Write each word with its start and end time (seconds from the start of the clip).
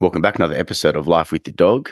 Welcome 0.00 0.22
back. 0.22 0.36
Another 0.36 0.54
episode 0.54 0.94
of 0.94 1.08
Life 1.08 1.32
with 1.32 1.44
Your 1.44 1.54
Dog. 1.54 1.90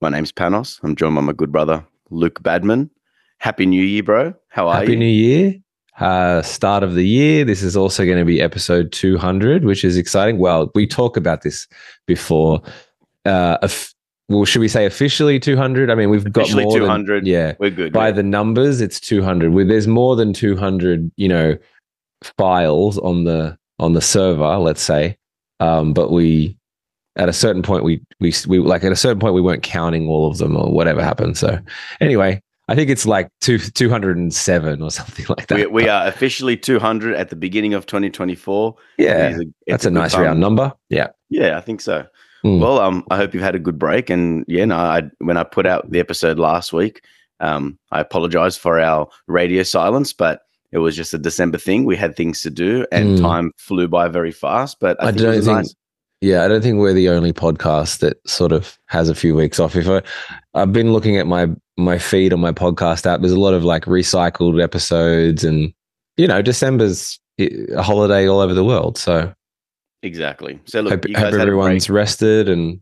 My 0.00 0.08
name's 0.08 0.32
Panos. 0.32 0.80
I'm 0.82 0.96
joined 0.96 1.14
by 1.14 1.20
my 1.20 1.32
good 1.32 1.52
brother, 1.52 1.86
Luke 2.10 2.42
Badman. 2.42 2.90
Happy 3.38 3.64
New 3.64 3.84
Year, 3.84 4.02
bro. 4.02 4.34
How 4.48 4.66
are 4.66 4.74
Happy 4.74 4.86
you? 4.86 4.90
Happy 4.90 4.96
New 4.96 5.06
Year. 5.06 5.54
Uh, 6.00 6.42
start 6.42 6.82
of 6.82 6.94
the 6.94 7.06
year. 7.06 7.44
This 7.44 7.62
is 7.62 7.76
also 7.76 8.04
going 8.04 8.18
to 8.18 8.24
be 8.24 8.40
episode 8.42 8.90
200, 8.90 9.64
which 9.64 9.84
is 9.84 9.96
exciting. 9.96 10.38
Well, 10.38 10.72
we 10.74 10.84
talked 10.84 11.16
about 11.16 11.42
this 11.42 11.68
before. 12.08 12.60
Uh, 13.24 13.56
of- 13.62 13.94
well, 14.28 14.44
should 14.44 14.58
we 14.58 14.66
say 14.66 14.84
officially 14.84 15.38
200? 15.38 15.90
I 15.90 15.94
mean, 15.94 16.10
we've 16.10 16.26
Officially 16.26 16.64
got 16.64 16.70
more 16.70 16.78
200. 16.80 17.22
Than, 17.22 17.30
yeah. 17.30 17.54
We're 17.60 17.70
good. 17.70 17.92
By 17.92 18.08
yeah. 18.08 18.14
the 18.14 18.24
numbers, 18.24 18.80
it's 18.80 18.98
200. 18.98 19.52
With 19.52 19.68
there's 19.68 19.86
more 19.86 20.16
than 20.16 20.32
200, 20.32 21.12
you 21.14 21.28
know, 21.28 21.56
files 22.36 22.98
on 22.98 23.22
the 23.22 23.56
on 23.78 23.92
the 23.92 24.00
server. 24.00 24.56
Let's 24.58 24.82
say, 24.82 25.16
um, 25.60 25.92
but 25.92 26.10
we 26.10 26.58
at 27.16 27.28
a 27.28 27.32
certain 27.32 27.62
point 27.62 27.84
we 27.84 28.00
we 28.20 28.32
we 28.48 28.58
like 28.58 28.84
at 28.84 28.92
a 28.92 28.96
certain 28.96 29.18
point 29.20 29.34
we 29.34 29.40
weren't 29.42 29.62
counting 29.62 30.08
all 30.08 30.26
of 30.30 30.38
them 30.38 30.56
or 30.56 30.70
whatever 30.72 31.02
happened. 31.02 31.36
So 31.36 31.58
anyway, 32.00 32.40
I 32.68 32.74
think 32.74 32.88
it's 32.90 33.04
like 33.06 33.28
two 33.40 33.58
two 33.58 33.90
hundred 33.90 34.16
and 34.16 34.32
seven 34.32 34.80
or 34.82 34.90
something 34.98 35.26
like 35.28 35.46
that. 35.48 35.56
we, 35.58 35.66
we 35.66 35.88
are 35.88 36.06
officially 36.06 36.56
200 36.56 37.14
at 37.14 37.28
the 37.28 37.36
beginning 37.36 37.74
of 37.74 37.84
2024. 37.86 38.74
yeah, 38.98 39.28
It 39.28 39.32
is 39.32 39.38
a- 39.38 39.42
it's 39.42 39.52
that's 39.66 39.84
a 39.86 39.88
good 39.90 39.94
nice 39.94 40.12
time. 40.12 40.22
round 40.22 40.40
number. 40.40 40.72
Yeah. 40.88 41.08
Yeah, 41.28 41.56
I 41.58 41.60
think 41.60 41.80
so. 41.80 42.06
Mm. 42.44 42.60
Well, 42.60 42.78
um, 42.80 43.04
I 43.10 43.16
hope 43.16 43.34
you've 43.34 43.42
had 43.42 43.54
a 43.54 43.58
good 43.60 43.78
break. 43.78 44.10
And 44.10 44.44
yeah, 44.48 44.64
no, 44.64 44.76
I 44.76 45.02
when 45.18 45.36
I 45.36 45.44
put 45.44 45.66
out 45.66 45.90
the 45.90 46.00
episode 46.00 46.38
last 46.38 46.72
week, 46.72 47.04
um, 47.40 47.78
I 47.90 48.00
apologize 48.00 48.56
for 48.56 48.80
our 48.80 49.08
radio 49.28 49.62
silence, 49.62 50.12
but 50.12 50.40
it 50.72 50.78
was 50.78 50.96
just 50.96 51.12
a 51.14 51.18
December 51.18 51.58
thing. 51.58 51.84
We 51.84 51.96
had 51.96 52.16
things 52.16 52.40
to 52.42 52.50
do, 52.50 52.86
and 52.90 53.18
Mm. 53.18 53.20
time 53.20 53.52
flew 53.58 53.86
by 53.88 54.08
very 54.08 54.32
fast. 54.32 54.78
But 54.80 54.96
I, 55.02 55.08
I 55.08 55.10
think 55.12 55.18
don't 55.22 55.36
was 55.36 55.44
think- 55.46 55.56
nice. 55.58 55.74
Yeah, 56.22 56.44
I 56.44 56.48
don't 56.48 56.62
think 56.62 56.78
we're 56.78 56.94
the 56.94 57.08
only 57.08 57.32
podcast 57.32 57.98
that 57.98 58.16
sort 58.28 58.52
of 58.52 58.78
has 58.86 59.08
a 59.08 59.14
few 59.14 59.34
weeks 59.34 59.58
off. 59.60 59.76
If 59.76 59.88
I, 59.88 60.02
I've 60.54 60.72
been 60.72 60.92
looking 60.92 61.18
at 61.18 61.26
my 61.26 61.48
my 61.76 61.98
feed 61.98 62.32
on 62.32 62.40
my 62.40 62.52
podcast 62.52 63.06
app, 63.06 63.20
there's 63.20 63.32
a 63.32 63.40
lot 63.40 63.54
of 63.54 63.64
like 63.64 63.84
recycled 63.84 64.62
episodes, 64.62 65.44
and 65.44 65.74
you 66.16 66.26
know, 66.26 66.40
December's 66.40 67.18
a 67.38 67.82
holiday 67.82 68.28
all 68.28 68.40
over 68.40 68.54
the 68.54 68.64
world. 68.64 68.96
So 68.96 69.34
Exactly. 70.02 70.60
So 70.64 70.80
look, 70.80 70.92
hope, 70.92 71.08
you 71.08 71.16
hope 71.16 71.34
everyone's 71.34 71.88
rested 71.88 72.48
and 72.48 72.80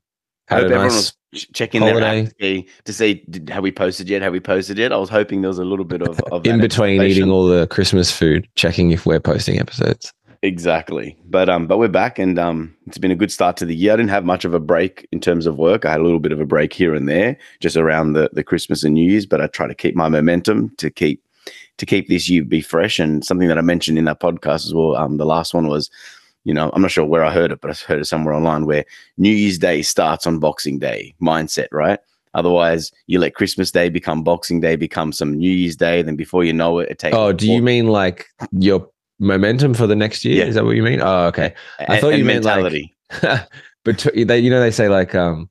had 0.49 0.63
hope 0.63 0.73
a 0.73 0.75
nice. 0.75 1.13
checking 1.53 1.83
their 1.83 2.01
holiday. 2.01 2.25
to 2.25 2.35
see, 2.41 2.69
to 2.85 2.93
see 2.93 3.25
we 3.61 3.71
posted 3.71 4.09
yet? 4.09 4.23
Have 4.23 4.33
we 4.33 4.41
posted 4.41 4.79
yet? 4.79 4.93
I 4.93 4.97
was 4.97 5.11
hoping 5.11 5.43
there 5.43 5.49
was 5.49 5.59
a 5.59 5.65
little 5.65 5.85
bit 5.85 6.03
of, 6.03 6.19
of 6.33 6.47
in 6.47 6.61
between 6.61 7.03
eating 7.03 7.31
all 7.31 7.47
the 7.47 7.67
Christmas 7.67 8.11
food, 8.11 8.49
checking 8.57 8.91
if 8.91 9.05
we're 9.05 9.21
posting 9.21 9.61
episodes. 9.61 10.13
Exactly. 10.43 11.19
But 11.27 11.51
um, 11.51 11.67
but 11.67 11.79
we're 11.79 11.89
back, 11.89 12.19
and 12.19 12.39
um, 12.39 12.75
it's 12.87 12.97
been 12.97 13.11
a 13.11 13.17
good 13.17 13.31
start 13.31 13.59
to 13.59 13.67
the 13.67 13.75
year. 13.75 13.93
I 13.93 13.97
didn't 13.97 14.11
have 14.11 14.25
much 14.25 14.47
of 14.47 14.55
a 14.55 14.61
break 14.61 15.07
in 15.13 15.21
terms 15.21 15.47
of 15.47 15.59
work. 15.59 15.85
I 15.85 15.91
had 15.91 16.01
a 16.01 16.03
little 16.03 16.21
bit 16.21 16.33
of 16.33 16.41
a 16.41 16.47
break 16.47 16.73
here 16.73 16.95
and 16.95 17.09
there, 17.09 17.37
just 17.61 17.77
around 17.77 18.15
the 18.15 18.31
the 18.33 18.45
Christmas 18.45 18.83
and 18.83 18.95
New 18.95 19.09
Year's. 19.09 19.27
But 19.27 19.43
I 19.43 19.49
try 19.49 19.67
to 19.67 19.75
keep 19.75 19.95
my 19.95 20.09
momentum 20.09 20.75
to 20.79 20.91
keep 20.91 21.23
to 21.77 21.87
keep 21.87 22.09
this 22.09 22.29
year 22.29 22.45
be 22.45 22.63
fresh. 22.63 22.99
And 22.99 23.25
something 23.25 23.49
that 23.49 23.59
I 23.59 23.63
mentioned 23.63 23.99
in 23.99 24.05
that 24.07 24.21
podcast 24.21 24.67
as 24.67 24.73
well. 24.73 24.97
Um, 24.97 25.19
the 25.19 25.27
last 25.27 25.53
one 25.53 25.67
was, 25.67 25.91
you 26.45 26.55
know, 26.55 26.71
I'm 26.73 26.83
not 26.83 26.91
sure 26.91 27.05
where 27.05 27.25
I 27.25 27.33
heard 27.33 27.53
it, 27.53 27.61
but 27.61 27.71
I 27.71 27.75
heard 27.87 28.01
it 28.01 28.07
somewhere 28.07 28.35
online 28.35 28.65
where 28.65 28.85
New 29.19 29.33
Year's 29.33 29.59
Day 29.59 29.83
starts 29.83 30.27
on 30.27 30.39
Boxing 30.39 30.79
Day 30.79 31.15
mindset, 31.21 31.69
right? 31.73 31.99
Otherwise, 32.33 32.93
you 33.09 33.19
let 33.19 33.35
Christmas 33.35 33.73
Day 33.73 33.89
become 33.89 34.23
Boxing 34.23 34.61
Day, 34.61 34.77
become 34.77 35.13
some 35.13 35.37
New 35.37 35.51
Year's 35.51 35.77
Day, 35.77 36.01
then 36.01 36.17
before 36.17 36.45
you 36.45 36.53
know 36.53 36.79
it, 36.79 36.89
it 36.91 36.99
takes. 36.99 37.17
Oh, 37.17 37.33
do 37.33 37.51
you 37.51 37.61
mean 37.61 37.89
like 37.89 38.29
your 38.53 38.89
momentum 39.21 39.75
for 39.75 39.87
the 39.87 39.95
next 39.95 40.25
year? 40.25 40.39
Yeah. 40.39 40.45
Is 40.47 40.55
that 40.57 40.65
what 40.65 40.75
you 40.77 40.83
mean? 40.83 41.01
Oh, 41.01 41.27
okay. 41.27 41.55
I 41.79 41.85
and- 41.85 42.01
thought 42.01 42.19
you 42.19 42.25
meant 42.25 42.45
like- 42.45 42.57
mentality. 42.57 42.97
but 43.85 43.99
t- 43.99 44.25
they, 44.25 44.39
you 44.39 44.51
know, 44.51 44.61
they 44.61 44.71
say 44.71 44.89
like 44.89 45.15
um, 45.15 45.49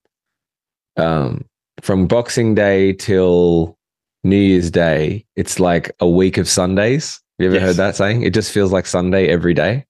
um, 0.98 1.46
from 1.82 2.08
Boxing 2.08 2.56
Day 2.56 2.94
till 2.94 3.78
New 4.24 4.38
Year's 4.38 4.72
Day, 4.72 5.26
it's 5.36 5.60
like 5.60 5.92
a 6.00 6.08
week 6.10 6.38
of 6.38 6.48
Sundays. 6.48 7.22
You 7.38 7.48
ever 7.48 7.56
Yes. 7.56 7.64
heard 7.64 7.76
that 7.78 7.96
saying? 7.96 8.24
It 8.24 8.34
just 8.34 8.52
feels 8.52 8.72
like 8.74 8.86
Sunday 8.86 9.28
every 9.30 9.54
day. 9.54 9.86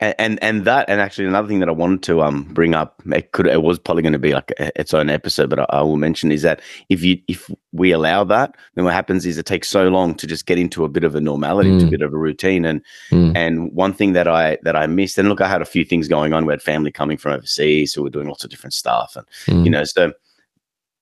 And, 0.00 0.14
and 0.18 0.42
and 0.42 0.64
that 0.64 0.88
and 0.88 1.00
actually 1.00 1.26
another 1.26 1.46
thing 1.46 1.60
that 1.60 1.68
I 1.68 1.72
wanted 1.72 2.02
to 2.04 2.22
um 2.22 2.42
bring 2.52 2.74
up 2.74 3.00
it 3.12 3.30
could 3.32 3.46
it 3.46 3.62
was 3.62 3.78
probably 3.78 4.02
going 4.02 4.12
to 4.12 4.18
be 4.18 4.32
like 4.34 4.50
a, 4.58 4.72
its 4.80 4.92
own 4.92 5.08
episode 5.08 5.50
but 5.50 5.60
I, 5.60 5.66
I 5.70 5.82
will 5.82 5.96
mention 5.96 6.32
is 6.32 6.42
that 6.42 6.60
if 6.88 7.02
you 7.04 7.18
if 7.28 7.48
we 7.72 7.92
allow 7.92 8.24
that 8.24 8.56
then 8.74 8.84
what 8.84 8.92
happens 8.92 9.24
is 9.24 9.38
it 9.38 9.46
takes 9.46 9.68
so 9.68 9.88
long 9.88 10.14
to 10.16 10.26
just 10.26 10.46
get 10.46 10.58
into 10.58 10.84
a 10.84 10.88
bit 10.88 11.04
of 11.04 11.14
a 11.14 11.20
normality 11.20 11.70
into 11.70 11.84
a 11.84 11.88
Mm. 11.88 11.90
bit 11.92 12.02
of 12.02 12.12
a 12.12 12.18
routine 12.18 12.64
and 12.64 12.82
Mm. 13.12 13.32
and 13.36 13.72
one 13.72 13.92
thing 13.92 14.14
that 14.14 14.26
I 14.26 14.58
that 14.62 14.74
I 14.74 14.86
missed 14.88 15.16
and 15.16 15.28
look 15.28 15.40
I 15.40 15.48
had 15.48 15.62
a 15.62 15.66
few 15.66 15.84
things 15.84 16.08
going 16.08 16.32
on 16.32 16.44
we 16.44 16.52
had 16.52 16.62
family 16.62 16.90
coming 16.90 17.16
from 17.16 17.32
overseas 17.32 17.92
so 17.92 18.02
we're 18.02 18.08
doing 18.10 18.28
lots 18.28 18.42
of 18.44 18.50
different 18.50 18.74
stuff 18.74 19.16
and 19.16 19.26
Mm. 19.46 19.64
you 19.64 19.70
know 19.70 19.84
so 19.84 20.12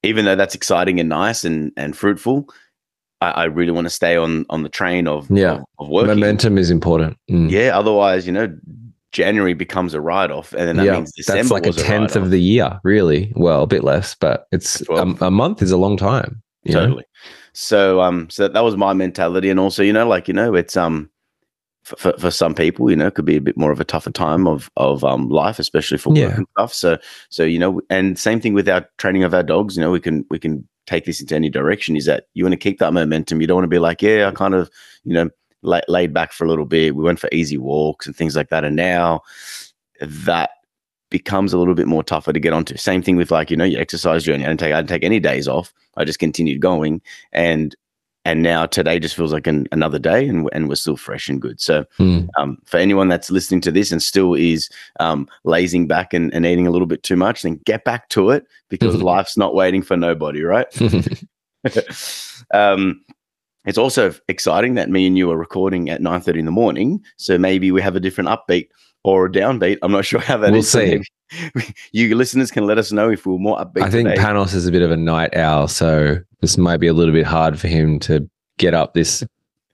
even 0.02 0.24
though 0.24 0.36
that's 0.36 0.54
exciting 0.54 1.00
and 1.00 1.08
nice 1.08 1.44
and 1.44 1.72
and 1.76 1.96
fruitful 1.96 2.46
I, 3.22 3.30
I 3.42 3.44
really 3.44 3.72
want 3.72 3.86
to 3.86 3.90
stay 3.90 4.16
on 4.16 4.44
on 4.50 4.62
the 4.62 4.68
train 4.68 5.06
of 5.06 5.30
Yeah. 5.30 5.52
of, 5.52 5.64
of 5.78 5.88
working 5.88 6.08
Momentum 6.08 6.58
is 6.58 6.70
important. 6.70 7.16
Mm. 7.30 7.50
yeah, 7.50 7.78
otherwise, 7.78 8.26
you 8.26 8.32
know, 8.32 8.54
January 9.12 9.54
becomes 9.54 9.94
a 9.94 10.00
write 10.00 10.30
off, 10.30 10.52
and 10.52 10.66
then 10.66 10.76
that 10.76 10.86
yeah, 10.86 10.94
means 10.94 11.12
December 11.12 11.42
that's 11.42 11.50
like 11.50 11.66
a 11.66 11.72
tenth 11.72 12.12
write-off. 12.12 12.24
of 12.24 12.30
the 12.30 12.40
year, 12.40 12.80
really. 12.82 13.32
Well, 13.36 13.62
a 13.62 13.66
bit 13.66 13.84
less, 13.84 14.14
but 14.14 14.46
it's 14.52 14.80
a, 14.88 15.14
a 15.20 15.30
month 15.30 15.62
is 15.62 15.70
a 15.70 15.76
long 15.76 15.96
time. 15.96 16.42
you 16.64 16.74
know? 16.74 16.86
totally. 16.86 17.04
So, 17.52 18.00
um, 18.00 18.30
so 18.30 18.48
that 18.48 18.64
was 18.64 18.76
my 18.76 18.94
mentality, 18.94 19.50
and 19.50 19.60
also, 19.60 19.82
you 19.82 19.92
know, 19.92 20.08
like 20.08 20.28
you 20.28 20.34
know, 20.34 20.54
it's 20.54 20.76
um, 20.76 21.10
for, 21.84 22.14
for, 22.18 22.30
some 22.30 22.54
people, 22.54 22.88
you 22.90 22.96
know, 22.96 23.08
it 23.08 23.14
could 23.14 23.26
be 23.26 23.36
a 23.36 23.40
bit 23.40 23.56
more 23.58 23.70
of 23.72 23.80
a 23.80 23.84
tougher 23.84 24.10
time 24.10 24.46
of 24.46 24.70
of 24.76 25.04
um 25.04 25.28
life, 25.28 25.58
especially 25.58 25.98
for 25.98 26.10
work 26.10 26.18
Yeah. 26.18 26.36
and 26.36 26.46
stuff. 26.56 26.72
So, 26.72 26.98
so 27.28 27.44
you 27.44 27.58
know, 27.58 27.82
and 27.90 28.18
same 28.18 28.40
thing 28.40 28.54
with 28.54 28.68
our 28.68 28.88
training 28.96 29.24
of 29.24 29.34
our 29.34 29.42
dogs. 29.42 29.76
You 29.76 29.82
know, 29.82 29.90
we 29.90 30.00
can 30.00 30.24
we 30.30 30.38
can 30.38 30.66
take 30.86 31.04
this 31.04 31.20
into 31.20 31.34
any 31.34 31.48
direction. 31.48 31.96
Is 31.96 32.06
that 32.06 32.24
you 32.34 32.44
want 32.44 32.52
to 32.52 32.58
keep 32.58 32.78
that 32.78 32.92
momentum? 32.92 33.40
You 33.40 33.46
don't 33.46 33.56
want 33.56 33.64
to 33.64 33.68
be 33.68 33.78
like, 33.78 34.02
yeah, 34.02 34.28
I 34.28 34.30
kind 34.32 34.54
of, 34.54 34.70
you 35.04 35.14
know, 35.14 35.30
la- 35.62 35.80
laid 35.88 36.12
back 36.12 36.32
for 36.32 36.44
a 36.44 36.48
little 36.48 36.66
bit. 36.66 36.96
We 36.96 37.04
went 37.04 37.20
for 37.20 37.28
easy 37.32 37.58
walks 37.58 38.06
and 38.06 38.16
things 38.16 38.36
like 38.36 38.48
that, 38.50 38.64
and 38.64 38.76
now 38.76 39.22
that 40.00 40.50
becomes 41.10 41.52
a 41.52 41.58
little 41.58 41.74
bit 41.74 41.86
more 41.86 42.02
tougher 42.02 42.32
to 42.32 42.40
get 42.40 42.54
onto. 42.54 42.76
Same 42.76 43.02
thing 43.02 43.16
with 43.16 43.30
like, 43.30 43.50
you 43.50 43.56
know, 43.56 43.64
your 43.64 43.80
exercise 43.80 44.24
journey. 44.24 44.44
I 44.44 44.48
didn't 44.48 44.60
take 44.60 44.72
I 44.72 44.78
didn't 44.80 44.88
take 44.88 45.04
any 45.04 45.20
days 45.20 45.46
off. 45.46 45.72
I 45.96 46.04
just 46.04 46.18
continued 46.18 46.60
going. 46.60 47.02
And 47.32 47.76
and 48.24 48.42
now 48.42 48.66
today 48.66 48.98
just 48.98 49.16
feels 49.16 49.32
like 49.32 49.46
an, 49.46 49.66
another 49.72 49.98
day 49.98 50.28
and, 50.28 50.48
and 50.52 50.68
we're 50.68 50.76
still 50.76 50.96
fresh 50.96 51.28
and 51.28 51.40
good. 51.40 51.60
So 51.60 51.84
Mm. 51.98 52.28
um, 52.38 52.58
for 52.64 52.76
anyone 52.76 53.08
that's 53.08 53.30
listening 53.30 53.60
to 53.62 53.72
this 53.72 53.90
and 53.90 54.02
still 54.02 54.34
is 54.34 54.68
um, 55.00 55.28
lazing 55.44 55.86
back 55.86 56.14
and, 56.14 56.32
and 56.32 56.46
eating 56.46 56.66
a 56.66 56.70
little 56.70 56.86
bit 56.86 57.02
too 57.02 57.16
much, 57.16 57.42
then 57.42 57.60
get 57.64 57.84
back 57.84 58.08
to 58.10 58.30
it 58.30 58.46
because 58.68 59.02
life's 59.02 59.36
not 59.36 59.54
waiting 59.54 59.82
for 59.82 59.96
nobody, 59.96 60.42
right? 60.42 60.66
um, 62.54 63.00
it's 63.64 63.78
also 63.78 64.14
exciting 64.28 64.74
that 64.74 64.90
me 64.90 65.06
and 65.06 65.16
you 65.16 65.30
are 65.30 65.36
recording 65.36 65.90
at 65.90 66.00
9.30 66.00 66.38
in 66.40 66.44
the 66.44 66.50
morning. 66.50 67.02
So 67.16 67.38
maybe 67.38 67.70
we 67.70 67.80
have 67.82 67.96
a 67.96 68.00
different 68.00 68.28
upbeat 68.28 68.68
or 69.04 69.26
a 69.26 69.30
downbeat. 69.30 69.78
I'm 69.82 69.92
not 69.92 70.04
sure 70.10 70.20
how 70.20 70.36
that 70.38 70.48
is. 70.48 70.52
We'll 70.52 70.62
So 70.62 70.78
see. 70.80 71.72
you 71.92 72.14
listeners 72.14 72.50
can 72.50 72.66
let 72.66 72.78
us 72.78 72.92
know 72.92 73.10
if 73.10 73.24
we're 73.26 73.38
more 73.38 73.56
upbeat 73.58 73.82
I 73.82 73.90
think 73.90 74.08
today. 74.08 74.22
Panos 74.22 74.54
is 74.54 74.66
a 74.66 74.72
bit 74.72 74.82
of 74.82 74.90
a 74.90 74.96
night 74.96 75.34
owl, 75.36 75.68
so 75.68 76.18
this 76.40 76.58
might 76.58 76.76
be 76.78 76.86
a 76.88 76.92
little 76.92 77.14
bit 77.14 77.26
hard 77.26 77.58
for 77.58 77.68
him 77.68 77.98
to 78.00 78.28
get 78.58 78.74
up 78.74 78.94
this 78.94 79.24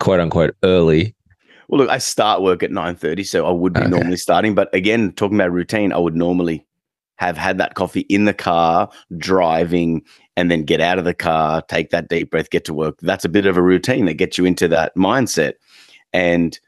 quote 0.00 0.21
unquote 0.21 0.55
early. 0.62 1.15
Well, 1.69 1.81
look, 1.81 1.91
I 1.91 1.99
start 1.99 2.43
work 2.43 2.62
at 2.62 2.71
nine 2.71 2.94
thirty, 2.97 3.25
so 3.25 3.47
I 3.47 3.50
would 3.50 3.72
be 3.75 3.81
Okay. 3.81 3.91
normally 3.91 4.17
starting. 4.17 4.55
But 4.55 4.72
again, 4.75 5.12
talking 5.12 5.37
about 5.37 5.53
routine, 5.53 5.93
I 5.93 5.99
would 5.99 6.15
normally 6.17 6.65
have 7.17 7.37
had 7.37 7.59
that 7.59 7.75
coffee 7.75 8.03
in 8.09 8.25
the 8.25 8.33
car, 8.33 8.88
driving, 9.17 10.03
and 10.37 10.50
then 10.50 10.62
get 10.62 10.81
out 10.81 10.99
of 10.99 11.05
the 11.05 11.12
car, 11.12 11.61
take 11.62 11.91
that 11.91 12.09
deep 12.09 12.31
breath, 12.31 12.49
get 12.50 12.65
to 12.67 12.72
work. 12.72 12.97
That's 13.03 13.25
a 13.25 13.28
bit 13.28 13.44
of 13.44 13.56
a 13.56 13.62
routine 13.62 14.06
that 14.06 14.15
gets 14.15 14.38
you 14.38 14.44
into 14.44 14.69
that 14.69 14.94
mindset. 14.94 15.55
And 16.12 16.59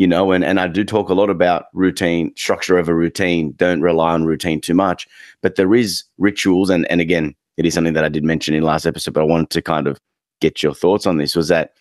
you 0.00 0.06
know, 0.06 0.32
and 0.32 0.42
and 0.42 0.58
I 0.58 0.66
do 0.66 0.82
talk 0.82 1.10
a 1.10 1.14
lot 1.14 1.28
about 1.28 1.66
routine, 1.74 2.32
structure 2.34 2.78
of 2.78 2.88
a 2.88 2.94
routine. 2.94 3.52
Don't 3.58 3.82
rely 3.82 4.12
on 4.14 4.24
routine 4.24 4.58
too 4.58 4.72
much. 4.72 5.06
But 5.42 5.56
there 5.56 5.74
is 5.74 6.04
rituals, 6.16 6.70
and 6.70 6.90
and 6.90 7.02
again, 7.02 7.34
it 7.58 7.66
is 7.66 7.74
something 7.74 7.92
that 7.92 8.04
I 8.04 8.08
did 8.08 8.24
mention 8.24 8.54
in 8.54 8.62
last 8.62 8.86
episode. 8.86 9.12
But 9.12 9.20
I 9.20 9.26
wanted 9.26 9.50
to 9.50 9.60
kind 9.60 9.86
of 9.86 9.98
get 10.40 10.62
your 10.62 10.72
thoughts 10.74 11.06
on 11.06 11.18
this. 11.18 11.36
Was 11.36 11.48
that 11.48 11.72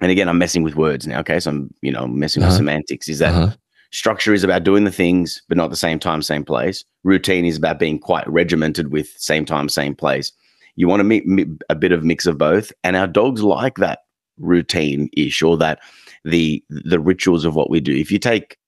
and 0.00 0.12
again, 0.12 0.28
I'm 0.28 0.38
messing 0.38 0.62
with 0.62 0.76
words 0.76 1.08
now. 1.08 1.18
Okay, 1.20 1.40
so 1.40 1.50
I'm 1.50 1.74
you 1.82 1.90
know 1.90 2.06
messing 2.06 2.40
with 2.42 2.50
Uh-huh. 2.50 2.58
semantics. 2.58 3.08
Is 3.08 3.18
that 3.18 3.34
Uh-huh. 3.34 3.56
structure 3.90 4.32
is 4.32 4.44
about 4.44 4.62
doing 4.62 4.84
the 4.84 4.92
things, 4.92 5.42
but 5.48 5.56
not 5.58 5.70
the 5.70 5.76
same 5.86 5.98
time, 5.98 6.22
same 6.22 6.44
place. 6.44 6.84
Routine 7.02 7.44
is 7.44 7.56
about 7.56 7.80
being 7.80 7.98
quite 7.98 8.28
regimented 8.28 8.92
with 8.92 9.08
same 9.16 9.44
time, 9.44 9.68
same 9.68 9.96
place. 9.96 10.30
You 10.76 10.86
want 10.86 11.00
to 11.00 11.04
meet 11.04 11.48
a 11.68 11.74
bit 11.74 11.90
of 11.90 12.04
mix 12.04 12.26
of 12.26 12.38
both, 12.38 12.72
and 12.84 12.94
our 12.94 13.08
dogs 13.08 13.42
like 13.42 13.78
that 13.78 13.98
routine 14.38 15.10
ish 15.16 15.42
or 15.42 15.56
that 15.58 15.80
the 16.24 16.62
the 16.68 17.00
rituals 17.00 17.44
of 17.44 17.54
what 17.54 17.70
we 17.70 17.80
do. 17.80 17.94
If 17.94 18.10
you 18.10 18.18
take 18.18 18.58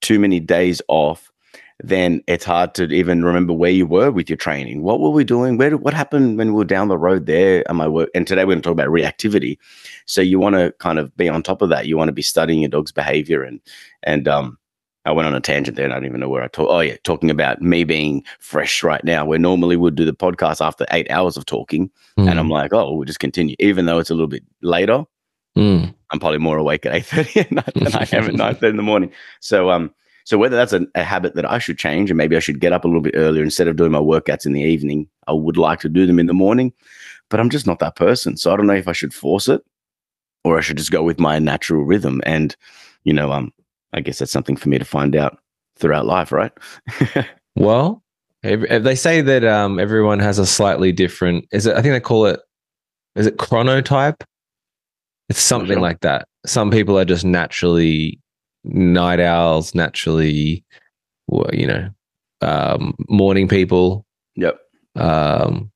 too 0.00 0.18
many 0.18 0.40
days 0.40 0.80
off, 0.88 1.30
then 1.80 2.22
it's 2.26 2.44
hard 2.44 2.74
to 2.74 2.84
even 2.84 3.24
remember 3.24 3.52
where 3.52 3.70
you 3.70 3.86
were 3.86 4.10
with 4.10 4.28
your 4.28 4.36
training. 4.36 4.82
What 4.82 5.00
were 5.00 5.10
we 5.10 5.24
doing? 5.24 5.56
Where 5.56 5.70
did, 5.70 5.80
what 5.80 5.94
happened 5.94 6.38
when 6.38 6.48
we 6.48 6.58
were 6.58 6.64
down 6.64 6.88
the 6.88 6.98
road 6.98 7.26
there? 7.26 7.68
Am 7.70 7.80
I 7.80 7.88
work? 7.88 8.10
And 8.14 8.26
today 8.26 8.44
we're 8.44 8.54
going 8.54 8.62
to 8.62 8.66
talk 8.66 8.72
about 8.72 8.88
reactivity. 8.88 9.58
So 10.06 10.20
you 10.20 10.38
want 10.38 10.56
to 10.56 10.74
kind 10.78 10.98
of 10.98 11.16
be 11.16 11.28
on 11.28 11.42
top 11.42 11.62
of 11.62 11.68
that. 11.68 11.86
You 11.86 11.96
want 11.96 12.08
to 12.08 12.12
be 12.12 12.22
studying 12.22 12.60
your 12.60 12.70
dog's 12.70 12.92
behavior 12.92 13.42
and 13.42 13.60
and 14.02 14.26
um 14.28 14.58
I 15.04 15.12
went 15.12 15.26
on 15.26 15.34
a 15.34 15.40
tangent 15.40 15.76
there 15.76 15.86
and 15.86 15.94
I 15.94 15.96
don't 15.96 16.04
even 16.04 16.20
know 16.20 16.28
where 16.28 16.42
I 16.42 16.48
talk. 16.48 16.68
Oh, 16.68 16.80
yeah, 16.80 16.96
talking 17.02 17.30
about 17.30 17.62
me 17.62 17.82
being 17.84 18.22
fresh 18.40 18.82
right 18.82 19.02
now, 19.02 19.24
where 19.24 19.38
normally 19.38 19.76
we'd 19.76 19.94
do 19.94 20.04
the 20.04 20.12
podcast 20.12 20.64
after 20.64 20.84
eight 20.90 21.10
hours 21.10 21.38
of 21.38 21.46
talking. 21.46 21.90
Mm. 22.18 22.28
And 22.28 22.38
I'm 22.38 22.50
like, 22.50 22.74
oh, 22.74 22.92
we'll 22.92 23.06
just 23.06 23.18
continue. 23.18 23.56
Even 23.58 23.86
though 23.86 23.98
it's 23.98 24.10
a 24.10 24.14
little 24.14 24.28
bit 24.28 24.44
later, 24.60 25.04
Mm. 25.58 25.94
I'm 26.10 26.20
probably 26.20 26.38
more 26.38 26.56
awake 26.56 26.86
at 26.86 26.92
8.30 26.92 27.40
at 27.40 27.52
night 27.52 27.74
than 27.74 27.94
I 27.94 28.06
am 28.12 28.40
at 28.40 28.56
9.30 28.60 28.70
in 28.70 28.76
the 28.76 28.82
morning. 28.82 29.12
So, 29.40 29.70
um, 29.70 29.92
so 30.24 30.38
whether 30.38 30.56
that's 30.56 30.72
a, 30.72 30.86
a 30.94 31.02
habit 31.02 31.34
that 31.34 31.50
I 31.50 31.58
should 31.58 31.78
change 31.78 32.10
and 32.10 32.16
maybe 32.16 32.36
I 32.36 32.38
should 32.38 32.60
get 32.60 32.72
up 32.72 32.84
a 32.84 32.86
little 32.86 33.02
bit 33.02 33.14
earlier 33.16 33.42
instead 33.42 33.66
of 33.66 33.76
doing 33.76 33.90
my 33.90 33.98
workouts 33.98 34.46
in 34.46 34.52
the 34.52 34.62
evening, 34.62 35.08
I 35.26 35.32
would 35.32 35.56
like 35.56 35.80
to 35.80 35.88
do 35.88 36.06
them 36.06 36.18
in 36.18 36.26
the 36.26 36.32
morning, 36.32 36.72
but 37.28 37.40
I'm 37.40 37.50
just 37.50 37.66
not 37.66 37.80
that 37.80 37.96
person. 37.96 38.36
So 38.36 38.52
I 38.52 38.56
don't 38.56 38.68
know 38.68 38.74
if 38.74 38.88
I 38.88 38.92
should 38.92 39.12
force 39.12 39.48
it 39.48 39.62
or 40.44 40.56
I 40.56 40.60
should 40.60 40.78
just 40.78 40.92
go 40.92 41.02
with 41.02 41.18
my 41.18 41.38
natural 41.38 41.82
rhythm. 41.82 42.20
And, 42.24 42.54
you 43.04 43.12
know, 43.12 43.32
um, 43.32 43.52
I 43.92 44.00
guess 44.00 44.20
that's 44.20 44.32
something 44.32 44.56
for 44.56 44.68
me 44.68 44.78
to 44.78 44.84
find 44.84 45.16
out 45.16 45.38
throughout 45.76 46.06
life, 46.06 46.32
right? 46.32 46.52
Well, 47.58 48.04
they 48.42 48.94
say 48.94 49.20
that 49.20 49.44
um, 49.44 49.80
everyone 49.80 50.20
has 50.20 50.38
a 50.38 50.46
slightly 50.46 50.92
different. 50.92 51.46
Is 51.50 51.66
it? 51.66 51.76
I 51.76 51.82
think 51.82 51.92
they 51.92 52.00
call 52.00 52.26
it. 52.26 52.38
Is 53.16 53.26
it 53.26 53.36
chronotype? 53.36 54.22
It's 55.28 55.40
something 55.40 55.74
sure. 55.76 55.80
like 55.80 56.00
that. 56.00 56.26
Some 56.46 56.70
people 56.70 56.98
are 56.98 57.04
just 57.04 57.24
naturally 57.24 58.18
night 58.64 59.20
owls, 59.20 59.74
naturally, 59.74 60.64
you 61.52 61.66
know, 61.66 61.90
um, 62.40 62.94
morning 63.08 63.48
people. 63.48 64.06
yep. 64.36 64.58
Um, 64.96 65.70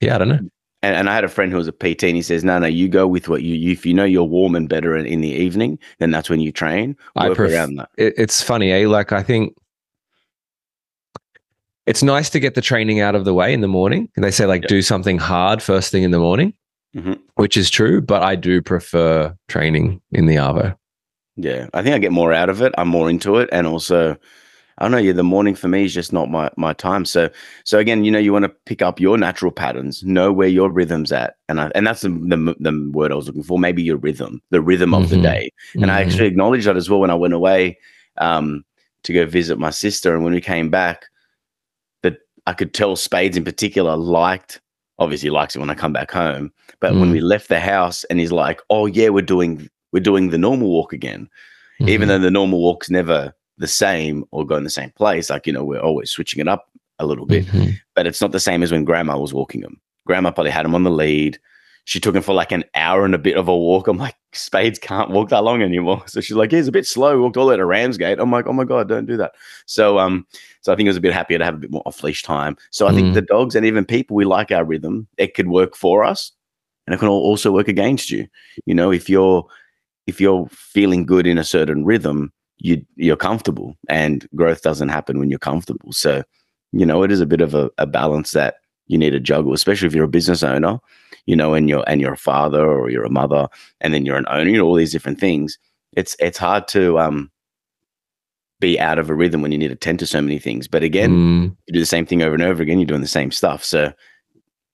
yeah, 0.00 0.14
I 0.14 0.18
don't 0.18 0.28
know. 0.28 0.40
And, 0.82 0.94
and 0.94 1.10
I 1.10 1.14
had 1.14 1.24
a 1.24 1.28
friend 1.28 1.50
who 1.50 1.58
was 1.58 1.66
a 1.66 1.72
PT, 1.72 2.04
and 2.04 2.14
he 2.16 2.22
says, 2.22 2.44
"No, 2.44 2.58
no, 2.58 2.66
you 2.68 2.88
go 2.88 3.06
with 3.06 3.28
what 3.28 3.42
you, 3.42 3.54
you 3.54 3.72
if 3.72 3.84
you 3.84 3.92
know 3.94 4.04
you're 4.04 4.22
warm 4.24 4.54
and 4.54 4.68
better 4.68 4.96
in, 4.96 5.06
in 5.06 5.20
the 5.20 5.30
evening, 5.30 5.78
then 5.98 6.10
that's 6.12 6.30
when 6.30 6.40
you 6.40 6.52
train. 6.52 6.96
I 7.16 7.34
pref- 7.34 7.52
around 7.52 7.76
that. 7.76 7.88
It, 7.96 8.14
it's 8.16 8.42
funny, 8.42 8.70
eh? 8.70 8.86
Like 8.86 9.10
I 9.12 9.22
think 9.22 9.54
it's 11.86 12.02
nice 12.02 12.28
to 12.30 12.38
get 12.40 12.54
the 12.54 12.60
training 12.60 13.00
out 13.00 13.14
of 13.14 13.24
the 13.24 13.34
way 13.34 13.52
in 13.52 13.60
the 13.60 13.68
morning. 13.68 14.08
And 14.14 14.24
they 14.24 14.30
say 14.30 14.46
like 14.46 14.62
Yeah. 14.62 14.68
do 14.68 14.82
something 14.82 15.18
hard 15.18 15.62
first 15.62 15.90
thing 15.90 16.02
in 16.02 16.10
the 16.10 16.18
morning, 16.18 16.52
Mhm. 16.96 17.18
which 17.36 17.56
is 17.56 17.70
true. 17.70 18.00
But 18.00 18.22
I 18.22 18.34
do 18.36 18.62
prefer 18.62 19.34
training 19.48 20.00
in 20.12 20.26
the 20.26 20.36
arvo. 20.36 20.76
Yeah, 21.36 21.68
I 21.74 21.82
think 21.82 21.94
I 21.94 21.98
get 21.98 22.12
more 22.12 22.32
out 22.32 22.48
of 22.48 22.62
it. 22.62 22.72
I'm 22.78 22.88
more 22.88 23.08
into 23.08 23.36
it, 23.36 23.48
and 23.52 23.66
also, 23.66 24.16
I 24.78 24.84
don't 24.84 24.90
know. 24.92 24.98
Yeah, 24.98 25.12
the 25.12 25.22
morning 25.22 25.54
for 25.54 25.68
me 25.68 25.84
is 25.84 25.94
just 25.94 26.12
not 26.12 26.30
my 26.30 26.50
my 26.56 26.72
time. 26.72 27.04
So, 27.04 27.30
so 27.64 27.78
again, 27.78 28.04
you 28.04 28.10
know, 28.10 28.18
you 28.18 28.32
want 28.32 28.44
to 28.44 28.54
pick 28.66 28.82
up 28.82 28.98
your 28.98 29.16
natural 29.18 29.52
patterns, 29.52 30.02
know 30.02 30.32
where 30.32 30.48
your 30.48 30.70
rhythm's 30.70 31.12
at, 31.12 31.36
and 31.48 31.60
I, 31.60 31.70
and 31.76 31.86
that's 31.86 32.00
the, 32.00 32.08
the 32.08 32.56
the 32.58 32.90
word 32.92 33.12
I 33.12 33.14
was 33.14 33.26
looking 33.26 33.44
for. 33.44 33.58
Maybe 33.58 33.82
your 33.82 33.98
rhythm, 33.98 34.42
the 34.50 34.60
rhythm 34.60 34.94
of 34.94 35.08
the 35.10 35.16
Mhm. 35.16 35.22
day. 35.22 35.50
And 35.74 35.90
I 35.92 36.02
Mhm. 36.02 36.06
actually 36.06 36.26
acknowledged 36.26 36.66
that 36.66 36.76
as 36.76 36.90
well 36.90 37.00
when 37.00 37.10
I 37.10 37.14
went 37.14 37.34
away 37.34 37.78
um, 38.16 38.64
to 39.04 39.12
go 39.12 39.24
visit 39.26 39.58
my 39.60 39.70
sister. 39.70 40.14
And 40.14 40.24
when 40.24 40.32
we 40.34 40.40
came 40.40 40.70
back, 40.70 41.04
that 42.02 42.18
I 42.48 42.52
could 42.52 42.74
tell 42.74 42.96
Spades 42.96 43.36
in 43.36 43.44
particular 43.44 43.96
liked, 43.96 44.60
obviously 44.98 45.30
likes 45.30 45.54
it 45.56 45.60
when 45.60 45.70
I 45.70 45.74
come 45.74 45.92
back 45.92 46.10
home. 46.10 46.52
But 46.80 46.94
when 46.94 47.08
Mm. 47.08 47.12
we 47.12 47.20
left 47.20 47.48
the 47.48 47.60
house, 47.60 48.04
and 48.04 48.18
he's 48.20 48.32
like, 48.32 48.60
"Oh 48.70 48.86
yeah, 48.86 49.08
we're 49.08 49.22
doing 49.22 49.68
we're 49.92 50.00
doing 50.00 50.28
the 50.30 50.38
normal 50.38 50.68
walk 50.68 50.92
again," 50.92 51.28
even 51.80 52.06
Mhm. 52.06 52.10
though 52.10 52.18
the 52.18 52.30
normal 52.30 52.60
walk's 52.60 52.90
never 52.90 53.32
the 53.56 53.66
same 53.66 54.24
or 54.30 54.46
go 54.46 54.56
in 54.56 54.64
the 54.64 54.70
same 54.70 54.90
place. 54.90 55.30
Like 55.30 55.46
you 55.46 55.52
know, 55.52 55.64
we're 55.64 55.80
always 55.80 56.10
switching 56.10 56.40
it 56.40 56.48
up 56.48 56.68
a 57.00 57.06
little 57.06 57.26
bit 57.26 57.46
Mhm. 57.46 57.74
but 57.94 58.06
it's 58.06 58.20
not 58.20 58.32
the 58.32 58.40
same 58.40 58.62
as 58.62 58.72
when 58.72 58.84
grandma 58.84 59.16
was 59.18 59.32
walking 59.32 59.62
him. 59.62 59.80
Grandma 60.06 60.30
probably 60.32 60.50
had 60.50 60.64
him 60.66 60.74
on 60.74 60.82
the 60.84 60.90
lead. 60.90 61.38
She 61.88 62.00
took 62.00 62.14
him 62.14 62.20
for 62.22 62.34
like 62.34 62.52
an 62.52 62.64
hour 62.74 63.06
and 63.06 63.14
a 63.14 63.18
bit 63.18 63.38
of 63.38 63.48
a 63.48 63.56
walk. 63.56 63.88
I'm 63.88 63.96
like, 63.96 64.14
Spades 64.34 64.78
can't 64.78 65.08
walk 65.08 65.30
that 65.30 65.42
long 65.42 65.62
anymore. 65.62 66.02
So 66.06 66.20
she's 66.20 66.36
like, 66.36 66.50
he's 66.50 66.68
a 66.68 66.72
bit 66.72 66.86
slow. 66.86 67.18
Walked 67.18 67.38
all 67.38 67.46
the 67.46 67.52
way 67.52 67.56
to 67.56 67.64
Ramsgate. 67.64 68.18
I'm 68.20 68.30
like, 68.30 68.46
oh 68.46 68.52
my 68.52 68.64
God, 68.64 68.88
don't 68.90 69.06
do 69.06 69.16
that. 69.16 69.32
So 69.64 69.98
um, 69.98 70.26
so 70.60 70.70
I 70.70 70.76
think 70.76 70.86
I 70.86 70.90
was 70.90 70.98
a 70.98 71.00
bit 71.00 71.14
happier 71.14 71.38
to 71.38 71.44
have 71.46 71.54
a 71.54 71.58
bit 71.58 71.70
more 71.70 71.82
off 71.86 72.02
leash 72.02 72.22
time. 72.22 72.58
So 72.70 72.86
I 72.86 72.92
think 72.92 73.12
Mm. 73.12 73.14
the 73.14 73.22
dogs 73.22 73.54
and 73.54 73.64
even 73.64 73.86
people, 73.86 74.16
we 74.16 74.26
like 74.26 74.52
our 74.52 74.66
rhythm. 74.66 75.08
It 75.16 75.32
could 75.32 75.48
work 75.48 75.74
for 75.74 76.04
us 76.04 76.30
and 76.86 76.92
it 76.94 76.98
can 76.98 77.08
also 77.08 77.50
work 77.52 77.68
against 77.68 78.10
you. 78.10 78.28
You 78.66 78.74
know, 78.74 78.92
if 78.92 79.08
you're 79.08 79.46
if 80.06 80.20
you're 80.20 80.46
feeling 80.50 81.06
good 81.06 81.26
in 81.26 81.38
a 81.38 81.44
certain 81.44 81.86
rhythm, 81.86 82.30
you 82.58 82.84
you're 82.96 83.16
comfortable 83.16 83.74
and 83.88 84.28
growth 84.34 84.60
doesn't 84.60 84.90
happen 84.90 85.18
when 85.18 85.30
you're 85.30 85.38
comfortable. 85.38 85.92
So 85.94 86.22
you 86.72 86.84
know, 86.84 87.02
it 87.02 87.10
is 87.10 87.22
a 87.22 87.26
bit 87.26 87.40
of 87.40 87.54
a, 87.54 87.70
a 87.78 87.86
balance 87.86 88.32
that 88.32 88.56
you 88.88 88.98
need 88.98 89.10
to 89.10 89.20
juggle, 89.20 89.52
especially 89.54 89.86
if 89.86 89.94
you're 89.94 90.04
a 90.04 90.08
business 90.08 90.42
owner, 90.42 90.78
you 91.26 91.36
know, 91.36 91.54
and 91.54 91.68
you're 91.68 91.84
and 91.86 92.00
you're 92.00 92.14
a 92.14 92.16
father 92.18 92.66
or 92.66 92.90
you're 92.90 93.04
a 93.04 93.10
mother, 93.10 93.46
and 93.80 93.94
then 93.94 94.04
you're 94.04 94.16
an 94.16 94.26
owner, 94.28 94.50
you 94.50 94.58
know, 94.58 94.66
all 94.66 94.74
these 94.74 94.92
different 94.92 95.20
things. 95.20 95.58
It's 95.96 96.16
it's 96.18 96.38
hard 96.38 96.66
to 96.68 96.98
um 96.98 97.30
be 98.60 98.78
out 98.80 98.98
of 98.98 99.08
a 99.08 99.14
rhythm 99.14 99.40
when 99.40 99.52
you 99.52 99.58
need 99.58 99.68
to 99.68 99.76
tend 99.76 100.00
to 100.00 100.06
so 100.06 100.20
many 100.20 100.38
things. 100.38 100.66
But 100.66 100.82
again, 100.82 101.10
Mm. 101.10 101.56
you 101.66 101.74
do 101.74 101.78
the 101.80 101.86
same 101.86 102.04
thing 102.06 102.22
over 102.22 102.34
and 102.34 102.42
over 102.42 102.60
again, 102.62 102.78
you're 102.80 102.86
doing 102.86 103.00
the 103.02 103.06
same 103.06 103.30
stuff. 103.30 103.62
So 103.62 103.92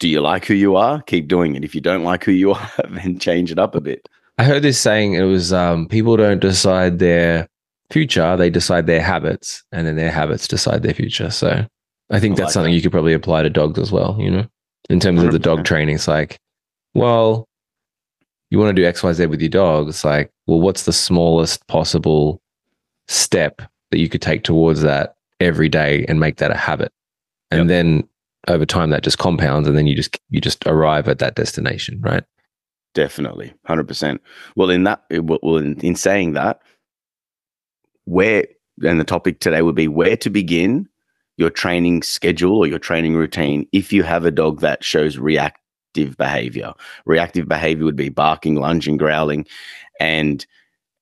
do 0.01 0.09
you 0.09 0.21
like 0.23 0.47
who 0.47 0.55
you 0.55 0.77
are? 0.77 1.03
Keep 1.03 1.29
doing 1.29 1.55
it. 1.55 1.65
If 1.65 1.75
you 1.75 1.81
don't 1.83 2.03
like 2.03 2.25
who 2.25 2.33
you 2.33 2.53
are, 2.53 2.71
then 2.91 3.19
change 3.19 3.53
it 3.53 3.59
up 3.59 3.75
a 3.75 3.81
bit. 3.83 4.09
I 4.39 4.45
heard 4.45 4.63
this 4.63 4.81
saying 4.81 5.15
it 5.15 5.23
was 5.25 5.53
um, 5.53 5.87
people 5.87 6.17
don't 6.17 6.41
decide 6.41 6.99
their 6.99 7.47
future, 7.91 8.37
they 8.37 8.51
decide 8.51 8.87
their 8.87 9.03
habits, 9.03 9.63
and 9.71 9.87
then 9.87 9.97
their 9.97 10.11
habits 10.11 10.49
decide 10.49 10.83
their 10.83 10.95
future. 10.95 11.31
So 11.31 11.67
I 12.11 12.21
think 12.21 12.35
I 12.35 12.37
that's 12.37 12.49
like 12.49 12.53
something 12.53 12.73
that. 12.73 12.77
you 12.77 12.83
could 12.83 12.93
probably 12.93 13.13
apply 13.15 13.43
to 13.43 13.51
dogs 13.51 13.79
as 13.79 13.91
well, 13.91 14.17
you 14.19 14.31
know, 14.31 14.47
in 14.91 15.01
terms 15.01 15.23
of 15.23 15.33
the 15.33 15.39
dog 15.39 15.65
training. 15.65 15.95
It's 15.97 16.09
like, 16.09 16.39
well, 16.95 17.49
you 18.51 18.59
want 18.59 18.75
to 18.77 18.81
do 18.83 18.87
XYZ 18.89 19.29
with 19.31 19.41
your 19.41 19.49
dog. 19.51 19.89
It's 19.89 20.05
like, 20.05 20.31
well, 20.47 20.61
what's 20.61 20.85
the 20.85 20.93
smallest 20.93 21.67
possible 21.67 22.41
step 23.09 23.63
that 23.91 23.99
you 23.99 24.09
could 24.09 24.23
take 24.23 24.45
towards 24.45 24.83
that 24.83 25.17
every 25.41 25.69
day 25.69 26.05
and 26.09 26.21
make 26.21 26.37
that 26.37 26.51
a 26.51 26.57
habit? 26.57 26.93
And 27.51 27.61
Yep. 27.61 27.69
then 27.69 28.09
over 28.49 28.67
time 28.67 28.91
that 28.91 29.03
just 29.03 29.19
compounds 29.19 29.67
and 29.67 29.77
then 29.77 29.87
you 29.87 29.97
just 29.97 30.19
you 30.29 30.41
just 30.41 30.67
arrive 30.67 31.09
at 31.09 31.19
that 31.21 31.35
destination, 31.35 32.01
right? 32.03 32.25
Definitely, 32.95 33.53
hundred 33.67 33.89
percent. 33.89 34.21
Well, 34.55 34.71
in 34.71 34.85
that, 34.85 35.03
well, 35.11 35.57
in, 35.57 35.81
in 35.81 35.97
saying 35.97 36.35
that, 36.35 36.61
where 38.05 38.45
and 38.85 39.01
the 39.01 39.05
topic 39.05 39.41
today 39.41 39.63
would 39.63 39.75
be 39.75 39.89
where 39.89 40.17
to 40.19 40.31
begin 40.31 40.89
your 41.37 41.51
training 41.51 42.03
schedule 42.03 42.59
or 42.59 42.67
your 42.67 42.79
training 42.79 43.15
routine 43.17 43.67
if 43.73 43.93
you 43.93 44.03
have 44.03 44.25
a 44.25 44.31
dog 44.31 44.61
that 44.61 44.85
shows 44.85 45.19
reactive 45.19 46.17
behavior. 46.17 46.73
Reactive 47.07 47.49
behavior 47.49 47.85
would 47.85 47.97
be 47.97 48.09
barking, 48.09 48.57
lunging, 48.57 48.97
growling, 48.97 49.47
and 50.01 50.47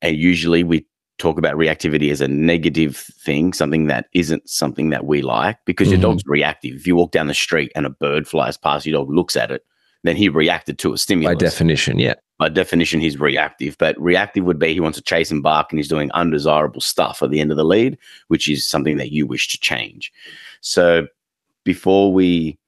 and 0.00 0.16
usually 0.16 0.64
we 0.64 0.84
talk 1.18 1.38
about 1.38 1.54
reactivity 1.54 2.10
as 2.10 2.20
a 2.20 2.26
negative 2.26 2.96
thing, 2.96 3.52
something 3.52 3.86
that 3.86 4.06
isn't 4.12 4.48
something 4.48 4.90
that 4.90 5.04
we 5.06 5.22
like 5.22 5.56
because 5.66 5.86
Mhm. 5.88 5.92
your 5.92 6.00
dog's 6.00 6.22
reactive. 6.26 6.74
If 6.74 6.86
you 6.86 6.96
walk 6.96 7.12
down 7.12 7.28
the 7.28 7.34
street 7.34 7.70
and 7.76 7.86
a 7.86 7.90
bird 7.90 8.26
flies 8.26 8.56
past, 8.56 8.86
your 8.86 8.98
dog 8.98 9.14
looks 9.14 9.36
at 9.36 9.52
it, 9.52 9.62
then 10.02 10.16
he 10.16 10.28
reacted 10.28 10.78
to 10.80 10.92
a 10.92 10.98
stimulus. 10.98 11.36
By 11.36 11.38
definition, 11.38 12.00
yeah. 12.00 12.14
By 12.42 12.48
definition, 12.48 12.98
he's 12.98 13.20
reactive. 13.20 13.78
But 13.78 13.94
reactive 14.00 14.42
would 14.46 14.58
be 14.58 14.74
he 14.74 14.80
wants 14.80 14.98
to 14.98 15.04
chase 15.04 15.30
and 15.30 15.44
bark 15.44 15.70
and 15.70 15.78
he's 15.78 15.86
doing 15.86 16.10
undesirable 16.10 16.80
stuff 16.80 17.22
at 17.22 17.30
the 17.30 17.38
end 17.38 17.52
of 17.52 17.56
the 17.56 17.64
lead, 17.64 17.96
which 18.26 18.48
is 18.50 18.66
something 18.66 18.96
that 18.96 19.12
you 19.12 19.28
wish 19.28 19.46
to 19.50 19.60
change. 19.60 20.12
So 20.60 21.06
before 21.62 22.12
we 22.12 22.58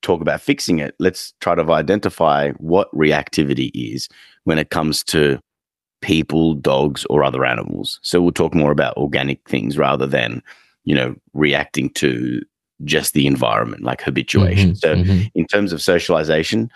talk 0.00 0.22
about 0.22 0.40
fixing 0.40 0.78
it, 0.78 0.94
let's 0.98 1.34
try 1.42 1.54
to 1.54 1.70
identify 1.70 2.52
what 2.52 2.90
reactivity 2.92 3.70
is 3.74 4.08
when 4.44 4.56
it 4.56 4.70
comes 4.70 5.04
to 5.04 5.38
people, 6.00 6.54
dogs, 6.54 7.04
or 7.10 7.22
other 7.22 7.44
animals. 7.44 8.00
So 8.00 8.22
we'll 8.22 8.32
talk 8.32 8.54
more 8.54 8.72
about 8.72 8.96
organic 8.96 9.46
things 9.46 9.76
rather 9.76 10.06
than, 10.06 10.42
you 10.84 10.94
know, 10.94 11.14
reacting 11.34 11.90
to 11.90 12.40
just 12.84 13.12
the 13.12 13.26
environment, 13.26 13.82
like 13.82 14.00
habituation. 14.00 14.70
Mhm, 14.70 14.78
So 14.78 14.94
mhm. 14.96 15.30
in 15.34 15.46
terms 15.46 15.74
of 15.74 15.82
socialization, 15.82 16.70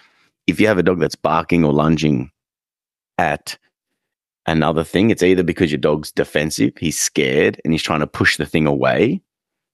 if 0.46 0.60
you 0.60 0.66
have 0.66 0.76
a 0.76 0.82
dog 0.82 1.00
that's 1.00 1.16
barking 1.16 1.64
or 1.64 1.72
lunging 1.72 2.30
at 3.18 3.56
another 4.46 4.84
thing, 4.84 5.10
it's 5.10 5.22
either 5.22 5.42
because 5.42 5.70
your 5.70 5.78
dog's 5.78 6.10
defensive, 6.10 6.72
he's 6.78 6.98
scared 6.98 7.60
and 7.64 7.72
he's 7.72 7.82
trying 7.82 8.00
to 8.00 8.06
push 8.06 8.36
the 8.36 8.46
thing 8.46 8.66
away. 8.66 9.20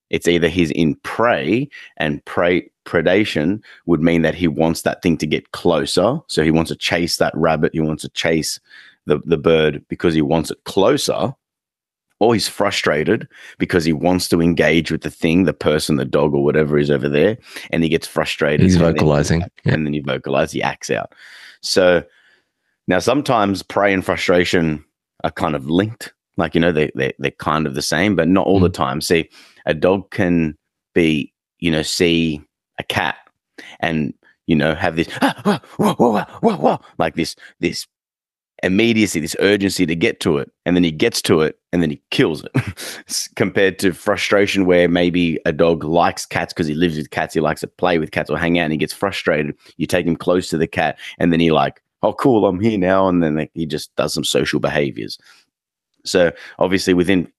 It's 0.09 0.27
either 0.27 0.49
he's 0.49 0.71
in 0.71 0.95
prey 0.95 1.69
and 1.97 2.23
prey 2.25 2.69
predation 2.85 3.63
would 3.85 4.01
mean 4.01 4.23
that 4.23 4.35
he 4.35 4.47
wants 4.47 4.81
that 4.81 5.01
thing 5.01 5.17
to 5.17 5.27
get 5.27 5.51
closer. 5.51 6.19
So 6.27 6.43
he 6.43 6.51
wants 6.51 6.69
to 6.69 6.75
chase 6.75 7.17
that 7.17 7.33
rabbit, 7.35 7.73
he 7.73 7.79
wants 7.79 8.03
to 8.03 8.09
chase 8.09 8.59
the, 9.05 9.19
the 9.25 9.37
bird 9.37 9.83
because 9.87 10.13
he 10.13 10.21
wants 10.21 10.51
it 10.51 10.63
closer. 10.65 11.33
Or 12.19 12.35
he's 12.35 12.47
frustrated 12.47 13.27
because 13.57 13.83
he 13.83 13.93
wants 13.93 14.29
to 14.29 14.43
engage 14.43 14.91
with 14.91 15.01
the 15.01 15.09
thing, 15.09 15.45
the 15.45 15.53
person, 15.53 15.95
the 15.95 16.05
dog, 16.05 16.35
or 16.35 16.43
whatever 16.43 16.77
is 16.77 16.91
over 16.91 17.09
there, 17.09 17.35
and 17.71 17.81
he 17.81 17.89
gets 17.89 18.05
frustrated. 18.05 18.61
He's 18.61 18.75
and 18.75 18.85
then- 18.85 18.93
vocalizing. 18.93 19.41
Yeah. 19.65 19.73
and 19.73 19.87
then 19.87 19.93
you 19.93 20.03
vocalize, 20.05 20.51
he 20.51 20.61
acts 20.61 20.91
out. 20.91 21.15
So 21.61 22.03
now 22.91 22.99
sometimes 22.99 23.63
prey 23.63 23.93
and 23.93 24.03
frustration 24.03 24.83
are 25.23 25.31
kind 25.31 25.55
of 25.55 25.69
linked. 25.69 26.13
Like, 26.35 26.53
you 26.53 26.59
know, 26.59 26.73
they, 26.73 26.91
they, 26.93 27.13
they're 27.19 27.31
kind 27.31 27.65
of 27.65 27.73
the 27.73 27.81
same, 27.81 28.17
but 28.17 28.27
not 28.27 28.45
all 28.45 28.59
the 28.59 28.67
time. 28.67 28.99
See, 28.99 29.29
a 29.65 29.73
dog 29.73 30.11
can 30.11 30.57
be, 30.93 31.33
you 31.59 31.71
know, 31.71 31.83
see 31.83 32.41
a 32.79 32.83
cat 32.83 33.15
and, 33.79 34.13
you 34.45 34.57
know, 34.57 34.75
have 34.75 34.97
this, 34.97 35.07
ah, 35.21 35.61
whoa, 35.77 35.93
whoa, 35.93 36.11
whoa, 36.11 36.25
whoa, 36.41 36.57
whoa, 36.57 36.79
like 36.97 37.15
this, 37.15 37.37
this 37.61 37.87
immediacy, 38.61 39.21
this 39.21 39.37
urgency 39.39 39.85
to 39.85 39.95
get 39.95 40.19
to 40.19 40.37
it, 40.37 40.51
and 40.65 40.75
then 40.75 40.83
he 40.83 40.91
gets 40.91 41.21
to 41.21 41.41
it, 41.41 41.57
and 41.71 41.81
then 41.81 41.91
he 41.91 42.01
kills 42.11 42.43
it. 42.43 43.31
Compared 43.37 43.79
to 43.79 43.93
frustration, 43.93 44.65
where 44.65 44.89
maybe 44.89 45.39
a 45.45 45.53
dog 45.53 45.85
likes 45.85 46.25
cats 46.25 46.51
because 46.51 46.67
he 46.67 46.75
lives 46.75 46.97
with 46.97 47.09
cats, 47.09 47.33
he 47.33 47.39
likes 47.39 47.61
to 47.61 47.67
play 47.67 47.99
with 47.99 48.11
cats 48.11 48.29
or 48.29 48.37
hang 48.37 48.59
out, 48.59 48.63
and 48.63 48.73
he 48.73 48.77
gets 48.77 48.93
frustrated. 48.93 49.55
You 49.77 49.87
take 49.87 50.05
him 50.05 50.17
close 50.17 50.49
to 50.49 50.57
the 50.57 50.67
cat, 50.67 50.99
and 51.19 51.31
then 51.31 51.39
he 51.39 51.51
like, 51.51 51.81
oh, 52.03 52.13
cool, 52.13 52.45
I'm 52.45 52.59
here 52.59 52.77
now, 52.77 53.07
and 53.07 53.21
then 53.21 53.35
like, 53.35 53.51
he 53.53 53.65
just 53.65 53.95
does 53.95 54.13
some 54.13 54.23
social 54.23 54.59
behaviors. 54.59 55.17
So 56.05 56.31
obviously, 56.59 56.93
within 56.93 57.31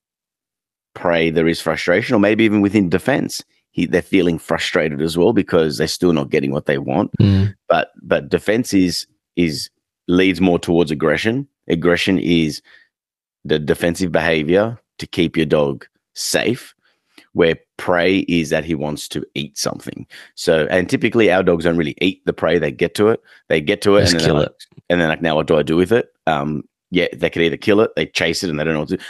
prey, 0.94 1.30
there 1.30 1.48
is 1.48 1.60
frustration, 1.60 2.14
or 2.14 2.20
maybe 2.20 2.44
even 2.44 2.60
within 2.60 2.88
defense. 2.88 3.42
He, 3.72 3.86
they're 3.86 4.02
feeling 4.02 4.38
frustrated 4.38 5.00
as 5.00 5.16
well 5.16 5.32
because 5.32 5.78
they're 5.78 5.88
still 5.88 6.12
not 6.12 6.28
getting 6.28 6.52
what 6.52 6.66
they 6.66 6.78
want. 6.78 7.10
Mm. 7.18 7.54
But 7.68 7.92
but 8.02 8.28
defense 8.28 8.74
is 8.74 9.06
is 9.36 9.70
leads 10.08 10.40
more 10.40 10.58
towards 10.58 10.90
aggression. 10.90 11.48
Aggression 11.68 12.18
is 12.18 12.60
the 13.44 13.58
defensive 13.58 14.12
behavior 14.12 14.78
to 14.98 15.06
keep 15.06 15.36
your 15.36 15.46
dog 15.46 15.86
safe, 16.14 16.74
where 17.34 17.56
prey 17.76 18.18
is 18.20 18.50
that 18.50 18.64
he 18.64 18.74
wants 18.74 19.08
to 19.08 19.24
eat 19.34 19.56
something. 19.56 20.06
So, 20.34 20.66
and 20.70 20.88
typically 20.88 21.30
our 21.30 21.42
dogs 21.42 21.64
don't 21.64 21.76
really 21.76 21.96
eat 22.00 22.24
the 22.26 22.32
prey; 22.32 22.58
they 22.58 22.72
get 22.72 22.94
to 22.96 23.08
it, 23.08 23.20
they 23.48 23.60
get 23.60 23.82
to 23.82 23.96
it, 23.96 24.02
Just 24.02 24.14
and 24.14 24.22
kill 24.22 24.34
like, 24.36 24.50
and 24.88 25.00
then 25.00 25.08
like, 25.08 25.22
now 25.22 25.36
what 25.36 25.46
do 25.46 25.56
I 25.56 25.62
do 25.62 25.76
with 25.76 25.92
it? 25.92 26.12
Um, 26.26 26.64
yeah, 26.90 27.08
they 27.14 27.30
could 27.30 27.42
either 27.42 27.56
kill 27.56 27.80
it, 27.80 27.90
they 27.96 28.06
chase 28.06 28.42
it, 28.42 28.50
and 28.50 28.60
they 28.60 28.64
don't 28.64 28.74
know 28.74 28.80
what 28.80 28.90
to. 28.90 28.96
do. 28.98 29.04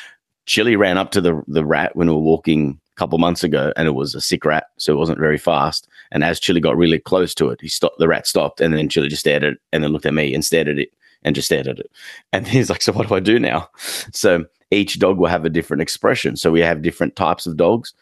Chili 0.47 0.77
ran 0.77 0.99
up 0.99 1.11
to 1.13 1.21
the 1.21 1.43
the 1.47 1.65
rat 1.65 1.95
when 1.95 2.09
we 2.09 2.15
were 2.15 2.21
walking 2.21 2.81
a 2.97 2.99
couple 2.99 3.19
months 3.19 3.45
ago, 3.45 3.73
and 3.77 3.87
it 3.87 3.93
was 3.93 4.15
a 4.15 4.21
sick 4.21 4.45
rat, 4.45 4.67
so 4.77 4.93
it 4.93 4.99
wasn't 4.99 5.19
very 5.19 5.39
fast. 5.39 5.89
And 6.11 6.25
as 6.25 6.41
Chili 6.41 6.61
got 6.61 6.77
really 6.77 6.99
close 6.99 7.35
to 7.37 7.49
it, 7.49 7.61
he 7.61 7.69
stopped. 7.69 7.99
The 7.99 8.09
rat 8.09 8.27
stopped, 8.27 8.61
and 8.61 8.75
then 8.75 8.89
Chili 8.89 9.09
just 9.09 9.21
stared 9.21 9.45
at 9.45 9.55
it, 9.55 9.59
and 9.73 9.83
then 9.83 9.93
looked 9.93 10.07
at 10.07 10.15
me 10.15 10.35
and 10.35 10.45
stared 10.45 10.69
at 10.69 10.79
it, 10.79 10.93
and 11.23 11.35
just 11.35 11.47
stared 11.47 11.69
at 11.69 11.79
it. 11.79 11.91
And 12.33 12.47
he's 12.49 12.71
like, 12.71 12.83
"So 12.83 12.93
what 12.93 13.09
do 13.09 13.15
I 13.15 13.21
do 13.21 13.39
now?" 13.39 13.69
So 14.13 14.45
each 14.73 14.99
dog 14.99 15.19
will 15.19 15.29
have 15.29 15.45
a 15.45 15.51
different 15.51 15.83
expression. 15.83 16.37
So 16.37 16.51
we 16.51 16.61
have 16.61 16.83
different 16.83 17.15
types 17.15 17.47
of 17.47 17.57
dogs. 17.57 17.93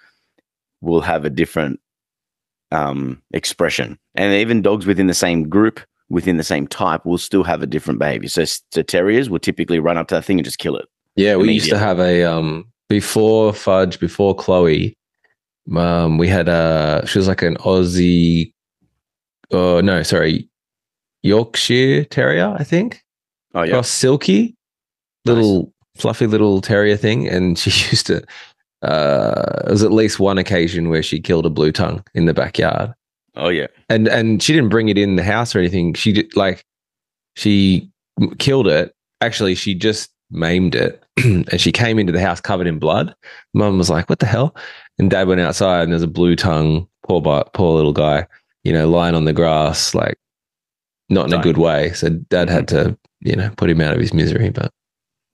Will 0.81 1.01
have 1.01 1.25
a 1.25 1.31
different 1.31 1.81
um, 2.73 3.23
expression, 3.33 3.99
and 4.15 4.33
even 4.35 4.63
dogs 4.63 4.87
within 4.87 5.07
the 5.07 5.15
same 5.15 5.49
group, 5.49 5.81
within 6.09 6.37
the 6.37 6.45
same 6.45 6.67
type, 6.67 7.05
will 7.05 7.19
still 7.19 7.45
have 7.45 7.63
a 7.63 7.67
different 7.67 7.99
behavior. 7.99 8.29
So, 8.29 8.45
so 8.45 8.83
terriers 8.83 9.29
will 9.29 9.39
typically 9.39 9.79
run 9.79 9.97
up 9.97 10.09
to 10.09 10.15
that 10.17 10.25
thing 10.25 10.39
and 10.39 10.45
just 10.45 10.59
kill 10.59 10.77
it. 10.77 10.87
Yeah, 11.17 11.37
we 11.37 11.53
used 11.53 11.71
to 11.71 11.79
have 11.79 11.99
a 11.99 12.25
um 12.25 12.71
before 12.89 13.53
Fudge, 13.53 13.99
before 14.01 14.35
Chloe. 14.35 14.97
Um, 15.75 16.19
we 16.19 16.29
had 16.29 16.49
a 16.49 17.05
she 17.07 17.19
was 17.19 17.29
like 17.29 17.43
an 17.43 17.57
Aussie. 17.59 18.53
Oh 19.53 19.81
no, 19.81 20.03
sorry, 20.03 20.49
Yorkshire 21.23 22.05
Terrier, 22.05 22.55
I 22.59 22.65
think. 22.65 23.03
Oh 23.55 23.63
yeah, 23.63 23.73
Cross 23.73 23.91
silky, 23.91 24.57
little 25.25 25.73
fluffy 25.97 26.27
little 26.27 26.61
terrier 26.61 26.97
thing, 26.97 27.29
and 27.29 27.59
she 27.59 27.71
used 27.91 28.07
to. 28.07 28.23
Uh, 28.83 29.63
there 29.65 29.73
was 29.73 29.83
at 29.83 29.93
least 29.93 30.19
one 30.19 30.39
occasion 30.39 30.89
where 30.89 31.03
she 31.03 31.21
killed 31.21 31.47
a 31.47 31.51
blue 31.51 31.73
tongue 31.73 32.05
in 32.15 32.27
the 32.27 32.35
backyard, 32.35 32.95
oh 33.37 33.49
yeah. 33.49 33.67
and 33.89 34.09
and 34.09 34.43
she 34.43 34.53
didn't 34.53 34.71
bring 34.71 34.89
it 34.89 34.99
in 34.99 35.17
the 35.17 35.23
house 35.23 35.55
or 35.55 35.59
anything. 35.59 35.95
She 35.95 36.13
did 36.13 36.35
like 36.37 36.65
she 37.37 37.91
killed 38.39 38.67
it. 38.67 38.95
Actually, 39.21 39.55
she 39.55 39.75
just 39.75 40.11
maimed 40.31 40.75
it, 40.75 41.03
and 41.17 41.61
she 41.61 41.73
came 41.73 41.99
into 41.99 42.13
the 42.13 42.21
house 42.21 42.41
covered 42.41 42.67
in 42.67 42.79
blood. 42.79 43.15
Mum 43.55 43.79
was 43.79 43.91
like, 43.91 44.09
"What 44.09 44.21
the 44.21 44.27
hell?" 44.27 44.57
And 44.99 45.11
Dad 45.11 45.29
went 45.29 45.41
outside, 45.41 45.83
and 45.83 45.93
there's 45.93 46.03
a 46.03 46.09
blue 46.09 46.37
tongue, 46.37 46.89
poor 47.07 47.21
poor 47.53 47.77
little 47.77 47.93
guy, 47.93 48.27
you 48.65 48.73
know, 48.73 48.89
lying 48.89 49.15
on 49.15 49.25
the 49.25 49.33
grass, 49.33 49.95
like 49.95 50.19
not 51.09 51.27
in 51.27 51.39
a 51.39 51.43
good 51.43 51.59
way. 51.59 51.93
So 51.93 52.09
Dad 52.09 52.49
had 52.49 52.69
to, 52.69 52.97
you 53.21 53.37
know, 53.37 53.51
put 53.57 53.69
him 53.69 53.81
out 53.81 53.95
of 53.95 54.01
his 54.01 54.15
misery. 54.15 54.51
But 54.51 54.73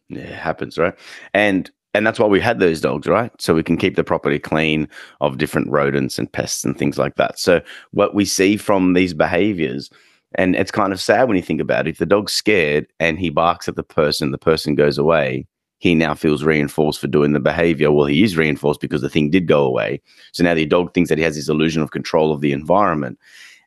Yeah, 0.08 0.22
it 0.22 0.34
happens, 0.34 0.78
right? 0.78 0.94
And 1.34 1.70
and 1.96 2.06
that's 2.06 2.18
why 2.18 2.26
we 2.26 2.40
had 2.40 2.60
those 2.60 2.82
dogs, 2.82 3.06
right? 3.06 3.32
So 3.40 3.54
we 3.54 3.62
can 3.62 3.78
keep 3.78 3.96
the 3.96 4.04
property 4.04 4.38
clean 4.38 4.86
of 5.22 5.38
different 5.38 5.70
rodents 5.70 6.18
and 6.18 6.30
pests 6.30 6.62
and 6.62 6.76
things 6.76 6.98
like 6.98 7.14
that. 7.14 7.38
So 7.38 7.62
what 7.92 8.14
we 8.14 8.26
see 8.26 8.58
from 8.58 8.92
these 8.92 9.14
behaviors, 9.14 9.88
and 10.34 10.54
it's 10.54 10.70
kind 10.70 10.92
of 10.92 11.00
sad 11.00 11.26
when 11.26 11.38
you 11.38 11.42
think 11.42 11.60
about 11.60 11.86
it. 11.86 11.92
If 11.92 11.98
the 11.98 12.04
dog's 12.04 12.34
scared 12.34 12.86
and 13.00 13.18
he 13.18 13.30
barks 13.30 13.66
at 13.66 13.76
the 13.76 13.82
person, 13.82 14.30
the 14.30 14.36
person 14.36 14.74
goes 14.74 14.98
away. 14.98 15.46
He 15.78 15.94
now 15.94 16.14
feels 16.14 16.44
reinforced 16.44 17.00
for 17.00 17.06
doing 17.06 17.32
the 17.32 17.40
behavior. 17.40 17.90
Well, 17.90 18.06
he 18.06 18.22
is 18.22 18.36
reinforced 18.36 18.82
because 18.82 19.00
the 19.00 19.08
thing 19.08 19.30
did 19.30 19.46
go 19.46 19.64
away. 19.64 20.02
So 20.32 20.44
now 20.44 20.52
the 20.52 20.66
dog 20.66 20.92
thinks 20.92 21.08
that 21.08 21.16
he 21.16 21.24
has 21.24 21.36
this 21.36 21.48
illusion 21.48 21.80
of 21.80 21.92
control 21.92 22.30
of 22.30 22.42
the 22.42 22.52
environment. 22.52 23.18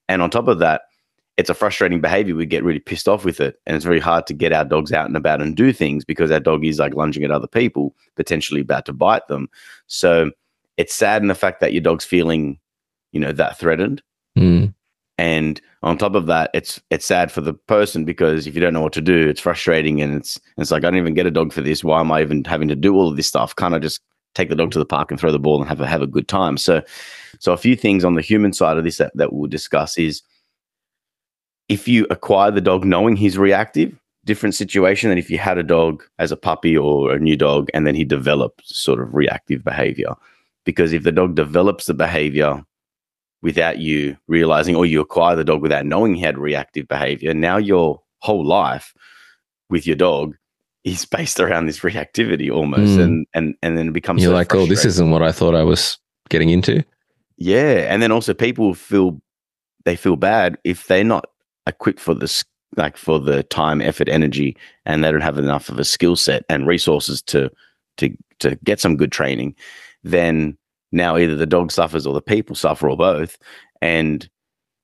And 0.08 0.22
on 0.22 0.30
top 0.30 0.48
of 0.48 0.60
that, 0.60 0.84
it's 1.39 1.50
a 1.50 1.53
frustrating 1.53 2.01
behavior. 2.01 2.36
We 2.36 2.46
get 2.46 2.65
really 2.65 2.81
pissed 2.81 3.08
off 3.08 3.24
with 3.24 3.39
it. 3.39 3.62
And 3.65 3.74
it's 3.74 3.86
very 3.86 4.01
hard 4.01 4.27
to 4.27 4.34
get 4.34 4.51
our 4.51 4.65
dogs 4.65 4.91
out 4.91 5.05
and 5.08 5.15
about 5.15 5.41
and 5.41 5.55
do 5.55 5.72
things 5.72 6.03
because 6.03 6.31
our 6.31 6.39
dog 6.41 6.65
is 6.65 6.79
like 6.79 6.96
lunging 6.96 7.24
at 7.24 7.31
other 7.31 7.48
people, 7.48 7.96
potentially 8.17 8.60
about 8.60 8.86
to 8.88 8.93
bite 8.93 9.25
them. 9.29 9.50
So 9.88 10.31
it's 10.75 10.93
sad 10.93 11.22
in 11.22 11.29
the 11.29 11.36
fact 11.36 11.62
that 11.62 11.72
your 11.72 11.81
dog's 11.81 12.03
feeling, 12.03 12.60
you 13.13 13.22
know, 13.22 13.31
that 13.31 13.58
threatened. 13.58 14.01
mm, 14.38 14.74
And 15.17 15.62
on 15.81 15.98
top 15.98 16.13
of 16.13 16.25
that, 16.25 16.50
it's 16.53 16.81
it's 16.89 17.05
sad 17.05 17.31
for 17.31 17.39
the 17.39 17.53
person 17.53 18.03
because 18.03 18.46
if 18.46 18.53
you 18.53 18.60
don't 18.60 18.74
know 18.74 18.81
what 18.81 18.91
to 18.93 19.01
do, 19.01 19.29
it's 19.29 19.39
frustrating 19.39 20.01
and 20.01 20.15
it's 20.15 20.41
it's 20.58 20.72
like 20.72 20.84
I 20.84 20.89
don't 20.89 21.00
even 21.00 21.13
get 21.13 21.25
a 21.25 21.31
dog 21.31 21.53
for 21.53 21.62
this. 21.62 21.86
Why 21.86 22.01
am 22.01 22.12
I 22.12 22.19
even 22.19 22.43
having 22.43 22.67
to 22.67 22.75
do 22.75 22.96
all 22.96 23.08
of 23.08 23.15
this 23.15 23.27
stuff? 23.27 23.55
Can't 23.55 23.74
I 23.74 23.79
just 23.79 24.01
take 24.36 24.50
the 24.50 24.55
dog 24.58 24.72
to 24.72 24.79
the 24.79 24.86
park 24.86 25.10
and 25.10 25.17
throw 25.17 25.31
the 25.31 25.39
ball 25.39 25.62
and 25.62 25.69
have 25.69 25.79
a 25.79 25.88
have 25.88 26.01
a 26.01 26.08
good 26.08 26.27
time? 26.27 26.58
So 26.58 26.81
so 27.39 27.53
a 27.53 27.58
few 27.58 27.77
things 27.77 28.03
on 28.03 28.15
the 28.15 28.22
human 28.22 28.51
side 28.51 28.77
of 28.77 28.84
this 28.84 28.98
that, 28.98 29.15
that 29.15 29.31
we'll 29.31 29.48
discuss 29.50 29.98
is 29.98 30.22
if 31.70 31.88
you 31.88 32.06
acquire 32.10 32.52
the 32.52 32.62
dog 32.62 32.84
knowing 32.84 33.16
he's 33.16 33.38
reactive, 33.38 33.98
different 34.26 34.56
situation 34.56 35.10
than 35.10 35.18
if 35.18 35.30
you 35.30 35.38
had 35.38 35.58
a 35.58 35.64
dog 35.64 36.04
as 36.18 36.32
a 36.32 36.38
puppy 36.38 36.78
or 36.78 37.14
a 37.14 37.20
new 37.20 37.38
dog 37.38 37.70
and 37.74 37.88
then 37.88 37.96
he 37.96 38.04
developed 38.04 38.68
sort 38.68 39.00
of 39.00 39.14
reactive 39.14 39.64
behavior. 39.64 40.16
Because 40.66 40.94
if 40.94 41.04
the 41.04 41.12
dog 41.12 41.36
develops 41.36 41.86
the 41.86 41.94
behavior 41.94 42.64
without 43.42 43.78
you 43.78 44.18
realizing, 44.28 44.76
or 44.76 44.86
you 44.86 45.00
acquire 45.00 45.36
the 45.36 45.46
dog 45.46 45.62
without 45.62 45.86
knowing 45.86 46.16
he 46.16 46.22
had 46.22 46.38
reactive 46.38 46.88
behavior, 46.88 47.34
now 47.34 47.58
your 47.58 48.02
whole 48.20 48.46
life 48.46 48.94
with 49.70 49.88
your 49.88 49.96
dog 49.96 50.36
is 50.84 51.06
based 51.18 51.40
around 51.40 51.68
this 51.68 51.80
reactivity 51.80 52.52
almost. 52.54 52.98
Mm. 52.98 53.04
And, 53.04 53.28
and, 53.34 53.56
and 53.62 53.78
then 53.78 53.88
it 53.90 53.94
becomes 53.94 54.22
you're 54.22 54.32
so 54.32 54.36
like, 54.36 54.54
"Oh, 54.54 54.66
this 54.66 54.86
isn't 54.86 55.12
what 55.12 55.24
I 55.24 55.32
thought 55.32 55.56
I 55.56 55.64
was 55.64 55.98
getting 56.30 56.50
into." 56.50 56.84
Yeah, 57.38 57.92
and 57.92 58.02
then 58.02 58.12
also 58.12 58.34
people 58.34 58.74
feel 58.74 59.22
they 59.86 59.96
feel 59.96 60.18
bad 60.18 60.58
if 60.66 60.88
they're 60.88 61.06
not 61.06 61.30
equipped 61.70 62.00
for 62.00 62.14
this, 62.14 62.44
like 62.78 62.98
for 62.98 63.20
the 63.20 63.44
time, 63.44 63.82
effort, 63.82 64.10
energy, 64.10 64.56
and 64.86 65.04
they 65.04 65.12
don't 65.12 65.22
have 65.22 65.38
enough 65.38 65.70
of 65.70 65.80
a 65.80 65.86
skill 65.86 66.16
set 66.16 66.44
and 66.50 66.68
resources 66.68 67.22
to 67.24 67.50
to 67.98 68.16
to 68.40 68.56
get 68.64 68.80
some 68.80 68.98
good 68.98 69.12
training. 69.12 69.56
Then 70.04 70.58
now 70.92 71.18
either 71.18 71.36
the 71.36 71.46
dog 71.46 71.72
suffers 71.72 72.06
or 72.06 72.14
the 72.14 72.22
people 72.22 72.56
suffer 72.56 72.90
or 72.90 72.98
both, 72.98 73.38
and 73.82 74.30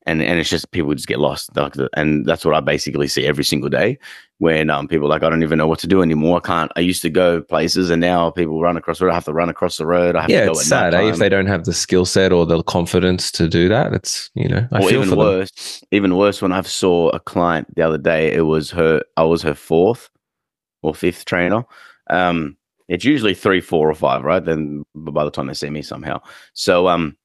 and 0.05 0.21
and 0.21 0.39
it's 0.39 0.49
just 0.49 0.71
people 0.71 0.93
just 0.93 1.07
get 1.07 1.19
lost. 1.19 1.49
And 1.93 2.25
that's 2.25 2.45
what 2.45 2.55
I 2.55 2.59
basically 2.59 3.07
see 3.07 3.25
every 3.25 3.43
single 3.43 3.69
day 3.69 3.97
when 4.39 4.69
um 4.69 4.87
people 4.87 5.07
are 5.07 5.09
like 5.09 5.23
I 5.23 5.29
don't 5.29 5.43
even 5.43 5.57
know 5.57 5.67
what 5.67 5.79
to 5.79 5.87
do 5.87 6.01
anymore. 6.01 6.37
I 6.37 6.47
can't. 6.47 6.71
I 6.75 6.81
used 6.81 7.01
to 7.03 7.09
go 7.09 7.41
places, 7.41 7.89
and 7.89 8.01
now 8.01 8.29
people 8.31 8.61
run 8.61 8.77
across 8.77 8.99
the 8.99 9.05
road. 9.05 9.11
I 9.11 9.15
have 9.15 9.25
to 9.25 9.33
run 9.33 9.49
across 9.49 9.77
the 9.77 9.85
road. 9.85 10.15
I 10.15 10.21
have 10.21 10.31
Yeah, 10.31 10.37
to 10.37 10.41
go 10.41 10.59
it's 10.59 10.67
sad 10.67 10.93
eh, 10.93 11.09
if 11.09 11.17
they 11.17 11.29
don't 11.29 11.47
have 11.47 11.65
the 11.65 11.73
skill 11.73 12.05
set 12.05 12.31
or 12.31 12.45
the 12.45 12.63
confidence 12.63 13.31
to 13.33 13.47
do 13.47 13.67
that. 13.69 13.93
It's 13.93 14.29
you 14.35 14.47
know, 14.47 14.67
I 14.71 14.79
or 14.79 14.89
feel 14.89 14.97
even 14.97 15.09
for 15.09 15.15
them. 15.15 15.19
worse, 15.19 15.83
even 15.91 16.15
worse. 16.17 16.41
When 16.41 16.51
I 16.51 16.61
saw 16.61 17.09
a 17.09 17.19
client 17.19 17.73
the 17.75 17.81
other 17.83 17.97
day, 17.97 18.33
it 18.33 18.41
was 18.41 18.71
her. 18.71 19.01
I 19.17 19.23
was 19.23 19.41
her 19.43 19.53
fourth 19.55 20.09
or 20.81 20.93
fifth 20.93 21.25
trainer. 21.25 21.63
Um, 22.09 22.57
it's 22.87 23.05
usually 23.05 23.33
three, 23.33 23.61
four, 23.61 23.89
or 23.89 23.95
five, 23.95 24.23
right? 24.23 24.43
Then 24.43 24.83
by 24.95 25.23
the 25.23 25.31
time 25.31 25.47
they 25.47 25.53
see 25.55 25.69
me, 25.69 25.81
somehow. 25.81 26.21
So, 26.53 26.87
um, 26.87 27.17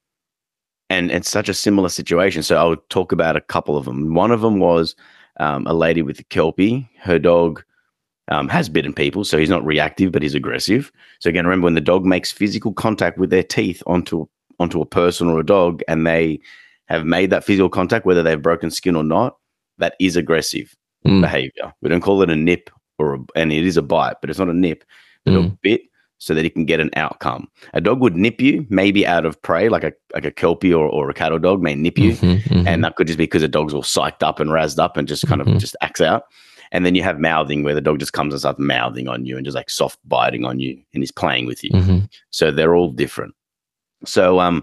and 0.90 1.11
it's 1.11 1.30
such 1.30 1.49
a 1.49 1.54
similar 1.54 1.88
situation. 1.88 2.42
So 2.42 2.56
I'll 2.56 2.76
talk 2.90 3.12
about 3.12 3.37
a 3.37 3.40
couple 3.40 3.76
of 3.78 3.87
them. 3.87 4.12
One 4.14 4.30
of 4.30 4.42
them 4.42 4.59
was 4.59 4.94
um, 5.38 5.66
a 5.66 5.73
lady 5.73 6.02
with 6.02 6.18
a 6.20 6.25
kelpie. 6.25 6.90
Her 6.99 7.18
dog 7.18 7.64
um, 8.28 8.49
has 8.49 8.68
bitten 8.68 8.92
people, 8.92 9.25
so 9.25 9.38
he's 9.38 9.49
not 9.49 9.64
reactive, 9.64 10.12
but 10.12 10.23
he's 10.23 10.35
aggressive. 10.35 10.92
So 11.20 11.30
again, 11.30 11.47
remember 11.47 11.64
when 11.64 11.75
the 11.75 11.80
dog 11.80 12.04
makes 12.04 12.30
physical 12.30 12.73
contact 12.75 13.16
with 13.16 13.30
their 13.30 13.42
teeth 13.42 13.82
onto 13.87 14.26
onto 14.59 14.82
a 14.82 14.87
person 14.87 15.28
or 15.28 15.40
a 15.40 15.47
dog, 15.47 15.82
and 15.88 16.06
they 16.06 16.38
have 16.87 17.06
made 17.06 17.30
that 17.30 17.44
physical 17.44 17.70
contact, 17.70 18.04
whether 18.04 18.23
they've 18.23 18.42
broken 18.42 18.70
skin 18.70 18.94
or 18.94 19.04
not, 19.04 19.38
that 19.78 19.94
is 19.99 20.16
aggressive 20.16 20.76
Mm. 21.06 21.23
behavior. 21.23 21.73
We 21.80 21.88
don't 21.88 22.02
call 22.02 22.20
it 22.20 22.28
a 22.28 22.37
nip 22.37 22.68
or 22.99 23.14
a, 23.14 23.18
and 23.35 23.50
it 23.52 23.64
is 23.64 23.78
a 23.78 23.82
bite, 23.82 24.16
but 24.20 24.28
it's 24.28 24.38
not 24.38 24.50
a 24.50 24.52
nip. 24.52 24.85
The 25.25 25.38
A 25.38 25.49
bit 25.62 25.80
so 26.23 26.35
that 26.35 26.45
he 26.45 26.50
can 26.50 26.67
get 26.67 26.81
an 26.81 26.91
outcome. 26.97 27.49
A 27.73 27.81
dog 27.81 27.99
would 28.00 28.15
nip 28.15 28.41
you, 28.43 28.67
maybe 28.69 29.07
out 29.07 29.25
of 29.25 29.41
prey, 29.41 29.69
like 29.71 29.85
a 29.85 29.93
like 30.15 30.27
a 30.27 30.31
kelpie 30.31 30.73
or, 30.73 30.87
or 30.87 31.09
a 31.11 31.15
cattle 31.15 31.39
dog 31.39 31.62
may 31.62 31.75
nip 31.75 31.99
you, 31.99 32.12
Mhm, 32.12 32.43
mhm. 32.43 32.67
and 32.67 32.85
that 32.85 32.95
could 32.97 33.07
just 33.07 33.19
be 33.19 33.25
because 33.25 33.41
the 33.43 33.49
dog's 33.49 33.73
all 33.75 33.83
psyched 33.83 34.23
up 34.23 34.39
and 34.39 34.50
razzed 34.50 34.79
up 34.79 34.97
and 34.99 35.09
just 35.09 35.27
kind 35.27 35.41
Mhm. 35.41 35.55
of 35.55 35.59
just 35.61 35.77
acts 35.81 36.00
out. 36.03 36.25
And 36.73 36.85
then 36.87 36.95
you 36.95 37.03
have 37.03 37.19
mouthing 37.19 37.62
where 37.65 37.75
the 37.75 37.81
dog 37.81 37.99
just 37.99 38.12
comes 38.12 38.33
and 38.35 38.41
starts 38.41 38.61
mouthing 38.61 39.09
on 39.09 39.25
you 39.25 39.37
and 39.37 39.45
just 39.45 39.57
like 39.57 39.71
soft 39.71 39.99
biting 40.07 40.45
on 40.45 40.61
you 40.61 40.79
and 40.95 41.03
he's 41.03 41.11
playing 41.11 41.47
with 41.47 41.65
you. 41.65 41.71
Mhm. 41.71 42.09
So 42.31 42.50
they're 42.53 42.77
all 42.77 42.91
different. 42.93 43.35
So 44.05 44.39
um, 44.41 44.62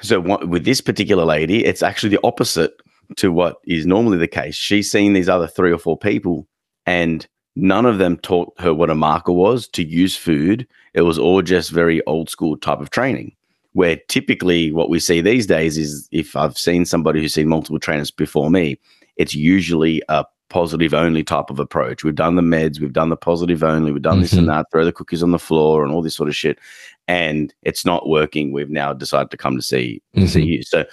so 0.00 0.20
what, 0.20 0.48
with 0.48 0.64
this 0.64 0.80
particular 0.80 1.24
lady, 1.24 1.64
it's 1.64 1.82
actually 1.82 2.10
the 2.10 2.20
opposite 2.24 2.72
to 3.16 3.32
what 3.32 3.56
is 3.64 3.86
normally 3.86 4.18
the 4.18 4.28
case. 4.28 4.54
She's 4.54 4.90
seen 4.90 5.12
these 5.14 5.28
other 5.28 5.48
three 5.48 5.72
or 5.72 5.78
four 5.78 5.98
people, 5.98 6.46
and 6.86 7.26
none 7.58 7.84
of 7.84 7.98
them 7.98 8.16
taught 8.18 8.52
her 8.60 8.72
what 8.72 8.90
a 8.90 8.94
marker 8.94 9.32
was 9.32 9.68
to 9.68 9.84
use 9.84 10.16
food. 10.16 10.66
It 10.94 11.02
was 11.02 11.18
all 11.18 11.42
just 11.42 11.70
very 11.70 12.04
old 12.06 12.30
school 12.30 12.56
type 12.56 12.80
of 12.80 12.90
training. 12.90 13.34
Where 13.72 13.96
typically 14.08 14.72
what 14.72 14.88
we 14.88 14.98
see 14.98 15.20
these 15.20 15.46
days 15.46 15.76
is 15.76 16.08
if 16.10 16.34
I've 16.34 16.56
seen 16.56 16.84
somebody 16.84 17.20
who's 17.20 17.34
seen 17.34 17.48
multiple 17.48 17.78
trainers 17.78 18.10
before 18.10 18.50
me, 18.50 18.78
it's 19.16 19.34
usually 19.34 20.02
a 20.08 20.24
positive 20.48 20.94
only 20.94 21.22
type 21.22 21.50
of 21.50 21.58
approach. 21.58 22.02
We've 22.02 22.14
done 22.14 22.36
the 22.36 22.42
meds, 22.42 22.80
we've 22.80 22.92
done 22.92 23.10
the 23.10 23.16
positive 23.16 23.62
only, 23.62 23.92
we've 23.92 24.02
done 24.02 24.14
mm-hmm. 24.14 24.22
this 24.22 24.32
and 24.32 24.48
that, 24.48 24.66
throw 24.72 24.84
the 24.84 24.92
cookies 24.92 25.22
on 25.22 25.32
the 25.32 25.38
floor 25.38 25.84
and 25.84 25.92
all 25.92 26.02
this 26.02 26.16
sort 26.16 26.28
of 26.28 26.36
shit. 26.36 26.58
And 27.06 27.52
it's 27.62 27.84
not 27.84 28.08
working. 28.08 28.52
We've 28.52 28.70
now 28.70 28.92
decided 28.92 29.30
to 29.30 29.36
come 29.36 29.56
to 29.56 29.62
see 29.62 30.02
mm-hmm. 30.16 30.26
see 30.26 30.44
you. 30.44 30.62
So 30.62 30.84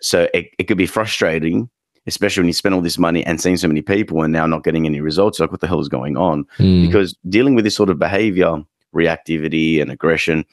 so 0.00 0.28
it, 0.34 0.50
it 0.58 0.64
could 0.64 0.78
be 0.78 0.86
frustrating, 0.86 1.68
especially 2.06 2.42
when 2.42 2.48
you 2.48 2.52
spend 2.52 2.74
all 2.74 2.80
this 2.80 2.98
money 2.98 3.24
and 3.24 3.40
seeing 3.40 3.56
so 3.56 3.68
many 3.68 3.82
people 3.82 4.22
and 4.22 4.32
now 4.32 4.46
not 4.46 4.64
getting 4.64 4.86
any 4.86 5.00
results. 5.00 5.40
Like 5.40 5.50
what 5.50 5.60
the 5.60 5.66
hell 5.66 5.80
is 5.80 5.88
going 5.88 6.16
on? 6.16 6.44
Mm. 6.58 6.86
Because 6.86 7.16
dealing 7.28 7.54
with 7.54 7.64
this 7.64 7.76
sort 7.76 7.90
of 7.90 7.98
behavior, 7.98 8.62
reactivity 8.94 9.80
and 9.80 9.90
aggression, 9.90 10.44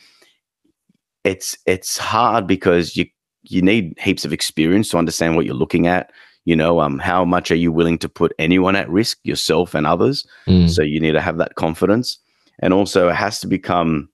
it's 1.23 1.57
it's 1.65 1.97
hard 1.97 2.47
because 2.47 2.95
you 2.97 3.05
you 3.43 3.61
need 3.61 3.97
heaps 3.99 4.25
of 4.25 4.33
experience 4.33 4.89
to 4.89 4.97
understand 4.97 5.35
what 5.35 5.45
you're 5.45 5.53
looking 5.53 5.87
at 5.87 6.11
you 6.45 6.55
know 6.55 6.79
um, 6.79 6.99
how 6.99 7.23
much 7.23 7.51
are 7.51 7.55
you 7.55 7.71
willing 7.71 7.97
to 7.97 8.09
put 8.09 8.33
anyone 8.39 8.75
at 8.75 8.89
risk 8.89 9.19
yourself 9.23 9.73
and 9.73 9.87
others 9.87 10.25
mm. 10.47 10.69
so 10.69 10.81
you 10.81 10.99
need 10.99 11.11
to 11.11 11.21
have 11.21 11.37
that 11.37 11.55
confidence 11.55 12.19
and 12.59 12.73
also 12.73 13.09
it 13.09 13.15
has 13.15 13.39
to 13.39 13.47
become 13.47 14.09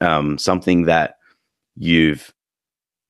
um, 0.00 0.38
something 0.38 0.82
that 0.82 1.16
you've 1.76 2.32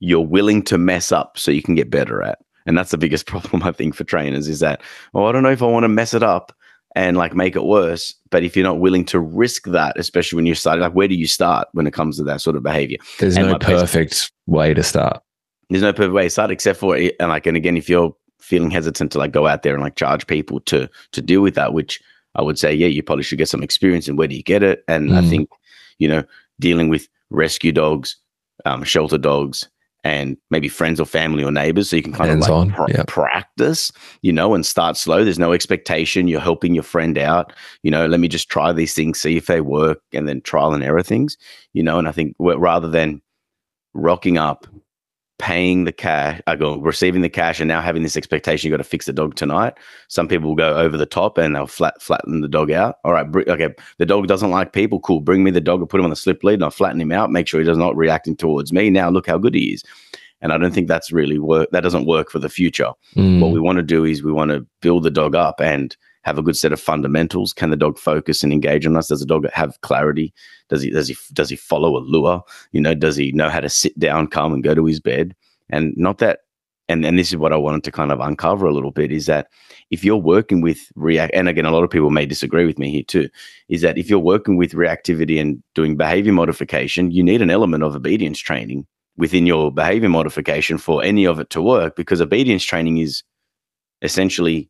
you're 0.00 0.20
willing 0.20 0.62
to 0.62 0.78
mess 0.78 1.12
up 1.12 1.38
so 1.38 1.50
you 1.50 1.62
can 1.62 1.74
get 1.74 1.90
better 1.90 2.22
at 2.22 2.38
and 2.66 2.76
that's 2.76 2.90
the 2.90 2.98
biggest 2.98 3.26
problem 3.26 3.62
i 3.62 3.72
think 3.72 3.94
for 3.94 4.04
trainers 4.04 4.48
is 4.48 4.60
that 4.60 4.82
oh 5.14 5.24
i 5.24 5.32
don't 5.32 5.42
know 5.42 5.50
if 5.50 5.62
i 5.62 5.66
want 5.66 5.84
to 5.84 5.88
mess 5.88 6.14
it 6.14 6.22
up 6.22 6.52
and 6.94 7.16
like 7.16 7.34
make 7.34 7.56
it 7.56 7.64
worse 7.64 8.14
but 8.30 8.42
if 8.42 8.56
you're 8.56 8.64
not 8.64 8.80
willing 8.80 9.04
to 9.04 9.20
risk 9.20 9.64
that 9.66 9.98
especially 9.98 10.36
when 10.36 10.46
you're 10.46 10.54
starting 10.54 10.82
like 10.82 10.94
where 10.94 11.08
do 11.08 11.14
you 11.14 11.26
start 11.26 11.68
when 11.72 11.86
it 11.86 11.92
comes 11.92 12.16
to 12.16 12.24
that 12.24 12.40
sort 12.40 12.56
of 12.56 12.62
behavior? 12.62 12.98
There's 13.18 13.36
and 13.36 13.48
no 13.48 13.58
perfect 13.58 14.32
way 14.46 14.74
to 14.74 14.82
start. 14.82 15.22
There's 15.70 15.82
no 15.82 15.92
perfect 15.92 16.14
way 16.14 16.24
to 16.24 16.30
start 16.30 16.50
except 16.50 16.78
for 16.80 16.96
and 16.96 17.28
like 17.28 17.46
and 17.46 17.56
again 17.56 17.76
if 17.76 17.88
you're 17.88 18.14
feeling 18.40 18.70
hesitant 18.70 19.12
to 19.12 19.18
like 19.18 19.32
go 19.32 19.46
out 19.46 19.62
there 19.62 19.74
and 19.74 19.82
like 19.82 19.96
charge 19.96 20.26
people 20.26 20.60
to 20.60 20.88
to 21.12 21.22
deal 21.22 21.42
with 21.42 21.54
that 21.54 21.72
which 21.72 22.02
i 22.34 22.42
would 22.42 22.58
say 22.58 22.74
yeah 22.74 22.88
you 22.88 23.02
probably 23.02 23.22
should 23.22 23.38
get 23.38 23.48
some 23.48 23.62
experience 23.62 24.08
and 24.08 24.18
where 24.18 24.26
do 24.28 24.34
you 24.34 24.42
get 24.42 24.62
it? 24.62 24.82
And 24.88 25.10
mm. 25.10 25.16
i 25.16 25.28
think 25.28 25.48
you 25.98 26.08
know 26.08 26.24
dealing 26.58 26.88
with 26.88 27.08
rescue 27.30 27.72
dogs 27.72 28.16
um, 28.64 28.82
shelter 28.84 29.18
dogs 29.18 29.68
and 30.04 30.36
maybe 30.50 30.68
friends 30.68 30.98
or 31.00 31.06
family 31.06 31.44
or 31.44 31.52
neighbors 31.52 31.90
so 31.90 31.96
you 31.96 32.02
can 32.02 32.12
kind 32.12 32.30
Hands 32.30 32.48
of 32.48 32.68
like 32.68 32.74
pr- 32.74 32.90
yep. 32.90 33.06
practice 33.06 33.92
you 34.22 34.32
know 34.32 34.54
and 34.54 34.66
start 34.66 34.96
slow. 34.96 35.24
There's 35.24 35.38
no 35.38 35.52
expectation. 35.52 36.28
You're 36.28 36.40
helping 36.40 36.74
your 36.74 36.84
friend 36.84 37.16
out. 37.18 37.52
You 37.82 37.90
know 37.90 38.06
let 38.06 38.20
me 38.20 38.28
just 38.28 38.48
try 38.48 38.72
these 38.72 38.94
things 38.94 39.20
see 39.20 39.36
if 39.36 39.46
they 39.46 39.60
work 39.60 40.00
and 40.12 40.28
then 40.28 40.40
trial 40.40 40.74
and 40.74 40.82
error 40.82 41.02
things 41.02 41.36
you 41.72 41.82
know 41.82 41.98
and 41.98 42.08
i 42.08 42.12
think 42.12 42.34
rather 42.38 42.88
than 42.88 43.20
rocking 43.94 44.38
up 44.38 44.66
paying 45.42 45.82
the 45.82 45.92
cash, 45.92 46.40
I 46.46 46.54
go 46.54 46.76
receiving 46.78 47.20
the 47.20 47.28
cash, 47.28 47.58
and 47.58 47.66
now 47.66 47.82
having 47.82 48.04
this 48.04 48.16
expectation 48.16 48.68
you 48.68 48.72
got 48.72 48.76
to 48.82 48.88
fix 48.88 49.06
the 49.06 49.12
dog 49.12 49.34
tonight. 49.34 49.74
Some 50.06 50.28
people 50.28 50.48
will 50.48 50.56
go 50.56 50.76
over 50.76 50.96
the 50.96 51.04
top 51.04 51.36
and 51.36 51.56
they'll 51.56 51.66
flat 51.66 52.00
flatten 52.00 52.42
the 52.42 52.48
dog 52.48 52.70
out. 52.70 52.98
All 53.04 53.12
right, 53.12 53.28
br- 53.28 53.42
okay, 53.48 53.74
the 53.98 54.06
dog 54.06 54.28
doesn't 54.28 54.52
like 54.52 54.72
people. 54.72 55.00
Cool, 55.00 55.20
bring 55.20 55.42
me 55.42 55.50
the 55.50 55.60
dog. 55.60 55.80
I'll 55.80 55.86
put 55.86 55.98
him 55.98 56.04
on 56.04 56.10
the 56.10 56.16
slip 56.16 56.44
lead 56.44 56.54
and 56.54 56.64
I'll 56.64 56.70
flatten 56.70 57.00
him 57.00 57.10
out. 57.10 57.32
Make 57.32 57.48
sure 57.48 57.58
he 57.58 57.66
does 57.66 57.76
not 57.76 57.96
reacting 57.96 58.36
towards 58.36 58.72
me. 58.72 58.88
Now 58.88 59.10
look 59.10 59.26
how 59.26 59.36
good 59.36 59.56
he 59.56 59.72
is. 59.72 59.82
And 60.42 60.52
I 60.52 60.58
don't 60.58 60.72
think 60.72 60.86
that's 60.86 61.10
really 61.10 61.40
work. 61.40 61.68
That 61.72 61.82
doesn't 61.82 62.06
work 62.06 62.30
for 62.30 62.38
the 62.38 62.48
future. 62.48 62.92
Mm. 63.16 63.40
What 63.40 63.50
we 63.50 63.58
want 63.58 63.78
to 63.78 63.82
do 63.82 64.04
is 64.04 64.22
we 64.22 64.32
want 64.32 64.52
to 64.52 64.64
build 64.80 65.02
the 65.02 65.10
dog 65.10 65.34
up 65.34 65.60
and 65.60 65.96
have 66.22 66.38
a 66.38 66.42
good 66.42 66.56
set 66.56 66.72
of 66.72 66.80
fundamentals. 66.80 67.52
Can 67.52 67.70
the 67.70 67.76
dog 67.76 67.98
focus 67.98 68.42
and 68.42 68.52
engage 68.52 68.86
on 68.86 68.96
us? 68.96 69.08
Does 69.08 69.20
the 69.20 69.26
dog 69.26 69.48
have 69.52 69.80
clarity? 69.82 70.32
Does 70.68 70.82
he 70.82 70.90
does 70.90 71.08
he 71.08 71.16
does 71.32 71.50
he 71.50 71.56
follow 71.56 71.96
a 71.96 72.00
lure? 72.00 72.42
You 72.72 72.80
know, 72.80 72.94
does 72.94 73.16
he 73.16 73.32
know 73.32 73.48
how 73.48 73.60
to 73.60 73.68
sit 73.68 73.98
down, 73.98 74.28
calm, 74.28 74.52
and 74.52 74.62
go 74.62 74.74
to 74.74 74.86
his 74.86 75.00
bed? 75.00 75.34
And 75.70 75.94
not 75.96 76.18
that 76.18 76.40
and 76.88 77.04
and 77.04 77.18
this 77.18 77.28
is 77.28 77.36
what 77.36 77.52
I 77.52 77.56
wanted 77.56 77.84
to 77.84 77.92
kind 77.92 78.12
of 78.12 78.20
uncover 78.20 78.66
a 78.66 78.72
little 78.72 78.90
bit 78.90 79.10
is 79.10 79.26
that 79.26 79.48
if 79.90 80.04
you're 80.04 80.16
working 80.16 80.60
with 80.60 80.90
react 80.94 81.34
and 81.34 81.48
again 81.48 81.66
a 81.66 81.70
lot 81.70 81.84
of 81.84 81.90
people 81.90 82.10
may 82.10 82.26
disagree 82.26 82.66
with 82.66 82.78
me 82.78 82.90
here 82.90 83.02
too 83.02 83.28
is 83.68 83.82
that 83.82 83.98
if 83.98 84.10
you're 84.10 84.18
working 84.18 84.56
with 84.56 84.72
reactivity 84.72 85.40
and 85.40 85.62
doing 85.74 85.96
behavior 85.96 86.32
modification 86.32 87.10
you 87.10 87.22
need 87.22 87.42
an 87.42 87.50
element 87.50 87.82
of 87.82 87.94
obedience 87.94 88.38
training 88.38 88.86
within 89.16 89.46
your 89.46 89.72
behavior 89.72 90.08
modification 90.08 90.78
for 90.78 91.02
any 91.02 91.26
of 91.26 91.38
it 91.38 91.50
to 91.50 91.62
work 91.62 91.96
because 91.96 92.20
obedience 92.20 92.64
training 92.64 92.98
is 92.98 93.22
essentially 94.02 94.68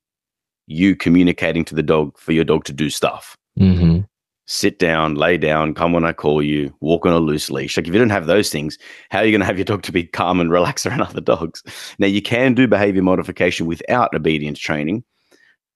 you 0.72 0.96
communicating 0.96 1.64
to 1.66 1.74
the 1.74 1.82
dog 1.82 2.16
for 2.18 2.32
your 2.32 2.44
dog 2.44 2.64
to 2.64 2.72
do 2.72 2.90
stuff. 2.90 3.36
Mm-hmm. 3.58 4.00
Sit 4.46 4.78
down, 4.78 5.14
lay 5.14 5.38
down, 5.38 5.72
come 5.74 5.92
when 5.92 6.04
I 6.04 6.12
call 6.12 6.42
you, 6.42 6.74
walk 6.80 7.06
on 7.06 7.12
a 7.12 7.18
loose 7.18 7.50
leash. 7.50 7.76
Like 7.76 7.86
if 7.86 7.94
you 7.94 7.98
don't 7.98 8.10
have 8.10 8.26
those 8.26 8.50
things, 8.50 8.76
how 9.10 9.20
are 9.20 9.24
you 9.24 9.30
going 9.30 9.40
to 9.40 9.46
have 9.46 9.56
your 9.56 9.64
dog 9.64 9.82
to 9.84 9.92
be 9.92 10.04
calm 10.04 10.40
and 10.40 10.50
relaxed 10.50 10.86
around 10.86 11.02
other 11.02 11.20
dogs? 11.20 11.62
Now 11.98 12.08
you 12.08 12.20
can 12.20 12.54
do 12.54 12.66
behavior 12.66 13.02
modification 13.02 13.66
without 13.66 14.14
obedience 14.14 14.58
training, 14.58 15.04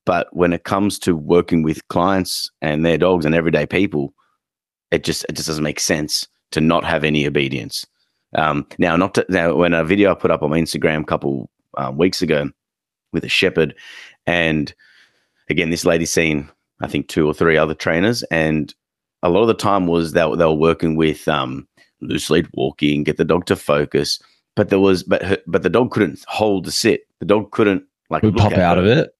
but 0.05 0.29
when 0.35 0.53
it 0.53 0.65
comes 0.65 0.99
to 1.01 1.15
working 1.17 1.63
with 1.63 1.87
clients 1.89 2.51
and 2.61 2.85
their 2.85 2.99
dogs 2.99 3.25
and 3.25 3.35
everyday 3.35 3.67
people, 3.67 4.15
it 4.91 5.05
just 5.05 5.25
it 5.29 5.33
just 5.33 5.49
doesn't 5.49 5.65
make 5.65 5.81
sense 5.81 6.27
to 6.53 6.61
not 6.61 6.85
have 6.85 7.05
any 7.05 7.27
obedience. 7.27 7.85
Um, 8.35 8.67
now, 8.79 8.97
not 8.97 9.15
to, 9.15 9.27
now 9.29 9.55
when 9.55 9.75
a 9.75 9.85
video 9.85 10.11
I 10.11 10.15
put 10.15 10.31
up 10.31 10.43
on 10.43 10.51
my 10.51 10.61
Instagram 10.61 11.03
a 11.03 11.07
couple 11.07 11.51
um, 11.77 11.97
weeks 11.97 12.23
ago 12.23 12.51
with 13.13 13.25
a 13.25 13.29
shepherd, 13.29 13.75
and 14.27 14.75
again, 15.49 15.71
this 15.71 15.85
lady's 15.85 16.13
seen, 16.13 16.49
I 16.81 16.87
think, 16.87 17.09
two 17.09 17.27
or 17.27 17.35
three 17.35 17.57
other 17.57 17.75
trainers. 17.75 18.23
And 18.25 18.75
a 19.23 19.29
lot 19.29 19.43
of 19.43 19.49
the 19.49 19.55
time 19.55 19.87
was 19.87 20.13
that 20.13 20.29
they, 20.29 20.37
they 20.37 20.45
were 20.45 20.55
working 20.55 20.97
with 20.97 21.27
um, 21.29 21.67
loose 22.01 22.31
lead 22.31 22.49
walking, 22.55 23.05
get 23.05 23.17
the 23.17 23.25
dog 23.25 23.47
to 23.47 23.57
focus. 23.57 24.21
But 24.55 24.71
there 24.71 24.81
was, 24.81 25.03
but 25.03 25.23
her, 25.23 25.39
but 25.47 25.63
the 25.63 25.71
dog 25.71 25.91
couldn't 25.91 26.25
hold 26.27 26.65
the 26.65 26.73
sit. 26.73 27.03
The 27.21 27.27
dog 27.27 27.51
couldn't 27.51 27.85
like 28.11 28.23
pop 28.37 28.53
out 28.53 28.79
her. 28.79 28.83
of 28.83 28.87
it. 28.87 29.13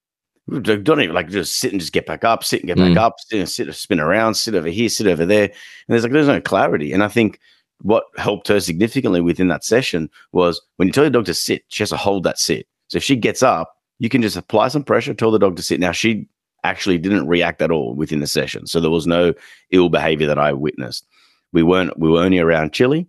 Don't 0.85 1.01
even 1.01 1.15
like 1.15 1.29
just 1.29 1.59
sit 1.59 1.73
and 1.73 1.81
just 1.81 1.93
get 1.93 2.07
back 2.07 2.23
up, 2.23 2.45
sit 2.45 2.61
and 2.61 2.69
get 2.69 2.79
mm. 2.79 2.95
back 2.95 3.03
up, 3.03 3.17
sit 3.19 3.41
and 3.41 3.49
sit, 3.49 3.75
spin 3.75 3.99
around, 3.99 4.35
sit 4.35 4.55
over 4.55 4.69
here, 4.69 4.89
sit 4.89 5.09
over 5.09 5.27
there. 5.27 5.47
And 5.47 5.53
there's 5.89 6.05
like 6.05 6.13
there's 6.13 6.29
no 6.29 6.41
clarity. 6.41 6.93
And 6.93 7.03
I 7.03 7.09
think 7.09 7.41
what 7.83 8.05
helped 8.17 8.49
her 8.49 8.61
significantly 8.61 9.21
within 9.21 9.49
that 9.49 9.65
session 9.65 10.09
was 10.33 10.61
when 10.77 10.87
you 10.87 10.93
tell 10.93 11.05
your 11.05 11.11
dog 11.11 11.27
to 11.27 11.35
sit, 11.35 11.65
she 11.69 11.83
has 11.83 11.91
to 11.91 11.97
hold 11.97 12.23
that 12.23 12.39
sit. 12.39 12.67
So 12.89 12.99
if 12.99 13.05
she 13.05 13.17
gets 13.17 13.43
up, 13.43 13.76
you 13.99 14.09
can 14.09 14.23
just 14.23 14.37
apply 14.37 14.69
some 14.69 14.85
pressure, 14.85 15.15
tell 15.15 15.31
the 15.31 15.39
dog 15.39 15.57
to 15.57 15.63
sit. 15.63 15.81
Now, 15.81 15.93
she 15.93 16.29
actually 16.65 16.99
didn't 16.99 17.29
react 17.29 17.63
at 17.63 17.71
all 17.71 17.95
within 17.95 18.21
the 18.21 18.27
session. 18.27 18.67
So 18.67 18.81
there 18.81 18.91
was 18.91 19.07
no 19.07 19.33
ill 19.71 19.89
behavior 19.89 20.27
that 20.27 20.39
I 20.39 20.53
witnessed. 20.53 21.07
We 21.53 21.63
weren't, 21.63 21.99
we 21.99 22.11
were 22.11 22.23
only 22.23 22.39
around 22.39 22.73
Chili 22.73 23.07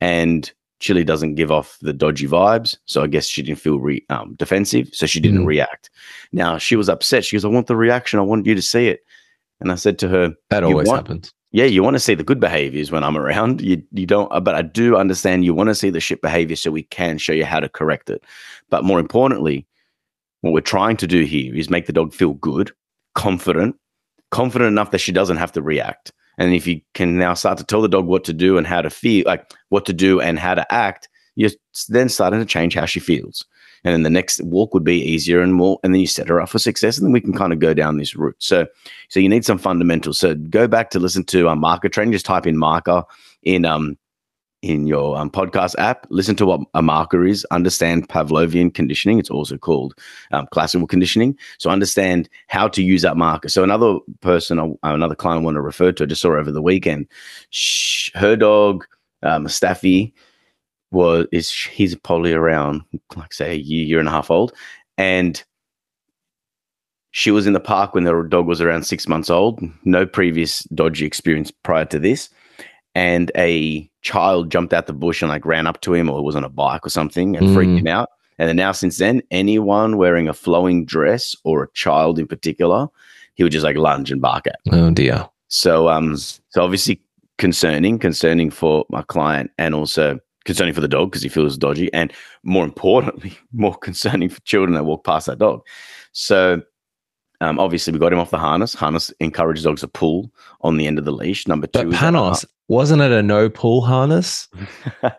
and 0.00 0.50
Chili 0.80 1.04
doesn't 1.04 1.34
give 1.34 1.50
off 1.50 1.78
the 1.80 1.92
dodgy 1.92 2.28
vibes. 2.28 2.76
So 2.84 3.02
I 3.02 3.06
guess 3.08 3.26
she 3.26 3.42
didn't 3.42 3.58
feel 3.58 3.80
re, 3.80 4.04
um, 4.10 4.34
defensive. 4.38 4.90
So 4.92 5.06
she 5.06 5.20
didn't 5.20 5.42
mm. 5.42 5.46
react. 5.46 5.90
Now 6.32 6.58
she 6.58 6.76
was 6.76 6.88
upset. 6.88 7.24
She 7.24 7.34
goes, 7.34 7.44
I 7.44 7.48
want 7.48 7.66
the 7.66 7.76
reaction. 7.76 8.20
I 8.20 8.22
want 8.22 8.46
you 8.46 8.54
to 8.54 8.62
see 8.62 8.88
it. 8.88 9.00
And 9.60 9.72
I 9.72 9.74
said 9.74 9.98
to 10.00 10.08
her, 10.08 10.34
That 10.50 10.62
always 10.62 10.86
want, 10.86 11.08
happens. 11.08 11.32
Yeah, 11.50 11.64
you 11.64 11.82
want 11.82 11.94
to 11.94 12.00
see 12.00 12.14
the 12.14 12.22
good 12.22 12.38
behaviors 12.38 12.92
when 12.92 13.02
I'm 13.02 13.16
around. 13.16 13.60
You 13.60 13.82
you 13.90 14.06
don't, 14.06 14.28
but 14.44 14.54
I 14.54 14.62
do 14.62 14.96
understand 14.96 15.44
you 15.44 15.54
want 15.54 15.68
to 15.68 15.74
see 15.74 15.90
the 15.90 15.98
shit 15.98 16.22
behavior 16.22 16.54
so 16.54 16.70
we 16.70 16.84
can 16.84 17.18
show 17.18 17.32
you 17.32 17.44
how 17.44 17.58
to 17.58 17.68
correct 17.68 18.08
it. 18.10 18.22
But 18.70 18.84
more 18.84 19.00
importantly, 19.00 19.66
what 20.40 20.52
we're 20.52 20.60
trying 20.60 20.96
to 20.98 21.06
do 21.06 21.24
here 21.24 21.54
is 21.54 21.70
make 21.70 21.86
the 21.86 21.92
dog 21.92 22.14
feel 22.14 22.34
good, 22.34 22.72
confident, 23.14 23.76
confident 24.30 24.68
enough 24.68 24.90
that 24.92 24.98
she 24.98 25.12
doesn't 25.12 25.36
have 25.36 25.52
to 25.52 25.62
react. 25.62 26.12
And 26.38 26.54
if 26.54 26.66
you 26.66 26.80
can 26.94 27.18
now 27.18 27.34
start 27.34 27.58
to 27.58 27.64
tell 27.64 27.82
the 27.82 27.88
dog 27.88 28.06
what 28.06 28.24
to 28.24 28.32
do 28.32 28.58
and 28.58 28.66
how 28.66 28.80
to 28.80 28.90
feel, 28.90 29.24
like 29.26 29.52
what 29.70 29.84
to 29.86 29.92
do 29.92 30.20
and 30.20 30.38
how 30.38 30.54
to 30.54 30.72
act, 30.72 31.08
you're 31.34 31.50
then 31.88 32.08
starting 32.08 32.38
to 32.38 32.46
change 32.46 32.74
how 32.74 32.84
she 32.84 33.00
feels. 33.00 33.44
And 33.84 33.92
then 33.92 34.02
the 34.02 34.10
next 34.10 34.42
walk 34.42 34.74
would 34.74 34.84
be 34.84 35.00
easier 35.00 35.40
and 35.40 35.54
more, 35.54 35.78
and 35.82 35.94
then 35.94 36.00
you 36.00 36.06
set 36.06 36.28
her 36.28 36.40
up 36.40 36.48
for 36.48 36.58
success, 36.58 36.98
and 36.98 37.06
then 37.06 37.12
we 37.12 37.20
can 37.20 37.32
kind 37.32 37.52
of 37.52 37.60
go 37.60 37.74
down 37.74 37.96
this 37.96 38.16
route. 38.16 38.36
So, 38.38 38.66
so 39.08 39.20
you 39.20 39.28
need 39.28 39.44
some 39.44 39.58
fundamentals. 39.58 40.18
So 40.18 40.34
go 40.34 40.66
back 40.66 40.90
to 40.90 40.98
listen 40.98 41.24
to 41.26 41.48
a 41.48 41.56
marker 41.56 41.88
training. 41.88 42.12
Just 42.12 42.26
type 42.26 42.46
in 42.46 42.56
marker 42.56 43.04
in 43.42 43.64
um 43.64 43.96
in 44.62 44.86
your 44.86 45.16
um, 45.16 45.30
podcast 45.30 45.74
app. 45.78 46.06
Listen 46.10 46.34
to 46.36 46.46
what 46.46 46.60
a 46.74 46.82
marker 46.82 47.24
is. 47.24 47.46
Understand 47.50 48.08
Pavlovian 48.08 48.72
conditioning. 48.72 49.18
It's 49.18 49.30
also 49.30 49.56
called 49.56 49.94
um, 50.32 50.48
classical 50.50 50.86
conditioning. 50.86 51.36
So 51.58 51.70
understand 51.70 52.28
how 52.48 52.68
to 52.68 52.82
use 52.82 53.02
that 53.02 53.16
marker. 53.16 53.48
So 53.48 53.62
another 53.62 53.98
person, 54.20 54.58
uh, 54.58 54.70
another 54.82 55.14
client 55.14 55.42
I 55.42 55.44
want 55.44 55.54
to 55.56 55.60
refer 55.60 55.92
to, 55.92 56.04
I 56.04 56.06
just 56.06 56.22
saw 56.22 56.36
over 56.36 56.50
the 56.50 56.62
weekend. 56.62 57.06
her 58.14 58.36
dog, 58.36 58.84
um, 59.22 59.48
Staffy, 59.48 60.14
was 60.90 61.26
is 61.32 61.52
he's 61.52 61.94
probably 61.94 62.32
around 62.32 62.80
like 63.14 63.34
say 63.34 63.52
a 63.52 63.58
year, 63.58 63.84
year 63.84 63.98
and 63.98 64.08
a 64.08 64.12
half 64.12 64.30
old, 64.30 64.54
and 64.96 65.44
she 67.10 67.30
was 67.30 67.46
in 67.46 67.52
the 67.52 67.60
park 67.60 67.94
when 67.94 68.04
the 68.04 68.22
dog 68.28 68.46
was 68.46 68.62
around 68.62 68.84
six 68.84 69.06
months 69.06 69.28
old. 69.28 69.60
No 69.84 70.06
previous 70.06 70.62
dodgy 70.74 71.04
experience 71.04 71.50
prior 71.50 71.84
to 71.86 71.98
this 71.98 72.30
and 72.98 73.30
a 73.36 73.88
child 74.02 74.50
jumped 74.50 74.74
out 74.74 74.88
the 74.88 74.92
bush 74.92 75.22
and 75.22 75.28
like 75.28 75.46
ran 75.46 75.68
up 75.68 75.80
to 75.82 75.94
him 75.94 76.10
or 76.10 76.20
was 76.24 76.34
on 76.34 76.42
a 76.42 76.48
bike 76.48 76.84
or 76.84 76.90
something 76.90 77.36
and 77.36 77.46
mm. 77.46 77.54
freaked 77.54 77.78
him 77.78 77.86
out. 77.86 78.08
And 78.40 78.48
then 78.48 78.56
now 78.56 78.72
since 78.72 78.98
then, 78.98 79.22
anyone 79.30 79.98
wearing 79.98 80.26
a 80.26 80.34
flowing 80.34 80.84
dress 80.84 81.36
or 81.44 81.62
a 81.62 81.70
child 81.74 82.18
in 82.18 82.26
particular, 82.26 82.88
he 83.34 83.44
would 83.44 83.52
just 83.52 83.62
like 83.62 83.76
lunge 83.76 84.10
and 84.10 84.20
bark 84.20 84.48
at. 84.48 84.58
Oh 84.72 84.90
dear. 84.90 85.28
So 85.46 85.88
um 85.88 86.16
so 86.16 86.40
obviously 86.56 87.00
concerning, 87.36 88.00
concerning 88.00 88.50
for 88.50 88.84
my 88.90 89.02
client 89.02 89.52
and 89.58 89.76
also 89.76 90.18
concerning 90.44 90.74
for 90.74 90.80
the 90.80 90.88
dog 90.88 91.12
because 91.12 91.22
he 91.22 91.28
feels 91.28 91.56
dodgy 91.56 91.92
and 91.94 92.12
more 92.42 92.64
importantly, 92.64 93.38
more 93.52 93.76
concerning 93.76 94.28
for 94.28 94.40
children 94.40 94.74
that 94.74 94.86
walk 94.86 95.04
past 95.04 95.26
that 95.28 95.38
dog. 95.38 95.64
So 96.10 96.62
um, 97.40 97.58
obviously 97.58 97.92
we 97.92 97.98
got 97.98 98.12
him 98.12 98.18
off 98.18 98.30
the 98.30 98.38
harness. 98.38 98.74
Harness 98.74 99.12
encourages 99.20 99.64
dogs 99.64 99.80
to 99.82 99.88
pull 99.88 100.30
on 100.62 100.76
the 100.76 100.86
end 100.86 100.98
of 100.98 101.04
the 101.04 101.12
leash. 101.12 101.46
Number 101.46 101.66
two, 101.66 101.90
But 101.90 101.94
Panos, 101.98 102.44
wasn't 102.68 103.02
it 103.02 103.12
a 103.12 103.22
no 103.22 103.48
pull 103.48 103.80
harness? 103.82 104.48
Can 105.02 105.12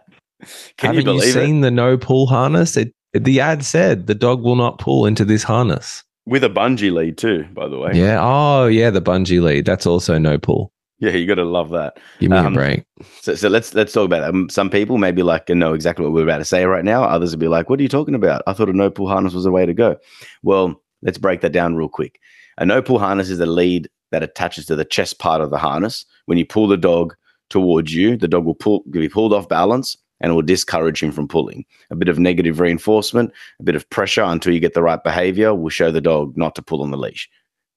Haven't 0.77 0.95
you 0.99 1.03
believe 1.03 1.33
seen 1.33 1.57
it? 1.59 1.61
the 1.61 1.71
no 1.71 1.97
pull 1.97 2.27
harness? 2.27 2.77
It, 2.77 2.93
the 3.13 3.39
ad 3.39 3.63
said 3.65 4.07
the 4.07 4.15
dog 4.15 4.41
will 4.41 4.55
not 4.55 4.79
pull 4.79 5.05
into 5.05 5.25
this 5.25 5.43
harness. 5.43 6.03
With 6.25 6.43
a 6.43 6.49
bungee 6.49 6.91
lead 6.93 7.17
too, 7.17 7.45
by 7.53 7.67
the 7.67 7.77
way. 7.77 7.91
Yeah. 7.93 8.19
Oh, 8.21 8.67
yeah. 8.67 8.89
The 8.89 9.01
bungee 9.01 9.41
lead. 9.41 9.65
That's 9.65 9.85
also 9.87 10.17
no 10.17 10.37
pull. 10.37 10.71
Yeah, 10.99 11.11
you 11.11 11.25
got 11.25 11.35
to 11.35 11.45
love 11.45 11.69
that. 11.71 11.97
Give 12.19 12.29
me 12.29 12.37
Um, 12.37 12.47
a 12.47 12.51
break. 12.51 12.83
So, 13.21 13.33
so 13.33 13.47
let's 13.49 13.73
let's 13.73 13.93
talk 13.93 14.05
about 14.05 14.19
that. 14.19 14.29
Um, 14.29 14.49
Some 14.49 14.69
people 14.69 14.97
may 14.97 15.11
be 15.11 15.23
like, 15.23 15.47
know 15.49 15.73
exactly 15.73 16.03
what 16.05 16.13
we're 16.13 16.23
about 16.23 16.39
to 16.39 16.45
say 16.45 16.65
right 16.65 16.83
now. 16.83 17.03
Others 17.03 17.31
would 17.31 17.39
be 17.39 17.47
like, 17.47 17.69
"What 17.69 17.79
are 17.79 17.83
you 17.83 17.87
talking 17.89 18.15
about? 18.15 18.41
I 18.47 18.53
thought 18.53 18.67
a 18.69 18.73
no 18.73 18.89
pull 18.91 19.07
harness 19.07 19.33
was 19.33 19.45
the 19.45 19.51
way 19.51 19.65
to 19.65 19.73
go." 19.73 19.95
Well, 20.43 20.81
let's 21.01 21.17
break 21.17 21.41
that 21.41 21.51
down 21.51 21.75
real 21.75 21.89
quick. 21.89 22.19
A 22.57 22.65
no 22.65 22.81
pull 22.81 22.99
harness 22.99 23.29
is 23.29 23.39
a 23.39 23.45
lead 23.45 23.89
that 24.11 24.23
attaches 24.23 24.65
to 24.65 24.75
the 24.75 24.85
chest 24.85 25.19
part 25.19 25.41
of 25.41 25.49
the 25.49 25.57
harness. 25.57 26.05
When 26.25 26.37
you 26.37 26.45
pull 26.45 26.67
the 26.67 26.77
dog 26.77 27.15
towards 27.49 27.93
you, 27.93 28.17
the 28.17 28.27
dog 28.27 28.45
will 28.45 28.55
pull, 28.55 28.83
be 28.89 29.09
pulled 29.09 29.33
off 29.33 29.47
balance, 29.47 29.97
and 30.21 30.35
will 30.35 30.41
discourage 30.41 31.01
him 31.01 31.11
from 31.11 31.27
pulling. 31.27 31.65
A 31.91 31.95
bit 31.95 32.09
of 32.09 32.19
negative 32.19 32.59
reinforcement, 32.59 33.31
a 33.59 33.63
bit 33.63 33.75
of 33.75 33.89
pressure 33.89 34.23
until 34.23 34.53
you 34.53 34.59
get 34.59 34.73
the 34.73 34.83
right 34.83 35.03
behavior 35.03 35.55
will 35.55 35.69
show 35.69 35.91
the 35.91 36.01
dog 36.01 36.35
not 36.37 36.55
to 36.55 36.61
pull 36.61 36.81
on 36.81 36.91
the 36.91 36.97
leash. 36.97 37.29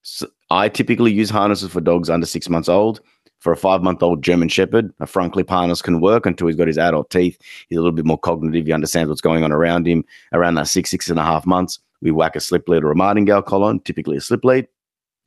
So 0.03 0.27
I 0.51 0.69
typically 0.69 1.13
use 1.13 1.31
harnesses 1.31 1.71
for 1.71 1.81
dogs 1.81 2.11
under 2.11 2.27
six 2.27 2.49
months 2.49 2.69
old. 2.69 3.01
For 3.39 3.53
a 3.53 3.57
five 3.57 3.83
month 3.83 4.05
old 4.05 4.23
German 4.23 4.49
Shepherd, 4.49 4.93
a 5.01 5.07
front 5.07 5.33
clip 5.33 5.51
harness 5.51 5.83
can 5.83 6.01
work 6.01 6.27
until 6.27 6.47
he's 6.47 6.55
got 6.55 6.69
his 6.69 6.79
adult 6.79 7.11
teeth. 7.11 7.37
He's 7.69 7.77
a 7.77 7.81
little 7.81 7.95
bit 7.95 8.05
more 8.05 8.19
cognitive. 8.19 8.67
He 8.67 8.73
understands 8.73 9.09
what's 9.09 9.21
going 9.21 9.43
on 9.43 9.51
around 9.51 9.87
him. 9.87 10.05
Around 10.33 10.55
that 10.57 10.69
six, 10.69 10.91
six 10.91 11.11
and 11.11 11.19
a 11.19 11.25
half 11.25 11.45
months, 11.45 11.81
we 12.03 12.11
whack 12.11 12.37
a 12.37 12.41
slip 12.41 12.69
lead 12.69 12.85
or 12.85 12.91
a 12.91 12.97
martingale 12.97 13.43
collar, 13.43 13.79
typically 13.79 14.17
a 14.17 14.21
slip 14.21 14.45
lead. 14.45 14.69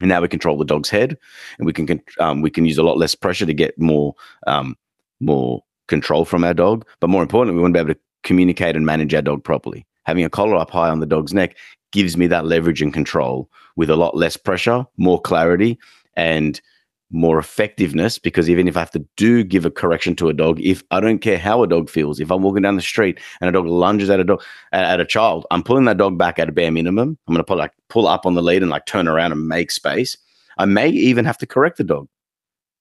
And 0.02 0.10
now 0.10 0.22
we 0.22 0.28
control 0.28 0.58
the 0.58 0.66
dog's 0.66 0.90
head, 0.90 1.18
and 1.58 1.66
we 1.66 1.72
can 1.72 2.02
um, 2.20 2.42
we 2.42 2.52
can 2.52 2.66
use 2.66 2.78
a 2.78 2.84
lot 2.84 2.98
less 2.98 3.16
pressure 3.16 3.46
to 3.46 3.54
get 3.54 3.80
more 3.80 4.14
um, 4.46 4.76
more 5.22 5.64
control 5.88 6.26
from 6.26 6.44
our 6.44 6.54
dog. 6.54 6.86
But 7.00 7.10
more 7.10 7.24
importantly, 7.24 7.56
we 7.56 7.62
want 7.62 7.74
to 7.74 7.78
be 7.78 7.82
able 7.82 7.94
to 7.94 8.00
communicate 8.24 8.76
and 8.76 8.86
manage 8.86 9.14
our 9.14 9.22
dog 9.22 9.44
properly. 9.44 9.86
Having 10.04 10.26
a 10.26 10.30
collar 10.30 10.58
up 10.58 10.70
high 10.70 10.90
on 10.90 11.00
the 11.00 11.06
dog's 11.06 11.34
neck 11.34 11.56
gives 11.94 12.18
me 12.18 12.28
that 12.28 12.46
leverage 12.46 12.82
and 12.82 12.94
control 12.94 13.50
with 13.78 13.90
a 13.90 13.96
lot 13.96 14.18
less 14.18 14.36
pressure, 14.36 14.86
more 14.98 15.22
clarity, 15.22 15.80
and 16.16 16.60
more 17.16 17.40
effectiveness 17.40 18.20
because 18.20 18.50
even 18.50 18.68
if 18.68 18.76
I 18.76 18.82
have 18.82 18.92
to 18.92 19.06
do 19.16 19.44
give 19.44 19.66
a 19.66 19.72
correction 19.72 20.16
to 20.18 20.30
a 20.30 20.34
dog, 20.34 20.60
if 20.62 20.84
I 20.92 21.00
don't 21.00 21.20
care 21.20 21.38
how 21.38 21.64
a 21.64 21.68
dog 21.68 21.90
feels, 21.90 22.20
if 22.20 22.32
I'm 22.32 22.44
walking 22.44 22.62
down 22.62 22.76
the 22.76 22.82
street 22.82 23.20
and 23.42 23.50
a 23.50 23.52
dog 23.52 23.66
lunges 23.66 24.10
at 24.10 24.20
a 24.20 24.24
dog 24.24 24.44
at, 24.72 24.84
at 24.84 25.00
a 25.00 25.06
child, 25.06 25.46
I'm 25.52 25.64
pulling 25.64 25.86
that 25.86 25.98
dog 25.98 26.18
back 26.18 26.38
at 26.38 26.50
a 26.50 26.52
bare 26.52 26.72
minimum. 26.72 27.18
I'm 27.28 27.34
gonna 27.34 27.44
pull 27.44 27.58
like 27.58 27.72
pull 27.90 28.08
up 28.08 28.26
on 28.26 28.36
the 28.36 28.44
lead 28.44 28.62
and 28.62 28.70
like 28.70 28.86
turn 28.86 29.08
around 29.08 29.32
and 29.32 29.48
make 29.48 29.72
space. 29.72 30.18
I 30.58 30.66
may 30.66 30.90
even 30.90 31.26
have 31.26 31.38
to 31.40 31.48
correct 31.48 31.78
the 31.78 31.84
dog. 31.84 32.08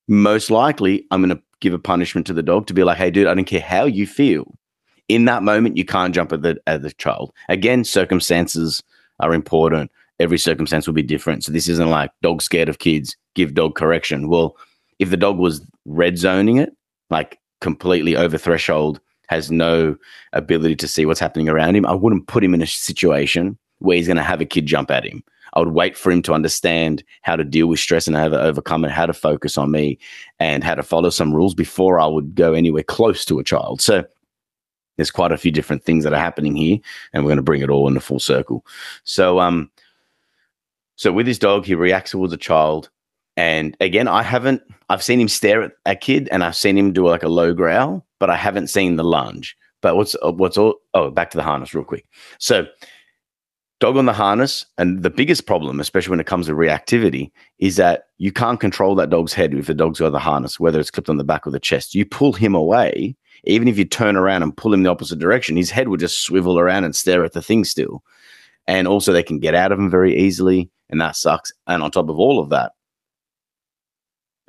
Most 0.08 0.50
likely, 0.50 1.06
I'm 1.10 1.22
gonna 1.22 1.40
give 1.60 1.72
a 1.72 1.78
punishment 1.78 2.26
to 2.26 2.32
the 2.34 2.42
dog 2.42 2.66
to 2.66 2.74
be 2.74 2.84
like, 2.84 2.98
hey 2.98 3.10
dude, 3.10 3.26
I 3.26 3.34
don't 3.34 3.44
care 3.44 3.60
how 3.60 3.84
you 3.84 4.06
feel. 4.06 4.54
In 5.08 5.26
that 5.26 5.42
moment, 5.42 5.76
you 5.76 5.84
can't 5.84 6.14
jump 6.14 6.32
at 6.32 6.42
the 6.42 6.60
at 6.66 6.82
the 6.82 6.92
child. 6.92 7.32
Again, 7.48 7.84
circumstances 7.84 8.82
are 9.20 9.32
important 9.32 9.90
every 10.20 10.38
circumstance 10.38 10.86
will 10.86 10.94
be 10.94 11.02
different. 11.02 11.44
So 11.44 11.52
this 11.52 11.68
isn't 11.68 11.90
like 11.90 12.10
dog 12.22 12.42
scared 12.42 12.68
of 12.68 12.78
kids, 12.78 13.16
give 13.34 13.54
dog 13.54 13.74
correction. 13.74 14.28
Well, 14.28 14.56
if 14.98 15.10
the 15.10 15.16
dog 15.16 15.38
was 15.38 15.64
red 15.84 16.18
zoning 16.18 16.56
it, 16.56 16.74
like 17.10 17.38
completely 17.60 18.16
over 18.16 18.38
threshold, 18.38 19.00
has 19.28 19.50
no 19.50 19.96
ability 20.32 20.76
to 20.76 20.88
see 20.88 21.06
what's 21.06 21.20
happening 21.20 21.48
around 21.48 21.76
him, 21.76 21.86
I 21.86 21.94
wouldn't 21.94 22.26
put 22.26 22.44
him 22.44 22.54
in 22.54 22.62
a 22.62 22.66
situation 22.66 23.58
where 23.78 23.96
he's 23.96 24.06
going 24.06 24.16
to 24.16 24.22
have 24.22 24.40
a 24.40 24.46
kid 24.46 24.66
jump 24.66 24.90
at 24.90 25.04
him. 25.04 25.22
I 25.54 25.60
would 25.60 25.72
wait 25.72 25.96
for 25.96 26.10
him 26.10 26.20
to 26.22 26.34
understand 26.34 27.04
how 27.22 27.36
to 27.36 27.44
deal 27.44 27.68
with 27.68 27.78
stress 27.78 28.06
and 28.06 28.16
how 28.16 28.28
to 28.28 28.40
overcome 28.40 28.84
it, 28.84 28.90
how 28.90 29.06
to 29.06 29.12
focus 29.12 29.56
on 29.56 29.70
me, 29.70 29.98
and 30.40 30.64
how 30.64 30.74
to 30.74 30.82
follow 30.82 31.10
some 31.10 31.32
rules 31.32 31.54
before 31.54 32.00
I 32.00 32.06
would 32.06 32.34
go 32.34 32.54
anywhere 32.54 32.82
close 32.82 33.24
to 33.26 33.38
a 33.38 33.44
child. 33.44 33.80
So 33.80 34.04
there's 34.96 35.12
quite 35.12 35.32
a 35.32 35.38
few 35.38 35.52
different 35.52 35.84
things 35.84 36.04
that 36.04 36.12
are 36.12 36.18
happening 36.18 36.56
here, 36.56 36.78
and 37.12 37.24
we're 37.24 37.30
going 37.30 37.36
to 37.36 37.42
bring 37.42 37.62
it 37.62 37.70
all 37.70 37.88
in 37.88 37.96
a 37.96 38.00
full 38.00 38.18
circle. 38.18 38.64
So, 39.04 39.38
um, 39.38 39.70
so 40.96 41.12
with 41.12 41.26
his 41.26 41.38
dog, 41.38 41.64
he 41.64 41.74
reacts 41.74 42.12
towards 42.12 42.32
a 42.32 42.36
child. 42.38 42.90
And 43.36 43.76
again, 43.80 44.08
I 44.08 44.22
haven't, 44.22 44.62
I've 44.88 45.02
seen 45.02 45.20
him 45.20 45.28
stare 45.28 45.62
at 45.62 45.72
a 45.86 45.96
kid 45.96 46.28
and 46.30 46.44
I've 46.44 46.56
seen 46.56 46.78
him 46.78 46.92
do 46.92 47.06
like 47.06 47.22
a 47.22 47.28
low 47.28 47.52
growl, 47.52 48.06
but 48.20 48.30
I 48.30 48.36
haven't 48.36 48.68
seen 48.68 48.96
the 48.96 49.04
lunge. 49.04 49.56
But 49.82 49.96
what's, 49.96 50.16
what's 50.22 50.56
all, 50.56 50.76
oh, 50.94 51.10
back 51.10 51.30
to 51.30 51.36
the 51.36 51.42
harness 51.42 51.74
real 51.74 51.84
quick. 51.84 52.06
So, 52.38 52.66
dog 53.80 53.96
on 53.96 54.06
the 54.06 54.12
harness, 54.14 54.64
and 54.78 55.02
the 55.02 55.10
biggest 55.10 55.46
problem, 55.46 55.78
especially 55.78 56.10
when 56.10 56.20
it 56.20 56.26
comes 56.26 56.46
to 56.46 56.54
reactivity, 56.54 57.30
is 57.58 57.76
that 57.76 58.04
you 58.16 58.32
can't 58.32 58.60
control 58.60 58.94
that 58.94 59.10
dog's 59.10 59.34
head 59.34 59.52
if 59.52 59.66
the 59.66 59.74
dog's 59.74 60.00
got 60.00 60.10
the 60.10 60.18
harness, 60.18 60.58
whether 60.58 60.80
it's 60.80 60.90
clipped 60.90 61.10
on 61.10 61.18
the 61.18 61.24
back 61.24 61.46
or 61.46 61.50
the 61.50 61.60
chest. 61.60 61.94
You 61.94 62.06
pull 62.06 62.32
him 62.32 62.54
away, 62.54 63.14
even 63.44 63.68
if 63.68 63.76
you 63.76 63.84
turn 63.84 64.16
around 64.16 64.42
and 64.42 64.56
pull 64.56 64.72
him 64.72 64.84
the 64.84 64.90
opposite 64.90 65.18
direction, 65.18 65.56
his 65.56 65.70
head 65.70 65.88
will 65.88 65.98
just 65.98 66.22
swivel 66.22 66.58
around 66.58 66.84
and 66.84 66.96
stare 66.96 67.24
at 67.24 67.32
the 67.32 67.42
thing 67.42 67.64
still. 67.64 68.02
And 68.66 68.88
also, 68.88 69.12
they 69.12 69.22
can 69.22 69.38
get 69.38 69.54
out 69.54 69.72
of 69.72 69.78
him 69.78 69.90
very 69.90 70.16
easily 70.16 70.70
and 70.90 71.00
that 71.00 71.16
sucks. 71.16 71.52
And 71.66 71.82
on 71.82 71.90
top 71.90 72.08
of 72.08 72.18
all 72.18 72.38
of 72.38 72.50
that, 72.50 72.72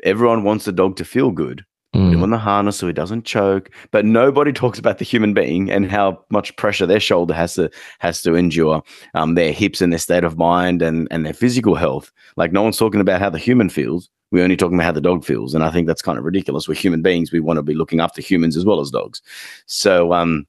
everyone 0.05 0.43
wants 0.43 0.65
the 0.65 0.71
dog 0.71 0.95
to 0.97 1.05
feel 1.05 1.31
good. 1.31 1.65
Put 1.93 2.01
him 2.01 2.19
Mm. 2.19 2.23
on 2.23 2.29
the 2.31 2.37
harness 2.37 2.75
so 2.75 2.87
he 2.87 2.93
doesn't 2.93 3.23
choke, 3.23 3.69
but 3.91 4.03
nobody 4.03 4.51
talks 4.61 4.77
about 4.77 4.97
the 4.97 5.05
human 5.05 5.33
being 5.33 5.71
and 5.71 5.89
how 5.89 6.19
much 6.29 6.53
pressure 6.57 6.85
their 6.85 6.99
shoulder 6.99 7.33
has 7.33 7.53
to 7.55 7.69
has 7.99 8.21
to 8.23 8.35
endure, 8.35 8.83
um, 9.13 9.35
their 9.35 9.53
hips 9.53 9.81
and 9.81 9.93
their 9.93 9.99
state 9.99 10.25
of 10.25 10.37
mind 10.37 10.81
and 10.81 11.07
and 11.09 11.25
their 11.25 11.33
physical 11.33 11.73
health. 11.75 12.11
Like 12.35 12.51
no 12.51 12.63
one's 12.63 12.75
talking 12.77 12.99
about 12.99 13.21
how 13.21 13.29
the 13.29 13.37
human 13.37 13.69
feels. 13.69 14.09
We're 14.33 14.43
only 14.43 14.57
talking 14.57 14.75
about 14.75 14.85
how 14.85 14.91
the 14.91 14.99
dog 14.99 15.23
feels, 15.23 15.53
and 15.53 15.63
I 15.63 15.71
think 15.71 15.87
that's 15.87 16.01
kind 16.01 16.17
of 16.19 16.25
ridiculous. 16.25 16.67
We're 16.67 16.73
human 16.75 17.01
beings. 17.01 17.31
We 17.31 17.39
want 17.39 17.57
to 17.57 17.63
be 17.63 17.75
looking 17.75 18.01
after 18.01 18.21
humans 18.21 18.57
as 18.57 18.65
well 18.65 18.81
as 18.81 18.91
dogs. 18.91 19.21
So, 19.65 20.11
um, 20.11 20.45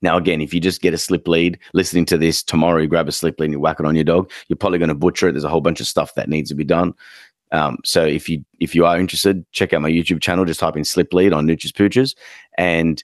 now, 0.00 0.16
again, 0.16 0.40
if 0.40 0.54
you 0.54 0.60
just 0.60 0.80
get 0.80 0.94
a 0.94 0.98
slip 0.98 1.26
lead, 1.26 1.58
listening 1.74 2.04
to 2.06 2.16
this 2.16 2.42
tomorrow, 2.42 2.80
you 2.80 2.86
grab 2.86 3.08
a 3.08 3.12
slip 3.12 3.40
lead 3.40 3.46
and 3.46 3.54
you 3.54 3.60
whack 3.60 3.80
it 3.80 3.84
on 3.86 3.96
your 3.96 4.04
dog, 4.04 4.30
you're 4.46 4.56
probably 4.56 4.78
going 4.78 4.90
to 4.90 4.94
butcher 4.94 5.28
it. 5.28 5.32
There's 5.32 5.42
a 5.44 5.48
whole 5.48 5.60
bunch 5.60 5.80
of 5.80 5.88
stuff 5.88 6.14
that 6.14 6.28
needs 6.28 6.48
to 6.50 6.54
be 6.54 6.62
done. 6.64 6.94
Um, 7.52 7.78
so 7.84 8.04
if 8.04 8.28
you 8.28 8.44
if 8.60 8.74
you 8.74 8.84
are 8.84 8.98
interested, 8.98 9.44
check 9.52 9.72
out 9.72 9.82
my 9.82 9.90
YouTube 9.90 10.20
channel. 10.20 10.44
Just 10.44 10.60
type 10.60 10.76
in 10.76 10.84
slip 10.84 11.12
lead 11.12 11.32
on 11.32 11.46
Nooches 11.46 11.72
Pooches, 11.72 12.14
and 12.56 13.02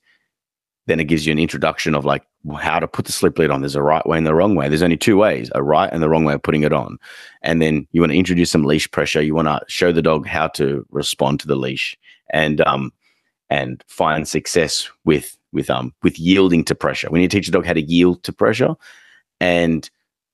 then 0.87 1.01
it 1.01 1.05
gives 1.05 1.27
you 1.27 1.33
an 1.33 1.39
introduction 1.39 1.95
of 1.95 2.05
like 2.05 2.25
how 2.59 2.79
to 2.79 2.87
put 2.87 3.07
the 3.07 3.13
slip 3.13 3.39
lead 3.39 3.51
on. 3.51 3.61
There's 3.61 3.77
a 3.77 3.83
right 3.83 4.07
way 4.07 4.19
and 4.19 4.27
the 4.27 4.35
wrong 4.35 4.55
way. 4.55 4.69
There's 4.69 4.83
only 4.83 4.97
two 4.97 5.17
ways: 5.17 5.51
a 5.55 5.63
right 5.63 5.91
and 5.93 6.03
the 6.03 6.09
wrong 6.09 6.25
way 6.25 6.35
of 6.35 6.43
putting 6.43 6.63
it 6.63 6.73
on. 6.73 6.99
And 7.43 7.63
then 7.63 7.87
you 7.93 8.01
want 8.01 8.13
to 8.13 8.19
introduce 8.19 8.51
some 8.51 8.65
leash 8.65 8.91
pressure. 8.91 9.23
You 9.23 9.35
want 9.35 9.49
to 9.49 9.61
show 9.69 9.93
the 9.93 10.03
dog 10.03 10.27
how 10.27 10.49
to 10.49 10.87
respond 10.91 11.41
to 11.41 11.47
the 11.47 11.57
leash, 11.57 11.97
and 12.31 12.61
um, 12.63 12.93
and 13.51 13.83
find 13.89 14.29
success 14.29 14.89
with 15.05 15.37
with 15.53 15.71
um 15.71 15.95
with 16.03 16.19
yielding 16.19 16.65
to 16.65 16.75
pressure. 16.75 17.09
We 17.11 17.21
need 17.21 17.31
to 17.31 17.37
teach 17.39 17.47
the 17.47 17.53
dog 17.53 17.67
how 17.67 17.73
to 17.73 17.83
yield 17.83 18.23
to 18.25 18.33
pressure, 18.33 18.75
and 19.41 19.89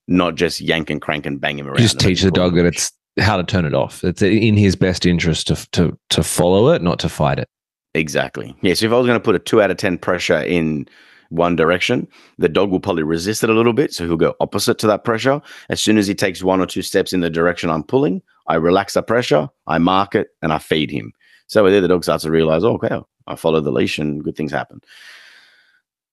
not 0.08 0.34
just 0.34 0.60
yank 0.60 0.90
and 0.90 1.00
crank 1.00 1.26
and 1.26 1.40
bang 1.40 1.58
him 1.58 1.68
around. 1.68 1.78
You 1.78 1.84
just 1.84 2.00
teach 2.00 2.22
the 2.22 2.32
dog 2.32 2.56
that 2.56 2.66
it's 2.66 2.90
how 3.20 3.36
to 3.36 3.44
turn 3.44 3.64
it 3.64 3.74
off. 3.74 4.02
It's 4.02 4.22
in 4.22 4.56
his 4.56 4.76
best 4.76 5.06
interest 5.06 5.46
to 5.48 5.56
to 5.72 5.98
to 6.10 6.22
follow 6.22 6.68
it, 6.68 6.82
not 6.82 6.98
to 7.00 7.08
fight 7.08 7.38
it. 7.38 7.48
exactly 7.94 8.54
yeah. 8.62 8.74
So 8.74 8.86
if 8.86 8.92
I 8.92 8.96
was 8.96 9.06
going 9.06 9.18
to 9.18 9.24
put 9.24 9.34
a 9.34 9.38
two 9.38 9.60
out 9.62 9.70
of 9.70 9.76
ten 9.76 9.98
pressure 9.98 10.40
in 10.40 10.86
one 11.30 11.54
direction, 11.54 12.08
the 12.38 12.48
dog 12.48 12.70
will 12.70 12.80
probably 12.80 13.04
resist 13.04 13.44
it 13.44 13.50
a 13.50 13.54
little 13.54 13.72
bit, 13.72 13.92
so 13.94 14.04
he'll 14.04 14.16
go 14.16 14.34
opposite 14.40 14.78
to 14.78 14.86
that 14.88 15.04
pressure. 15.04 15.40
As 15.68 15.80
soon 15.80 15.96
as 15.96 16.08
he 16.08 16.14
takes 16.14 16.42
one 16.42 16.60
or 16.60 16.66
two 16.66 16.82
steps 16.82 17.12
in 17.12 17.20
the 17.20 17.30
direction 17.30 17.70
I'm 17.70 17.84
pulling, 17.84 18.20
I 18.48 18.56
relax 18.56 18.94
the 18.94 19.02
pressure, 19.02 19.48
I 19.68 19.78
mark 19.78 20.16
it, 20.16 20.28
and 20.42 20.52
I 20.52 20.58
feed 20.58 20.90
him. 20.90 21.12
So 21.46 21.68
there, 21.70 21.80
the 21.80 21.86
dog 21.88 22.02
starts 22.02 22.24
to 22.24 22.32
realize, 22.32 22.64
oh, 22.64 22.74
okay, 22.74 23.00
I 23.28 23.36
follow 23.36 23.60
the 23.60 23.70
leash, 23.70 23.96
and 23.96 24.24
good 24.24 24.36
things 24.36 24.50
happen. 24.50 24.80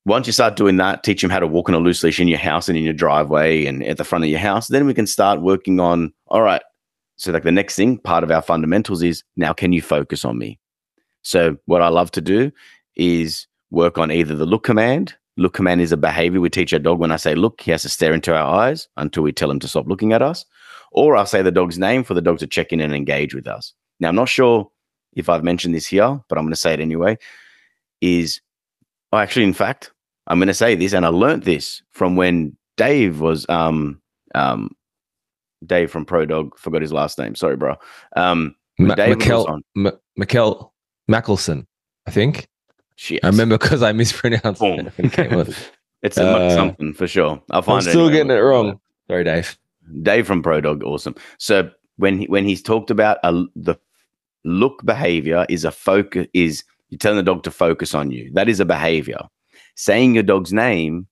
Once 0.06 0.28
you 0.28 0.34
start 0.34 0.56
doing 0.56 0.78
that, 0.78 1.04
teach 1.04 1.24
him 1.24 1.32
how 1.32 1.40
to 1.40 1.48
walk 1.48 1.68
on 1.68 1.76
a 1.76 1.80
loose 1.80 2.04
leash 2.04 2.20
in 2.20 2.28
your 2.28 2.38
house 2.38 2.70
and 2.70 2.78
in 2.78 2.84
your 2.84 2.94
driveway 2.94 3.66
and 3.66 3.84
at 3.84 3.98
the 3.98 4.04
front 4.04 4.24
of 4.24 4.30
your 4.30 4.40
house. 4.40 4.68
Then 4.68 4.86
we 4.86 4.94
can 4.94 5.08
start 5.08 5.42
working 5.42 5.80
on, 5.80 6.14
all 6.28 6.44
right. 6.44 6.62
So, 7.18 7.32
like 7.32 7.44
the 7.44 7.52
next 7.52 7.76
thing, 7.76 7.98
part 7.98 8.24
of 8.24 8.32
our 8.32 8.42
fundamentals 8.42 9.02
is 9.04 9.24
now, 9.36 9.52
can 9.52 9.74
you 9.74 9.82
focus 9.82 10.24
on 10.24 10.38
me? 10.38 10.60
So, 11.24 11.58
what 11.66 11.82
I 11.82 11.90
love 11.90 12.12
to 12.12 12.22
do 12.22 12.52
is 12.96 13.48
work 13.72 13.98
on 13.98 14.12
either 14.12 14.36
the 14.36 14.46
look 14.46 14.64
command. 14.64 15.16
Look 15.36 15.54
command 15.54 15.82
is 15.82 15.92
a 15.92 15.98
behavior 15.98 16.40
we 16.40 16.50
teach 16.50 16.74
our 16.74 16.80
dog. 16.80 17.00
When 17.00 17.12
I 17.12 17.18
say 17.18 17.36
look, 17.36 17.62
he 17.62 17.72
has 17.72 17.82
to 17.84 17.90
stare 17.90 18.14
into 18.14 18.36
our 18.36 18.60
eyes 18.60 18.88
until 18.98 19.24
we 19.24 19.32
tell 19.32 19.52
him 19.52 19.60
to 19.60 19.68
stop 19.68 19.88
looking 19.88 20.14
at 20.14 20.22
us. 20.22 20.46
Or 20.92 21.16
I'll 21.16 21.26
say 21.26 21.42
the 21.42 21.52
dog's 21.52 21.78
name 21.78 22.04
for 22.04 22.14
the 22.14 22.22
dog 22.22 22.40
to 22.40 22.48
check 22.48 22.72
in 22.72 22.80
and 22.80 22.94
engage 22.94 23.36
with 23.36 23.48
us. 23.48 23.74
Now, 24.00 24.10
I'm 24.10 24.16
not 24.16 24.30
sure 24.30 24.70
if 25.14 25.30
I've 25.30 25.44
mentioned 25.44 25.76
this 25.76 25.88
here, 25.88 26.20
but 26.30 26.38
I'm 26.38 26.46
going 26.46 26.54
to 26.54 26.56
say 26.56 26.74
it 26.74 26.80
anyway. 26.80 27.18
Is 28.00 28.42
oh, 29.12 29.18
actually, 29.18 29.46
in 29.46 29.54
fact, 29.54 29.92
I'm 30.28 30.40
going 30.40 30.48
to 30.48 30.54
say 30.54 30.76
this, 30.76 30.94
and 30.94 31.06
I 31.06 31.10
learnt 31.10 31.46
this 31.46 31.82
from 31.92 32.16
when 32.16 32.56
Dave 32.78 33.22
was 33.22 33.46
um, 33.50 34.00
um, 34.36 34.76
Dave 35.66 35.90
from 35.92 36.06
Pro 36.06 36.26
Dog. 36.26 36.58
Forgot 36.58 36.82
his 36.82 36.94
last 36.94 37.18
name. 37.18 37.36
Sorry, 37.36 37.56
bro. 37.56 37.76
Um, 38.16 38.56
Ma- 38.80 38.96
Mikel. 38.96 39.60
M- 39.76 39.92
Mikel 40.16 40.74
Mackelson, 41.10 41.66
I 42.06 42.12
think. 42.12 42.48
shit. 42.96 43.24
I 43.24 43.28
remember 43.28 43.58
because 43.58 43.82
I 43.84 43.92
mispronounced 43.94 44.60
Boom. 44.62 44.80
it. 44.88 44.94
when 44.98 45.10
came 45.10 45.34
on. 45.34 45.54
it's 46.04 46.18
a 46.18 46.26
Uh, 46.28 46.56
something 46.56 46.94
for 46.94 47.08
sure. 47.08 47.42
I'll 47.52 47.62
find 47.62 47.82
I'm 47.82 47.88
it 47.88 47.92
still 47.92 48.02
anyway. 48.08 48.14
getting 48.18 48.32
it 48.32 48.42
wrong. 48.42 48.80
Sorry, 49.10 49.24
Dave. 49.24 49.58
Dave 50.04 50.28
from 50.28 50.44
Pro 50.44 50.60
Dog, 50.62 50.84
awesome. 50.84 51.16
So 51.40 51.72
when 51.96 52.20
he, 52.20 52.26
when 52.28 52.44
he's 52.46 52.62
talked 52.62 52.92
about 52.92 53.18
a, 53.24 53.32
the 53.56 53.76
look 54.44 54.86
behavior 54.86 55.46
is 55.50 55.64
a 55.66 55.72
focus 55.72 56.28
is 56.34 56.64
you're 56.90 56.98
telling 57.00 57.18
the 57.18 57.24
dog 57.24 57.44
to 57.44 57.52
focus 57.52 57.96
on 57.96 58.12
you. 58.12 58.30
That 58.34 58.48
is 58.50 58.60
a 58.60 58.66
behavior. 58.66 59.20
Saying 59.76 60.14
your 60.14 60.24
dog's 60.24 60.54
name 60.54 61.08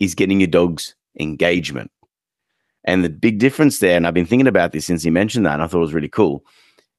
is 0.00 0.14
getting 0.14 0.40
your 0.40 0.48
dog's 0.48 0.94
engagement. 1.20 1.90
And 2.84 3.04
the 3.04 3.10
big 3.10 3.38
difference 3.38 3.78
there, 3.78 3.96
and 3.96 4.06
I've 4.06 4.14
been 4.14 4.26
thinking 4.26 4.46
about 4.46 4.72
this 4.72 4.86
since 4.86 5.02
he 5.02 5.10
mentioned 5.10 5.46
that, 5.46 5.54
and 5.54 5.62
I 5.62 5.66
thought 5.66 5.78
it 5.78 5.80
was 5.80 5.94
really 5.94 6.08
cool. 6.08 6.44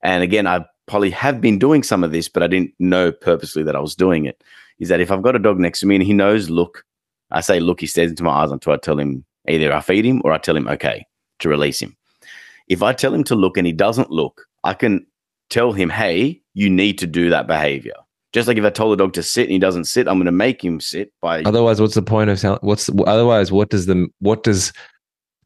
And 0.02 0.24
again, 0.24 0.48
I 0.48 0.66
probably 0.88 1.12
have 1.12 1.42
been 1.42 1.60
doing 1.60 1.84
some 1.84 2.04
of 2.04 2.12
this, 2.12 2.28
but 2.28 2.44
I 2.44 2.48
didn't 2.48 2.74
know 2.80 3.12
purposely 3.12 3.64
that 3.64 3.76
I 3.76 3.80
was 3.80 3.96
doing 3.96 4.26
it. 4.26 4.44
Is 4.80 4.90
that 4.90 5.00
if 5.00 5.12
I've 5.12 5.22
got 5.22 5.36
a 5.36 5.40
dog 5.40 5.60
next 5.60 5.80
to 5.80 5.86
me 5.86 5.96
and 5.96 6.04
he 6.04 6.14
knows, 6.14 6.50
look, 6.50 6.84
I 7.32 7.42
say, 7.42 7.60
look, 7.60 7.80
he 7.80 7.88
stares 7.88 8.10
into 8.12 8.24
my 8.24 8.32
eyes 8.32 8.52
until 8.52 8.74
I 8.74 8.78
tell 8.78 9.00
him 9.00 9.26
either 9.48 9.74
I 9.74 9.82
feed 9.82 10.06
him 10.06 10.22
or 10.24 10.32
I 10.32 10.38
tell 10.38 10.56
him, 10.56 10.68
okay, 10.68 11.06
to 11.40 11.50
release 11.50 11.82
him. 11.82 11.96
If 12.68 12.84
I 12.84 12.94
tell 12.94 13.14
him 13.14 13.24
to 13.26 13.36
look 13.36 13.58
and 13.58 13.66
he 13.66 13.74
doesn't 13.74 14.10
look, 14.10 14.46
I 14.64 14.74
can 14.74 15.06
tell 15.50 15.72
him, 15.72 15.90
hey, 15.90 16.42
you 16.54 16.70
need 16.70 16.98
to 17.00 17.08
do 17.08 17.30
that 17.30 17.48
behavior. 17.48 17.94
Just 18.34 18.48
like 18.48 18.58
if 18.58 18.66
I 18.66 18.70
told 18.70 18.92
the 18.92 19.02
dog 19.02 19.14
to 19.14 19.24
sit 19.24 19.44
and 19.44 19.52
he 19.52 19.60
doesn't 19.60 19.86
sit, 19.86 20.08
I'm 20.08 20.16
going 20.16 20.26
to 20.26 20.32
make 20.32 20.64
him 20.64 20.82
sit 20.82 21.14
by 21.22 21.44
Otherwise, 21.44 21.80
what's 21.80 21.96
the 21.96 22.02
point 22.02 22.30
of 22.30 22.38
sound? 22.38 22.60
What's 22.62 22.90
otherwise? 23.08 23.52
What 23.52 23.70
does 23.70 23.86
the 23.86 24.10
what 24.20 24.44
does 24.44 24.74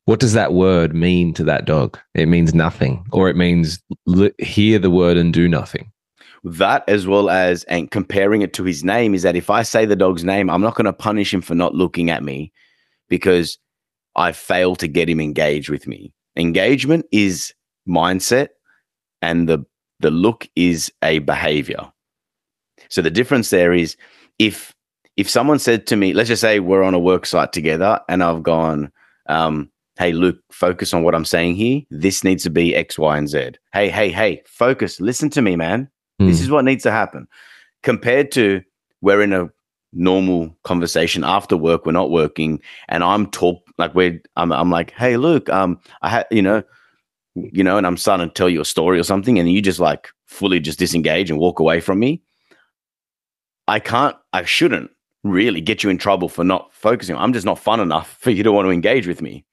what 0.10 0.20
does 0.20 0.34
that 0.34 0.54
word 0.54 0.96
mean 0.96 1.36
to 1.36 1.44
that 1.44 1.66
dog? 1.66 2.00
It 2.16 2.26
means 2.26 2.56
nothing, 2.56 3.06
or 3.12 3.30
it 3.30 3.36
means 3.36 3.80
li- 4.08 4.34
hear 4.40 4.80
the 4.80 4.90
word 4.90 5.18
and 5.18 5.32
do 5.32 5.48
nothing. 5.48 5.92
that 6.44 6.84
as 6.88 7.06
well 7.06 7.30
as 7.30 7.64
and 7.66 7.92
comparing 7.92 8.42
it 8.42 8.52
to 8.54 8.64
his 8.64 8.84
name 8.84 9.14
is 9.14 9.22
that 9.22 9.36
if 9.36 9.52
I 9.52 9.62
say 9.62 9.86
the 9.86 9.96
dog's 9.96 10.24
name, 10.24 10.50
I'm 10.50 10.62
not 10.62 10.74
going 10.74 10.86
to 10.86 10.94
punish 10.94 11.32
him 11.32 11.42
for 11.42 11.54
not 11.54 11.76
looking 11.76 12.10
at 12.10 12.24
me 12.24 12.52
because 13.08 13.60
I 14.16 14.32
fail 14.32 14.76
to 14.78 14.88
get 14.88 15.08
him 15.10 15.20
engaged 15.20 15.70
with 15.70 15.86
me. 15.86 16.12
Engagement 16.36 17.06
is 17.12 17.54
mindset 17.88 18.48
and 19.22 19.48
the 19.48 19.64
the 20.00 20.10
look 20.10 20.50
is 20.56 20.92
a 21.04 21.20
behavior. 21.20 21.92
So 22.90 23.04
the 23.04 23.12
difference 23.12 23.52
there 23.52 23.74
is 23.74 23.96
if 24.40 24.74
if 25.18 25.30
someone 25.30 25.60
said 25.60 25.86
to 25.88 25.96
me, 25.96 26.14
let's 26.14 26.30
just 26.30 26.42
say 26.42 26.60
we're 26.60 26.82
on 26.82 26.96
a 26.96 27.00
work 27.00 27.28
site 27.28 27.54
together 27.54 28.02
and 28.10 28.24
I've 28.24 28.42
gone, 28.42 28.92
um, 29.28 29.70
hey 30.00 30.14
Luke, 30.14 30.40
focus 30.52 30.94
on 30.94 31.04
what 31.04 31.14
I'm 31.14 31.26
saying 31.26 31.56
here. 31.56 31.82
This 31.92 32.24
needs 32.24 32.42
to 32.44 32.50
be 32.50 32.74
X, 32.76 32.98
Y, 32.98 33.18
and 33.18 33.30
Z. 33.30 33.52
Hey, 33.74 33.90
hey, 33.90 34.10
hey, 34.10 34.42
focus, 34.48 35.00
listen 35.00 35.30
to 35.32 35.42
me, 35.42 35.56
man. 35.56 35.90
This 36.18 36.40
Hmm. 36.40 36.44
is 36.46 36.52
what 36.52 36.66
needs 36.66 36.84
to 36.84 36.92
happen. 36.92 37.28
Compared 37.84 38.32
to 38.32 38.62
we're 39.02 39.22
in 39.22 39.34
a 39.34 39.50
normal 39.94 40.56
conversation 40.64 41.24
after 41.24 41.56
work, 41.58 41.86
we're 41.86 41.92
not 41.92 42.12
working, 42.12 42.60
and 42.88 43.04
I'm 43.04 43.28
talk 43.28 43.62
like 43.78 43.94
we're 43.94 44.20
I'm 44.36 44.52
I'm 44.52 44.72
like, 44.72 44.92
hey 44.92 45.18
Luke, 45.18 45.50
um, 45.50 45.80
I 46.02 46.10
had 46.10 46.26
you 46.32 46.42
know, 46.42 46.64
you 47.36 47.64
know, 47.64 47.78
and 47.78 47.86
I'm 47.86 47.98
starting 47.98 48.28
to 48.28 48.34
tell 48.34 48.50
you 48.50 48.62
a 48.62 48.66
story 48.66 49.00
or 49.00 49.04
something, 49.04 49.38
and 49.38 49.52
you 49.52 49.62
just 49.62 49.80
like 49.80 50.10
fully 50.26 50.60
just 50.60 50.80
disengage 50.80 51.30
and 51.30 51.40
walk 51.40 51.60
away 51.60 51.80
from 51.82 52.00
me. 52.00 52.22
I 53.68 53.80
can't, 53.80 54.16
I 54.34 54.44
shouldn't 54.46 54.90
really 55.24 55.62
get 55.62 55.84
you 55.84 55.90
in 55.90 55.98
trouble 55.98 56.30
for 56.30 56.44
not 56.44 56.74
focusing. 56.74 57.16
I'm 57.16 57.34
just 57.34 57.46
not 57.46 57.60
fun 57.60 57.80
enough 57.80 58.18
for 58.20 58.32
you 58.32 58.44
to 58.44 58.52
want 58.52 58.66
to 58.66 58.72
engage 58.72 59.06
with 59.08 59.22
me. 59.22 59.46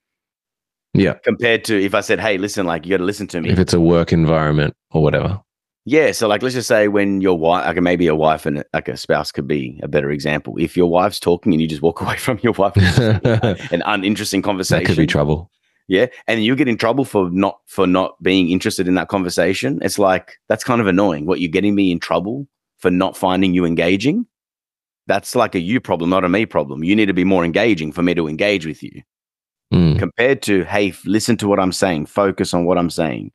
Yeah. 0.99 1.15
Compared 1.25 1.65
to 1.65 1.83
if 1.83 1.95
I 1.95 2.01
said, 2.01 2.21
hey, 2.21 2.39
listen, 2.39 2.67
like 2.67 2.87
you 2.87 2.91
got 2.91 2.99
to 2.99 3.05
listen 3.05 3.27
to 3.29 3.41
me. 3.41 3.51
If 3.51 3.59
it's 3.59 3.73
a 3.75 3.81
work 3.81 4.13
environment 4.13 4.75
or 4.91 5.03
whatever. 5.03 5.41
Yeah, 5.89 6.11
so 6.11 6.27
like 6.27 6.43
let's 6.43 6.57
just 6.57 6.67
say 6.67 6.89
when 6.89 7.21
your 7.21 7.39
wife, 7.39 7.65
like 7.65 7.81
maybe 7.81 8.09
a 8.09 8.15
wife 8.17 8.45
and 8.45 8.65
like 8.75 8.89
a 8.89 8.97
spouse 8.97 9.31
could 9.31 9.47
be 9.47 9.79
a 9.85 9.89
better 9.89 10.11
example. 10.11 10.57
If 10.59 10.77
your 10.77 10.91
wife's 10.91 11.21
talking 11.21 11.53
and 11.53 11.63
you 11.63 11.69
just 11.69 11.81
walk 11.81 12.01
away 12.03 12.17
from 12.17 12.41
your 12.43 12.55
wife, 12.55 12.77
an 12.77 13.83
uninteresting 13.87 14.43
conversation, 14.43 14.83
that 14.83 14.89
could 14.89 14.97
be 14.97 15.07
trouble. 15.07 15.49
yeah, 15.87 16.07
and 16.27 16.45
you 16.45 16.57
get 16.57 16.67
in 16.67 16.77
trouble 16.77 17.05
for 17.05 17.31
not 17.31 17.61
for 17.67 17.87
not 17.87 18.21
being 18.21 18.51
interested 18.51 18.89
in 18.89 18.97
that 18.97 19.07
conversation. 19.07 19.79
It's 19.81 19.97
like 19.97 20.33
that's 20.49 20.65
kind 20.65 20.81
of 20.81 20.89
annoying. 20.89 21.25
What 21.25 21.41
you're 21.41 21.53
getting 21.53 21.77
me 21.77 21.93
in 21.93 22.01
trouble 22.01 22.49
for 22.79 22.91
not 22.91 23.17
finding 23.17 23.55
you 23.55 23.65
engaging. 23.65 24.27
That's 25.07 25.37
like 25.37 25.55
a 25.55 25.61
you 25.61 25.81
problem, 25.81 26.11
not 26.11 26.25
a 26.25 26.29
me 26.29 26.47
problem. 26.47 26.83
You 26.83 26.97
need 26.97 27.07
to 27.07 27.15
be 27.15 27.23
more 27.23 27.45
engaging 27.45 27.93
for 27.93 28.03
me 28.03 28.13
to 28.15 28.27
engage 28.27 28.67
with 28.67 28.83
you 28.83 29.03
Mm. 29.75 29.99
compared 29.99 30.43
to 30.43 30.63
hey 30.63 30.95
listen 31.05 31.37
to 31.39 31.49
what 31.49 31.59
i'm 31.59 31.73
saying 31.73 32.07
focus 32.07 32.55
on 32.55 32.65
what 32.67 32.79
i'm 32.79 32.89
saying. 32.89 33.33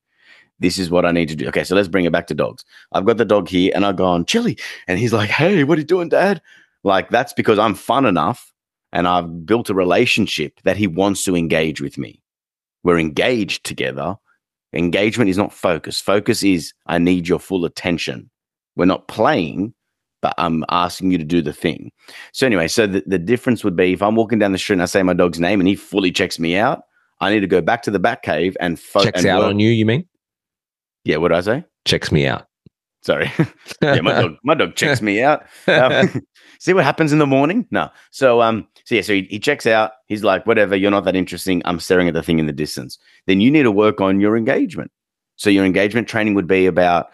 This 0.60 0.78
is 0.78 0.90
what 0.90 1.06
i 1.06 1.12
need 1.12 1.28
to 1.28 1.36
do. 1.36 1.48
Okay 1.50 1.66
so 1.66 1.76
let's 1.76 1.90
bring 1.90 2.06
it 2.06 2.14
back 2.14 2.28
to 2.28 2.34
dogs. 2.34 2.64
I've 2.94 3.04
got 3.04 3.18
the 3.18 3.26
dog 3.26 3.50
here 3.50 3.74
and 3.76 3.86
i 3.86 3.92
go 3.92 4.06
on 4.06 4.24
chili 4.26 4.58
and 4.88 4.98
he's 4.98 5.12
like 5.12 5.30
hey 5.30 5.66
what 5.66 5.78
are 5.78 5.82
you 5.82 5.88
doing 5.88 6.08
dad? 6.08 6.42
Like 6.86 7.10
that's 7.10 7.34
because 7.34 7.60
i'm 7.60 7.76
fun 7.76 8.06
enough 8.06 8.54
and 8.94 9.10
i've 9.10 9.46
built 9.46 9.70
a 9.70 9.74
relationship 9.74 10.62
that 10.64 10.78
he 10.78 10.88
wants 10.88 11.26
to 11.26 11.36
engage 11.36 11.82
with 11.82 11.98
me. 11.98 12.24
We're 12.84 13.00
engaged 13.00 13.66
together. 13.66 14.16
Engagement 14.72 15.30
is 15.30 15.38
not 15.38 15.52
focus. 15.52 16.00
Focus 16.00 16.44
is 16.44 16.72
i 16.88 16.98
need 16.98 17.28
your 17.28 17.40
full 17.40 17.66
attention. 17.66 18.30
We're 18.78 18.86
not 18.86 19.10
playing 19.10 19.74
but 20.22 20.34
i'm 20.38 20.64
asking 20.70 21.12
you 21.12 21.18
to 21.18 21.24
do 21.24 21.42
the 21.42 21.54
thing 21.54 21.92
so 22.32 22.46
anyway, 22.46 22.68
so 22.68 22.88
the, 22.88 23.04
the 23.06 23.20
difference 23.20 23.64
would 23.64 23.76
be 23.76 23.94
if 23.94 24.02
I'm 24.02 24.16
walking 24.16 24.40
down 24.40 24.52
the 24.52 24.58
street 24.58 24.76
and 24.76 24.82
I 24.82 24.86
say 24.86 25.04
my 25.04 25.14
dog's 25.14 25.40
name 25.40 25.60
and 25.60 25.68
he 25.68 25.76
fully 25.76 26.12
checks 26.12 26.40
me 26.40 26.56
out, 26.56 26.84
I 27.20 27.32
need 27.32 27.42
to 27.42 27.48
go 27.48 27.62
back 27.62 27.84
to 27.84 27.92
the 27.92 28.00
back 28.00 28.24
cave 28.24 28.56
and 28.60 28.80
fo- 28.80 29.04
Checks 29.04 29.20
and 29.20 29.28
out 29.28 29.42
work- 29.42 29.50
on 29.50 29.60
you, 29.60 29.70
you 29.70 29.86
mean? 29.86 30.08
Yeah, 31.04 31.18
what 31.18 31.30
did 31.30 31.38
I 31.38 31.42
say? 31.42 31.66
Checks 31.86 32.12
me 32.12 32.28
out. 32.28 32.48
Sorry. 33.02 33.32
yeah, 33.82 34.02
my 34.02 34.22
dog, 34.22 34.36
my 34.44 34.54
dog 34.54 34.76
checks 34.76 35.02
me 35.02 35.24
out. 35.24 35.44
Um, 35.68 36.22
see 36.60 36.74
what 36.74 36.84
happens 36.84 37.12
in 37.12 37.18
the 37.18 37.26
morning? 37.26 37.68
No. 37.72 37.90
So 38.12 38.42
um, 38.42 38.68
so 38.86 38.94
yeah, 38.96 39.02
so 39.02 39.14
he, 39.14 39.24
he 39.24 39.40
checks 39.40 39.66
out. 39.66 39.94
He's 40.06 40.24
like, 40.24 40.46
whatever, 40.46 40.76
you're 40.76 40.92
not 40.92 41.06
that 41.06 41.16
interesting. 41.16 41.64
I'm 41.66 41.80
staring 41.80 42.08
at 42.08 42.14
the 42.14 42.22
thing 42.22 42.38
in 42.38 42.46
the 42.46 42.54
distance. 42.54 43.00
Then 43.26 43.42
you 43.42 43.50
need 43.50 43.64
to 43.64 43.72
work 43.72 44.02
on 44.02 44.20
your 44.20 44.38
engagement. 44.38 44.92
So 45.38 45.50
your 45.50 45.66
engagement 45.66 46.08
training 46.08 46.36
would 46.36 46.46
be 46.46 46.68
about, 46.68 47.10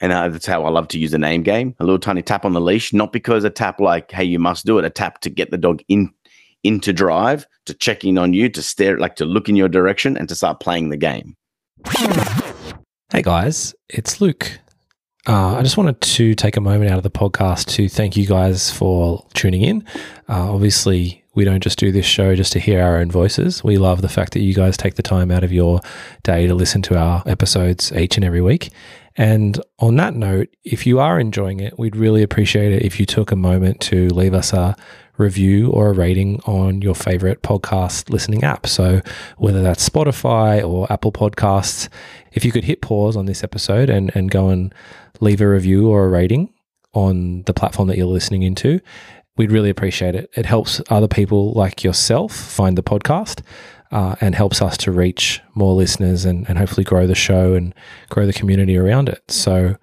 and 0.00 0.12
uh, 0.12 0.28
that's 0.28 0.46
how 0.46 0.64
I 0.64 0.70
love 0.70 0.88
to 0.88 0.98
use 0.98 1.10
the 1.10 1.18
name 1.18 1.42
game. 1.42 1.74
A 1.80 1.84
little 1.84 1.98
tiny 1.98 2.22
tap 2.22 2.44
on 2.44 2.52
the 2.52 2.60
leash, 2.60 2.92
not 2.92 3.12
because 3.12 3.44
a 3.44 3.50
tap 3.50 3.80
like, 3.80 4.10
hey, 4.10 4.24
you 4.24 4.38
must 4.38 4.66
do 4.66 4.78
it. 4.78 4.84
A 4.84 4.90
tap 4.90 5.20
to 5.20 5.30
get 5.30 5.50
the 5.50 5.58
dog 5.58 5.82
in 5.88 6.12
into 6.62 6.92
drive, 6.92 7.46
to 7.66 7.74
check 7.74 8.04
in 8.04 8.18
on 8.18 8.32
you, 8.32 8.48
to 8.48 8.62
stare, 8.62 8.98
like 8.98 9.16
to 9.16 9.24
look 9.24 9.48
in 9.48 9.56
your 9.56 9.68
direction, 9.68 10.16
and 10.16 10.28
to 10.28 10.34
start 10.34 10.60
playing 10.60 10.88
the 10.88 10.96
game. 10.96 11.36
Hey 13.12 13.22
guys, 13.22 13.74
it's 13.88 14.20
Luke. 14.20 14.58
Uh, 15.28 15.56
I 15.56 15.62
just 15.62 15.76
wanted 15.76 16.00
to 16.00 16.34
take 16.34 16.56
a 16.56 16.60
moment 16.60 16.90
out 16.90 16.98
of 16.98 17.02
the 17.02 17.10
podcast 17.10 17.68
to 17.74 17.88
thank 17.88 18.16
you 18.16 18.26
guys 18.26 18.70
for 18.70 19.24
tuning 19.34 19.62
in. 19.62 19.84
Uh, 20.28 20.52
obviously, 20.52 21.24
we 21.34 21.44
don't 21.44 21.62
just 21.62 21.78
do 21.78 21.92
this 21.92 22.06
show 22.06 22.34
just 22.34 22.52
to 22.52 22.58
hear 22.58 22.82
our 22.82 22.98
own 22.98 23.10
voices. 23.10 23.62
We 23.62 23.76
love 23.76 24.02
the 24.02 24.08
fact 24.08 24.32
that 24.32 24.40
you 24.40 24.54
guys 24.54 24.76
take 24.76 24.94
the 24.94 25.02
time 25.02 25.30
out 25.30 25.44
of 25.44 25.52
your 25.52 25.80
day 26.22 26.46
to 26.46 26.54
listen 26.54 26.82
to 26.82 26.98
our 26.98 27.22
episodes 27.26 27.92
each 27.92 28.16
and 28.16 28.24
every 28.24 28.40
week. 28.40 28.70
And 29.16 29.60
on 29.78 29.96
that 29.96 30.14
note, 30.14 30.54
if 30.64 30.86
you 30.86 31.00
are 31.00 31.18
enjoying 31.18 31.60
it, 31.60 31.78
we'd 31.78 31.96
really 31.96 32.22
appreciate 32.22 32.72
it 32.72 32.82
if 32.82 33.00
you 33.00 33.06
took 33.06 33.32
a 33.32 33.36
moment 33.36 33.80
to 33.82 34.08
leave 34.08 34.34
us 34.34 34.52
a 34.52 34.76
review 35.16 35.70
or 35.70 35.88
a 35.88 35.92
rating 35.92 36.40
on 36.42 36.82
your 36.82 36.94
favorite 36.94 37.42
podcast 37.42 38.10
listening 38.10 38.44
app. 38.44 38.66
So, 38.66 39.00
whether 39.38 39.62
that's 39.62 39.88
Spotify 39.88 40.66
or 40.66 40.90
Apple 40.92 41.12
Podcasts, 41.12 41.88
if 42.32 42.44
you 42.44 42.52
could 42.52 42.64
hit 42.64 42.82
pause 42.82 43.16
on 43.16 43.26
this 43.26 43.42
episode 43.42 43.88
and, 43.88 44.14
and 44.14 44.30
go 44.30 44.50
and 44.50 44.74
leave 45.20 45.40
a 45.40 45.48
review 45.48 45.88
or 45.88 46.04
a 46.04 46.08
rating 46.08 46.52
on 46.92 47.42
the 47.42 47.54
platform 47.54 47.88
that 47.88 47.96
you're 47.96 48.06
listening 48.06 48.42
into, 48.42 48.80
we'd 49.36 49.52
really 49.52 49.70
appreciate 49.70 50.14
it. 50.14 50.30
It 50.36 50.46
helps 50.46 50.80
other 50.90 51.08
people 51.08 51.52
like 51.52 51.84
yourself 51.84 52.34
find 52.34 52.76
the 52.76 52.82
podcast 52.82 53.40
uh, 53.90 54.16
and 54.20 54.34
helps 54.34 54.60
us 54.60 54.76
to 54.78 54.92
reach 54.92 55.40
more 55.54 55.74
listeners 55.74 56.24
and, 56.24 56.48
and 56.48 56.58
hopefully 56.58 56.84
grow 56.84 57.06
the 57.06 57.14
show 57.14 57.54
and 57.54 57.74
grow 58.08 58.26
the 58.26 58.32
community 58.32 58.76
around 58.76 59.08
it. 59.08 59.30
So 59.30 59.76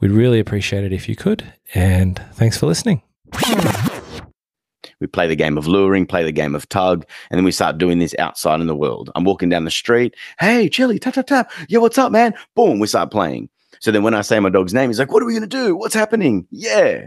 we'd 0.00 0.10
really 0.10 0.40
appreciate 0.40 0.84
it 0.84 0.92
if 0.92 1.08
you 1.08 1.16
could. 1.16 1.52
And 1.74 2.20
thanks 2.32 2.58
for 2.58 2.66
listening. 2.66 3.02
We 5.00 5.08
play 5.08 5.26
the 5.26 5.36
game 5.36 5.58
of 5.58 5.66
luring, 5.66 6.06
play 6.06 6.22
the 6.22 6.32
game 6.32 6.54
of 6.54 6.68
tug, 6.68 7.04
and 7.30 7.36
then 7.36 7.44
we 7.44 7.50
start 7.50 7.78
doing 7.78 7.98
this 7.98 8.14
outside 8.20 8.60
in 8.60 8.68
the 8.68 8.76
world. 8.76 9.10
I'm 9.16 9.24
walking 9.24 9.48
down 9.48 9.64
the 9.64 9.70
street. 9.70 10.14
Hey, 10.38 10.68
Chili, 10.68 11.00
tap, 11.00 11.14
tap, 11.14 11.26
tap. 11.26 11.50
Yo, 11.68 11.80
what's 11.80 11.98
up, 11.98 12.12
man? 12.12 12.34
Boom, 12.54 12.78
we 12.78 12.86
start 12.86 13.10
playing. 13.10 13.48
So 13.80 13.90
then 13.90 14.04
when 14.04 14.14
I 14.14 14.20
say 14.20 14.38
my 14.38 14.48
dog's 14.48 14.72
name, 14.72 14.90
he's 14.90 15.00
like, 15.00 15.10
what 15.10 15.20
are 15.20 15.26
we 15.26 15.32
going 15.32 15.42
to 15.42 15.48
do? 15.48 15.74
What's 15.74 15.94
happening? 15.94 16.46
Yeah. 16.50 17.06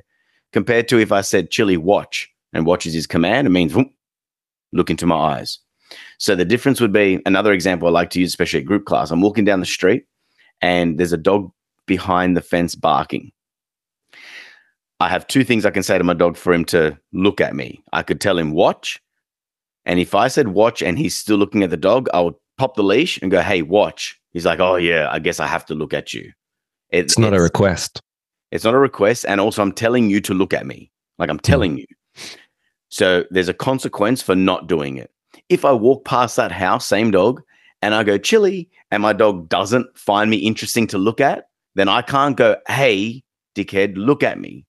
Compared 0.51 0.89
to 0.89 0.99
if 0.99 1.13
I 1.13 1.21
said, 1.21 1.51
Chili, 1.51 1.77
watch, 1.77 2.29
and 2.51 2.65
watch 2.65 2.85
is 2.85 2.93
his 2.93 3.07
command, 3.07 3.47
it 3.47 3.51
means 3.51 3.73
look 4.73 4.89
into 4.89 5.05
my 5.05 5.15
eyes. 5.15 5.59
So 6.17 6.35
the 6.35 6.45
difference 6.45 6.79
would 6.79 6.93
be 6.93 7.21
another 7.25 7.51
example 7.51 7.87
I 7.87 7.91
like 7.91 8.09
to 8.11 8.19
use, 8.19 8.29
especially 8.29 8.59
at 8.59 8.65
group 8.65 8.85
class. 8.85 9.11
I'm 9.11 9.21
walking 9.21 9.45
down 9.45 9.59
the 9.59 9.65
street 9.65 10.05
and 10.61 10.97
there's 10.97 11.13
a 11.13 11.17
dog 11.17 11.51
behind 11.85 12.35
the 12.35 12.41
fence 12.41 12.75
barking. 12.75 13.31
I 14.99 15.09
have 15.09 15.27
two 15.27 15.43
things 15.43 15.65
I 15.65 15.71
can 15.71 15.83
say 15.83 15.97
to 15.97 16.03
my 16.03 16.13
dog 16.13 16.37
for 16.37 16.53
him 16.53 16.65
to 16.65 16.97
look 17.11 17.41
at 17.41 17.55
me. 17.55 17.83
I 17.91 18.01
could 18.01 18.21
tell 18.21 18.37
him 18.37 18.51
watch, 18.51 19.01
and 19.85 19.99
if 19.99 20.15
I 20.15 20.29
said 20.29 20.49
watch 20.49 20.81
and 20.81 20.97
he's 20.97 21.15
still 21.15 21.37
looking 21.37 21.63
at 21.63 21.69
the 21.69 21.77
dog, 21.77 22.07
I 22.13 22.21
would 22.21 22.35
pop 22.57 22.75
the 22.75 22.83
leash 22.83 23.21
and 23.21 23.29
go, 23.29 23.41
"Hey, 23.41 23.61
watch." 23.61 24.19
He's 24.31 24.45
like, 24.45 24.59
"Oh 24.59 24.77
yeah, 24.77 25.09
I 25.11 25.19
guess 25.19 25.39
I 25.39 25.47
have 25.47 25.65
to 25.67 25.75
look 25.75 25.93
at 25.93 26.13
you." 26.13 26.31
It- 26.89 27.05
It's 27.05 27.17
not 27.19 27.33
a 27.33 27.41
request. 27.41 28.01
it's 28.51 28.63
not 28.63 28.73
a 28.73 28.79
request. 28.79 29.25
And 29.27 29.41
also, 29.41 29.61
I'm 29.61 29.73
telling 29.73 30.09
you 30.09 30.21
to 30.21 30.33
look 30.33 30.53
at 30.53 30.65
me. 30.65 30.91
Like 31.19 31.29
I'm 31.29 31.37
hmm. 31.37 31.51
telling 31.51 31.77
you. 31.77 31.85
So 32.89 33.25
there's 33.31 33.49
a 33.49 33.53
consequence 33.53 34.21
for 34.21 34.35
not 34.35 34.67
doing 34.67 34.95
it. 34.97 35.11
If 35.49 35.65
I 35.65 35.71
walk 35.71 36.05
past 36.05 36.35
that 36.37 36.51
house, 36.51 36.85
same 36.87 37.11
dog, 37.11 37.41
and 37.81 37.93
I 37.93 38.03
go 38.03 38.17
chili, 38.17 38.69
and 38.91 39.03
my 39.03 39.13
dog 39.13 39.49
doesn't 39.49 39.97
find 39.97 40.29
me 40.29 40.37
interesting 40.37 40.87
to 40.87 40.97
look 40.97 41.21
at, 41.21 41.49
then 41.75 41.87
I 41.89 42.01
can't 42.01 42.37
go, 42.37 42.55
hey, 42.67 43.23
dickhead, 43.55 43.93
look 43.95 44.23
at 44.23 44.39
me. 44.39 44.65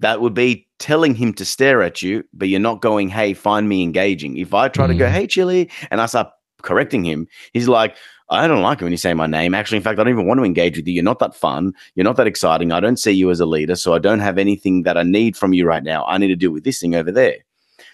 That 0.00 0.20
would 0.20 0.34
be 0.34 0.68
telling 0.78 1.14
him 1.14 1.32
to 1.34 1.44
stare 1.44 1.82
at 1.82 2.02
you, 2.02 2.22
but 2.34 2.48
you're 2.48 2.60
not 2.60 2.82
going, 2.82 3.08
hey, 3.08 3.32
find 3.34 3.68
me 3.68 3.82
engaging. 3.82 4.36
If 4.36 4.52
I 4.52 4.68
try 4.68 4.86
to 4.86 4.94
go, 4.94 5.06
Mhm. 5.06 5.10
hey, 5.10 5.26
chili, 5.26 5.70
and 5.90 6.00
I 6.00 6.06
start 6.06 6.28
correcting 6.62 7.04
him, 7.04 7.26
he's 7.52 7.66
like, 7.66 7.96
I 8.28 8.46
don't 8.48 8.62
like 8.62 8.80
it 8.80 8.84
when 8.84 8.92
you 8.92 8.98
say 8.98 9.14
my 9.14 9.26
name. 9.26 9.54
Actually, 9.54 9.78
in 9.78 9.84
fact, 9.84 9.98
I 9.98 10.04
don't 10.04 10.12
even 10.12 10.26
want 10.26 10.38
to 10.38 10.44
engage 10.44 10.76
with 10.76 10.86
you. 10.86 10.94
You're 10.94 11.04
not 11.04 11.20
that 11.20 11.34
fun. 11.34 11.72
You're 11.94 12.04
not 12.04 12.16
that 12.16 12.26
exciting. 12.26 12.72
I 12.72 12.80
don't 12.80 12.98
see 12.98 13.12
you 13.12 13.30
as 13.30 13.38
a 13.38 13.46
leader. 13.46 13.76
So 13.76 13.94
I 13.94 14.00
don't 14.00 14.18
have 14.18 14.36
anything 14.36 14.82
that 14.82 14.98
I 14.98 15.04
need 15.04 15.36
from 15.36 15.52
you 15.52 15.64
right 15.64 15.84
now. 15.84 16.04
I 16.06 16.18
need 16.18 16.28
to 16.28 16.36
deal 16.36 16.50
with 16.50 16.64
this 16.64 16.80
thing 16.80 16.96
over 16.96 17.12
there. 17.12 17.36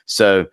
So 0.07 0.47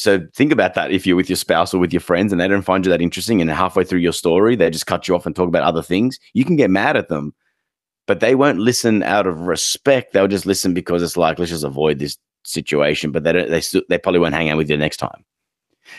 so 0.00 0.26
think 0.34 0.50
about 0.50 0.72
that 0.76 0.92
if 0.92 1.06
you're 1.06 1.14
with 1.14 1.28
your 1.28 1.36
spouse 1.36 1.74
or 1.74 1.78
with 1.78 1.92
your 1.92 2.00
friends 2.00 2.32
and 2.32 2.40
they 2.40 2.48
don't 2.48 2.62
find 2.62 2.86
you 2.86 2.90
that 2.90 3.02
interesting 3.02 3.42
and 3.42 3.50
halfway 3.50 3.84
through 3.84 3.98
your 3.98 4.14
story 4.14 4.56
they 4.56 4.70
just 4.70 4.86
cut 4.86 5.06
you 5.06 5.14
off 5.14 5.26
and 5.26 5.36
talk 5.36 5.46
about 5.46 5.62
other 5.62 5.82
things, 5.82 6.18
you 6.32 6.42
can 6.42 6.56
get 6.56 6.70
mad 6.70 6.96
at 6.96 7.08
them. 7.08 7.34
But 8.06 8.20
they 8.20 8.34
won't 8.34 8.60
listen 8.60 9.02
out 9.02 9.26
of 9.26 9.40
respect. 9.40 10.14
They'll 10.14 10.26
just 10.26 10.46
listen 10.46 10.72
because 10.72 11.02
it's 11.02 11.18
like 11.18 11.38
let's 11.38 11.50
just 11.50 11.64
avoid 11.64 11.98
this 11.98 12.16
situation. 12.44 13.12
But 13.12 13.24
they 13.24 13.32
don't, 13.34 13.50
they 13.50 13.60
still, 13.60 13.82
they 13.90 13.98
probably 13.98 14.20
won't 14.20 14.32
hang 14.32 14.48
out 14.48 14.56
with 14.56 14.70
you 14.70 14.78
next 14.78 14.96
time. 14.96 15.22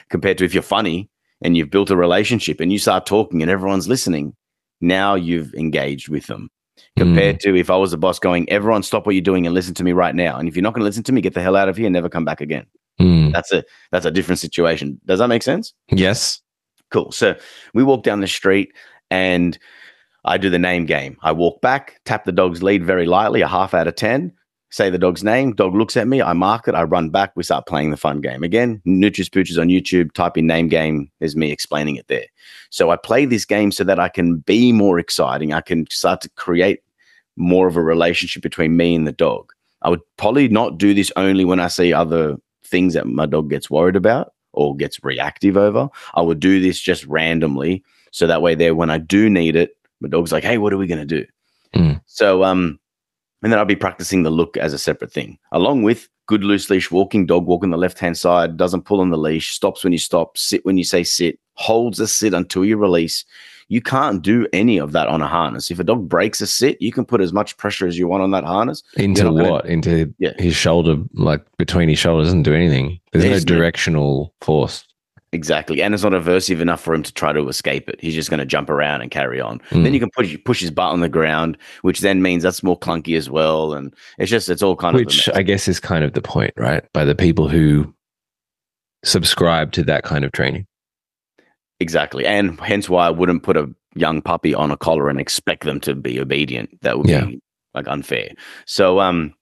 Compared 0.09 0.39
to 0.39 0.45
if 0.45 0.55
you're 0.55 0.63
funny 0.63 1.07
and 1.43 1.55
you've 1.55 1.69
built 1.69 1.91
a 1.91 1.95
relationship 1.95 2.59
and 2.59 2.71
you 2.71 2.79
start 2.79 3.05
talking 3.05 3.43
and 3.43 3.51
everyone's 3.51 3.87
listening, 3.87 4.35
now 4.81 5.13
you've 5.13 5.53
engaged 5.53 6.09
with 6.09 6.25
them. 6.25 6.49
Compared 6.97 7.35
mm. 7.35 7.41
to 7.41 7.55
if 7.55 7.69
I 7.69 7.75
was 7.75 7.93
a 7.93 7.99
boss 7.99 8.17
going, 8.17 8.49
everyone 8.49 8.81
stop 8.81 9.05
what 9.05 9.13
you're 9.13 9.21
doing 9.21 9.45
and 9.45 9.53
listen 9.53 9.75
to 9.75 9.83
me 9.83 9.91
right 9.91 10.15
now. 10.15 10.39
And 10.39 10.49
if 10.49 10.55
you're 10.55 10.63
not 10.63 10.73
going 10.73 10.81
to 10.81 10.85
listen 10.85 11.03
to 11.03 11.11
me, 11.11 11.21
get 11.21 11.35
the 11.35 11.41
hell 11.43 11.55
out 11.55 11.69
of 11.69 11.77
here 11.77 11.85
and 11.85 11.93
never 11.93 12.09
come 12.09 12.25
back 12.25 12.41
again. 12.41 12.65
Mm. 12.99 13.31
That's 13.31 13.51
a 13.51 13.63
that's 13.91 14.05
a 14.05 14.11
different 14.11 14.39
situation. 14.39 14.99
Does 15.05 15.19
that 15.19 15.27
make 15.27 15.43
sense? 15.43 15.73
Yes. 15.89 16.41
Cool. 16.91 17.11
So 17.11 17.35
we 17.73 17.83
walk 17.83 18.03
down 18.03 18.19
the 18.19 18.27
street 18.27 18.73
and 19.09 19.57
I 20.25 20.37
do 20.37 20.49
the 20.49 20.59
name 20.59 20.85
game. 20.85 21.17
I 21.21 21.31
walk 21.31 21.61
back, 21.61 21.99
tap 22.05 22.25
the 22.25 22.31
dog's 22.31 22.61
lead 22.61 22.85
very 22.85 23.05
lightly, 23.05 23.41
a 23.41 23.47
half 23.47 23.73
out 23.73 23.87
of 23.87 23.95
10, 23.95 24.33
say 24.71 24.89
the 24.89 24.97
dog's 24.97 25.23
name. 25.23 25.53
Dog 25.53 25.75
looks 25.75 25.95
at 25.97 26.07
me. 26.07 26.21
I 26.21 26.33
mark 26.33 26.67
it. 26.67 26.75
I 26.75 26.83
run 26.83 27.09
back. 27.09 27.31
We 27.35 27.43
start 27.43 27.67
playing 27.67 27.91
the 27.91 27.97
fun 27.97 28.21
game. 28.21 28.43
Again, 28.43 28.81
Nutris 28.87 29.29
Pooches 29.29 29.59
on 29.59 29.67
YouTube, 29.67 30.11
type 30.13 30.37
in 30.37 30.47
name 30.47 30.67
game. 30.67 31.11
There's 31.19 31.35
me 31.35 31.51
explaining 31.51 31.95
it 31.95 32.07
there. 32.07 32.25
So 32.69 32.89
I 32.89 32.95
play 32.95 33.25
this 33.25 33.45
game 33.45 33.71
so 33.71 33.83
that 33.83 33.99
I 33.99 34.09
can 34.09 34.37
be 34.37 34.71
more 34.71 34.97
exciting. 34.97 35.53
I 35.53 35.61
can 35.61 35.85
start 35.89 36.21
to 36.21 36.29
create 36.31 36.81
more 37.35 37.67
of 37.67 37.75
a 37.75 37.81
relationship 37.81 38.41
between 38.41 38.77
me 38.77 38.95
and 38.95 39.07
the 39.07 39.11
dog. 39.11 39.51
I 39.81 39.89
would 39.89 40.01
probably 40.17 40.47
not 40.47 40.77
do 40.77 40.93
this 40.93 41.11
only 41.15 41.45
when 41.45 41.59
I 41.59 41.67
see 41.67 41.93
other 41.93 42.37
things 42.71 42.93
that 42.95 43.05
my 43.05 43.25
dog 43.25 43.49
gets 43.49 43.69
worried 43.69 43.95
about 43.95 44.33
or 44.53 44.75
gets 44.75 45.03
reactive 45.03 45.57
over. 45.57 45.89
I 46.15 46.21
would 46.21 46.39
do 46.39 46.59
this 46.59 46.79
just 46.79 47.05
randomly. 47.05 47.83
So 48.11 48.27
that 48.27 48.41
way 48.41 48.55
there, 48.55 48.75
when 48.75 48.89
I 48.89 48.97
do 48.97 49.29
need 49.29 49.55
it, 49.55 49.77
my 49.99 50.09
dog's 50.09 50.31
like, 50.31 50.43
hey, 50.43 50.57
what 50.57 50.73
are 50.73 50.77
we 50.77 50.87
going 50.87 51.05
to 51.07 51.19
do? 51.19 51.25
Mm. 51.75 52.01
So, 52.05 52.43
um, 52.43 52.79
and 53.43 53.51
then 53.51 53.59
I'll 53.59 53.65
be 53.65 53.75
practicing 53.75 54.23
the 54.23 54.29
look 54.29 54.57
as 54.57 54.73
a 54.73 54.77
separate 54.77 55.11
thing, 55.11 55.37
along 55.51 55.83
with 55.83 56.09
good 56.27 56.43
loose 56.43 56.69
leash 56.69 56.91
walking, 56.91 57.25
dog 57.25 57.45
walk 57.45 57.63
on 57.63 57.71
the 57.71 57.77
left 57.77 57.99
hand 57.99 58.17
side, 58.17 58.57
doesn't 58.57 58.85
pull 58.85 59.01
on 59.01 59.09
the 59.09 59.17
leash, 59.17 59.53
stops 59.53 59.83
when 59.83 59.93
you 59.93 59.99
stop, 59.99 60.37
sit 60.37 60.65
when 60.65 60.77
you 60.77 60.83
say 60.83 61.03
sit, 61.03 61.39
holds 61.53 61.99
a 61.99 62.07
sit 62.07 62.33
until 62.33 62.65
you 62.65 62.77
release. 62.77 63.25
You 63.71 63.81
can't 63.81 64.21
do 64.21 64.45
any 64.51 64.77
of 64.77 64.91
that 64.91 65.07
on 65.07 65.21
a 65.21 65.27
harness. 65.27 65.71
If 65.71 65.79
a 65.79 65.85
dog 65.85 66.09
breaks 66.09 66.41
a 66.41 66.45
sit, 66.47 66.81
you 66.81 66.91
can 66.91 67.05
put 67.05 67.21
as 67.21 67.31
much 67.31 67.55
pressure 67.55 67.87
as 67.87 67.97
you 67.97 68.05
want 68.05 68.21
on 68.21 68.31
that 68.31 68.43
harness. 68.43 68.83
Into 68.97 69.23
not 69.23 69.31
gonna- 69.37 69.49
what? 69.49 69.65
Into 69.65 70.13
Yeah. 70.19 70.33
his 70.37 70.55
shoulder, 70.57 70.97
like 71.13 71.41
between 71.57 71.87
his 71.87 71.97
shoulders, 71.97 72.27
doesn't 72.27 72.43
do 72.43 72.53
anything. 72.53 72.99
There's 73.13 73.23
There's 73.23 73.45
no 73.45 73.53
no- 73.53 73.57
directional 73.59 74.33
force. 74.41 74.83
Exactly. 75.31 75.81
And 75.81 75.93
it's 75.93 76.03
not 76.03 76.11
aversive 76.11 76.59
enough 76.59 76.81
for 76.81 76.93
him 76.93 77.01
to 77.03 77.13
try 77.13 77.31
to 77.31 77.47
escape 77.47 77.87
it. 77.89 77.95
He's 78.01 78.13
just 78.13 78.29
going 78.29 78.41
to 78.41 78.45
jump 78.45 78.69
around 78.69 78.99
and 79.03 79.09
carry 79.09 79.39
on. 79.39 79.59
Mm. 79.69 79.83
Then 79.83 79.93
you 79.93 80.01
can 80.01 80.09
push 80.13 80.35
push 80.43 80.59
his 80.59 80.71
butt 80.71 80.91
on 80.91 80.99
the 80.99 81.07
ground, 81.07 81.57
which 81.83 82.01
then 82.01 82.21
means 82.21 82.43
that's 82.43 82.61
more 82.63 82.77
clunky 82.77 83.15
as 83.15 83.29
well. 83.29 83.73
And 83.73 83.93
it's 84.17 84.29
just 84.29 84.49
it's 84.49 84.61
all 84.61 84.75
kind 84.75 84.93
Which 84.93 85.25
of 85.29 85.33
Which. 85.33 85.37
I 85.39 85.43
guess 85.43 85.69
is 85.69 85.79
kind 85.79 86.03
of 86.03 86.11
the 86.11 86.21
point, 86.21 86.51
right? 86.57 86.83
By 86.91 87.05
the 87.05 87.15
people 87.15 87.47
who 87.47 87.93
subscribe 89.05 89.71
to 89.71 89.83
that 89.83 90.03
kind 90.03 90.25
of 90.25 90.33
training. 90.33 90.65
Exactly. 91.81 92.25
And 92.25 92.59
hence 92.61 92.89
why 92.89 93.07
I 93.07 93.09
wouldn't 93.09 93.43
put 93.43 93.57
a 93.57 93.69
young 93.95 94.21
puppy 94.21 94.53
on 94.53 94.71
a 94.71 94.77
collar 94.77 95.09
and 95.09 95.19
expect 95.19 95.65
them 95.65 95.79
to 95.81 95.95
be 95.95 96.19
obedient. 96.19 96.81
That 96.81 96.97
would 96.97 97.09
Yeah. 97.09 97.25
be 97.25 97.41
like 97.73 97.87
unfair. 97.87 98.29
So 98.65 98.99
um 98.99 99.33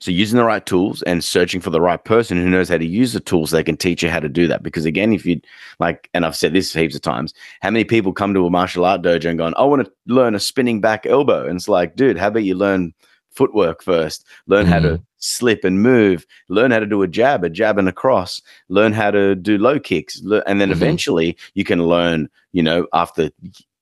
so 0.00 0.10
using 0.10 0.38
the 0.38 0.44
right 0.44 0.64
tools 0.64 1.02
and 1.02 1.22
searching 1.22 1.60
for 1.60 1.68
the 1.68 1.82
right 1.82 2.02
person 2.02 2.38
who 2.38 2.48
knows 2.48 2.70
how 2.70 2.78
to 2.78 2.86
use 2.86 3.12
the 3.12 3.20
tools, 3.20 3.50
they 3.50 3.62
can 3.62 3.76
teach 3.76 4.02
you 4.02 4.08
how 4.08 4.20
to 4.20 4.28
do 4.28 4.46
that. 4.48 4.62
Because 4.62 4.86
again, 4.86 5.12
if 5.12 5.26
you 5.26 5.40
like, 5.80 6.08
and 6.14 6.24
I've 6.24 6.34
said 6.36 6.54
this 6.54 6.72
heaps 6.72 6.94
of 6.94 7.02
times, 7.02 7.34
how 7.60 7.70
many 7.70 7.84
people 7.84 8.14
come 8.14 8.32
to 8.32 8.46
a 8.46 8.50
martial 8.50 8.86
art 8.86 9.02
dojo 9.02 9.28
and 9.28 9.38
going, 9.38 9.52
I 9.56 9.64
want 9.64 9.84
to 9.84 9.92
learn 10.06 10.34
a 10.34 10.40
spinning 10.40 10.80
back 10.80 11.04
elbow. 11.04 11.46
And 11.46 11.56
it's 11.56 11.68
like, 11.68 11.94
dude, 11.94 12.16
how 12.16 12.28
about 12.28 12.44
you 12.44 12.54
learn 12.54 12.94
footwork 13.32 13.82
first? 13.82 14.24
Learn 14.46 14.64
how 14.64 14.78
to 14.80 15.02
slip 15.18 15.64
and 15.64 15.82
move, 15.82 16.26
learn 16.48 16.70
how 16.70 16.78
to 16.78 16.86
do 16.86 17.02
a 17.02 17.08
jab, 17.08 17.44
a 17.44 17.50
jab 17.50 17.78
and 17.78 17.88
a 17.88 17.92
cross, 17.92 18.40
learn 18.68 18.92
how 18.92 19.10
to 19.10 19.34
do 19.34 19.58
low 19.58 19.78
kicks. 19.78 20.20
And 20.46 20.60
then 20.60 20.68
Mhm. 20.68 20.72
eventually 20.72 21.36
you 21.54 21.64
can 21.64 21.86
learn, 21.86 22.28
you 22.52 22.62
know, 22.62 22.86
after 22.92 23.30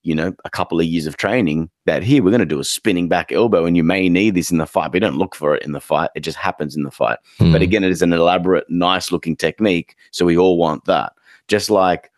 you 0.07 0.15
know, 0.15 0.35
a 0.45 0.51
couple 0.51 0.79
of 0.79 0.85
years 0.85 1.07
of 1.07 1.17
training 1.17 1.71
that 1.87 2.03
here 2.03 2.23
we're 2.23 2.29
going 2.29 2.39
to 2.39 2.45
do 2.45 2.61
a 2.61 2.65
spinning 2.65 3.09
back 3.09 3.33
elbow 3.33 3.65
and 3.65 3.75
you 3.75 3.83
may 3.83 4.07
need 4.07 4.35
this 4.35 4.51
in 4.51 4.59
the 4.59 4.67
fight, 4.67 4.93
but 4.93 4.97
you 4.97 5.01
don't 5.01 5.17
look 5.17 5.35
for 5.35 5.55
it 5.55 5.63
in 5.63 5.73
the 5.73 5.81
fight. 5.81 6.11
It 6.15 6.21
just 6.21 6.37
happens 6.37 6.77
in 6.77 6.83
the 6.83 6.91
fight. 6.91 7.19
But 7.39 7.63
Mm. 7.63 7.63
again, 7.63 7.85
it 7.85 7.91
is 7.91 8.03
an 8.03 8.13
elaborate, 8.13 8.69
nice 8.69 9.11
looking 9.11 9.35
technique. 9.35 9.97
So 10.11 10.27
we 10.27 10.37
all 10.37 10.59
want 10.59 10.85
that. 10.85 11.15
Just 11.49 11.71
like 11.71 12.11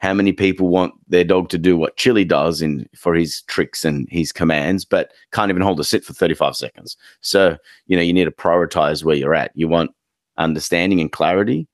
how 0.00 0.14
many 0.14 0.32
people 0.32 0.68
want 0.68 0.94
their 1.08 1.24
dog 1.24 1.50
to 1.50 1.58
do 1.58 1.76
what 1.76 1.96
Chili 1.96 2.24
does 2.24 2.62
in 2.62 2.88
for 2.96 3.14
his 3.14 3.42
tricks 3.42 3.84
and 3.84 4.08
his 4.10 4.32
commands, 4.32 4.84
but 4.84 5.12
can't 5.32 5.50
even 5.50 5.62
hold 5.62 5.78
a 5.78 5.84
sit 5.84 6.04
for 6.04 6.14
35 6.14 6.56
seconds. 6.56 6.96
So, 7.20 7.56
you 7.86 7.96
know, 7.96 8.02
you 8.02 8.12
need 8.12 8.24
to 8.24 8.30
prioritize 8.30 9.04
where 9.04 9.16
you're 9.16 9.34
at. 9.34 9.52
You 9.54 9.68
want 9.68 9.90
understanding 10.38 11.00
and 11.00 11.12
clarity 11.12 11.68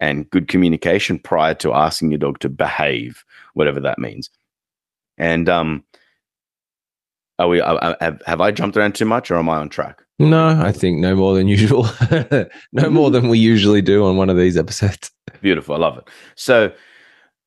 and 0.00 0.28
good 0.30 0.46
communication 0.46 1.18
prior 1.18 1.54
to 1.54 1.72
asking 1.72 2.12
your 2.12 2.18
dog 2.18 2.38
to 2.40 2.48
behave, 2.48 3.24
whatever 3.54 3.80
that 3.80 3.98
means. 3.98 4.30
And 5.18 5.48
um 5.48 5.84
are 7.40 7.48
we 7.48 7.60
uh, 7.60 7.74
uh, 7.74 7.96
have, 8.00 8.22
have 8.26 8.40
I 8.40 8.52
jumped 8.52 8.76
around 8.76 8.94
too 8.94 9.04
much 9.04 9.30
or 9.30 9.36
am 9.36 9.48
I 9.48 9.56
on 9.56 9.68
track? 9.68 10.00
no, 10.20 10.48
I 10.48 10.70
think 10.70 11.00
no 11.00 11.16
more 11.16 11.34
than 11.34 11.48
usual. 11.48 11.88
no 12.72 12.88
more 12.88 13.10
than 13.10 13.28
we 13.28 13.38
usually 13.38 13.82
do 13.82 14.04
on 14.04 14.16
one 14.16 14.30
of 14.30 14.36
these 14.36 14.56
episodes. 14.56 15.10
Beautiful. 15.40 15.74
I 15.74 15.78
love 15.78 15.98
it. 15.98 16.04
So, 16.36 16.72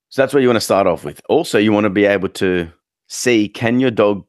so 0.10 0.22
that's 0.22 0.34
what 0.34 0.42
you 0.42 0.48
want 0.48 0.58
to 0.58 0.62
start 0.62 0.88
off 0.88 1.04
with. 1.04 1.22
Also, 1.30 1.58
you 1.58 1.72
want 1.72 1.86
to 1.86 1.90
be 1.90 2.06
able 2.06 2.30
to 2.30 2.72
see 3.08 3.48
can 3.50 3.80
your 3.80 3.92
dog 3.92 4.26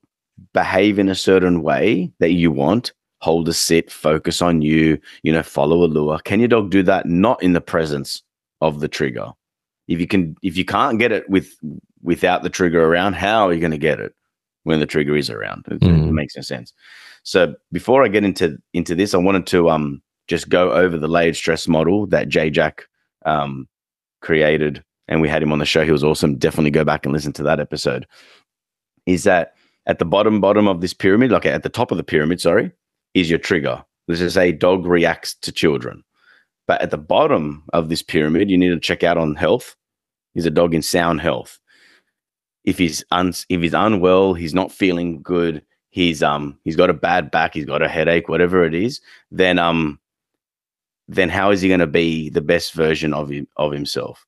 behave 0.52 0.98
in 0.98 1.08
a 1.08 1.14
certain 1.14 1.62
way 1.62 2.12
that 2.20 2.32
you 2.32 2.50
want, 2.50 2.92
hold 3.20 3.48
a 3.48 3.52
sit, 3.52 3.90
focus 3.90 4.40
on 4.40 4.62
you, 4.62 4.98
you 5.22 5.32
know, 5.32 5.42
follow 5.42 5.84
a 5.84 5.86
lure. 5.86 6.18
Can 6.24 6.38
your 6.40 6.48
dog 6.48 6.70
do 6.70 6.82
that 6.84 7.06
not 7.06 7.42
in 7.42 7.52
the 7.52 7.60
presence 7.60 8.22
of 8.60 8.80
the 8.80 8.88
trigger? 8.88 9.30
If 9.88 10.00
you 10.00 10.06
can, 10.06 10.36
if 10.42 10.56
you 10.56 10.64
can't 10.64 10.98
get 10.98 11.12
it 11.12 11.28
with 11.28 11.52
without 12.02 12.42
the 12.42 12.50
trigger 12.50 12.84
around, 12.84 13.14
how 13.14 13.48
are 13.48 13.52
you 13.52 13.60
going 13.60 13.72
to 13.72 13.78
get 13.78 13.98
it 14.00 14.14
when 14.64 14.80
the 14.80 14.86
trigger 14.86 15.16
is 15.16 15.30
around? 15.30 15.64
It, 15.68 15.74
it 15.74 15.80
Mm. 15.82 16.12
makes 16.12 16.36
no 16.36 16.42
sense. 16.42 16.72
So 17.24 17.54
before 17.72 18.04
I 18.04 18.08
get 18.08 18.24
into 18.24 18.58
into 18.74 18.94
this, 18.94 19.14
I 19.14 19.18
wanted 19.18 19.46
to 19.48 19.70
um 19.70 20.02
just 20.28 20.48
go 20.48 20.72
over 20.72 20.96
the 20.98 21.08
layered 21.08 21.36
stress 21.36 21.66
model 21.66 22.06
that 22.08 22.28
J 22.28 22.50
Jack 22.50 22.84
um 23.24 23.66
created, 24.20 24.84
and 25.08 25.20
we 25.20 25.28
had 25.28 25.42
him 25.42 25.52
on 25.52 25.58
the 25.58 25.64
show. 25.64 25.84
He 25.84 25.90
was 25.90 26.04
awesome. 26.04 26.36
Definitely 26.36 26.70
go 26.70 26.84
back 26.84 27.04
and 27.04 27.12
listen 27.12 27.32
to 27.34 27.42
that 27.44 27.60
episode. 27.60 28.06
Is 29.06 29.24
that 29.24 29.54
at 29.86 29.98
the 29.98 30.04
bottom 30.04 30.40
bottom 30.40 30.68
of 30.68 30.80
this 30.80 30.92
pyramid, 30.92 31.30
like 31.30 31.46
at 31.46 31.62
the 31.62 31.68
top 31.68 31.90
of 31.90 31.96
the 31.96 32.04
pyramid, 32.04 32.40
sorry, 32.40 32.70
is 33.14 33.30
your 33.30 33.38
trigger. 33.38 33.84
This 34.06 34.20
is 34.20 34.36
a 34.36 34.52
dog 34.52 34.86
reacts 34.86 35.34
to 35.34 35.52
children. 35.52 36.04
But 36.66 36.82
at 36.82 36.90
the 36.90 36.98
bottom 36.98 37.64
of 37.72 37.88
this 37.88 38.02
pyramid, 38.02 38.50
you 38.50 38.58
need 38.58 38.68
to 38.68 38.80
check 38.80 39.02
out 39.02 39.16
on 39.16 39.34
health. 39.34 39.74
Is 40.34 40.46
a 40.46 40.50
dog 40.50 40.74
in 40.74 40.82
sound 40.82 41.20
health? 41.20 41.58
If 42.64 42.76
he's 42.78 43.02
un- 43.10 43.32
if 43.48 43.62
he's 43.62 43.74
unwell, 43.74 44.34
he's 44.34 44.54
not 44.54 44.70
feeling 44.70 45.22
good, 45.22 45.64
he's 45.90 46.22
um 46.22 46.58
he's 46.64 46.76
got 46.76 46.90
a 46.90 46.94
bad 46.94 47.30
back, 47.30 47.54
he's 47.54 47.64
got 47.64 47.82
a 47.82 47.88
headache, 47.88 48.28
whatever 48.28 48.64
it 48.64 48.74
is, 48.74 49.00
then 49.30 49.58
um 49.58 49.98
then 51.08 51.30
how 51.30 51.50
is 51.50 51.62
he 51.62 51.68
going 51.68 51.80
to 51.80 51.86
be 51.86 52.28
the 52.28 52.42
best 52.42 52.74
version 52.74 53.14
of 53.14 53.30
him, 53.30 53.48
of 53.56 53.72
himself? 53.72 54.26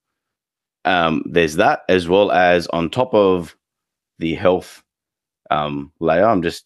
Um, 0.85 1.23
there's 1.27 1.57
that 1.57 1.83
as 1.89 2.09
well 2.09 2.31
as 2.33 2.67
on 2.69 2.91
top 2.91 3.13
of 3.15 3.57
the 4.19 4.35
health 4.35 4.83
um, 5.51 5.93
layer. 6.01 6.27
I'm 6.27 6.43
just 6.43 6.65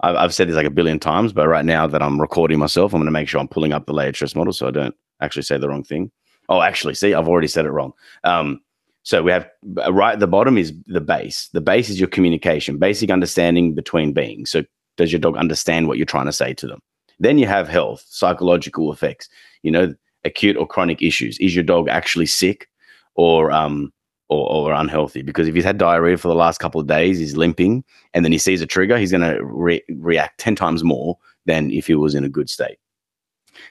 I've, 0.00 0.16
I've 0.16 0.34
said 0.34 0.48
this 0.48 0.56
like 0.56 0.66
a 0.66 0.70
billion 0.70 0.98
times, 0.98 1.32
but 1.32 1.48
right 1.48 1.64
now 1.64 1.86
that 1.86 2.02
I'm 2.02 2.20
recording 2.20 2.58
myself, 2.58 2.92
I'm 2.92 3.00
going 3.00 3.06
to 3.06 3.12
make 3.12 3.28
sure 3.28 3.40
I'm 3.40 3.48
pulling 3.48 3.72
up 3.72 3.86
the 3.86 3.92
layered 3.92 4.16
stress 4.16 4.34
model 4.34 4.52
so 4.52 4.68
I 4.68 4.70
don't 4.70 4.94
actually 5.20 5.42
say 5.42 5.58
the 5.58 5.68
wrong 5.68 5.84
thing. 5.84 6.10
Oh, 6.48 6.60
actually, 6.60 6.94
see, 6.94 7.14
I've 7.14 7.28
already 7.28 7.48
said 7.48 7.64
it 7.64 7.70
wrong. 7.70 7.92
Um, 8.24 8.60
So 9.04 9.22
we 9.22 9.32
have 9.32 9.48
uh, 9.84 9.92
right 9.92 10.12
at 10.12 10.20
the 10.20 10.26
bottom 10.26 10.58
is 10.58 10.72
the 10.86 11.00
base. 11.00 11.48
The 11.52 11.60
base 11.60 11.90
is 11.90 11.98
your 11.98 12.08
communication, 12.08 12.78
basic 12.78 13.10
understanding 13.10 13.74
between 13.74 14.12
beings. 14.12 14.50
So 14.50 14.62
does 14.96 15.12
your 15.12 15.20
dog 15.20 15.36
understand 15.36 15.88
what 15.88 15.96
you're 15.96 16.06
trying 16.06 16.26
to 16.26 16.32
say 16.32 16.54
to 16.54 16.66
them? 16.66 16.80
Then 17.18 17.38
you 17.38 17.46
have 17.46 17.68
health, 17.68 18.04
psychological 18.08 18.92
effects. 18.92 19.28
You 19.62 19.70
know, 19.70 19.94
acute 20.24 20.56
or 20.56 20.66
chronic 20.66 21.02
issues. 21.02 21.38
Is 21.38 21.54
your 21.54 21.64
dog 21.64 21.88
actually 21.88 22.26
sick 22.26 22.68
or 23.14 23.50
um 23.52 23.92
or, 24.28 24.50
or 24.50 24.72
unhealthy? 24.72 25.22
Because 25.22 25.48
if 25.48 25.54
he's 25.54 25.64
had 25.64 25.78
diarrhea 25.78 26.16
for 26.16 26.28
the 26.28 26.34
last 26.34 26.58
couple 26.58 26.80
of 26.80 26.86
days, 26.86 27.18
he's 27.18 27.36
limping, 27.36 27.84
and 28.14 28.24
then 28.24 28.32
he 28.32 28.38
sees 28.38 28.62
a 28.62 28.66
trigger, 28.66 28.96
he's 28.96 29.10
going 29.10 29.22
to 29.28 29.44
re- 29.44 29.84
react 29.90 30.38
ten 30.38 30.56
times 30.56 30.82
more 30.82 31.18
than 31.46 31.70
if 31.70 31.86
he 31.86 31.94
was 31.94 32.14
in 32.14 32.24
a 32.24 32.28
good 32.28 32.48
state. 32.48 32.78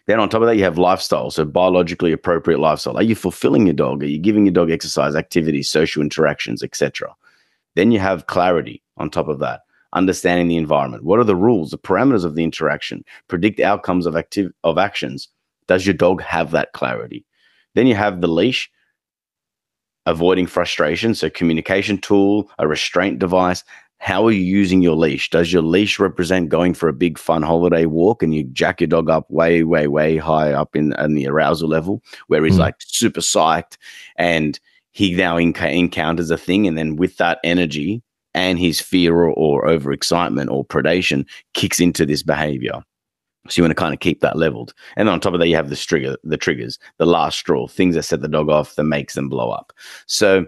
Then 0.08 0.20
on 0.20 0.30
top 0.30 0.42
of 0.42 0.48
that, 0.48 0.58
you 0.58 0.64
have 0.64 0.78
lifestyle. 0.78 1.32
So 1.32 1.46
biologically 1.46 2.12
appropriate 2.12 2.60
lifestyle. 2.60 2.98
Are 2.98 3.04
you 3.04 3.16
fulfilling 3.16 3.66
your 3.66 3.74
dog? 3.74 4.04
Are 4.04 4.08
you 4.08 4.20
giving 4.20 4.46
your 4.46 4.54
dog 4.54 4.72
exercise, 4.72 5.16
activities, 5.16 5.70
social 5.70 6.02
interactions, 6.02 6.64
etc.? 6.64 7.14
Then 7.76 7.92
you 7.92 8.00
have 8.00 8.28
clarity 8.28 8.82
on 8.98 9.10
top 9.10 9.28
of 9.28 9.40
that. 9.40 9.62
Understanding 9.94 10.48
the 10.48 10.58
environment. 10.58 11.04
What 11.04 11.20
are 11.20 11.26
the 11.26 11.36
rules, 11.36 11.72
the 11.72 11.78
parameters 11.78 12.24
of 12.24 12.36
the 12.36 12.44
interaction? 12.44 13.04
Predict 13.28 13.60
outcomes 13.60 14.06
of 14.06 14.16
active 14.16 14.52
of 14.64 14.78
actions. 14.78 15.28
Does 15.68 15.86
your 15.86 15.94
dog 15.94 16.22
have 16.22 16.52
that 16.52 16.72
clarity? 16.74 17.26
Then 17.76 17.88
you 17.88 17.96
have 17.96 18.22
the 18.22 18.28
leash, 18.28 18.70
avoiding 20.06 20.48
frustration. 20.48 21.16
So 21.16 21.30
communication 21.30 21.98
tool, 21.98 22.50
a 22.60 22.68
restraint 22.68 23.20
device, 23.20 23.64
how 24.02 24.26
are 24.26 24.32
you 24.32 24.42
using 24.42 24.82
your 24.82 24.96
leash? 24.96 25.30
Does 25.30 25.54
your 25.54 25.62
leash 25.62 26.00
represent 26.00 26.50
going 26.50 26.74
for 26.74 26.90
a 26.90 26.94
big 26.94 27.20
fun 27.20 27.44
holiday 27.44 27.86
walk 27.86 28.24
and 28.24 28.34
you 28.34 28.44
jack 28.46 28.82
your 28.82 28.88
dog 28.88 29.12
up 29.12 29.30
way, 29.30 29.64
way, 29.64 29.88
way 29.88 30.18
high 30.18 30.54
up 30.54 30.76
in, 30.76 30.94
in 31.00 31.14
the 31.14 31.28
arousal 31.28 31.70
level 31.70 32.02
where 32.26 32.44
he's 32.44 32.56
mm. 32.56 32.62
like 32.62 32.76
super 32.80 33.22
psyched 33.22 33.78
and 34.16 34.60
he 34.92 35.14
now 35.14 35.38
enc- 35.38 35.72
encounters 35.72 36.32
a 36.32 36.38
thing 36.38 36.68
and 36.68 36.80
then 36.80 36.96
with 36.96 37.18
that 37.18 37.40
energy 37.44 38.02
and 38.34 38.58
his 38.58 38.82
fear 38.82 39.16
or, 39.16 39.30
or 39.34 39.68
overexcitement 39.68 40.50
or 40.50 40.66
predation 40.66 41.24
kicks 41.54 41.80
into 41.80 42.04
this 42.04 42.24
behavior. 42.24 42.82
So 43.50 43.60
you 43.60 43.64
want 43.64 43.72
to 43.72 43.82
kind 43.82 43.94
of 43.94 44.00
keep 44.00 44.22
that 44.22 44.38
leveled. 44.38 44.74
And 44.96 45.10
on 45.10 45.20
top 45.20 45.34
of 45.34 45.40
that, 45.40 45.48
you 45.48 45.56
have 45.56 45.70
the 45.70 45.76
trigger, 45.76 46.16
the 46.24 46.38
triggers, 46.38 46.78
the 46.98 47.08
last 47.08 47.40
straw, 47.40 47.68
things 47.68 47.96
that 47.96 48.04
set 48.04 48.22
the 48.22 48.28
dog 48.28 48.50
off 48.50 48.76
that 48.76 48.84
makes 48.84 49.16
them 49.16 49.30
blow 49.30 49.50
up. 49.50 49.74
So 50.06 50.46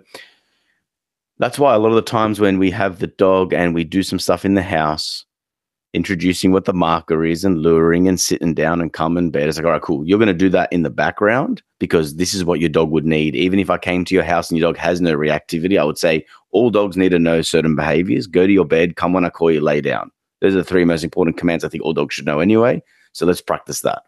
that's 1.39 1.57
why 1.57 1.73
a 1.73 1.79
lot 1.79 1.89
of 1.89 1.95
the 1.95 2.01
times 2.03 2.39
when 2.39 2.59
we 2.59 2.69
have 2.71 2.99
the 2.99 3.07
dog 3.07 3.51
and 3.53 3.73
we 3.73 3.83
do 3.83 4.03
some 4.03 4.19
stuff 4.19 4.45
in 4.45 4.53
the 4.53 4.61
house, 4.61 5.25
introducing 5.93 6.51
what 6.51 6.65
the 6.65 6.73
marker 6.73 7.23
is 7.25 7.43
and 7.43 7.61
luring 7.61 8.07
and 8.07 8.19
sitting 8.19 8.53
down 8.53 8.79
and 8.79 8.93
come 8.93 9.17
in 9.17 9.31
bed, 9.31 9.49
it's 9.49 9.57
like, 9.57 9.65
all 9.65 9.71
right, 9.71 9.81
cool. 9.81 10.05
You're 10.05 10.19
going 10.19 10.27
to 10.27 10.33
do 10.33 10.49
that 10.49 10.71
in 10.71 10.83
the 10.83 10.89
background 10.89 11.63
because 11.79 12.15
this 12.15 12.33
is 12.33 12.45
what 12.45 12.59
your 12.59 12.69
dog 12.69 12.91
would 12.91 13.05
need. 13.05 13.35
Even 13.35 13.59
if 13.59 13.71
I 13.71 13.77
came 13.79 14.05
to 14.05 14.15
your 14.15 14.23
house 14.23 14.49
and 14.49 14.57
your 14.59 14.69
dog 14.69 14.77
has 14.77 15.01
no 15.01 15.15
reactivity, 15.15 15.79
I 15.79 15.83
would 15.83 15.97
say 15.97 16.25
all 16.51 16.69
dogs 16.69 16.95
need 16.95 17.09
to 17.09 17.19
know 17.19 17.41
certain 17.41 17.75
behaviors. 17.75 18.27
Go 18.27 18.45
to 18.45 18.53
your 18.53 18.65
bed, 18.65 18.95
come 18.95 19.13
when 19.13 19.25
I 19.25 19.29
call 19.29 19.51
you, 19.51 19.61
lay 19.61 19.81
down. 19.81 20.11
Those 20.43 20.55
are 20.55 20.57
the 20.57 20.65
three 20.65 20.83
most 20.83 21.05
important 21.05 21.37
commands 21.37 21.63
I 21.63 21.69
think 21.69 21.85
all 21.85 21.93
dogs 21.93 22.13
should 22.13 22.25
know 22.25 22.41
anyway. 22.41 22.83
So 23.13 23.25
let's 23.25 23.39
practice 23.39 23.79
that. 23.79 24.03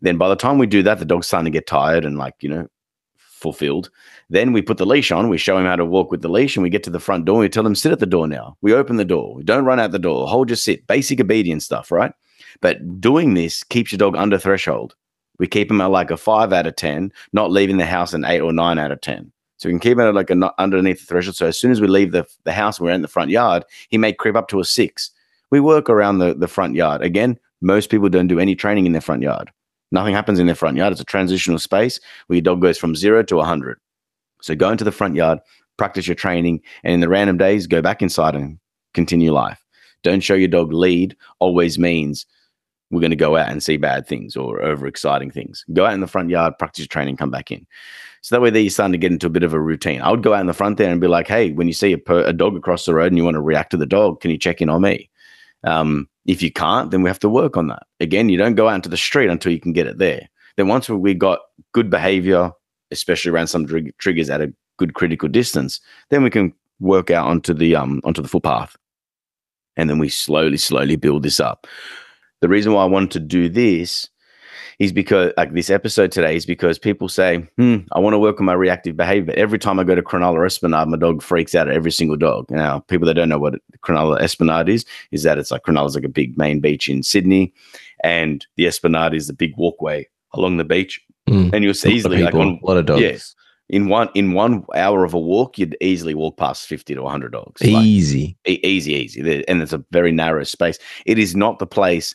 Then 0.00 0.18
by 0.18 0.28
the 0.28 0.34
time 0.34 0.58
we 0.58 0.66
do 0.66 0.82
that, 0.82 0.98
the 0.98 1.04
dog's 1.04 1.28
starting 1.28 1.44
to 1.44 1.56
get 1.56 1.68
tired 1.68 2.04
and 2.04 2.18
like, 2.18 2.34
you 2.40 2.48
know, 2.48 2.66
fulfilled. 3.16 3.88
Then 4.30 4.52
we 4.52 4.62
put 4.62 4.78
the 4.78 4.86
leash 4.86 5.12
on, 5.12 5.28
we 5.28 5.38
show 5.38 5.56
him 5.56 5.66
how 5.66 5.76
to 5.76 5.84
walk 5.84 6.10
with 6.10 6.22
the 6.22 6.28
leash, 6.28 6.56
and 6.56 6.64
we 6.64 6.70
get 6.70 6.82
to 6.84 6.90
the 6.90 6.98
front 6.98 7.24
door 7.24 7.36
and 7.36 7.42
we 7.42 7.48
tell 7.48 7.64
him, 7.64 7.76
sit 7.76 7.92
at 7.92 8.00
the 8.00 8.06
door 8.06 8.26
now. 8.26 8.56
We 8.62 8.74
open 8.74 8.96
the 8.96 9.04
door. 9.04 9.32
We 9.32 9.44
don't 9.44 9.64
run 9.64 9.78
out 9.78 9.92
the 9.92 10.00
door. 10.00 10.26
Hold 10.26 10.48
your 10.48 10.56
sit. 10.56 10.88
Basic 10.88 11.20
obedience 11.20 11.66
stuff, 11.66 11.92
right? 11.92 12.12
But 12.60 13.00
doing 13.00 13.34
this 13.34 13.62
keeps 13.62 13.92
your 13.92 13.98
dog 13.98 14.16
under 14.16 14.38
threshold. 14.38 14.96
We 15.38 15.46
keep 15.46 15.70
him 15.70 15.80
at 15.80 15.86
like 15.86 16.10
a 16.10 16.16
five 16.16 16.52
out 16.52 16.66
of 16.66 16.74
10, 16.74 17.12
not 17.32 17.52
leaving 17.52 17.76
the 17.76 17.86
house 17.86 18.12
an 18.12 18.24
eight 18.24 18.40
or 18.40 18.52
nine 18.52 18.80
out 18.80 18.90
of 18.90 19.00
10. 19.02 19.30
So 19.58 19.68
we 19.68 19.72
can 19.72 19.80
keep 19.80 19.92
him 19.92 20.00
at 20.00 20.14
like 20.14 20.30
a 20.30 20.54
underneath 20.60 20.98
the 20.98 21.06
threshold. 21.06 21.36
So 21.36 21.46
as 21.46 21.56
soon 21.56 21.70
as 21.70 21.80
we 21.80 21.86
leave 21.86 22.10
the, 22.10 22.26
the 22.42 22.52
house 22.52 22.80
we're 22.80 22.90
in 22.90 23.02
the 23.02 23.08
front 23.08 23.30
yard, 23.30 23.64
he 23.88 23.98
may 23.98 24.12
creep 24.12 24.34
up 24.34 24.48
to 24.48 24.58
a 24.58 24.64
six. 24.64 25.12
We 25.50 25.60
work 25.60 25.90
around 25.90 26.18
the, 26.18 26.34
the 26.34 26.48
front 26.48 26.74
yard. 26.74 27.02
Again, 27.02 27.38
most 27.60 27.90
people 27.90 28.08
don't 28.08 28.28
do 28.28 28.40
any 28.40 28.54
training 28.54 28.86
in 28.86 28.92
their 28.92 29.00
front 29.00 29.22
yard. 29.22 29.50
Nothing 29.92 30.14
happens 30.14 30.38
in 30.38 30.46
their 30.46 30.54
front 30.54 30.76
yard. 30.76 30.92
It's 30.92 31.00
a 31.00 31.04
transitional 31.04 31.58
space 31.58 32.00
where 32.26 32.36
your 32.36 32.42
dog 32.42 32.62
goes 32.62 32.78
from 32.78 32.94
zero 32.94 33.22
to 33.24 33.36
100. 33.36 33.78
So 34.42 34.54
go 34.54 34.70
into 34.70 34.84
the 34.84 34.92
front 34.92 35.16
yard, 35.16 35.40
practice 35.76 36.06
your 36.06 36.14
training, 36.14 36.62
and 36.84 36.94
in 36.94 37.00
the 37.00 37.08
random 37.08 37.36
days, 37.36 37.66
go 37.66 37.82
back 37.82 38.00
inside 38.00 38.34
and 38.34 38.58
continue 38.94 39.32
life. 39.32 39.64
Don't 40.02 40.20
show 40.20 40.34
your 40.34 40.48
dog 40.48 40.72
lead 40.72 41.16
always 41.40 41.78
means 41.78 42.24
we're 42.90 43.00
going 43.00 43.10
to 43.10 43.16
go 43.16 43.36
out 43.36 43.50
and 43.50 43.62
see 43.62 43.76
bad 43.76 44.06
things 44.06 44.36
or 44.36 44.62
over 44.62 44.86
exciting 44.86 45.30
things. 45.30 45.64
Go 45.72 45.86
out 45.86 45.92
in 45.94 46.00
the 46.00 46.06
front 46.06 46.30
yard, 46.30 46.58
practice 46.58 46.82
your 46.82 46.88
training, 46.88 47.16
come 47.16 47.30
back 47.30 47.50
in. 47.50 47.66
So 48.22 48.34
that 48.34 48.42
way, 48.42 48.50
there 48.50 48.62
you're 48.62 48.70
starting 48.70 48.92
to 48.92 48.98
get 48.98 49.12
into 49.12 49.26
a 49.26 49.30
bit 49.30 49.42
of 49.42 49.54
a 49.54 49.60
routine. 49.60 50.02
I 50.02 50.10
would 50.10 50.22
go 50.22 50.34
out 50.34 50.40
in 50.40 50.46
the 50.46 50.52
front 50.52 50.76
there 50.76 50.90
and 50.90 51.00
be 51.00 51.06
like, 51.06 51.26
hey, 51.26 51.52
when 51.52 51.66
you 51.66 51.72
see 51.72 51.92
a, 51.92 51.98
per- 51.98 52.24
a 52.24 52.32
dog 52.32 52.56
across 52.56 52.84
the 52.84 52.94
road 52.94 53.06
and 53.06 53.16
you 53.16 53.24
want 53.24 53.36
to 53.36 53.40
react 53.40 53.70
to 53.70 53.76
the 53.76 53.86
dog, 53.86 54.20
can 54.20 54.30
you 54.30 54.38
check 54.38 54.60
in 54.60 54.68
on 54.68 54.82
me? 54.82 55.08
Um, 55.64 56.08
if 56.26 56.42
you 56.42 56.50
can't, 56.50 56.90
then 56.90 57.02
we 57.02 57.10
have 57.10 57.18
to 57.20 57.28
work 57.28 57.56
on 57.56 57.68
that. 57.68 57.84
Again, 58.00 58.28
you 58.28 58.38
don't 58.38 58.54
go 58.54 58.68
out 58.68 58.76
into 58.76 58.88
the 58.88 58.96
street 58.96 59.28
until 59.28 59.52
you 59.52 59.60
can 59.60 59.72
get 59.72 59.86
it 59.86 59.98
there. 59.98 60.28
Then 60.56 60.68
once 60.68 60.88
we 60.88 61.14
got 61.14 61.40
good 61.72 61.90
behavior, 61.90 62.52
especially 62.90 63.30
around 63.30 63.48
some 63.48 63.66
tr- 63.66 63.78
triggers 63.98 64.30
at 64.30 64.40
a 64.40 64.52
good 64.78 64.94
critical 64.94 65.28
distance, 65.28 65.80
then 66.10 66.22
we 66.22 66.30
can 66.30 66.52
work 66.80 67.10
out 67.10 67.26
onto 67.26 67.52
the 67.52 67.76
um 67.76 68.00
onto 68.04 68.22
the 68.22 68.28
footpath. 68.28 68.76
And 69.76 69.88
then 69.88 69.98
we 69.98 70.08
slowly, 70.08 70.56
slowly 70.56 70.96
build 70.96 71.22
this 71.22 71.40
up. 71.40 71.66
The 72.40 72.48
reason 72.48 72.72
why 72.72 72.82
I 72.82 72.86
wanted 72.86 73.10
to 73.12 73.20
do 73.20 73.48
this 73.48 74.08
is 74.80 74.92
because 74.92 75.32
like 75.36 75.52
this 75.52 75.68
episode 75.68 76.10
today 76.10 76.34
is 76.34 76.46
because 76.46 76.78
people 76.78 77.08
say, 77.08 77.46
hmm, 77.56 77.76
I 77.92 78.00
want 78.00 78.14
to 78.14 78.18
work 78.18 78.40
on 78.40 78.46
my 78.46 78.54
reactive 78.54 78.96
behavior. 78.96 79.26
But 79.26 79.34
every 79.36 79.58
time 79.58 79.78
I 79.78 79.84
go 79.84 79.94
to 79.94 80.02
Cronulla 80.02 80.44
Esplanade, 80.46 80.88
my 80.88 80.96
dog 80.96 81.22
freaks 81.22 81.54
out 81.54 81.68
at 81.68 81.76
every 81.76 81.92
single 81.92 82.16
dog. 82.16 82.50
Now, 82.50 82.80
people 82.80 83.06
that 83.06 83.14
don't 83.14 83.28
know 83.28 83.38
what 83.38 83.60
Cronulla 83.84 84.18
Esplanade 84.20 84.70
is, 84.70 84.86
is 85.12 85.22
that 85.22 85.36
it's 85.36 85.50
like 85.50 85.62
Cronulla's 85.64 85.94
like 85.94 86.04
a 86.04 86.08
big 86.08 86.36
main 86.38 86.60
beach 86.60 86.88
in 86.88 87.02
Sydney, 87.02 87.52
and 88.02 88.44
the 88.56 88.66
Esplanade 88.66 89.14
is 89.14 89.26
the 89.26 89.34
big 89.34 89.54
walkway 89.58 90.08
along 90.32 90.56
the 90.56 90.64
beach. 90.64 90.98
Mm. 91.28 91.52
And 91.52 91.62
you'll 91.62 91.74
see 91.74 91.92
easily 91.92 92.22
like 92.22 92.34
on 92.34 92.58
a 92.62 92.66
lot 92.66 92.78
of 92.78 92.86
dogs. 92.86 93.02
Yeah, 93.02 93.76
in 93.76 93.88
one 93.88 94.08
in 94.14 94.32
one 94.32 94.64
hour 94.74 95.04
of 95.04 95.12
a 95.12 95.20
walk, 95.20 95.58
you'd 95.58 95.76
easily 95.82 96.14
walk 96.14 96.38
past 96.38 96.66
fifty 96.66 96.94
to 96.94 97.06
hundred 97.06 97.32
dogs. 97.32 97.60
Easy, 97.60 98.38
like, 98.46 98.56
e- 98.56 98.66
easy, 98.66 98.94
easy. 98.94 99.44
And 99.46 99.60
it's 99.60 99.74
a 99.74 99.84
very 99.90 100.10
narrow 100.10 100.44
space. 100.44 100.78
It 101.04 101.18
is 101.18 101.36
not 101.36 101.58
the 101.58 101.66
place 101.66 102.14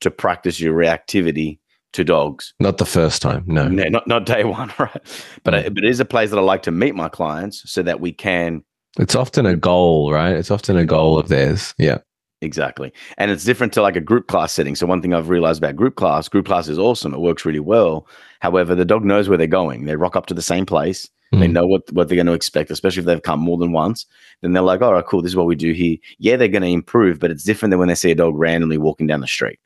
to 0.00 0.12
practice 0.12 0.60
your 0.60 0.76
reactivity 0.76 1.58
to 1.94 2.04
dogs. 2.04 2.54
Not 2.60 2.78
the 2.78 2.86
first 2.86 3.22
time, 3.22 3.44
no. 3.46 3.68
No, 3.68 3.84
not, 3.84 4.06
not 4.06 4.26
day 4.26 4.44
one, 4.44 4.72
right? 4.78 5.00
But, 5.42 5.54
uh, 5.54 5.70
but 5.70 5.84
it 5.84 5.90
is 5.90 6.00
a 6.00 6.04
place 6.04 6.30
that 6.30 6.38
I 6.38 6.42
like 6.42 6.62
to 6.62 6.70
meet 6.70 6.94
my 6.94 7.08
clients 7.08 7.62
so 7.70 7.82
that 7.82 8.00
we 8.00 8.12
can. 8.12 8.62
It's 8.98 9.16
often 9.16 9.46
a 9.46 9.56
goal, 9.56 10.12
right? 10.12 10.36
It's 10.36 10.50
often 10.50 10.76
a 10.76 10.84
goal 10.84 11.18
of 11.18 11.28
theirs. 11.28 11.74
Yeah. 11.78 11.98
Exactly. 12.42 12.92
And 13.16 13.30
it's 13.30 13.44
different 13.44 13.72
to 13.72 13.82
like 13.82 13.96
a 13.96 14.00
group 14.00 14.26
class 14.26 14.52
setting. 14.52 14.74
So, 14.74 14.86
one 14.86 15.00
thing 15.00 15.14
I've 15.14 15.30
realized 15.30 15.62
about 15.62 15.76
group 15.76 15.96
class, 15.96 16.28
group 16.28 16.44
class 16.44 16.68
is 16.68 16.78
awesome. 16.78 17.14
It 17.14 17.20
works 17.20 17.46
really 17.46 17.60
well. 17.60 18.06
However, 18.40 18.74
the 18.74 18.84
dog 18.84 19.02
knows 19.02 19.28
where 19.28 19.38
they're 19.38 19.46
going. 19.46 19.86
They 19.86 19.96
rock 19.96 20.14
up 20.14 20.26
to 20.26 20.34
the 20.34 20.42
same 20.42 20.66
place. 20.66 21.08
Mm. 21.32 21.40
They 21.40 21.48
know 21.48 21.66
what, 21.66 21.90
what 21.92 22.08
they're 22.08 22.16
going 22.16 22.26
to 22.26 22.34
expect, 22.34 22.70
especially 22.70 23.00
if 23.00 23.06
they've 23.06 23.22
come 23.22 23.40
more 23.40 23.56
than 23.56 23.72
once. 23.72 24.04
Then 24.42 24.52
they're 24.52 24.62
like, 24.62 24.82
all 24.82 24.92
right, 24.92 25.04
cool. 25.06 25.22
This 25.22 25.32
is 25.32 25.36
what 25.36 25.46
we 25.46 25.56
do 25.56 25.72
here. 25.72 25.96
Yeah, 26.18 26.36
they're 26.36 26.48
going 26.48 26.62
to 26.62 26.68
improve, 26.68 27.18
but 27.18 27.30
it's 27.30 27.44
different 27.44 27.70
than 27.70 27.78
when 27.78 27.88
they 27.88 27.94
see 27.94 28.10
a 28.10 28.14
dog 28.14 28.34
randomly 28.36 28.78
walking 28.78 29.06
down 29.06 29.20
the 29.20 29.26
street. 29.26 29.58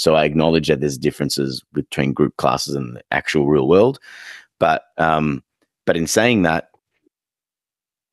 So 0.00 0.14
I 0.14 0.24
acknowledge 0.24 0.68
that 0.68 0.80
there's 0.80 0.96
differences 0.96 1.62
between 1.74 2.14
group 2.14 2.34
classes 2.38 2.74
and 2.74 2.96
the 2.96 3.02
actual 3.10 3.46
real 3.46 3.68
world. 3.68 4.00
But 4.58 4.84
um, 4.96 5.44
but 5.84 5.94
in 5.94 6.06
saying 6.06 6.40
that, 6.42 6.70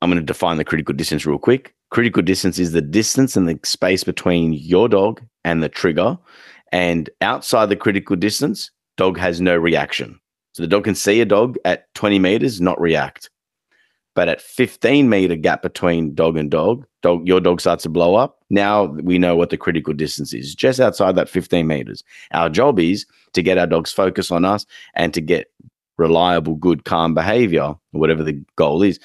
I'm 0.02 0.10
going 0.10 0.20
to 0.20 0.26
define 0.26 0.58
the 0.58 0.66
critical 0.66 0.94
distance 0.94 1.24
real 1.24 1.38
quick. 1.38 1.74
Critical 1.90 2.20
distance 2.22 2.58
is 2.58 2.72
the 2.72 2.82
distance 2.82 3.38
and 3.38 3.48
the 3.48 3.58
space 3.64 4.04
between 4.04 4.52
your 4.52 4.86
dog 4.86 5.22
and 5.44 5.62
the 5.62 5.70
trigger. 5.70 6.18
And 6.72 7.08
outside 7.22 7.70
the 7.70 7.76
critical 7.76 8.16
distance, 8.16 8.70
dog 8.98 9.16
has 9.16 9.40
no 9.40 9.56
reaction. 9.56 10.20
So 10.52 10.62
the 10.62 10.68
dog 10.68 10.84
can 10.84 10.94
see 10.94 11.22
a 11.22 11.24
dog 11.24 11.56
at 11.64 11.86
20 11.94 12.18
meters, 12.18 12.60
not 12.60 12.78
react. 12.78 13.30
But 14.18 14.28
at 14.28 14.42
15 14.42 15.08
meter 15.08 15.36
gap 15.36 15.62
between 15.62 16.12
dog 16.12 16.36
and 16.36 16.50
dog, 16.50 16.84
dog 17.02 17.28
your 17.28 17.38
dog 17.38 17.60
starts 17.60 17.84
to 17.84 17.88
blow 17.88 18.16
up. 18.16 18.42
Now 18.50 18.86
we 18.86 19.16
know 19.16 19.36
what 19.36 19.50
the 19.50 19.56
critical 19.56 19.94
distance 19.94 20.34
is, 20.34 20.56
just 20.56 20.80
outside 20.80 21.14
that 21.14 21.28
15 21.28 21.64
meters. 21.64 22.02
Our 22.32 22.50
job 22.50 22.80
is 22.80 23.06
to 23.34 23.42
get 23.42 23.58
our 23.58 23.66
dogs 23.68 23.92
focus 23.92 24.32
on 24.32 24.44
us 24.44 24.66
and 24.94 25.14
to 25.14 25.20
get 25.20 25.52
reliable, 25.98 26.56
good, 26.56 26.84
calm 26.84 27.14
behavior, 27.14 27.76
whatever 27.92 28.24
the 28.24 28.44
goal 28.56 28.82
is, 28.82 28.98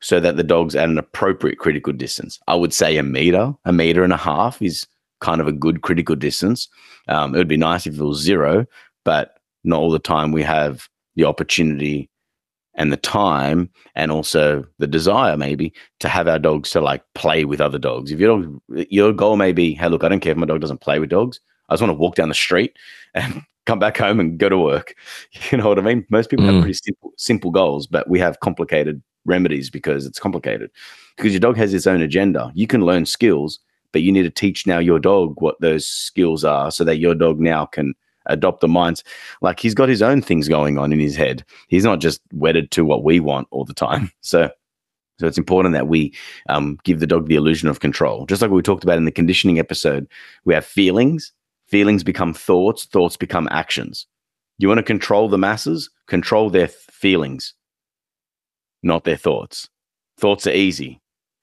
so 0.00 0.18
that 0.18 0.36
the 0.36 0.44
dog's 0.44 0.74
at 0.74 0.88
an 0.88 0.96
appropriate 0.96 1.58
critical 1.58 1.92
distance. 1.92 2.40
I 2.48 2.54
would 2.54 2.72
say 2.72 2.96
a 2.96 3.02
meter, 3.02 3.52
a 3.66 3.72
meter 3.74 4.02
and 4.02 4.14
a 4.14 4.16
half 4.16 4.62
is 4.62 4.86
kind 5.20 5.42
of 5.42 5.46
a 5.46 5.52
good 5.52 5.82
critical 5.82 6.16
distance. 6.16 6.70
Um, 7.08 7.34
it 7.34 7.38
would 7.38 7.48
be 7.48 7.58
nice 7.58 7.86
if 7.86 8.00
it 8.00 8.02
was 8.02 8.22
zero, 8.22 8.64
but 9.04 9.40
not 9.62 9.78
all 9.78 9.90
the 9.90 9.98
time 9.98 10.32
we 10.32 10.42
have 10.42 10.88
the 11.16 11.24
opportunity 11.24 12.08
and 12.78 12.92
the 12.92 12.96
time 12.96 13.68
and 13.96 14.10
also 14.10 14.64
the 14.78 14.86
desire 14.86 15.36
maybe 15.36 15.74
to 15.98 16.08
have 16.08 16.28
our 16.28 16.38
dogs 16.38 16.70
to 16.70 16.80
like 16.80 17.02
play 17.14 17.44
with 17.44 17.60
other 17.60 17.78
dogs. 17.78 18.12
If 18.12 18.20
your 18.20 18.40
dog, 18.40 18.60
your 18.88 19.12
goal 19.12 19.36
may 19.36 19.52
be, 19.52 19.74
hey, 19.74 19.88
look, 19.88 20.04
I 20.04 20.08
don't 20.08 20.20
care 20.20 20.32
if 20.32 20.38
my 20.38 20.46
dog 20.46 20.60
doesn't 20.60 20.80
play 20.80 21.00
with 21.00 21.10
dogs. 21.10 21.40
I 21.68 21.74
just 21.74 21.82
want 21.82 21.90
to 21.90 21.98
walk 21.98 22.14
down 22.14 22.28
the 22.28 22.34
street 22.34 22.78
and 23.14 23.42
come 23.66 23.80
back 23.80 23.98
home 23.98 24.20
and 24.20 24.38
go 24.38 24.48
to 24.48 24.56
work. 24.56 24.94
You 25.50 25.58
know 25.58 25.68
what 25.68 25.78
I 25.78 25.82
mean? 25.82 26.06
Most 26.08 26.30
people 26.30 26.46
mm. 26.46 26.54
have 26.54 26.62
pretty 26.62 26.78
simple, 26.82 27.12
simple 27.16 27.50
goals, 27.50 27.86
but 27.86 28.08
we 28.08 28.18
have 28.20 28.40
complicated 28.40 29.02
remedies 29.26 29.68
because 29.68 30.06
it's 30.06 30.20
complicated. 30.20 30.70
Because 31.16 31.32
your 31.32 31.40
dog 31.40 31.56
has 31.56 31.74
its 31.74 31.86
own 31.86 32.00
agenda. 32.00 32.52
You 32.54 32.68
can 32.68 32.82
learn 32.82 33.06
skills, 33.06 33.58
but 33.92 34.02
you 34.02 34.12
need 34.12 34.22
to 34.22 34.30
teach 34.30 34.66
now 34.66 34.78
your 34.78 35.00
dog 35.00 35.34
what 35.42 35.60
those 35.60 35.86
skills 35.86 36.44
are 36.44 36.70
so 36.70 36.84
that 36.84 36.98
your 36.98 37.14
dog 37.14 37.40
now 37.40 37.66
can 37.66 37.94
adopt 38.28 38.60
the 38.60 38.68
minds. 38.68 39.04
Like 39.40 39.60
he's 39.60 39.74
got 39.74 39.88
his 39.88 40.02
own 40.02 40.22
things 40.22 40.48
going 40.48 40.78
on 40.78 40.92
in 40.92 41.00
his 41.00 41.16
head. 41.16 41.44
He's 41.68 41.84
not 41.84 42.00
just 42.00 42.20
wedded 42.32 42.70
to 42.72 42.84
what 42.84 43.04
we 43.04 43.20
want 43.20 43.48
all 43.50 43.64
the 43.64 43.74
time. 43.74 44.10
So 44.20 44.50
so 45.18 45.26
it's 45.26 45.38
important 45.38 45.74
that 45.74 45.88
we 45.88 46.14
um, 46.48 46.78
give 46.84 47.00
the 47.00 47.06
dog 47.06 47.26
the 47.26 47.34
illusion 47.34 47.68
of 47.68 47.80
control. 47.80 48.24
Just 48.26 48.40
like 48.40 48.52
we 48.52 48.62
talked 48.62 48.84
about 48.84 48.98
in 48.98 49.04
the 49.04 49.10
conditioning 49.10 49.58
episode, 49.58 50.06
we 50.44 50.54
have 50.54 50.64
feelings. 50.64 51.32
Feelings 51.66 52.04
become 52.04 52.32
thoughts. 52.32 52.84
Thoughts 52.84 53.16
become 53.16 53.48
actions. 53.50 54.06
You 54.58 54.68
want 54.68 54.78
to 54.78 54.84
control 54.84 55.28
the 55.28 55.38
masses? 55.38 55.90
Control 56.06 56.50
their 56.50 56.68
th- 56.68 56.78
feelings, 56.90 57.54
not 58.82 59.04
their 59.04 59.16
thoughts. 59.16 59.68
Thoughts 60.18 60.46
are 60.46 60.52
easy. 60.52 61.00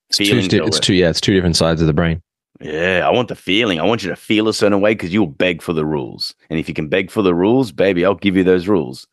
It's 0.09 0.17
two, 0.17 0.38
it's 0.65 0.79
two, 0.79 0.93
yeah, 0.93 1.09
it's 1.09 1.21
two 1.21 1.33
different 1.33 1.55
sides 1.55 1.81
of 1.81 1.88
the 1.88 1.93
brain. 1.93 2.21
Yeah, 2.61 3.05
I 3.05 3.11
want 3.11 3.27
the 3.27 3.35
feeling. 3.35 3.79
I 3.79 3.83
want 3.83 4.03
you 4.03 4.09
to 4.09 4.15
feel 4.15 4.47
a 4.47 4.53
certain 4.53 4.79
way 4.79 4.93
because 4.93 5.13
you'll 5.13 5.27
beg 5.27 5.61
for 5.61 5.73
the 5.73 5.85
rules. 5.85 6.33
And 6.49 6.57
if 6.59 6.69
you 6.69 6.73
can 6.73 6.87
beg 6.87 7.11
for 7.11 7.21
the 7.21 7.35
rules, 7.35 7.71
baby, 7.71 8.05
I'll 8.05 8.15
give 8.15 8.37
you 8.37 8.43
those 8.43 8.67
rules 8.67 9.07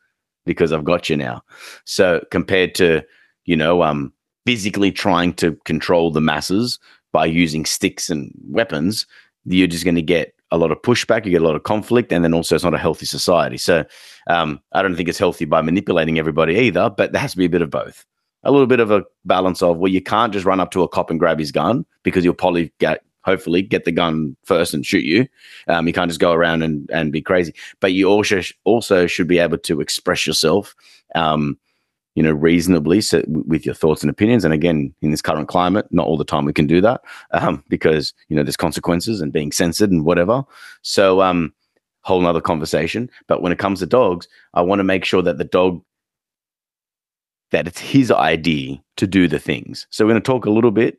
because 0.46 0.72
I've 0.72 0.84
got 0.84 1.10
you 1.10 1.16
now. 1.16 1.42
So 1.84 2.24
compared 2.30 2.74
to, 2.76 3.02
you 3.44 3.56
know, 3.56 3.82
um, 3.82 4.12
physically 4.46 4.92
trying 4.92 5.32
to 5.34 5.56
control 5.64 6.10
the 6.10 6.20
masses 6.20 6.78
by 7.12 7.26
using 7.26 7.64
sticks 7.64 8.10
and 8.10 8.32
weapons, 8.48 9.06
you're 9.44 9.66
just 9.66 9.84
going 9.84 9.96
to 9.96 10.02
get 10.02 10.34
a 10.52 10.58
lot 10.58 10.70
of 10.70 10.80
pushback, 10.82 11.24
you 11.24 11.30
get 11.30 11.42
a 11.42 11.46
lot 11.46 11.56
of 11.56 11.62
conflict, 11.64 12.12
and 12.12 12.22
then 12.22 12.34
also 12.34 12.54
it's 12.54 12.64
not 12.64 12.74
a 12.74 12.78
healthy 12.78 13.06
society. 13.06 13.56
So 13.56 13.84
um, 14.28 14.60
I 14.72 14.82
don't 14.82 14.94
think 14.94 15.08
it's 15.08 15.18
healthy 15.18 15.46
by 15.46 15.62
manipulating 15.62 16.18
everybody 16.18 16.54
either, 16.56 16.90
but 16.90 17.12
there 17.12 17.20
has 17.20 17.32
to 17.32 17.38
be 17.38 17.46
a 17.46 17.50
bit 17.50 17.62
of 17.62 17.70
both. 17.70 18.04
A 18.44 18.52
little 18.52 18.66
bit 18.66 18.80
of 18.80 18.90
a 18.90 19.04
balance 19.24 19.62
of 19.62 19.78
well, 19.78 19.90
you 19.90 20.02
can't 20.02 20.32
just 20.32 20.44
run 20.44 20.60
up 20.60 20.70
to 20.72 20.82
a 20.82 20.88
cop 20.88 21.10
and 21.10 21.18
grab 21.18 21.38
his 21.38 21.52
gun 21.52 21.86
because 22.02 22.24
you'll 22.24 22.34
probably 22.34 22.72
get 22.78 23.02
hopefully 23.24 23.62
get 23.62 23.84
the 23.84 23.92
gun 23.92 24.36
first 24.44 24.74
and 24.74 24.84
shoot 24.84 25.04
you. 25.04 25.26
Um, 25.68 25.86
you 25.86 25.92
can't 25.92 26.10
just 26.10 26.20
go 26.20 26.32
around 26.32 26.62
and, 26.62 26.88
and 26.90 27.12
be 27.12 27.22
crazy, 27.22 27.54
but 27.80 27.92
you 27.92 28.08
also 28.08 28.40
also 28.64 29.06
should 29.06 29.28
be 29.28 29.38
able 29.38 29.58
to 29.58 29.80
express 29.80 30.26
yourself. 30.26 30.74
Um, 31.14 31.58
you 32.14 32.22
know, 32.22 32.32
reasonably 32.32 33.00
so, 33.00 33.24
with 33.26 33.64
your 33.64 33.74
thoughts 33.74 34.02
and 34.02 34.10
opinions. 34.10 34.44
And 34.44 34.52
again, 34.52 34.94
in 35.00 35.12
this 35.12 35.22
current 35.22 35.48
climate, 35.48 35.86
not 35.90 36.06
all 36.06 36.18
the 36.18 36.26
time 36.26 36.44
we 36.44 36.52
can 36.52 36.66
do 36.66 36.82
that 36.82 37.00
um, 37.30 37.64
because 37.68 38.12
you 38.28 38.36
know 38.36 38.42
there's 38.42 38.56
consequences 38.56 39.22
and 39.22 39.32
being 39.32 39.50
censored 39.50 39.90
and 39.90 40.04
whatever. 40.04 40.44
So, 40.82 41.22
um, 41.22 41.54
whole 42.02 42.20
nother 42.20 42.40
conversation. 42.40 43.08
But 43.28 43.40
when 43.40 43.52
it 43.52 43.58
comes 43.58 43.78
to 43.78 43.86
dogs, 43.86 44.28
I 44.54 44.60
want 44.60 44.80
to 44.80 44.84
make 44.84 45.04
sure 45.04 45.22
that 45.22 45.38
the 45.38 45.44
dog 45.44 45.82
that 47.52 47.66
it's 47.66 47.80
his 47.80 48.10
idea 48.10 48.82
to 48.96 49.06
do 49.06 49.28
the 49.28 49.38
things. 49.38 49.86
So 49.90 50.04
we're 50.04 50.12
going 50.12 50.22
to 50.22 50.26
talk 50.26 50.46
a 50.46 50.50
little 50.50 50.70
bit. 50.70 50.98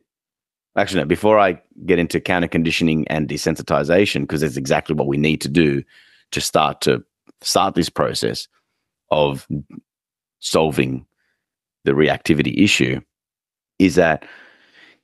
Actually, 0.76 1.02
no, 1.02 1.06
before 1.06 1.38
I 1.38 1.60
get 1.86 1.98
into 1.98 2.20
counter 2.20 2.48
conditioning 2.48 3.06
and 3.08 3.28
desensitization, 3.28 4.22
because 4.22 4.40
that's 4.40 4.56
exactly 4.56 4.94
what 4.94 5.06
we 5.06 5.16
need 5.16 5.40
to 5.42 5.48
do 5.48 5.82
to 6.32 6.40
start 6.40 6.80
to 6.82 7.04
start 7.42 7.74
this 7.74 7.88
process 7.88 8.48
of 9.10 9.46
solving 10.40 11.06
the 11.84 11.92
reactivity 11.92 12.62
issue 12.62 13.00
is 13.78 13.94
that 13.94 14.24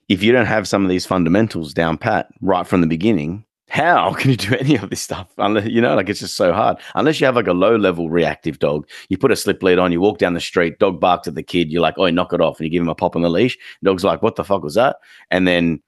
if 0.08 0.22
you 0.22 0.32
don't 0.32 0.46
have 0.46 0.66
some 0.66 0.82
of 0.82 0.88
these 0.88 1.06
fundamentals 1.06 1.72
down 1.72 1.96
pat 1.96 2.28
right 2.40 2.66
from 2.66 2.80
the 2.80 2.86
beginning, 2.86 3.44
how 3.70 4.12
can 4.14 4.30
you 4.30 4.36
do 4.36 4.56
any 4.60 4.76
of 4.76 4.90
this 4.90 5.00
stuff? 5.00 5.28
Unless 5.38 5.68
you 5.68 5.80
know, 5.80 5.94
like 5.94 6.08
it's 6.08 6.20
just 6.20 6.36
so 6.36 6.52
hard. 6.52 6.76
Unless 6.94 7.20
you 7.20 7.26
have 7.26 7.36
like 7.36 7.46
a 7.46 7.52
low 7.52 7.76
level 7.76 8.10
reactive 8.10 8.58
dog, 8.58 8.88
you 9.08 9.16
put 9.16 9.30
a 9.30 9.36
slip 9.36 9.62
lead 9.62 9.78
on, 9.78 9.92
you 9.92 10.00
walk 10.00 10.18
down 10.18 10.34
the 10.34 10.40
street, 10.40 10.78
dog 10.78 11.00
barks 11.00 11.28
at 11.28 11.36
the 11.36 11.42
kid, 11.42 11.70
you're 11.70 11.80
like, 11.80 11.94
oh, 11.96 12.10
knock 12.10 12.32
it 12.32 12.40
off, 12.40 12.58
and 12.58 12.66
you 12.66 12.70
give 12.70 12.82
him 12.82 12.88
a 12.88 12.94
pop 12.94 13.16
on 13.16 13.22
the 13.22 13.30
leash. 13.30 13.56
Dog's 13.82 14.04
like, 14.04 14.22
what 14.22 14.36
the 14.36 14.44
fuck 14.44 14.62
was 14.62 14.74
that? 14.74 14.96
And 15.30 15.46
then 15.46 15.80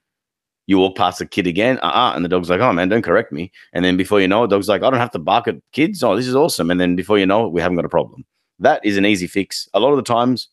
you 0.65 0.77
walk 0.77 0.95
past 0.95 1.19
the 1.19 1.25
kid 1.25 1.45
again, 1.45 1.77
uh 1.79 1.87
uh 1.87 2.13
and 2.15 2.23
the 2.23 2.29
dog's 2.29 2.49
like, 2.49 2.61
oh 2.61 2.71
man, 2.71 2.87
don't 2.87 3.01
correct 3.01 3.33
me. 3.33 3.51
And 3.73 3.83
then 3.83 3.97
before 3.97 4.21
you 4.21 4.27
know 4.29 4.45
it, 4.45 4.49
dog's 4.49 4.69
like, 4.69 4.81
I 4.81 4.89
don't 4.89 4.99
have 4.99 5.11
to 5.11 5.19
bark 5.19 5.47
at 5.49 5.55
kids. 5.73 6.03
Oh, 6.03 6.15
this 6.15 6.27
is 6.27 6.35
awesome. 6.35 6.71
And 6.71 6.79
then 6.79 6.95
before 6.95 7.19
you 7.19 7.25
know 7.25 7.45
it, 7.45 7.51
we 7.51 7.61
haven't 7.61 7.75
got 7.75 7.85
a 7.85 7.89
problem. 7.89 8.25
That 8.59 8.83
is 8.85 8.95
an 8.95 9.05
easy 9.05 9.27
fix. 9.27 9.67
A 9.73 9.79
lot 9.79 9.91
of 9.91 9.97
the 9.97 10.03
times, 10.03 10.47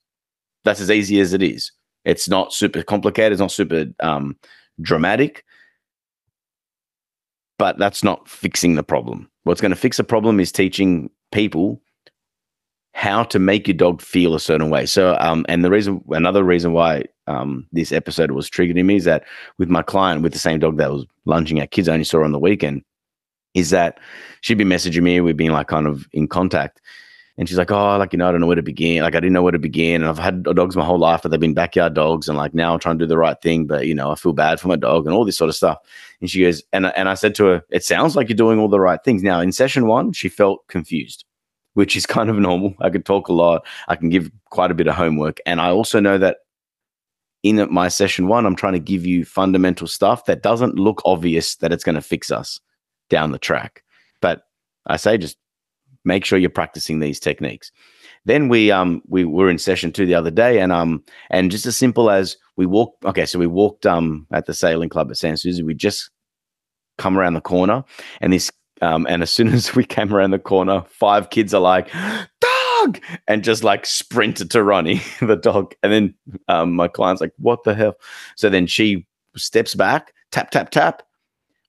that's 0.64 0.81
as 0.81 0.91
easy 0.91 1.20
as 1.20 1.33
it 1.33 1.43
is. 1.43 1.70
It's 2.05 2.28
not 2.28 2.53
super 2.53 2.83
complicated. 2.83 3.33
It's 3.33 3.41
not 3.41 3.53
super 3.53 3.87
um, 4.01 4.37
dramatic, 4.81 5.45
but 7.61 7.77
that's 7.77 8.03
not 8.03 8.27
fixing 8.27 8.75
the 8.75 8.83
problem. 8.83 9.31
What's 9.43 9.61
going 9.61 9.69
to 9.69 9.77
fix 9.77 9.99
the 9.99 10.03
problem 10.03 10.41
is 10.41 10.51
teaching 10.51 11.11
people 11.31 11.79
how 12.95 13.23
to 13.25 13.39
make 13.39 13.69
your 13.69 13.77
dog 13.77 14.01
feel 14.01 14.35
a 14.35 14.41
certain 14.41 14.71
way. 14.71 14.87
So, 14.87 15.15
um, 15.21 15.45
and 15.47 15.63
the 15.63 15.69
reason, 15.69 16.03
another 16.09 16.43
reason 16.43 16.73
why 16.73 17.05
um, 17.27 17.67
this 17.71 17.93
episode 17.93 18.31
was 18.31 18.49
triggered 18.49 18.79
in 18.79 18.87
me 18.87 18.97
is 18.97 19.05
that 19.05 19.25
with 19.59 19.69
my 19.69 19.83
client, 19.83 20.23
with 20.23 20.33
the 20.33 20.39
same 20.39 20.59
dog 20.59 20.79
that 20.79 20.91
was 20.91 21.05
lunging 21.27 21.61
at 21.61 21.71
kids, 21.71 21.87
I 21.87 21.93
only 21.93 22.05
saw 22.05 22.25
on 22.25 22.33
the 22.33 22.39
weekend, 22.39 22.83
is 23.53 23.69
that 23.69 24.01
she'd 24.41 24.57
be 24.57 24.65
messaging 24.65 25.03
me. 25.03 25.21
We've 25.21 25.37
been 25.37 25.53
like 25.53 25.69
kind 25.69 25.87
of 25.87 26.09
in 26.15 26.29
contact, 26.29 26.81
and 27.37 27.49
she's 27.49 27.59
like, 27.59 27.70
oh, 27.70 27.97
like, 27.97 28.12
you 28.12 28.18
know, 28.18 28.28
I 28.28 28.33
don't 28.33 28.41
know 28.41 28.47
where 28.47 28.57
to 28.57 28.62
begin. 28.62 29.03
Like, 29.03 29.14
I 29.14 29.20
didn't 29.20 29.33
know 29.33 29.43
where 29.43 29.53
to 29.53 29.59
begin. 29.59 30.03
And 30.03 30.11
I've 30.11 30.18
had 30.18 30.43
dogs 30.43 30.76
my 30.76 30.85
whole 30.85 30.99
life, 30.99 31.22
but 31.22 31.31
they've 31.31 31.41
been 31.41 31.55
backyard 31.55 31.95
dogs. 31.95 32.28
And 32.28 32.37
like, 32.37 32.55
now 32.55 32.74
I'm 32.74 32.81
trying 32.81 32.99
to 32.99 33.05
do 33.05 33.09
the 33.09 33.16
right 33.18 33.41
thing, 33.41 33.66
but, 33.66 33.87
you 33.87 33.95
know, 33.95 34.11
I 34.11 34.14
feel 34.14 34.33
bad 34.33 34.61
for 34.61 34.68
my 34.68 34.76
dog 34.76 35.07
and 35.07 35.14
all 35.14 35.24
this 35.24 35.39
sort 35.39 35.49
of 35.49 35.55
stuff. 35.55 35.78
And 36.20 36.28
she 36.28 36.43
goes, 36.43 36.62
and, 36.72 36.87
and 36.87 37.09
I 37.09 37.14
said 37.14 37.35
to 37.37 37.45
her, 37.47 37.62
it 37.70 37.85
sounds 37.85 38.16
like 38.16 38.28
you're 38.28 38.37
doing 38.37 38.59
all 38.59 38.68
the 38.68 38.81
right 38.81 39.03
things. 39.03 39.22
Now, 39.22 39.41
in 39.41 39.53
session 39.53 39.87
one, 39.87 40.12
she 40.12 40.28
felt 40.28 40.66
confused, 40.68 41.24
which 41.74 41.97
is 41.97 42.05
kind 42.16 42.28
of 42.28 42.37
normal. 42.37 42.74
I 42.81 42.91
could 42.91 43.07
talk 43.07 43.28
a 43.28 43.33
lot, 43.33 43.66
I 43.89 43.97
can 43.97 44.11
give 44.11 44.31
quite 44.51 44.70
a 44.70 44.74
bit 44.74 44.89
of 44.89 44.95
homework. 44.95 45.39
And 45.47 45.61
I 45.61 45.70
also 45.70 46.01
know 46.01 46.18
that 46.18 46.39
in 47.43 47.66
my 47.72 47.89
session 47.89 48.28
one, 48.28 48.45
I'm 48.45 48.57
trying 48.57 48.74
to 48.74 48.81
give 48.81 49.07
you 49.07 49.24
fundamental 49.24 49.87
stuff 49.87 50.26
that 50.26 50.43
doesn't 50.43 50.74
look 50.74 51.01
obvious 51.07 51.57
that 51.57 51.72
it's 51.72 51.85
going 51.85 51.95
to 51.95 52.03
fix 52.03 52.31
us 52.31 52.61
down 53.09 53.33
the 53.33 53.39
track. 53.39 53.83
But 54.20 54.43
I 54.87 54.97
say 54.97 55.16
just 55.16 55.39
make 56.05 56.24
sure 56.24 56.38
you're 56.38 56.51
practicing 56.51 57.01
these 57.01 57.20
techniques. 57.20 57.70
Then 58.24 58.48
we 58.48 58.70
um 58.70 59.03
we 59.09 59.24
were 59.24 59.48
in 59.48 59.59
session 59.59 59.92
two 59.92 60.07
the 60.07 60.14
other 60.14 60.30
day, 60.30 60.61
and 60.61 60.72
um 60.72 61.03
and 61.30 61.51
just 61.51 61.66
as 61.66 61.76
simple 61.76 62.11
as 62.11 62.36
we 62.57 62.66
walked. 62.66 63.05
Okay, 63.05 63.26
so 63.26 63.38
we 63.38 63.46
walked 63.46 63.86
um 63.86 64.26
at 64.32 64.46
the 64.46 64.55
sailing 64.55 64.88
club 64.88 65.11
at 65.11 65.16
Sans 65.16 65.42
Souci. 65.42 65.62
We 65.62 65.74
just 65.74 66.11
come 66.98 67.18
around 67.18 67.34
the 67.34 67.40
corner, 67.40 67.84
and 68.20 68.32
this 68.32 68.51
um 68.82 69.07
and 69.09 69.22
as 69.22 69.30
soon 69.36 69.48
as 69.48 69.74
we 69.74 69.84
came 69.84 70.14
around 70.14 70.32
the 70.32 70.38
corner, 70.38 70.84
five 70.88 71.30
kids 71.30 71.55
are 71.55 71.61
like, 71.61 71.90
dog, 72.40 73.01
and 73.26 73.42
just 73.42 73.64
like 73.64 73.86
sprinted 73.86 74.51
to 74.51 74.62
Ronnie, 74.62 75.03
the 75.20 75.36
dog. 75.36 75.74
And 75.82 75.92
then 75.92 76.14
um 76.48 76.74
my 76.74 76.88
client's 76.88 77.20
like, 77.20 77.32
what 77.38 77.64
the 77.64 77.74
hell? 77.74 77.94
So 78.36 78.51
then 78.51 78.66
she 78.66 79.07
steps 79.36 79.74
back, 79.74 80.12
tap 80.30 80.51
tap 80.51 80.70
tap, 80.70 81.03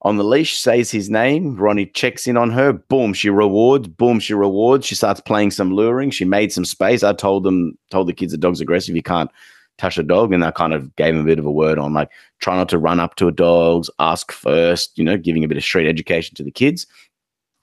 on 0.03 0.17
the 0.17 0.23
leash, 0.23 0.57
says 0.57 0.89
his 0.89 1.09
name. 1.09 1.55
Ronnie 1.55 1.85
checks 1.85 2.25
in 2.25 2.35
on 2.35 2.49
her. 2.51 2.73
Boom, 2.73 3.13
she 3.13 3.29
rewards. 3.29 3.87
Boom, 3.87 4.19
she 4.19 4.33
rewards. 4.33 4.85
She 4.85 4.95
starts 4.95 5.21
playing 5.21 5.51
some 5.51 5.73
luring. 5.73 6.09
She 6.09 6.25
made 6.25 6.51
some 6.51 6.65
space. 6.65 7.03
I 7.03 7.13
told 7.13 7.43
them, 7.43 7.77
told 7.91 8.07
the 8.07 8.13
kids 8.13 8.31
the 8.31 8.37
dog's 8.37 8.61
aggressive. 8.61 8.95
You 8.95 9.03
can't 9.03 9.29
touch 9.77 9.99
a 9.99 10.03
dog. 10.03 10.33
And 10.33 10.43
I 10.43 10.51
kind 10.51 10.73
of 10.73 10.95
gave 10.95 11.13
him 11.13 11.21
a 11.21 11.25
bit 11.25 11.37
of 11.37 11.45
a 11.45 11.51
word 11.51 11.77
on 11.77 11.93
like 11.93 12.09
try 12.39 12.55
not 12.55 12.69
to 12.69 12.79
run 12.79 12.99
up 12.99 13.15
to 13.15 13.27
a 13.27 13.31
dog's, 13.31 13.89
ask 13.99 14.31
first, 14.31 14.97
you 14.97 15.03
know, 15.03 15.17
giving 15.17 15.43
a 15.43 15.47
bit 15.47 15.57
of 15.57 15.63
street 15.63 15.87
education 15.87 16.35
to 16.35 16.43
the 16.43 16.51
kids. 16.51 16.87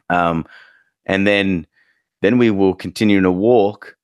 Um, 0.08 0.46
and 1.06 1.26
then 1.26 1.66
then 2.22 2.38
we 2.38 2.50
will 2.50 2.74
continue 2.74 3.20
to 3.20 3.32
walk. 3.32 3.96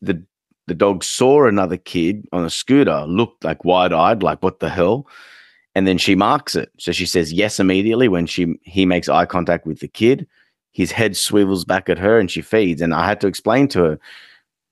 The 0.00 0.22
the 0.68 0.74
dog 0.74 1.02
saw 1.02 1.46
another 1.46 1.76
kid 1.76 2.28
on 2.30 2.44
a 2.44 2.50
scooter, 2.50 3.04
looked 3.06 3.42
like 3.42 3.64
wide 3.64 3.92
eyed, 3.92 4.22
like 4.22 4.42
what 4.42 4.60
the 4.60 4.68
hell? 4.68 5.06
And 5.78 5.86
then 5.86 5.96
she 5.96 6.16
marks 6.16 6.56
it. 6.56 6.72
So 6.76 6.90
she 6.90 7.06
says 7.06 7.32
yes 7.32 7.60
immediately 7.60 8.08
when 8.08 8.26
she 8.26 8.58
he 8.62 8.84
makes 8.84 9.08
eye 9.08 9.26
contact 9.26 9.64
with 9.64 9.78
the 9.78 9.86
kid. 9.86 10.26
His 10.72 10.90
head 10.90 11.16
swivels 11.16 11.64
back 11.64 11.88
at 11.88 12.00
her 12.00 12.18
and 12.18 12.28
she 12.28 12.42
feeds. 12.42 12.82
And 12.82 12.92
I 12.92 13.06
had 13.06 13.20
to 13.20 13.28
explain 13.28 13.68
to 13.68 13.84
her 13.84 14.00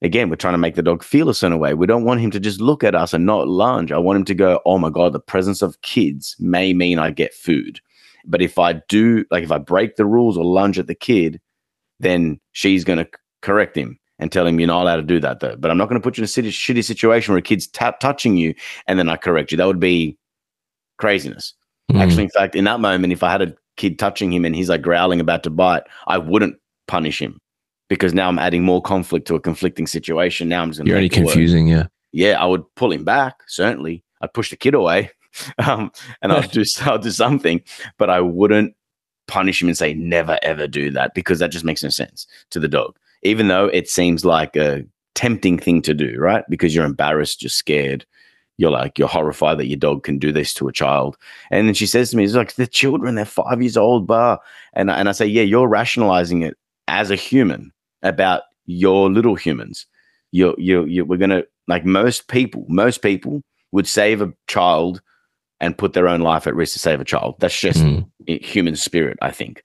again, 0.02 0.28
we're 0.28 0.34
trying 0.34 0.54
to 0.54 0.58
make 0.58 0.74
the 0.74 0.82
dog 0.82 1.04
feel 1.04 1.28
a 1.28 1.34
certain 1.34 1.60
way. 1.60 1.74
We 1.74 1.86
don't 1.86 2.02
want 2.02 2.22
him 2.22 2.32
to 2.32 2.40
just 2.40 2.60
look 2.60 2.82
at 2.82 2.96
us 2.96 3.14
and 3.14 3.24
not 3.24 3.46
lunge. 3.46 3.92
I 3.92 3.98
want 3.98 4.16
him 4.16 4.24
to 4.24 4.34
go, 4.34 4.60
oh 4.66 4.78
my 4.78 4.90
God, 4.90 5.12
the 5.12 5.20
presence 5.20 5.62
of 5.62 5.80
kids 5.82 6.34
may 6.40 6.72
mean 6.72 6.98
I 6.98 7.12
get 7.12 7.32
food. 7.32 7.78
But 8.24 8.42
if 8.42 8.58
I 8.58 8.72
do, 8.88 9.24
like 9.30 9.44
if 9.44 9.52
I 9.52 9.58
break 9.58 9.94
the 9.94 10.06
rules 10.06 10.36
or 10.36 10.44
lunge 10.44 10.76
at 10.76 10.88
the 10.88 10.94
kid, 10.96 11.40
then 12.00 12.40
she's 12.50 12.82
going 12.82 12.98
to 12.98 13.08
correct 13.42 13.76
him 13.76 13.96
and 14.18 14.32
tell 14.32 14.44
him 14.44 14.58
you're 14.58 14.66
not 14.66 14.82
allowed 14.82 14.96
to 14.96 15.02
do 15.02 15.20
that 15.20 15.38
though. 15.38 15.54
But 15.54 15.70
I'm 15.70 15.78
not 15.78 15.88
going 15.88 16.02
to 16.02 16.04
put 16.04 16.18
you 16.18 16.22
in 16.22 16.24
a 16.24 16.50
shitty 16.50 16.84
situation 16.84 17.32
where 17.32 17.38
a 17.38 17.42
kid's 17.42 17.68
tap 17.68 18.00
touching 18.00 18.36
you 18.36 18.56
and 18.88 18.98
then 18.98 19.08
I 19.08 19.16
correct 19.16 19.52
you. 19.52 19.56
That 19.56 19.68
would 19.68 19.78
be 19.78 20.18
craziness. 20.98 21.54
Mm. 21.90 22.00
Actually, 22.00 22.24
in 22.24 22.30
fact, 22.30 22.54
in 22.54 22.64
that 22.64 22.80
moment, 22.80 23.12
if 23.12 23.22
I 23.22 23.30
had 23.30 23.42
a 23.42 23.54
kid 23.76 23.98
touching 23.98 24.32
him 24.32 24.44
and 24.44 24.54
he's 24.54 24.68
like 24.68 24.82
growling 24.82 25.20
about 25.20 25.42
to 25.44 25.50
bite, 25.50 25.84
I 26.06 26.18
wouldn't 26.18 26.56
punish 26.88 27.20
him 27.20 27.40
because 27.88 28.14
now 28.14 28.28
I'm 28.28 28.38
adding 28.38 28.64
more 28.64 28.82
conflict 28.82 29.26
to 29.28 29.34
a 29.34 29.40
conflicting 29.40 29.86
situation. 29.86 30.48
Now 30.48 30.62
I'm 30.62 30.70
just 30.70 30.84
you're 30.86 30.96
only 30.96 31.08
confusing, 31.08 31.68
yeah. 31.68 31.86
Yeah, 32.12 32.40
I 32.42 32.46
would 32.46 32.64
pull 32.76 32.92
him 32.92 33.04
back. 33.04 33.42
Certainly, 33.46 34.02
I'd 34.20 34.32
push 34.32 34.50
the 34.50 34.56
kid 34.56 34.74
away, 34.74 35.10
um, 35.58 35.92
and 36.22 36.32
I'll 36.32 36.42
do 36.48 36.64
I'll 36.82 36.98
do 36.98 37.10
something, 37.10 37.62
but 37.98 38.10
I 38.10 38.20
wouldn't 38.20 38.74
punish 39.28 39.60
him 39.60 39.68
and 39.68 39.76
say 39.76 39.92
never 39.92 40.38
ever 40.42 40.68
do 40.68 40.90
that 40.92 41.12
because 41.14 41.40
that 41.40 41.50
just 41.50 41.64
makes 41.64 41.82
no 41.82 41.88
sense 41.88 42.26
to 42.50 42.60
the 42.60 42.68
dog. 42.68 42.96
Even 43.22 43.48
though 43.48 43.66
it 43.66 43.88
seems 43.88 44.24
like 44.24 44.56
a 44.56 44.84
tempting 45.14 45.58
thing 45.58 45.82
to 45.82 45.94
do, 45.94 46.16
right? 46.18 46.44
Because 46.48 46.74
you're 46.74 46.84
embarrassed, 46.84 47.42
you're 47.42 47.50
scared, 47.50 48.06
you're 48.58 48.70
like 48.70 48.98
you're 48.98 49.08
horrified 49.08 49.58
that 49.58 49.66
your 49.66 49.76
dog 49.78 50.02
can 50.02 50.18
do 50.18 50.32
this 50.32 50.54
to 50.54 50.68
a 50.68 50.72
child. 50.72 51.16
And 51.50 51.66
then 51.66 51.74
she 51.74 51.86
says 51.86 52.10
to 52.10 52.16
me, 52.16 52.24
"It's 52.24 52.34
like 52.34 52.54
they're 52.54 52.66
children, 52.66 53.14
they're 53.14 53.24
five 53.24 53.60
years 53.62 53.76
old, 53.76 54.06
bar." 54.06 54.40
And 54.72 54.90
and 54.90 55.08
I 55.08 55.12
say, 55.12 55.26
"Yeah, 55.26 55.42
you're 55.42 55.68
rationalizing 55.68 56.42
it 56.42 56.56
as 56.88 57.10
a 57.10 57.16
human 57.16 57.72
about 58.02 58.42
your 58.66 59.10
little 59.10 59.34
humans. 59.34 59.86
You're 60.32 60.54
you're, 60.58 60.86
you 60.86 61.04
we're 61.04 61.18
gonna 61.18 61.44
like 61.68 61.84
most 61.84 62.28
people, 62.28 62.64
most 62.68 63.02
people 63.02 63.42
would 63.72 63.86
save 63.86 64.22
a 64.22 64.32
child 64.46 65.02
and 65.60 65.76
put 65.76 65.92
their 65.94 66.08
own 66.08 66.20
life 66.20 66.46
at 66.46 66.54
risk 66.54 66.74
to 66.74 66.78
save 66.78 67.00
a 67.00 67.04
child. 67.04 67.36
That's 67.38 67.58
just 67.58 67.82
Mm. 67.82 68.06
human 68.42 68.76
spirit, 68.76 69.18
I 69.22 69.30
think." 69.30 69.62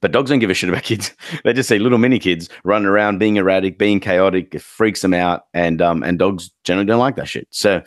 But 0.00 0.12
dogs 0.12 0.30
don't 0.30 0.38
give 0.38 0.50
a 0.50 0.54
shit 0.54 0.68
about 0.68 0.82
kids. 0.82 1.14
they 1.44 1.52
just 1.52 1.68
see 1.68 1.78
little 1.78 1.98
mini 1.98 2.18
kids 2.18 2.48
running 2.64 2.86
around, 2.86 3.18
being 3.18 3.36
erratic, 3.36 3.78
being 3.78 4.00
chaotic. 4.00 4.54
It 4.54 4.62
freaks 4.62 5.02
them 5.02 5.14
out, 5.14 5.46
and 5.54 5.82
um, 5.82 6.02
and 6.02 6.18
dogs 6.18 6.50
generally 6.64 6.86
don't 6.86 6.98
like 6.98 7.16
that 7.16 7.28
shit. 7.28 7.48
So, 7.50 7.82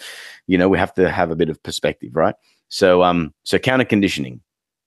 you 0.48 0.58
know, 0.58 0.70
we 0.70 0.78
have 0.78 0.94
to 0.96 1.10
have 1.10 1.32
a 1.32 1.36
bit 1.36 1.50
of 1.50 1.62
perspective, 1.64 2.16
right? 2.16 2.36
So, 2.70 3.04
um, 3.04 3.34
so 3.44 3.58
counter 3.58 3.86
conditioning, 3.86 4.42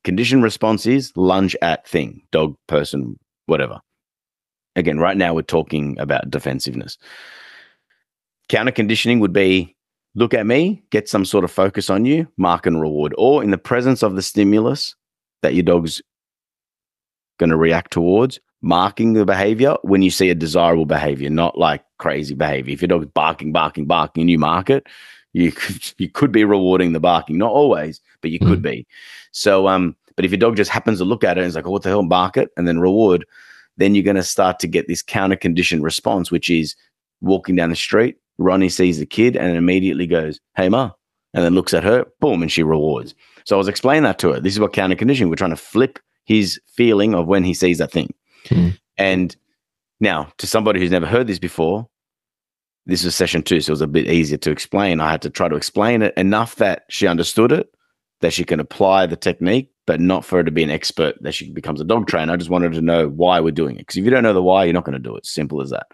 condition 0.05 0.43
response 0.43 0.87
is 0.87 1.13
lunge 1.17 1.57
at 1.63 1.87
thing, 1.87 2.23
dog, 2.31 2.57
person, 2.69 3.19
whatever. 3.47 3.81
Again, 4.77 4.99
right 4.99 5.17
now 5.17 5.35
we're 5.35 5.43
talking 5.43 5.99
about 5.99 6.31
defensiveness. 6.31 6.97
Counter 8.49 8.73
conditioning 8.73 9.21
would 9.21 9.33
be 9.33 9.77
look 10.15 10.35
at 10.35 10.47
me, 10.47 10.83
get 10.91 11.09
some 11.09 11.25
sort 11.25 11.45
of 11.45 11.51
focus 11.51 11.91
on 11.91 12.05
you, 12.05 12.29
mark 12.37 12.67
and 12.67 12.81
reward, 12.81 13.15
or 13.19 13.43
in 13.43 13.51
the 13.51 13.59
presence 13.59 14.03
of 14.03 14.15
the 14.15 14.23
stimulus 14.23 14.95
that 15.43 15.55
your 15.55 15.63
dog's 15.63 16.01
going 17.43 17.51
to 17.51 17.57
react 17.57 17.91
towards, 17.93 18.39
marking 18.61 19.15
the 19.15 19.25
behavior 19.25 19.77
when 19.83 20.03
you 20.03 20.11
see 20.11 20.31
a 20.31 20.35
desirable 20.35 20.87
behavior, 20.87 21.29
not 21.29 21.59
like 21.59 21.85
crazy 21.99 22.35
behavior. 22.35 22.73
If 22.73 22.81
your 22.81 22.89
dog's 22.89 23.07
barking, 23.07 23.53
barking, 23.53 23.87
barking, 23.87 24.23
and 24.23 24.31
you 24.31 24.39
mark 24.39 24.71
it, 24.71 24.87
you 25.33 25.51
could 25.51 25.93
you 25.99 26.09
could 26.09 26.33
be 26.33 26.45
rewarding 26.45 26.93
the 26.93 27.01
barking. 27.01 27.39
Not 27.39 27.51
always, 27.51 28.01
but 28.21 28.31
you 28.31 28.39
could 28.39 28.63
be. 28.63 28.87
So 29.33 29.67
um, 29.67 29.97
but 30.15 30.25
if 30.25 30.31
your 30.31 30.39
dog 30.39 30.57
just 30.57 30.71
happens 30.71 30.99
to 30.99 31.05
look 31.05 31.25
at 31.25 31.37
it 31.37 31.41
and 31.41 31.49
is 31.49 31.57
like, 31.57 31.67
oh, 31.67 31.71
what 31.71 31.83
the 31.83 31.89
hell, 31.89 32.03
bark 32.05 32.37
it, 32.37 32.51
and 32.57 32.69
then 32.69 32.79
reward, 32.79 33.27
then 33.77 33.95
you're 33.95 34.05
going 34.05 34.17
to 34.17 34.23
start 34.23 34.59
to 34.61 34.69
get 34.69 34.87
this 34.87 35.03
counter 35.03 35.37
conditioned 35.37 35.83
response, 35.83 36.31
which 36.31 36.51
is 36.51 36.77
walking 37.21 37.57
down 37.57 37.71
the 37.71 37.77
street. 37.77 38.17
Ronnie 38.39 38.69
sees 38.69 38.99
the 38.99 39.07
kid 39.07 39.37
and 39.37 39.57
immediately 39.57 40.07
goes, 40.07 40.39
"Hey, 40.57 40.69
ma," 40.69 40.93
and 41.35 41.45
then 41.45 41.55
looks 41.55 41.75
at 41.75 41.85
her, 41.85 42.07
boom, 42.21 42.43
and 42.43 42.53
she 42.53 42.63
rewards. 42.63 43.15
So 43.45 43.57
I 43.57 43.59
was 43.59 43.69
explaining 43.69 44.05
that 44.05 44.19
to 44.21 44.33
her. 44.33 44.41
This 44.41 44.53
is 44.53 44.61
what 44.61 44.73
counter 44.73 44.97
conditioning. 44.97 45.31
We're 45.31 45.37
trying 45.37 45.51
to 45.51 45.57
flip 45.57 45.99
his 46.25 46.61
feeling 46.67 47.15
of 47.15 47.27
when 47.27 47.45
he 47.45 47.55
sees 47.55 47.79
that 47.79 47.93
thing. 47.93 48.13
Hmm. 48.49 48.69
And 48.97 49.37
now, 50.01 50.33
to 50.39 50.47
somebody 50.47 50.81
who's 50.81 50.91
never 50.91 51.07
heard 51.07 51.27
this 51.27 51.39
before, 51.39 51.89
this 52.87 53.05
was 53.05 53.15
session 53.15 53.43
two, 53.43 53.61
so 53.61 53.71
it 53.71 53.75
was 53.75 53.81
a 53.81 53.87
bit 53.87 54.09
easier 54.09 54.39
to 54.39 54.51
explain. 54.51 55.01
I 55.01 55.11
had 55.11 55.23
to 55.23 55.31
try 55.31 55.49
to 55.49 55.57
explain 55.57 56.03
it 56.03 56.15
enough 56.17 56.57
that 56.57 56.85
she 56.89 57.07
understood 57.07 57.53
it, 57.53 57.73
that 58.21 58.33
she 58.33 58.45
can 58.45 58.59
apply 58.59 59.07
the 59.07 59.17
technique, 59.17 59.71
but 59.87 60.01
not 60.01 60.25
for 60.25 60.39
her 60.39 60.45
to 60.45 60.51
be 60.51 60.63
an 60.63 60.71
expert 60.71 61.17
that 61.23 61.33
she 61.33 61.51
becomes 61.51 61.81
a 61.81 61.85
dog 61.85 62.09
trainer. 62.09 62.33
I 62.33 62.37
just 62.37 62.51
wanted 62.51 62.73
to 62.73 62.81
know 62.81 63.09
why 63.09 63.41
we're 63.41 63.53
doing 63.53 63.77
it. 63.77 63.81
Because 63.81 63.97
if 63.97 64.05
you 64.05 64.11
don't 64.11 64.23
know 64.23 64.33
the 64.33 64.43
why, 64.43 64.65
you're 64.65 64.73
not 64.73 64.85
going 64.85 64.95
to 64.95 64.99
do 64.99 65.17
it. 65.17 65.27
Simple 65.27 65.63
as 65.63 65.71
that. 65.71 65.87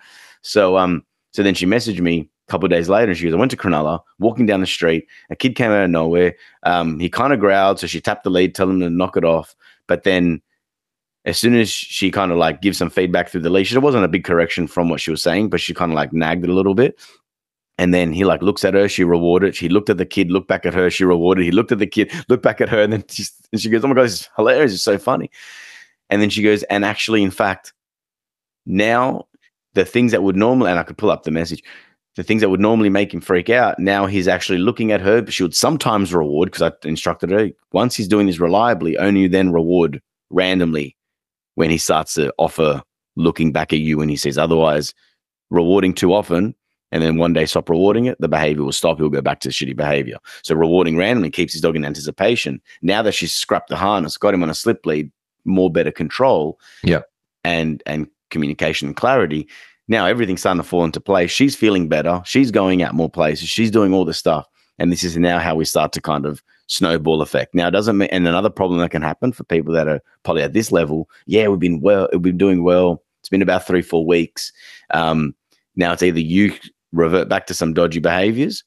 So 0.43 0.79
um, 0.79 1.05
so 1.33 1.43
then 1.43 1.55
she 1.55 1.67
messaged 1.67 2.01
me 2.01 2.29
a 2.49 2.51
couple 2.51 2.67
of 2.67 2.71
days 2.71 2.89
later 2.89 3.11
and 3.11 3.19
she 3.19 3.25
goes, 3.25 3.35
I 3.35 3.39
went 3.39 3.51
to 3.51 3.57
Cronulla, 3.57 4.01
walking 4.19 4.47
down 4.47 4.61
the 4.61 4.67
street, 4.67 5.07
a 5.31 5.37
kid 5.37 5.57
came 5.57 5.71
out 5.71 5.85
of 5.85 5.91
nowhere. 5.91 6.35
Um, 6.63 6.99
he 6.99 7.09
kind 7.09 7.33
of 7.33 7.41
growled, 7.41 7.79
so 7.79 7.87
she 7.87 8.01
tapped 8.01 8.25
the 8.25 8.31
lead, 8.31 8.55
tell 8.55 8.71
him 8.71 8.81
to 8.81 8.91
knock 8.91 9.17
it 9.17 9.25
off. 9.25 9.55
But 9.89 10.05
then 10.05 10.41
as 11.25 11.39
soon 11.39 11.55
as 11.57 11.69
she 11.69 12.11
kind 12.11 12.31
of 12.31 12.39
like 12.39 12.63
gives 12.63 12.79
some 12.79 12.91
feedback 12.91 13.29
through 13.29 13.41
the 13.41 13.51
leash, 13.51 13.75
it 13.75 13.81
wasn't 13.81 14.05
a 14.05 14.09
big 14.09 14.25
correction 14.25 14.69
from 14.69 14.89
what 14.89 15.01
she 15.01 15.11
was 15.11 15.23
saying, 15.23 15.51
but 15.51 15.61
she 15.61 15.75
kind 15.75 15.91
of 15.91 15.97
like 15.97 16.13
nagged 16.13 16.45
it 16.45 16.51
a 16.51 16.55
little 16.55 16.75
bit. 16.75 16.99
And 17.77 17.93
then 17.93 18.13
he 18.13 18.25
like 18.25 18.43
looks 18.43 18.65
at 18.65 18.75
her, 18.75 18.89
she 18.89 19.05
rewarded. 19.05 19.55
She 19.55 19.69
looked 19.69 19.91
at 19.91 19.99
the 19.99 20.07
kid, 20.07 20.31
looked 20.31 20.49
back 20.49 20.67
at 20.67 20.75
her, 20.75 20.91
she 20.91 21.05
rewarded. 21.05 21.45
He 21.45 21.51
looked 21.53 21.73
at 21.73 21.79
the 21.79 21.87
kid, 21.87 22.13
looked 22.29 22.43
back 22.43 22.61
at 22.61 22.69
her, 22.69 22.83
and 22.83 22.93
then 22.93 23.05
she, 23.11 23.25
and 23.53 23.61
she 23.61 23.71
goes, 23.71 23.85
"Oh 23.85 23.89
my 23.89 23.95
god, 23.95 24.05
this 24.05 24.23
is 24.23 24.29
hilarious! 24.37 24.75
It's 24.75 24.83
so 24.83 24.99
funny." 24.99 25.31
And 26.11 26.21
then 26.21 26.31
she 26.31 26.43
goes, 26.43 26.65
"And 26.65 26.85
actually, 26.85 27.23
in 27.23 27.31
fact, 27.31 27.73
now 28.67 29.27
the 29.75 29.85
things 29.85 30.11
that 30.13 30.23
would 30.25 30.35
normally, 30.35 30.71
and 30.71 30.81
I 30.81 30.83
could 30.83 30.99
pull 30.99 31.11
up 31.11 31.23
the 31.23 31.31
message, 31.31 31.63
the 32.19 32.25
things 32.25 32.41
that 32.41 32.51
would 32.51 32.59
normally 32.59 32.89
make 32.89 33.15
him 33.15 33.21
freak 33.21 33.49
out, 33.49 33.79
now 33.79 34.05
he's 34.05 34.27
actually 34.27 34.59
looking 34.59 34.91
at 34.91 35.01
her. 35.01 35.23
But 35.23 35.33
she 35.33 35.45
would 35.45 35.55
sometimes 35.55 36.13
reward 36.13 36.51
because 36.51 36.63
I 36.63 36.89
instructed 36.89 37.31
her 37.31 37.51
once 37.73 37.95
he's 37.95 38.09
doing 38.09 38.27
this 38.27 38.41
reliably, 38.41 38.99
only 38.99 39.29
then 39.29 39.53
reward 39.53 40.03
randomly 40.29 40.97
when 41.55 41.71
he 41.71 41.79
starts 41.79 42.15
to 42.15 42.35
offer 42.37 42.83
looking 43.15 43.53
back 43.53 43.73
at 43.73 43.79
you 43.79 43.99
when 43.99 44.09
he 44.09 44.17
says 44.17 44.37
otherwise 44.37 44.93
rewarding 45.51 45.95
too 45.95 46.13
often 46.13 46.57
and 46.91 47.05
then 47.05 47.19
one 47.19 47.33
day 47.33 47.47
stop 47.47 47.69
rewarding 47.71 48.07
it 48.07 48.21
the 48.21 48.29
behavior 48.29 48.63
will 48.65 48.73
stop 48.73 48.99
he'll 48.99 49.09
go 49.09 49.23
back 49.23 49.41
to 49.41 49.49
shitty 49.49 49.75
behavior 49.75 50.19
so 50.43 50.55
rewarding 50.55 50.97
randomly 50.97 51.31
keeps 51.31 51.53
his 51.53 51.63
dog 51.63 51.75
in 51.75 51.85
anticipation 51.85 52.61
now 52.83 53.01
that 53.03 53.13
she's 53.13 53.35
scrapped 53.35 53.71
the 53.71 53.77
harness 53.77 54.17
got 54.17 54.35
him 54.35 54.43
on 54.43 54.51
a 54.51 54.55
slip 54.55 54.85
lead 54.87 55.11
more 55.45 55.71
better 55.71 55.91
control 55.91 56.61
Yep. 56.85 57.07
and 57.45 57.83
and 57.87 58.07
communication 58.31 58.89
and 58.89 58.97
clarity 58.97 59.49
now 59.89 60.07
everything's 60.07 60.41
starting 60.41 60.63
to 60.63 60.69
fall 60.69 60.85
into 60.85 61.01
place 61.01 61.31
she's 61.31 61.57
feeling 61.57 61.89
better 61.89 62.23
she's 62.25 62.51
going 62.51 62.83
out 62.83 62.95
more 62.95 63.11
places 63.11 63.49
she's 63.49 63.71
doing 63.71 63.93
all 63.93 64.05
this 64.05 64.19
stuff 64.19 64.47
and 64.79 64.93
this 64.93 65.03
is 65.03 65.17
now 65.17 65.39
how 65.39 65.55
we 65.55 65.65
start 65.65 65.93
to 65.93 66.01
kind 66.01 66.25
of 66.25 66.43
snowball 66.69 67.23
effect. 67.23 67.55
Now, 67.55 67.69
it 67.69 67.73
doesn't 67.73 67.99
mean, 67.99 68.09
and 68.13 68.29
another 68.29 68.51
problem 68.51 68.81
that 68.81 68.91
can 68.91 69.03
happen 69.03 69.33
for 69.33 69.45
people 69.45 69.75
that 69.75 69.89
are 69.89 70.01
probably 70.23 70.43
at 70.43 70.53
this 70.53 70.71
level, 70.71 71.09
yeah, 71.27 71.49
we've 71.49 71.59
been 71.59 71.81
well, 71.81 72.09
we've 72.13 72.23
been 72.23 72.39
doing 72.39 72.63
well. 72.63 73.03
It's 73.21 73.29
been 73.29 73.43
about 73.43 73.67
three, 73.67 73.83
four 73.83 74.07
weeks. 74.07 74.53
Um, 74.91 75.35
now 75.75 75.93
it's 75.93 76.03
either 76.03 76.21
you 76.21 76.55
revert 76.93 77.29
back 77.29 77.47
to 77.47 77.55
some 77.55 77.75
dodgy 77.75 78.01
behaviors 78.01 78.65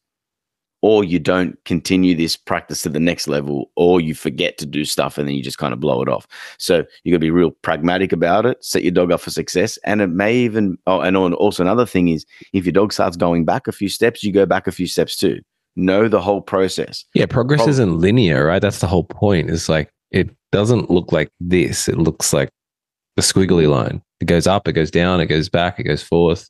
or 0.82 1.04
you 1.04 1.20
don't 1.20 1.64
continue 1.66 2.16
this 2.16 2.36
practice 2.36 2.82
to 2.82 2.90
the 2.90 3.00
next 3.00 3.28
level 3.28 3.72
or 3.76 4.02
you 4.02 4.16
forget 4.16 4.58
to 4.58 4.66
do 4.66 4.84
stuff 4.84 5.18
and 5.18 5.28
then 5.28 5.36
you 5.36 5.44
just 5.44 5.58
kind 5.58 5.74
of 5.74 5.80
blow 5.80 6.02
it 6.02 6.10
off. 6.10 6.28
So 6.58 6.84
you 7.04 7.12
got 7.12 7.18
to 7.18 7.20
be 7.20 7.32
real 7.32 7.52
pragmatic 7.52 8.12
about 8.12 8.46
it, 8.46 8.64
set 8.64 8.84
your 8.84 8.92
dog 8.92 9.12
up 9.12 9.22
for 9.22 9.30
success. 9.30 9.78
And 9.86 10.02
it 10.02 10.08
may 10.08 10.36
even, 10.36 10.78
oh, 10.88 11.02
and 11.02 11.16
also 11.16 11.64
another 11.64 11.86
thing 11.86 12.08
is 12.08 12.26
if 12.54 12.66
your 12.66 12.74
dog 12.74 12.94
starts 12.94 13.18
going 13.18 13.46
back 13.46 13.68
a 13.68 13.72
few 13.72 13.90
steps, 13.90 14.24
you 14.24 14.32
go 14.32 14.46
back 14.46 14.68
a 14.68 14.72
few 14.72 14.88
steps 14.88 15.16
too 15.16 15.42
know 15.78 16.10
the 16.10 16.22
whole 16.22 16.42
process. 16.42 17.06
Yeah, 17.14 17.26
progress 17.28 17.60
Prob- 17.60 17.70
isn't 17.70 18.00
linear, 18.00 18.46
right? 18.46 18.62
That's 18.62 18.80
the 18.80 18.88
whole 18.88 19.06
point. 19.06 19.50
It's 19.50 19.70
like 19.70 19.90
it 20.12 20.30
doesn't 20.52 20.92
look 20.92 21.12
like 21.12 21.30
this. 21.40 21.88
It 21.88 21.98
looks 21.98 22.34
like 22.34 22.50
a 23.18 23.22
squiggly 23.22 23.70
line. 23.70 24.02
It 24.20 24.26
goes 24.26 24.48
up, 24.48 24.68
it 24.68 24.74
goes 24.74 24.92
down, 24.92 25.22
it 25.22 25.28
goes 25.28 25.50
back, 25.50 25.80
it 25.80 25.84
goes 25.84 26.04
forth. 26.04 26.50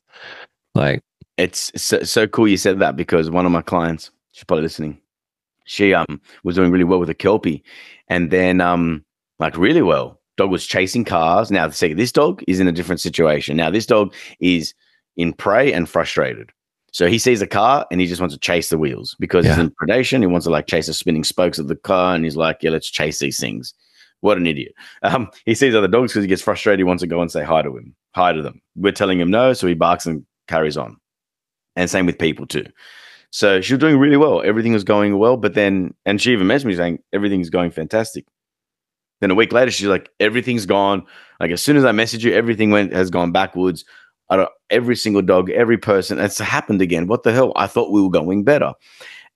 Like, 0.74 1.00
It's 1.38 1.72
so, 1.80 2.02
so 2.02 2.26
cool 2.26 2.48
you 2.48 2.56
said 2.56 2.78
that 2.80 2.96
because 2.96 3.30
one 3.30 3.46
of 3.46 3.52
my 3.52 3.62
clients, 3.62 4.10
she's 4.32 4.44
probably 4.44 4.62
listening, 4.62 5.00
she 5.64 5.94
um 5.94 6.20
was 6.44 6.56
doing 6.56 6.70
really 6.70 6.84
well 6.84 6.98
with 6.98 7.10
a 7.10 7.14
kelpie, 7.14 7.62
and 8.08 8.30
then 8.30 8.60
um 8.60 9.04
like 9.38 9.56
really 9.56 9.82
well. 9.82 10.18
Dog 10.36 10.50
was 10.50 10.66
chasing 10.66 11.04
cars. 11.04 11.50
Now 11.50 11.66
the 11.66 11.74
second 11.74 11.98
this 11.98 12.12
dog 12.12 12.42
is 12.48 12.60
in 12.60 12.68
a 12.68 12.72
different 12.72 13.00
situation. 13.00 13.56
Now 13.56 13.70
this 13.70 13.86
dog 13.86 14.14
is 14.40 14.74
in 15.16 15.32
prey 15.32 15.72
and 15.72 15.88
frustrated. 15.88 16.50
So 16.92 17.06
he 17.06 17.18
sees 17.18 17.40
a 17.40 17.46
car 17.46 17.86
and 17.90 18.00
he 18.00 18.06
just 18.06 18.20
wants 18.20 18.34
to 18.34 18.40
chase 18.40 18.68
the 18.68 18.78
wheels 18.78 19.16
because 19.18 19.46
he's 19.46 19.58
in 19.58 19.70
predation. 19.82 20.20
He 20.20 20.26
wants 20.26 20.44
to 20.44 20.50
like 20.50 20.66
chase 20.66 20.86
the 20.86 20.94
spinning 20.94 21.24
spokes 21.24 21.58
of 21.58 21.68
the 21.68 21.76
car, 21.76 22.14
and 22.14 22.24
he's 22.24 22.36
like, 22.36 22.58
"Yeah, 22.62 22.70
let's 22.70 22.90
chase 22.90 23.18
these 23.18 23.40
things." 23.40 23.72
What 24.20 24.36
an 24.36 24.46
idiot! 24.46 24.74
Um, 25.02 25.30
he 25.46 25.54
sees 25.54 25.74
other 25.74 25.88
dogs 25.88 26.12
because 26.12 26.22
he 26.22 26.28
gets 26.28 26.42
frustrated. 26.42 26.78
He 26.78 26.84
wants 26.84 27.00
to 27.00 27.06
go 27.06 27.20
and 27.20 27.30
say 27.30 27.42
hi 27.42 27.62
to 27.62 27.76
him, 27.76 27.94
hi 28.14 28.32
to 28.32 28.42
them. 28.42 28.60
We're 28.76 28.92
telling 28.92 29.18
him 29.18 29.30
no, 29.30 29.52
so 29.52 29.66
he 29.66 29.74
barks 29.74 30.06
and 30.06 30.24
carries 30.48 30.76
on. 30.76 30.96
And 31.76 31.90
same 31.90 32.06
with 32.06 32.18
people 32.18 32.46
too. 32.46 32.66
So 33.32 33.62
she 33.62 33.72
was 33.72 33.80
doing 33.80 33.98
really 33.98 34.18
well. 34.18 34.42
Everything 34.42 34.74
was 34.74 34.84
going 34.84 35.18
well, 35.18 35.38
but 35.38 35.54
then, 35.54 35.94
and 36.04 36.20
she 36.20 36.32
even 36.32 36.46
messaged 36.46 36.66
me 36.66 36.76
saying 36.76 37.02
everything's 37.14 37.48
going 37.48 37.70
fantastic. 37.70 38.26
Then 39.20 39.30
a 39.30 39.34
week 39.34 39.52
later, 39.52 39.70
she's 39.70 39.86
like, 39.86 40.10
everything's 40.20 40.66
gone. 40.66 41.06
Like 41.40 41.50
as 41.50 41.62
soon 41.62 41.78
as 41.78 41.84
I 41.84 41.92
message 41.92 42.24
you, 42.24 42.34
everything 42.34 42.70
went 42.70 42.92
has 42.92 43.08
gone 43.08 43.32
backwards. 43.32 43.86
I 44.28 44.36
don't, 44.36 44.50
every 44.68 44.96
single 44.96 45.22
dog, 45.22 45.48
every 45.50 45.78
person, 45.78 46.18
it's 46.18 46.38
happened 46.38 46.82
again. 46.82 47.06
What 47.06 47.22
the 47.22 47.32
hell? 47.32 47.52
I 47.56 47.66
thought 47.66 47.90
we 47.90 48.02
were 48.02 48.10
going 48.10 48.44
better. 48.44 48.74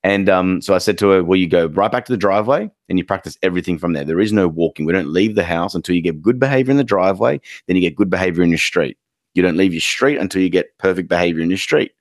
And 0.02 0.28
um, 0.28 0.60
so 0.60 0.74
I 0.74 0.78
said 0.78 0.98
to 0.98 1.08
her, 1.10 1.24
Well, 1.24 1.38
you 1.38 1.48
go 1.48 1.66
right 1.66 1.90
back 1.90 2.04
to 2.04 2.12
the 2.12 2.18
driveway 2.18 2.70
and 2.90 2.98
you 2.98 3.04
practice 3.04 3.38
everything 3.42 3.78
from 3.78 3.94
there. 3.94 4.04
There 4.04 4.20
is 4.20 4.32
no 4.32 4.46
walking. 4.46 4.84
We 4.84 4.92
don't 4.92 5.12
leave 5.12 5.36
the 5.36 5.44
house 5.44 5.74
until 5.74 5.94
you 5.94 6.02
get 6.02 6.20
good 6.20 6.38
behavior 6.38 6.70
in 6.70 6.76
the 6.76 6.84
driveway. 6.84 7.40
Then 7.66 7.76
you 7.76 7.82
get 7.82 7.96
good 7.96 8.10
behavior 8.10 8.42
in 8.42 8.50
your 8.50 8.58
street. 8.58 8.98
You 9.34 9.42
don't 9.42 9.56
leave 9.56 9.72
your 9.72 9.80
street 9.80 10.18
until 10.18 10.42
you 10.42 10.50
get 10.50 10.76
perfect 10.78 11.08
behavior 11.08 11.42
in 11.42 11.48
your 11.48 11.58
street. 11.58 11.92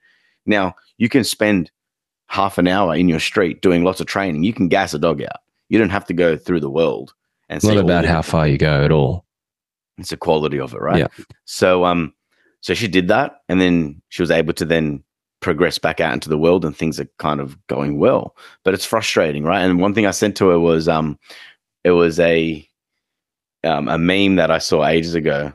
Now, 0.45 0.75
you 0.97 1.09
can 1.09 1.23
spend 1.23 1.71
half 2.27 2.57
an 2.57 2.67
hour 2.67 2.95
in 2.95 3.07
your 3.09 3.19
street 3.19 3.61
doing 3.61 3.83
lots 3.83 3.99
of 3.99 4.07
training. 4.07 4.43
You 4.43 4.53
can 4.53 4.67
gas 4.67 4.93
a 4.93 4.99
dog 4.99 5.21
out. 5.21 5.39
You 5.69 5.79
don't 5.79 5.89
have 5.89 6.05
to 6.05 6.13
go 6.13 6.37
through 6.37 6.59
the 6.59 6.69
world 6.69 7.13
and 7.49 7.57
it's 7.57 7.65
not 7.65 7.77
about 7.77 8.05
how 8.05 8.21
far 8.21 8.47
you 8.47 8.57
go 8.57 8.83
at 8.83 8.91
all. 8.91 9.25
it's 9.97 10.09
the 10.09 10.17
quality 10.17 10.59
of 10.59 10.73
it, 10.73 10.81
right? 10.81 10.97
Yeah. 10.99 11.07
So 11.45 11.85
um 11.85 12.13
so 12.61 12.73
she 12.73 12.87
did 12.87 13.07
that 13.09 13.41
and 13.49 13.61
then 13.61 14.01
she 14.09 14.21
was 14.21 14.31
able 14.31 14.53
to 14.53 14.65
then 14.65 15.03
progress 15.39 15.77
back 15.77 15.99
out 15.99 16.13
into 16.13 16.29
the 16.29 16.37
world 16.37 16.65
and 16.65 16.75
things 16.75 16.99
are 16.99 17.07
kind 17.19 17.39
of 17.39 17.55
going 17.67 17.99
well. 17.99 18.35
But 18.63 18.73
it's 18.73 18.85
frustrating, 18.85 19.43
right? 19.43 19.61
And 19.61 19.79
one 19.79 19.93
thing 19.93 20.07
I 20.07 20.11
sent 20.11 20.35
to 20.37 20.49
her 20.49 20.59
was 20.59 20.87
um 20.87 21.19
it 21.83 21.91
was 21.91 22.19
a 22.19 22.67
um 23.63 23.87
a 23.87 23.97
meme 23.97 24.35
that 24.35 24.49
I 24.51 24.57
saw 24.57 24.85
ages 24.85 25.13
ago. 25.15 25.53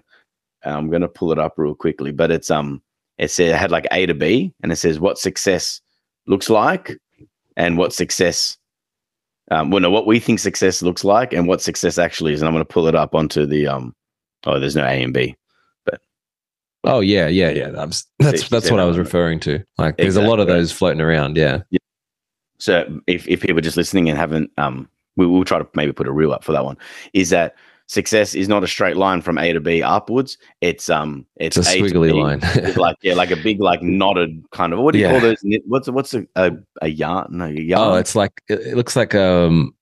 I'm 0.64 0.90
gonna 0.90 1.08
pull 1.08 1.32
it 1.32 1.38
up 1.38 1.54
real 1.56 1.74
quickly, 1.74 2.12
but 2.12 2.30
it's 2.30 2.50
um 2.50 2.80
it 3.18 3.30
said 3.30 3.48
it 3.48 3.56
had 3.56 3.70
like 3.70 3.86
A 3.90 4.06
to 4.06 4.14
B, 4.14 4.52
and 4.62 4.72
it 4.72 4.76
says 4.76 4.98
what 4.98 5.18
success 5.18 5.80
looks 6.30 6.48
like 6.48 6.96
and 7.56 7.76
what 7.76 7.92
success. 7.92 8.56
Um, 9.50 9.70
well, 9.70 9.80
no, 9.80 9.90
what 9.90 10.06
we 10.06 10.20
think 10.20 10.38
success 10.38 10.80
looks 10.80 11.04
like 11.04 11.32
and 11.32 11.48
what 11.48 11.60
success 11.60 11.98
actually 11.98 12.32
is, 12.32 12.40
and 12.40 12.48
I'm 12.48 12.54
going 12.54 12.64
to 12.64 12.72
pull 12.72 12.86
it 12.86 12.94
up 12.94 13.14
onto 13.14 13.44
the 13.44 13.66
um. 13.66 13.94
Oh, 14.46 14.58
there's 14.58 14.76
no 14.76 14.84
A 14.84 15.02
and 15.02 15.12
B. 15.12 15.36
But 15.84 16.00
oh 16.84 17.00
yeah, 17.00 17.26
yeah, 17.26 17.50
yeah. 17.50 17.68
That's 17.74 18.06
that's, 18.18 18.48
that's 18.48 18.70
what 18.70 18.80
I 18.80 18.84
was 18.84 18.96
referring 18.96 19.40
to. 19.40 19.62
Like, 19.76 19.98
there's 19.98 20.14
exactly. 20.16 20.26
a 20.26 20.30
lot 20.30 20.40
of 20.40 20.46
those 20.46 20.72
floating 20.72 21.00
around. 21.00 21.36
Yeah. 21.36 21.62
yeah. 21.70 21.78
So 22.58 23.00
if 23.06 23.28
if 23.28 23.42
people 23.42 23.58
are 23.58 23.62
just 23.62 23.76
listening 23.76 24.08
and 24.08 24.16
haven't, 24.16 24.50
um, 24.56 24.88
we 25.16 25.26
will 25.26 25.44
try 25.44 25.58
to 25.58 25.68
maybe 25.74 25.92
put 25.92 26.06
a 26.06 26.12
reel 26.12 26.32
up 26.32 26.44
for 26.44 26.52
that 26.52 26.64
one. 26.64 26.78
Is 27.12 27.30
that 27.30 27.54
success 27.91 28.36
is 28.36 28.47
not 28.47 28.62
a 28.62 28.68
straight 28.68 28.97
line 28.97 29.20
from 29.20 29.36
A 29.36 29.53
to 29.53 29.61
B 29.61 29.82
upwards. 29.82 30.38
It's 30.61 30.88
um, 30.88 31.26
it's, 31.36 31.57
it's 31.57 31.68
a 31.68 31.76
squiggly 31.76 32.14
line. 32.14 32.41
like 32.76 32.97
yeah, 33.03 33.14
like 33.14 33.32
a 33.32 33.36
big 33.36 33.61
like 33.61 33.82
knotted 33.82 34.45
kind 34.53 34.72
of. 34.72 34.78
What 34.78 34.93
do 34.93 35.01
you 35.01 35.07
yeah. 35.07 35.12
call 35.12 35.20
those? 35.20 35.43
What's 35.66 35.91
what's 35.91 36.14
a, 36.14 36.24
a, 36.36 36.53
a 36.82 36.88
yarn? 36.88 37.26
No, 37.30 37.47
a 37.47 37.51
yarn. 37.51 37.93
Oh, 37.93 37.95
it's 37.97 38.14
like 38.14 38.43
it 38.49 38.76
looks 38.76 38.95
like 38.95 39.14
um, 39.14 39.74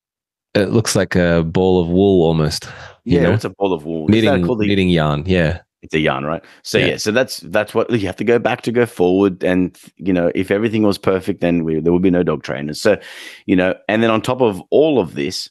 it 0.55 0.71
looks 0.71 0.97
like 0.97 1.17
a 1.17 1.45
ball 1.45 1.83
of 1.83 1.89
wool 1.89 2.25
almost. 2.25 2.67
Yeah, 3.05 3.25
know? 3.25 3.33
it's 3.35 3.45
a 3.45 3.51
ball 3.51 3.75
of 3.75 3.85
wool. 3.85 4.09
Knitting, 4.09 4.43
knitting 4.43 4.89
yarn. 4.89 5.25
Yeah. 5.27 5.61
It's 5.81 5.95
a 5.95 6.01
yarn, 6.01 6.25
right? 6.25 6.45
So 6.63 6.77
yeah. 6.79 6.87
yeah. 6.87 6.97
so 6.97 7.13
that's 7.13 7.39
that's 7.39 7.73
what 7.73 7.91
you 7.93 8.07
have 8.07 8.17
to 8.17 8.25
go 8.25 8.41
back 8.41 8.63
to 8.63 8.73
go 8.73 8.85
forward, 8.85 9.45
and 9.45 9.79
you 9.97 10.13
know 10.13 10.33
if 10.35 10.51
everything 10.51 10.83
was 10.83 10.99
perfect, 10.99 11.41
then 11.41 11.63
we, 11.63 11.79
there 11.79 11.93
would 11.93 12.03
be 12.03 12.11
no 12.11 12.25
dog 12.25 12.43
trainers. 12.43 12.81
So, 12.81 12.99
you 13.47 13.55
know, 13.55 13.77
and 13.89 14.03
then 14.03 14.11
on 14.11 14.21
top 14.21 14.41
of 14.41 14.61
all 14.71 14.99
of 14.99 15.15
this, 15.15 15.49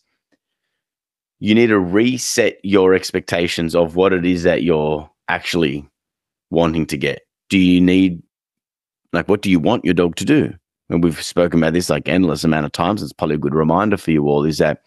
you 1.40 1.54
need 1.54 1.68
to 1.68 1.80
reset 1.80 2.58
your 2.64 2.94
expectations 2.94 3.76
of 3.76 3.96
what 3.96 4.14
it 4.14 4.26
is 4.26 4.44
that 4.44 4.64
you're 4.64 5.10
actually 5.28 5.88
wanting 6.50 6.86
to 6.88 6.98
get. 6.98 7.22
Do 7.50 7.58
you 7.58 7.80
need, 7.80 8.22
like, 9.14 9.28
what 9.30 9.42
do 9.42 9.52
you 9.52 9.60
want 9.60 9.86
your 9.86 9.94
dog 9.94 10.16
to 10.18 10.26
do? 10.26 10.54
And 10.90 11.04
we've 11.04 11.22
spoken 11.22 11.60
about 11.60 11.74
this 11.74 11.90
like 11.90 12.08
endless 12.08 12.44
amount 12.44 12.66
of 12.66 12.72
times. 12.72 13.04
It's 13.04 13.14
probably 13.14 13.36
a 13.36 13.40
good 13.40 13.56
reminder 13.56 13.98
for 13.98 14.12
you 14.12 14.28
all 14.28 14.46
is 14.46 14.58
that 14.58 14.82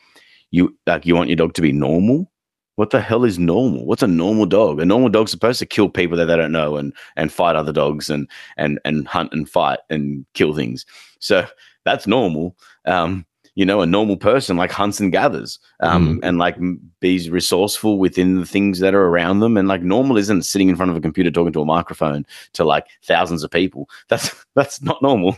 you 0.50 0.76
like 0.86 1.06
you 1.06 1.14
want 1.14 1.28
your 1.28 1.36
dog 1.36 1.54
to 1.54 1.62
be 1.62 1.72
normal. 1.72 2.30
What 2.76 2.90
the 2.90 3.00
hell 3.00 3.24
is 3.24 3.38
normal? 3.38 3.84
What's 3.84 4.02
a 4.02 4.06
normal 4.06 4.46
dog? 4.46 4.80
A 4.80 4.86
normal 4.86 5.10
dog's 5.10 5.30
supposed 5.30 5.58
to 5.58 5.66
kill 5.66 5.90
people 5.90 6.16
that 6.16 6.24
they 6.24 6.36
don't 6.36 6.52
know 6.52 6.76
and 6.76 6.94
and 7.16 7.30
fight 7.30 7.54
other 7.54 7.72
dogs 7.72 8.08
and 8.08 8.28
and 8.56 8.80
and 8.84 9.06
hunt 9.06 9.32
and 9.32 9.48
fight 9.48 9.80
and 9.90 10.24
kill 10.32 10.54
things. 10.54 10.86
So 11.18 11.46
that's 11.84 12.06
normal. 12.06 12.56
Um, 12.86 13.26
you 13.60 13.66
know, 13.66 13.82
a 13.82 13.86
normal 13.86 14.16
person 14.16 14.56
like 14.56 14.72
hunts 14.72 15.00
and 15.00 15.12
gathers, 15.12 15.58
um, 15.80 16.16
mm. 16.16 16.20
and 16.22 16.38
like 16.38 16.56
be 17.00 17.28
resourceful 17.28 17.98
within 17.98 18.40
the 18.40 18.46
things 18.46 18.78
that 18.78 18.94
are 18.94 19.04
around 19.04 19.40
them. 19.40 19.58
And 19.58 19.68
like 19.68 19.82
normal 19.82 20.16
isn't 20.16 20.44
sitting 20.44 20.70
in 20.70 20.76
front 20.76 20.90
of 20.90 20.96
a 20.96 21.00
computer 21.02 21.30
talking 21.30 21.52
to 21.52 21.60
a 21.60 21.66
microphone 21.66 22.24
to 22.54 22.64
like 22.64 22.86
thousands 23.04 23.44
of 23.44 23.50
people. 23.50 23.90
That's 24.08 24.34
that's 24.54 24.80
not 24.80 25.02
normal. 25.02 25.36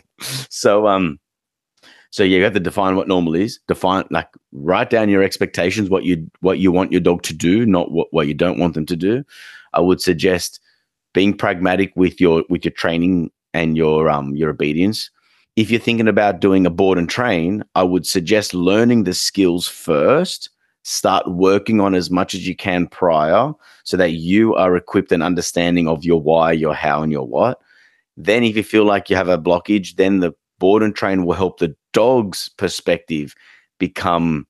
So 0.50 0.86
um, 0.86 1.18
so 2.10 2.22
you 2.22 2.44
have 2.44 2.52
to 2.52 2.60
define 2.60 2.94
what 2.94 3.08
normal 3.08 3.34
is. 3.34 3.58
Define 3.66 4.04
like 4.10 4.28
write 4.52 4.88
down 4.88 5.08
your 5.08 5.24
expectations, 5.24 5.90
what 5.90 6.04
you 6.04 6.30
what 6.42 6.60
you 6.60 6.70
want 6.70 6.92
your 6.92 7.00
dog 7.00 7.24
to 7.24 7.34
do, 7.34 7.66
not 7.66 7.90
what, 7.90 8.06
what 8.12 8.28
you 8.28 8.34
don't 8.34 8.60
want 8.60 8.74
them 8.74 8.86
to 8.86 8.94
do. 8.94 9.24
I 9.72 9.80
would 9.80 10.00
suggest 10.00 10.60
being 11.12 11.36
pragmatic 11.36 11.92
with 11.96 12.20
your 12.20 12.44
with 12.48 12.64
your 12.64 12.72
training 12.72 13.32
and 13.52 13.76
your 13.76 14.08
um 14.08 14.36
your 14.36 14.50
obedience 14.50 15.10
if 15.56 15.70
you're 15.70 15.80
thinking 15.80 16.08
about 16.08 16.40
doing 16.40 16.64
a 16.64 16.70
board 16.70 16.98
and 16.98 17.08
train, 17.08 17.62
I 17.74 17.82
would 17.82 18.06
suggest 18.06 18.54
learning 18.54 19.04
the 19.04 19.14
skills 19.14 19.68
first. 19.68 20.50
Start 20.84 21.30
working 21.30 21.80
on 21.80 21.94
as 21.94 22.10
much 22.10 22.34
as 22.34 22.46
you 22.46 22.56
can 22.56 22.86
prior 22.88 23.52
so 23.84 23.96
that 23.96 24.12
you 24.12 24.54
are 24.54 24.76
equipped 24.76 25.12
and 25.12 25.22
understanding 25.22 25.86
of 25.86 26.04
your 26.04 26.20
why, 26.20 26.52
your 26.52 26.74
how, 26.74 27.02
and 27.02 27.12
your 27.12 27.26
what. 27.26 27.60
Then, 28.16 28.42
if 28.42 28.56
you 28.56 28.64
feel 28.64 28.84
like 28.84 29.08
you 29.08 29.16
have 29.16 29.28
a 29.28 29.38
blockage, 29.38 29.96
then 29.96 30.20
the 30.20 30.32
board 30.58 30.82
and 30.82 30.94
train 30.94 31.24
will 31.24 31.34
help 31.34 31.58
the 31.58 31.76
dog's 31.92 32.48
perspective 32.48 33.34
become 33.78 34.46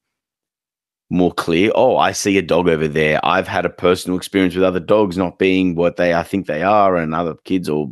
more 1.11 1.33
clear. 1.33 1.71
Oh, 1.75 1.99
I 1.99 2.13
see 2.13 2.39
a 2.39 2.43
dog 2.43 2.69
over 2.69 2.89
there. 2.89 3.21
I've 3.25 3.49
had 3.49 3.67
a 3.67 3.71
personal 3.71 4.17
experience 4.17 4.55
with 4.55 4.65
other 4.65 4.81
dogs 4.81 5.19
not 5.19 5.39
being 5.39 5.75
what 5.75 5.97
they 5.97 6.15
I 6.15 6.23
think 6.23 6.47
they 6.47 6.63
are, 6.63 6.97
and 6.97 7.15
other 7.15 7.35
kids 7.45 7.69
or 7.69 7.91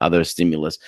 other 0.00 0.24
stimulus 0.24 0.78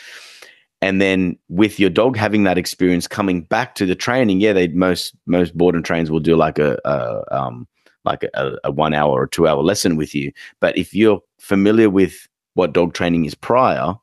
and 0.82 1.00
then 1.00 1.36
with 1.48 1.78
your 1.78 1.90
dog 1.90 2.16
having 2.16 2.44
that 2.44 2.58
experience 2.58 3.06
coming 3.06 3.42
back 3.42 3.74
to 3.74 3.86
the 3.86 3.94
training 3.94 4.40
yeah 4.40 4.52
they 4.52 4.68
most 4.68 5.14
most 5.26 5.56
board 5.56 5.74
and 5.74 5.84
trains 5.84 6.10
will 6.10 6.20
do 6.20 6.36
like 6.36 6.58
a, 6.58 6.78
a 6.84 7.36
um 7.36 7.66
like 8.04 8.24
a, 8.34 8.56
a, 8.64 8.70
one 8.70 8.94
hour 8.94 9.12
or 9.12 9.26
two 9.26 9.46
hour 9.46 9.62
lesson 9.62 9.96
with 9.96 10.14
you. 10.14 10.32
But 10.60 10.76
if 10.76 10.94
you're 10.94 11.20
familiar 11.38 11.90
with 11.90 12.28
what 12.54 12.72
dog 12.72 12.94
training 12.94 13.24
is 13.24 13.34
prior 13.34 13.94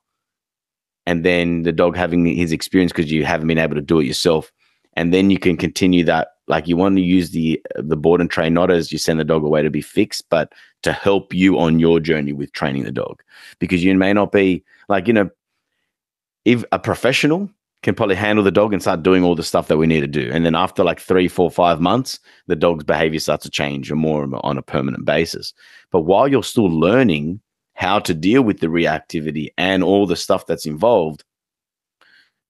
and 1.06 1.26
then 1.26 1.64
the 1.64 1.72
dog 1.72 1.96
having 1.96 2.26
his 2.26 2.52
experience 2.52 2.92
because 2.92 3.12
you 3.12 3.26
haven't 3.26 3.48
been 3.48 3.58
able 3.58 3.76
to 3.76 3.82
do 3.82 4.00
it 4.00 4.06
yourself 4.06 4.52
and 4.94 5.14
then 5.14 5.30
you 5.30 5.40
can 5.40 5.58
continue 5.58 6.04
that 6.04 6.30
like 6.48 6.68
you 6.68 6.78
want 6.78 6.96
to 6.96 7.02
use 7.02 7.32
the 7.32 7.62
the 7.76 7.98
board 7.98 8.22
and 8.22 8.32
train 8.32 8.54
not 8.54 8.72
as 8.72 8.92
you 8.92 8.98
send 8.98 9.20
the 9.20 9.26
dog 9.26 9.44
away 9.44 9.62
to 9.62 9.70
be 9.70 9.82
fixed 9.82 10.24
but 10.30 10.54
to 10.84 10.94
help 10.94 11.34
you 11.34 11.60
on 11.60 11.80
your 11.80 12.00
journey 12.00 12.34
with 12.34 12.52
training 12.54 12.84
the 12.84 12.92
dog. 12.92 13.22
Because 13.60 13.84
you 13.84 13.94
may 13.96 14.14
not 14.14 14.32
be 14.32 14.64
like 14.88 15.08
you 15.08 15.14
know 15.14 15.30
if 16.48 16.64
a 16.72 16.80
professional 16.80 17.50
can 17.84 17.94
probably 17.94 18.16
handle 18.16 18.44
the 18.44 18.52
dog 18.52 18.72
and 18.72 18.82
start 18.82 19.04
doing 19.04 19.22
all 19.22 19.36
the 19.36 19.44
stuff 19.44 19.68
that 19.68 19.76
we 19.78 19.86
need 19.86 20.00
to 20.00 20.08
do. 20.08 20.32
And 20.32 20.46
then 20.46 20.56
after 20.56 20.82
like 20.82 20.98
three, 20.98 21.28
four, 21.28 21.52
five 21.52 21.82
months, 21.82 22.20
the 22.48 22.56
dog's 22.56 22.86
behavior 22.86 23.20
starts 23.20 23.44
to 23.44 23.52
change 23.52 23.92
and 23.92 24.00
more 24.00 24.26
on 24.46 24.58
a 24.58 24.62
permanent 24.62 25.04
basis. 25.04 25.54
But 25.92 26.04
while 26.04 26.30
you're 26.30 26.44
still 26.44 26.72
learning 26.72 27.42
how 27.74 28.00
to 28.00 28.14
deal 28.14 28.44
with 28.44 28.62
the 28.62 28.68
reactivity 28.68 29.50
and 29.58 29.84
all 29.84 30.08
the 30.08 30.16
stuff 30.16 30.46
that's 30.46 30.66
involved, 30.66 31.26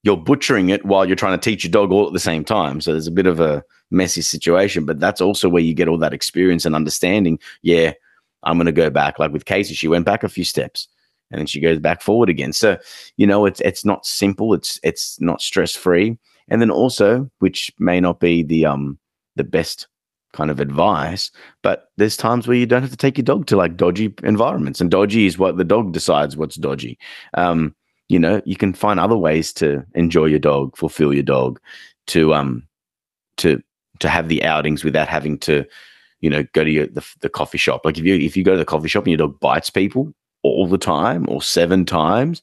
you're 0.04 0.16
butchering 0.16 0.70
it 0.70 0.86
while 0.86 1.08
you're 1.08 1.16
trying 1.16 1.38
to 1.38 1.44
teach 1.44 1.64
your 1.64 1.72
dog 1.72 1.92
all 1.92 2.06
at 2.06 2.14
the 2.14 2.20
same 2.20 2.46
time. 2.46 2.80
So 2.82 2.92
there's 2.92 3.08
a 3.08 3.12
bit 3.12 3.26
of 3.26 3.40
a 3.40 3.64
messy 3.90 4.22
situation, 4.22 4.86
but 4.86 5.00
that's 5.00 5.22
also 5.22 5.50
where 5.50 5.64
you 5.64 5.74
get 5.74 5.88
all 5.88 5.98
that 5.98 6.14
experience 6.14 6.68
and 6.68 6.76
understanding. 6.76 7.40
Yeah, 7.64 7.94
I'm 8.44 8.58
going 8.58 8.68
to 8.68 8.72
go 8.72 8.92
back. 8.92 9.18
Like 9.18 9.34
with 9.34 9.46
Casey, 9.46 9.74
she 9.74 9.88
went 9.88 10.06
back 10.06 10.24
a 10.24 10.30
few 10.30 10.44
steps 10.44 10.88
and 11.32 11.40
then 11.40 11.46
she 11.46 11.60
goes 11.60 11.80
back 11.80 12.02
forward 12.02 12.30
again. 12.30 12.54
So, 12.54 12.78
you 13.18 13.28
know, 13.28 13.46
it's 13.46 13.62
it's 13.62 13.86
not 13.86 14.06
simple. 14.06 14.54
It's 14.54 14.80
it's 14.84 15.20
not 15.20 15.42
stress 15.42 15.76
free. 15.76 16.18
And 16.50 16.62
then 16.62 16.72
also, 16.72 17.30
which 17.40 17.72
may 17.80 18.00
not 18.00 18.20
be 18.20 18.44
the 18.44 18.66
um 18.66 18.98
the 19.36 19.44
best 19.44 19.88
kind 20.34 20.52
of 20.52 20.60
advice, 20.60 21.32
but 21.64 21.90
there's 21.98 22.18
times 22.18 22.48
where 22.48 22.58
you 22.58 22.66
don't 22.66 22.82
have 22.82 22.92
to 22.92 22.98
take 22.98 23.18
your 23.18 23.24
dog 23.26 23.48
to 23.48 23.58
like 23.58 23.78
dodgy 23.78 24.14
environments, 24.24 24.82
and 24.82 24.92
dodgy 24.92 25.26
is 25.26 25.38
what 25.38 25.58
the 25.58 25.64
dog 25.64 25.94
decides 25.94 26.38
what's 26.38 26.56
dodgy. 26.56 26.98
Um, 27.34 27.76
you 28.10 28.20
know, 28.20 28.42
you 28.46 28.56
can 28.56 28.74
find 28.74 29.00
other 29.00 29.18
ways 29.18 29.52
to 29.54 29.86
enjoy 29.96 30.26
your 30.26 30.40
dog, 30.40 30.78
fulfill 30.78 31.14
your 31.14 31.24
dog, 31.24 31.60
to 32.08 32.34
um 32.34 32.68
to 33.38 33.62
to 34.00 34.10
have 34.10 34.28
the 34.28 34.44
outings 34.44 34.84
without 34.84 35.08
having 35.08 35.38
to 35.40 35.66
you 36.22 36.30
know 36.30 36.44
go 36.54 36.64
to 36.64 36.72
your, 36.72 36.88
the, 36.88 37.06
the 37.22 37.30
coffee 37.30 37.58
shop 37.58 37.82
like 37.86 37.98
if 37.98 38.06
you 38.06 38.16
if 38.16 38.36
you 38.36 38.44
go 38.44 38.54
to 38.54 38.58
the 38.58 38.66
coffee 38.66 38.88
shop 38.88 39.04
and 39.04 39.12
your 39.12 39.18
dog 39.18 39.40
bites 39.40 39.70
people 39.70 40.14
all 40.44 40.68
the 40.68 40.78
time 40.78 41.26
or 41.30 41.42
seven 41.42 41.86
times, 41.86 42.42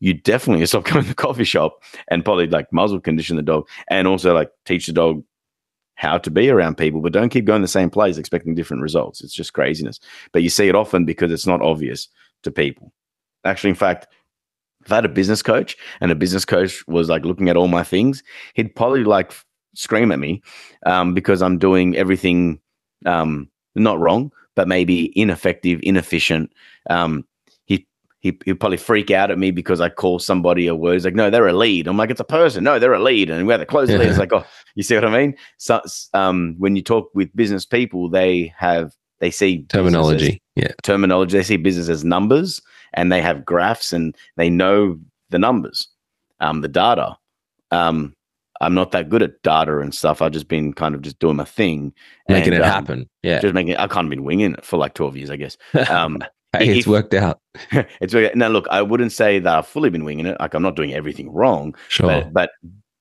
you 0.00 0.14
definitely 0.14 0.64
stop 0.66 0.84
going 0.90 1.02
to 1.02 1.08
the 1.08 1.14
coffee 1.14 1.44
shop 1.44 1.82
and 2.08 2.24
probably 2.24 2.46
like 2.46 2.72
muzzle 2.72 3.00
condition 3.00 3.36
the 3.36 3.42
dog 3.42 3.68
and 3.88 4.06
also 4.06 4.34
like 4.34 4.50
teach 4.64 4.86
the 4.86 4.92
dog 4.92 5.22
how 5.96 6.18
to 6.18 6.30
be 6.30 6.50
around 6.50 6.76
people, 6.76 7.00
but 7.00 7.12
don't 7.12 7.28
keep 7.28 7.44
going 7.44 7.62
the 7.62 7.68
same 7.68 7.88
place 7.88 8.18
expecting 8.18 8.54
different 8.54 8.82
results. 8.82 9.22
It's 9.22 9.32
just 9.32 9.52
craziness. 9.52 10.00
But 10.32 10.42
you 10.42 10.50
see 10.50 10.68
it 10.68 10.74
often 10.74 11.04
because 11.04 11.30
it's 11.30 11.46
not 11.46 11.62
obvious 11.62 12.08
to 12.42 12.50
people. 12.50 12.92
Actually, 13.44 13.70
in 13.70 13.76
fact, 13.76 14.08
if 14.84 14.92
I 14.92 14.96
had 14.96 15.04
a 15.04 15.08
business 15.08 15.42
coach 15.42 15.76
and 16.00 16.10
a 16.10 16.16
business 16.16 16.44
coach 16.44 16.86
was 16.88 17.08
like 17.08 17.24
looking 17.24 17.48
at 17.48 17.56
all 17.56 17.68
my 17.68 17.84
things, 17.84 18.22
he'd 18.54 18.74
probably 18.74 19.04
like 19.04 19.32
scream 19.74 20.12
at 20.12 20.18
me 20.18 20.42
um, 20.84 21.14
because 21.14 21.42
I'm 21.42 21.58
doing 21.58 21.96
everything 21.96 22.60
um, 23.06 23.48
not 23.74 23.98
wrong, 23.98 24.30
but 24.54 24.68
maybe 24.68 25.12
ineffective, 25.18 25.80
inefficient. 25.82 26.52
Um, 26.90 27.24
he 27.64 27.86
he 28.20 28.38
he'll 28.44 28.56
probably 28.56 28.76
freak 28.76 29.10
out 29.10 29.30
at 29.30 29.38
me 29.38 29.50
because 29.50 29.80
I 29.80 29.88
call 29.88 30.18
somebody 30.18 30.66
a 30.66 30.74
word. 30.74 30.94
He's 30.94 31.04
like, 31.04 31.14
no, 31.14 31.30
they're 31.30 31.46
a 31.46 31.52
lead. 31.52 31.86
I'm 31.86 31.96
like, 31.96 32.10
it's 32.10 32.20
a 32.20 32.24
person. 32.24 32.64
No, 32.64 32.78
they're 32.78 32.94
a 32.94 33.02
lead. 33.02 33.30
And 33.30 33.46
we 33.46 33.52
have 33.52 33.60
to 33.60 33.66
close 33.66 33.88
the 33.88 33.98
lead. 33.98 34.08
It's 34.08 34.18
like, 34.18 34.32
oh, 34.32 34.44
you 34.74 34.82
see 34.82 34.94
what 34.94 35.04
I 35.04 35.10
mean? 35.10 35.36
So 35.58 35.80
um, 36.14 36.54
when 36.58 36.76
you 36.76 36.82
talk 36.82 37.10
with 37.14 37.34
business 37.36 37.64
people, 37.66 38.08
they 38.08 38.52
have 38.56 38.92
they 39.20 39.30
see 39.30 39.62
terminology. 39.64 40.42
yeah. 40.54 40.72
Terminology. 40.82 41.38
They 41.38 41.44
see 41.44 41.56
business 41.56 41.88
as 41.88 42.04
numbers 42.04 42.60
and 42.92 43.10
they 43.10 43.22
have 43.22 43.44
graphs 43.44 43.92
and 43.92 44.16
they 44.36 44.50
know 44.50 44.98
the 45.30 45.38
numbers, 45.38 45.88
um, 46.40 46.60
the 46.60 46.68
data. 46.68 47.16
Um, 47.70 48.14
I'm 48.60 48.74
not 48.74 48.92
that 48.92 49.08
good 49.08 49.22
at 49.22 49.42
data 49.42 49.78
and 49.78 49.94
stuff. 49.94 50.22
I've 50.22 50.32
just 50.32 50.48
been 50.48 50.72
kind 50.72 50.94
of 50.94 51.02
just 51.02 51.18
doing 51.18 51.36
my 51.36 51.44
thing, 51.44 51.92
making 52.28 52.54
and, 52.54 52.62
it 52.62 52.66
um, 52.66 52.70
happen. 52.70 53.10
Yeah, 53.22 53.40
just 53.40 53.54
making. 53.54 53.72
It, 53.72 53.80
I 53.80 53.86
can't 53.86 54.10
been 54.10 54.24
winging 54.24 54.54
it 54.54 54.64
for 54.64 54.76
like 54.76 54.94
12 54.94 55.16
years, 55.16 55.30
I 55.30 55.36
guess. 55.36 55.56
Um, 55.90 56.22
hey, 56.56 56.78
it's 56.78 56.86
worked 56.86 57.14
out. 57.14 57.40
it's 58.00 58.14
worked 58.14 58.30
out. 58.30 58.36
Now, 58.36 58.48
look, 58.48 58.66
I 58.70 58.80
wouldn't 58.82 59.12
say 59.12 59.38
that 59.38 59.58
I've 59.58 59.66
fully 59.66 59.90
been 59.90 60.04
winging 60.04 60.26
it. 60.26 60.36
Like 60.40 60.54
I'm 60.54 60.62
not 60.62 60.76
doing 60.76 60.94
everything 60.94 61.32
wrong. 61.32 61.74
Sure, 61.88 62.06
but 62.06 62.32
but, 62.32 62.50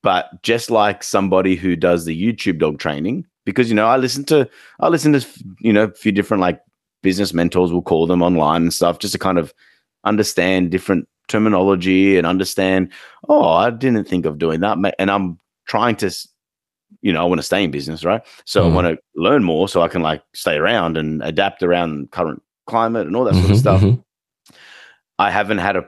but 0.01 0.43
just 0.43 0.71
like 0.71 1.03
somebody 1.03 1.55
who 1.55 1.75
does 1.75 2.05
the 2.05 2.19
YouTube 2.19 2.59
dog 2.59 2.79
training, 2.79 3.25
because 3.45 3.69
you 3.69 3.75
know 3.75 3.87
I 3.87 3.97
listen 3.97 4.25
to 4.25 4.49
I 4.79 4.89
listen 4.89 5.13
to 5.13 5.25
you 5.59 5.73
know 5.73 5.85
a 5.85 5.91
few 5.91 6.11
different 6.11 6.41
like 6.41 6.61
business 7.03 7.33
mentors, 7.33 7.71
we'll 7.71 7.81
call 7.81 8.07
them 8.07 8.23
online 8.23 8.63
and 8.63 8.73
stuff, 8.73 8.99
just 8.99 9.13
to 9.13 9.19
kind 9.19 9.37
of 9.37 9.53
understand 10.03 10.71
different 10.71 11.07
terminology 11.27 12.17
and 12.17 12.25
understand. 12.25 12.91
Oh, 13.29 13.49
I 13.49 13.69
didn't 13.69 14.05
think 14.05 14.25
of 14.25 14.39
doing 14.39 14.61
that, 14.61 14.77
and 14.97 15.11
I'm 15.11 15.39
trying 15.65 15.95
to, 15.97 16.11
you 17.01 17.11
know, 17.13 17.21
I 17.21 17.25
want 17.25 17.39
to 17.39 17.43
stay 17.43 17.63
in 17.63 17.71
business, 17.71 18.03
right? 18.03 18.21
So 18.45 18.63
Mhm. 18.63 18.71
I 18.71 18.73
want 18.75 18.87
to 18.87 18.97
learn 19.15 19.43
more 19.43 19.67
so 19.67 19.81
I 19.81 19.87
can 19.87 20.01
like 20.01 20.23
stay 20.33 20.55
around 20.55 20.97
and 20.97 21.21
adapt 21.23 21.63
around 21.63 22.11
current 22.11 22.41
climate 22.67 23.07
and 23.07 23.15
all 23.15 23.25
that 23.25 23.35
sort 23.35 23.51
of 23.51 23.57
Mhm, 23.57 23.59
stuff. 23.59 23.81
mhm. 23.81 24.03
I 25.19 25.29
haven't 25.29 25.59
had 25.59 25.75
a 25.75 25.85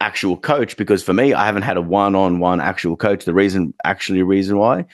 actual 0.00 0.36
coach 0.36 0.76
because 0.76 1.02
for 1.02 1.12
me, 1.12 1.34
I 1.34 1.44
haven't 1.44 1.62
had 1.62 1.76
a 1.76 1.82
one-on-one 1.82 2.60
actual 2.60 2.96
coach. 2.96 3.24
The 3.24 3.34
reason, 3.34 3.74
actually, 3.84 4.22
reason 4.22 4.56
why, 4.56 4.86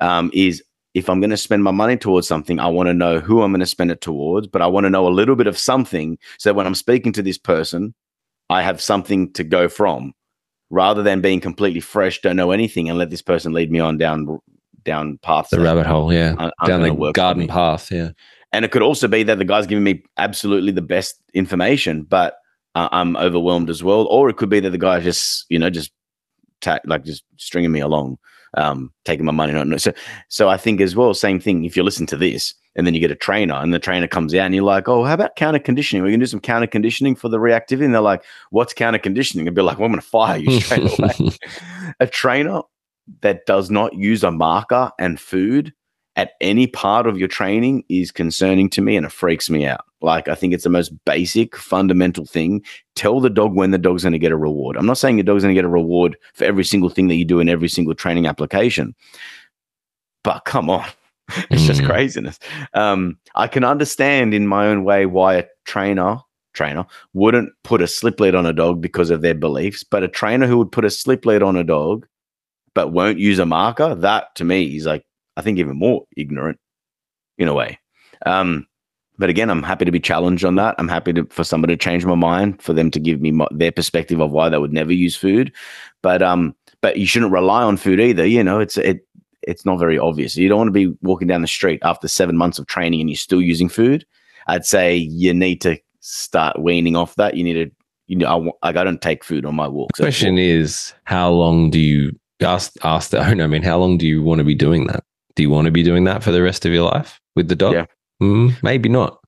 um, 0.00 0.30
is 0.32 0.62
if 0.94 1.10
I'm 1.10 1.20
going 1.20 1.30
to 1.30 1.36
spend 1.36 1.64
my 1.64 1.72
money 1.72 1.96
towards 1.96 2.28
something, 2.28 2.60
I 2.60 2.68
want 2.68 2.86
to 2.86 2.94
know 2.94 3.18
who 3.18 3.42
I'm 3.42 3.50
going 3.50 3.60
to 3.60 3.66
spend 3.66 3.90
it 3.90 4.00
towards, 4.00 4.46
but 4.46 4.62
I 4.62 4.66
want 4.68 4.84
to 4.84 4.90
know 4.90 5.08
a 5.08 5.10
little 5.10 5.34
bit 5.34 5.48
of 5.48 5.58
something 5.58 6.18
so 6.38 6.50
that 6.50 6.54
when 6.54 6.66
I'm 6.66 6.74
speaking 6.76 7.12
to 7.14 7.22
this 7.22 7.38
person, 7.38 7.94
I 8.48 8.62
have 8.62 8.80
something 8.80 9.32
to 9.32 9.42
go 9.42 9.68
from, 9.68 10.14
rather 10.70 11.02
than 11.02 11.20
being 11.20 11.40
completely 11.40 11.80
fresh, 11.80 12.20
don't 12.20 12.36
know 12.36 12.50
anything, 12.50 12.88
and 12.88 12.98
let 12.98 13.10
this 13.10 13.22
person 13.22 13.52
lead 13.52 13.70
me 13.70 13.80
on 13.80 13.98
down 13.98 14.40
down 14.84 15.18
paths. 15.22 15.50
The 15.50 15.60
rabbit 15.60 15.86
hole, 15.86 16.12
yeah. 16.12 16.34
aren't 16.38 16.54
Down 16.66 16.82
the 16.82 16.88
gonna 16.88 16.94
work 16.94 17.14
for 17.14 17.20
garden 17.20 17.48
path, 17.48 17.90
yeah. 17.90 18.10
And 18.52 18.64
it 18.64 18.70
could 18.70 18.82
also 18.82 19.08
be 19.08 19.24
that 19.24 19.38
the 19.38 19.44
guy's 19.44 19.66
giving 19.66 19.82
me 19.82 20.04
absolutely 20.16 20.70
the 20.70 20.82
best 20.82 21.20
information, 21.32 22.04
but 22.04 22.36
uh, 22.76 22.88
I'm 22.92 23.16
overwhelmed 23.16 23.68
as 23.68 23.82
well. 23.82 24.06
Or 24.06 24.28
it 24.28 24.36
could 24.36 24.48
be 24.48 24.60
that 24.60 24.70
the 24.70 24.78
guy's 24.78 25.02
just, 25.02 25.46
you 25.48 25.58
know, 25.58 25.70
just 25.70 25.90
ta- 26.60 26.78
like 26.84 27.04
just 27.04 27.24
stringing 27.36 27.72
me 27.72 27.80
along, 27.80 28.18
um, 28.56 28.92
taking 29.04 29.24
my 29.24 29.32
money. 29.32 29.52
Not, 29.52 29.80
so, 29.80 29.92
so 30.28 30.48
I 30.48 30.56
think 30.56 30.80
as 30.80 30.96
well, 30.96 31.14
same 31.14 31.40
thing. 31.40 31.64
If 31.64 31.76
you 31.76 31.82
listen 31.82 32.06
to 32.06 32.16
this 32.16 32.54
and 32.76 32.86
then 32.86 32.94
you 32.94 33.00
get 33.00 33.10
a 33.10 33.16
trainer 33.16 33.54
and 33.54 33.72
the 33.72 33.78
trainer 33.78 34.08
comes 34.08 34.34
out 34.34 34.46
and 34.46 34.54
you're 34.54 34.64
like, 34.64 34.88
oh, 34.88 35.04
how 35.04 35.14
about 35.14 35.36
counter 35.36 35.58
conditioning? 35.58 36.02
We 36.02 36.10
can 36.10 36.20
do 36.20 36.26
some 36.26 36.40
counter 36.40 36.66
conditioning 36.66 37.16
for 37.16 37.28
the 37.28 37.38
reactivity. 37.38 37.84
And 37.84 37.94
they're 37.94 38.00
like, 38.00 38.24
what's 38.50 38.72
counter 38.72 38.98
conditioning? 38.98 39.46
I'd 39.46 39.54
be 39.54 39.62
like, 39.62 39.78
well, 39.78 39.86
I'm 39.86 39.92
going 39.92 40.00
to 40.00 40.06
fire 40.06 40.38
you 40.38 40.60
straight 40.60 40.98
away 40.98 41.30
a 42.00 42.06
trainer 42.06 42.62
that 43.20 43.46
does 43.46 43.70
not 43.70 43.94
use 43.94 44.24
a 44.24 44.30
marker 44.30 44.90
and 44.98 45.20
food 45.20 45.72
at 46.16 46.32
any 46.40 46.66
part 46.66 47.06
of 47.06 47.18
your 47.18 47.28
training 47.28 47.84
is 47.88 48.10
concerning 48.10 48.70
to 48.70 48.80
me 48.80 48.96
and 48.96 49.04
it 49.06 49.12
freaks 49.12 49.50
me 49.50 49.66
out. 49.66 49.84
Like, 50.04 50.28
I 50.28 50.34
think 50.34 50.52
it's 50.54 50.64
the 50.64 50.70
most 50.70 50.92
basic, 51.04 51.56
fundamental 51.56 52.24
thing. 52.26 52.62
Tell 52.94 53.20
the 53.20 53.30
dog 53.30 53.54
when 53.54 53.70
the 53.70 53.78
dog's 53.78 54.02
going 54.04 54.12
to 54.12 54.18
get 54.18 54.32
a 54.32 54.36
reward. 54.36 54.76
I'm 54.76 54.86
not 54.86 54.98
saying 54.98 55.16
your 55.16 55.24
dog's 55.24 55.42
going 55.42 55.54
to 55.54 55.58
get 55.58 55.64
a 55.64 55.68
reward 55.68 56.16
for 56.34 56.44
every 56.44 56.64
single 56.64 56.90
thing 56.90 57.08
that 57.08 57.16
you 57.16 57.24
do 57.24 57.40
in 57.40 57.48
every 57.48 57.68
single 57.68 57.94
training 57.94 58.26
application, 58.26 58.94
but 60.22 60.44
come 60.44 60.70
on. 60.70 60.86
It's 61.50 61.64
just 61.64 61.80
Mm. 61.80 61.86
craziness. 61.86 62.38
Um, 62.74 63.18
I 63.34 63.46
can 63.48 63.64
understand 63.64 64.34
in 64.34 64.46
my 64.46 64.66
own 64.66 64.84
way 64.84 65.06
why 65.06 65.36
a 65.36 65.44
trainer 65.64 66.18
trainer 66.52 66.84
wouldn't 67.14 67.50
put 67.64 67.80
a 67.80 67.86
slip 67.86 68.20
lead 68.20 68.34
on 68.34 68.44
a 68.44 68.52
dog 68.52 68.82
because 68.82 69.08
of 69.10 69.22
their 69.22 69.34
beliefs, 69.34 69.82
but 69.82 70.02
a 70.02 70.08
trainer 70.08 70.46
who 70.46 70.58
would 70.58 70.70
put 70.70 70.84
a 70.84 70.90
slip 70.90 71.24
lead 71.24 71.42
on 71.42 71.56
a 71.56 71.64
dog 71.64 72.06
but 72.74 72.92
won't 72.92 73.18
use 73.18 73.38
a 73.38 73.46
marker, 73.46 73.94
that 73.94 74.34
to 74.34 74.44
me 74.44 74.76
is 74.76 74.84
like 74.84 75.04
I 75.38 75.40
think 75.42 75.58
even 75.58 75.78
more 75.78 76.04
ignorant 76.14 76.58
in 77.38 77.48
a 77.48 77.54
way. 77.54 77.78
Um, 78.26 78.66
but 79.18 79.30
again, 79.30 79.50
I'm 79.50 79.62
happy 79.62 79.84
to 79.84 79.92
be 79.92 80.00
challenged 80.00 80.44
on 80.44 80.56
that. 80.56 80.74
I'm 80.78 80.88
happy 80.88 81.12
to, 81.12 81.24
for 81.26 81.44
somebody 81.44 81.74
to 81.74 81.82
change 81.82 82.04
my 82.04 82.14
mind, 82.14 82.60
for 82.60 82.72
them 82.72 82.90
to 82.90 83.00
give 83.00 83.20
me 83.20 83.30
mo- 83.30 83.48
their 83.52 83.72
perspective 83.72 84.20
of 84.20 84.32
why 84.32 84.48
they 84.48 84.58
would 84.58 84.72
never 84.72 84.92
use 84.92 85.16
food. 85.16 85.52
But 86.02 86.22
um, 86.22 86.54
but 86.80 86.96
you 86.96 87.06
shouldn't 87.06 87.32
rely 87.32 87.62
on 87.62 87.76
food 87.76 88.00
either. 88.00 88.26
You 88.26 88.42
know, 88.42 88.60
it's 88.60 88.76
it 88.76 89.06
it's 89.42 89.64
not 89.64 89.78
very 89.78 89.98
obvious. 89.98 90.36
You 90.36 90.48
don't 90.48 90.58
want 90.58 90.68
to 90.68 90.72
be 90.72 90.96
walking 91.02 91.28
down 91.28 91.42
the 91.42 91.48
street 91.48 91.80
after 91.82 92.08
seven 92.08 92.36
months 92.36 92.58
of 92.58 92.66
training 92.66 93.00
and 93.00 93.08
you're 93.08 93.16
still 93.16 93.42
using 93.42 93.68
food. 93.68 94.04
I'd 94.46 94.66
say 94.66 94.96
you 94.96 95.32
need 95.32 95.60
to 95.62 95.78
start 96.00 96.60
weaning 96.60 96.96
off 96.96 97.14
that. 97.16 97.36
You 97.36 97.44
need 97.44 97.54
to, 97.54 97.70
you 98.06 98.16
know, 98.16 98.52
I, 98.62 98.66
like 98.66 98.76
I 98.76 98.84
don't 98.84 99.00
take 99.00 99.24
food 99.24 99.46
on 99.46 99.54
my 99.54 99.68
walks. 99.68 99.98
That's 99.98 100.16
Question 100.16 100.38
is, 100.38 100.92
how 101.04 101.30
long 101.30 101.70
do 101.70 101.78
you 101.78 102.18
ask 102.40 102.72
ask 102.82 103.10
the 103.10 103.18
owner? 103.26 103.44
I 103.44 103.46
mean, 103.46 103.62
how 103.62 103.78
long 103.78 103.96
do 103.96 104.06
you 104.06 104.22
want 104.22 104.38
to 104.38 104.44
be 104.44 104.54
doing 104.54 104.86
that? 104.88 105.04
Do 105.36 105.42
you 105.42 105.50
want 105.50 105.66
to 105.66 105.72
be 105.72 105.82
doing 105.82 106.04
that 106.04 106.22
for 106.22 106.32
the 106.32 106.42
rest 106.42 106.64
of 106.64 106.72
your 106.72 106.84
life 106.84 107.20
with 107.34 107.48
the 107.48 107.56
dog? 107.56 107.74
Yeah. 107.74 107.86
Mm, 108.22 108.62
maybe 108.62 108.88
not. 108.88 109.20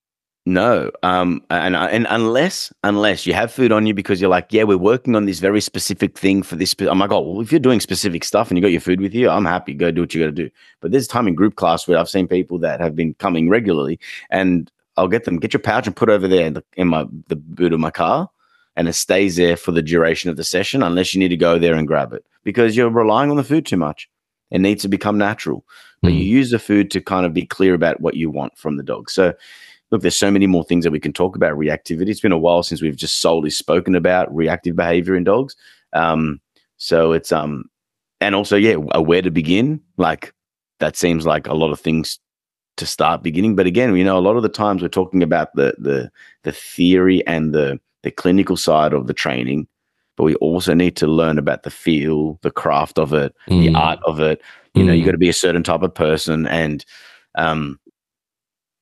No, 0.48 0.92
um, 1.02 1.42
and 1.50 1.74
and 1.74 2.06
unless 2.08 2.72
unless 2.84 3.26
you 3.26 3.34
have 3.34 3.50
food 3.50 3.72
on 3.72 3.84
you 3.84 3.92
because 3.92 4.20
you're 4.20 4.30
like, 4.30 4.46
yeah, 4.50 4.62
we're 4.62 4.78
working 4.78 5.16
on 5.16 5.26
this 5.26 5.40
very 5.40 5.60
specific 5.60 6.16
thing 6.16 6.44
for 6.44 6.54
this. 6.54 6.72
I'm 6.78 7.00
like, 7.00 7.10
oh, 7.10 7.20
well, 7.20 7.40
if 7.40 7.50
you're 7.50 7.58
doing 7.58 7.80
specific 7.80 8.22
stuff 8.22 8.48
and 8.48 8.56
you 8.56 8.62
got 8.62 8.70
your 8.70 8.80
food 8.80 9.00
with 9.00 9.12
you, 9.12 9.28
I'm 9.28 9.44
happy. 9.44 9.74
Go 9.74 9.90
do 9.90 10.02
what 10.02 10.14
you 10.14 10.20
got 10.22 10.26
to 10.26 10.44
do. 10.44 10.48
But 10.80 10.92
there's 10.92 11.08
time 11.08 11.26
in 11.26 11.34
group 11.34 11.56
class 11.56 11.88
where 11.88 11.98
I've 11.98 12.08
seen 12.08 12.28
people 12.28 12.60
that 12.60 12.80
have 12.80 12.94
been 12.94 13.14
coming 13.14 13.48
regularly, 13.48 13.98
and 14.30 14.70
I'll 14.96 15.08
get 15.08 15.24
them 15.24 15.40
get 15.40 15.52
your 15.52 15.60
pouch 15.60 15.88
and 15.88 15.96
put 15.96 16.08
over 16.08 16.28
there 16.28 16.46
in, 16.46 16.54
the, 16.54 16.64
in 16.76 16.86
my 16.86 17.06
the 17.26 17.34
boot 17.34 17.72
of 17.72 17.80
my 17.80 17.90
car, 17.90 18.30
and 18.76 18.88
it 18.88 18.92
stays 18.92 19.34
there 19.34 19.56
for 19.56 19.72
the 19.72 19.82
duration 19.82 20.30
of 20.30 20.36
the 20.36 20.44
session, 20.44 20.80
unless 20.80 21.12
you 21.12 21.18
need 21.18 21.28
to 21.28 21.36
go 21.36 21.58
there 21.58 21.74
and 21.74 21.88
grab 21.88 22.12
it 22.12 22.24
because 22.44 22.76
you're 22.76 22.88
relying 22.88 23.32
on 23.32 23.36
the 23.36 23.42
food 23.42 23.66
too 23.66 23.76
much. 23.76 24.08
It 24.52 24.60
needs 24.60 24.82
to 24.82 24.88
become 24.88 25.18
natural, 25.18 25.64
but 26.02 26.12
Mm. 26.12 26.18
you 26.18 26.24
use 26.24 26.50
the 26.50 26.58
food 26.58 26.90
to 26.92 27.00
kind 27.00 27.26
of 27.26 27.32
be 27.34 27.46
clear 27.46 27.74
about 27.74 28.00
what 28.00 28.14
you 28.14 28.30
want 28.30 28.56
from 28.58 28.76
the 28.76 28.82
dog. 28.82 29.10
So 29.10 29.32
look, 29.90 30.02
there's 30.02 30.16
so 30.16 30.30
many 30.30 30.46
more 30.46 30.64
things 30.64 30.84
that 30.84 30.90
we 30.90 31.00
can 31.00 31.12
talk 31.12 31.36
about 31.36 31.56
reactivity. 31.56 32.08
It's 32.08 32.20
been 32.20 32.32
a 32.32 32.38
while 32.38 32.62
since 32.62 32.82
we've 32.82 32.96
just 32.96 33.20
solely 33.20 33.50
spoken 33.50 33.94
about 33.94 34.34
reactive 34.34 34.76
behavior 34.76 35.14
in 35.16 35.24
dogs. 35.24 35.56
Um, 35.92 36.40
so 36.76 37.12
it's 37.12 37.32
um, 37.32 37.64
and 38.20 38.34
also 38.34 38.56
yeah, 38.56 38.74
where 38.76 39.22
to 39.22 39.30
begin. 39.30 39.80
Like 39.96 40.32
that 40.80 40.96
seems 40.96 41.24
like 41.26 41.46
a 41.46 41.54
lot 41.54 41.70
of 41.70 41.80
things 41.80 42.18
to 42.76 42.84
start 42.84 43.22
beginning. 43.22 43.56
But 43.56 43.66
again, 43.66 43.96
you 43.96 44.04
know, 44.04 44.18
a 44.18 44.20
lot 44.20 44.36
of 44.36 44.42
the 44.42 44.50
times 44.50 44.82
we're 44.82 44.88
talking 44.88 45.22
about 45.22 45.54
the 45.54 45.74
the 45.78 46.10
the 46.42 46.52
theory 46.52 47.26
and 47.26 47.54
the 47.54 47.80
the 48.02 48.10
clinical 48.10 48.56
side 48.56 48.92
of 48.92 49.06
the 49.06 49.14
training, 49.14 49.66
but 50.16 50.24
we 50.24 50.34
also 50.36 50.74
need 50.74 50.96
to 50.96 51.06
learn 51.06 51.38
about 51.38 51.62
the 51.62 51.70
feel, 51.70 52.38
the 52.42 52.50
craft 52.50 52.98
of 52.98 53.12
it, 53.14 53.34
the 53.48 53.68
Mm. 53.68 53.76
art 53.76 53.98
of 54.06 54.20
it. 54.20 54.42
You 54.76 54.84
know, 54.84 54.92
you 54.92 55.02
Mm. 55.02 55.06
got 55.06 55.12
to 55.12 55.18
be 55.18 55.28
a 55.28 55.32
certain 55.32 55.62
type 55.62 55.82
of 55.82 55.94
person, 55.94 56.46
and 56.46 56.84
um, 57.36 57.78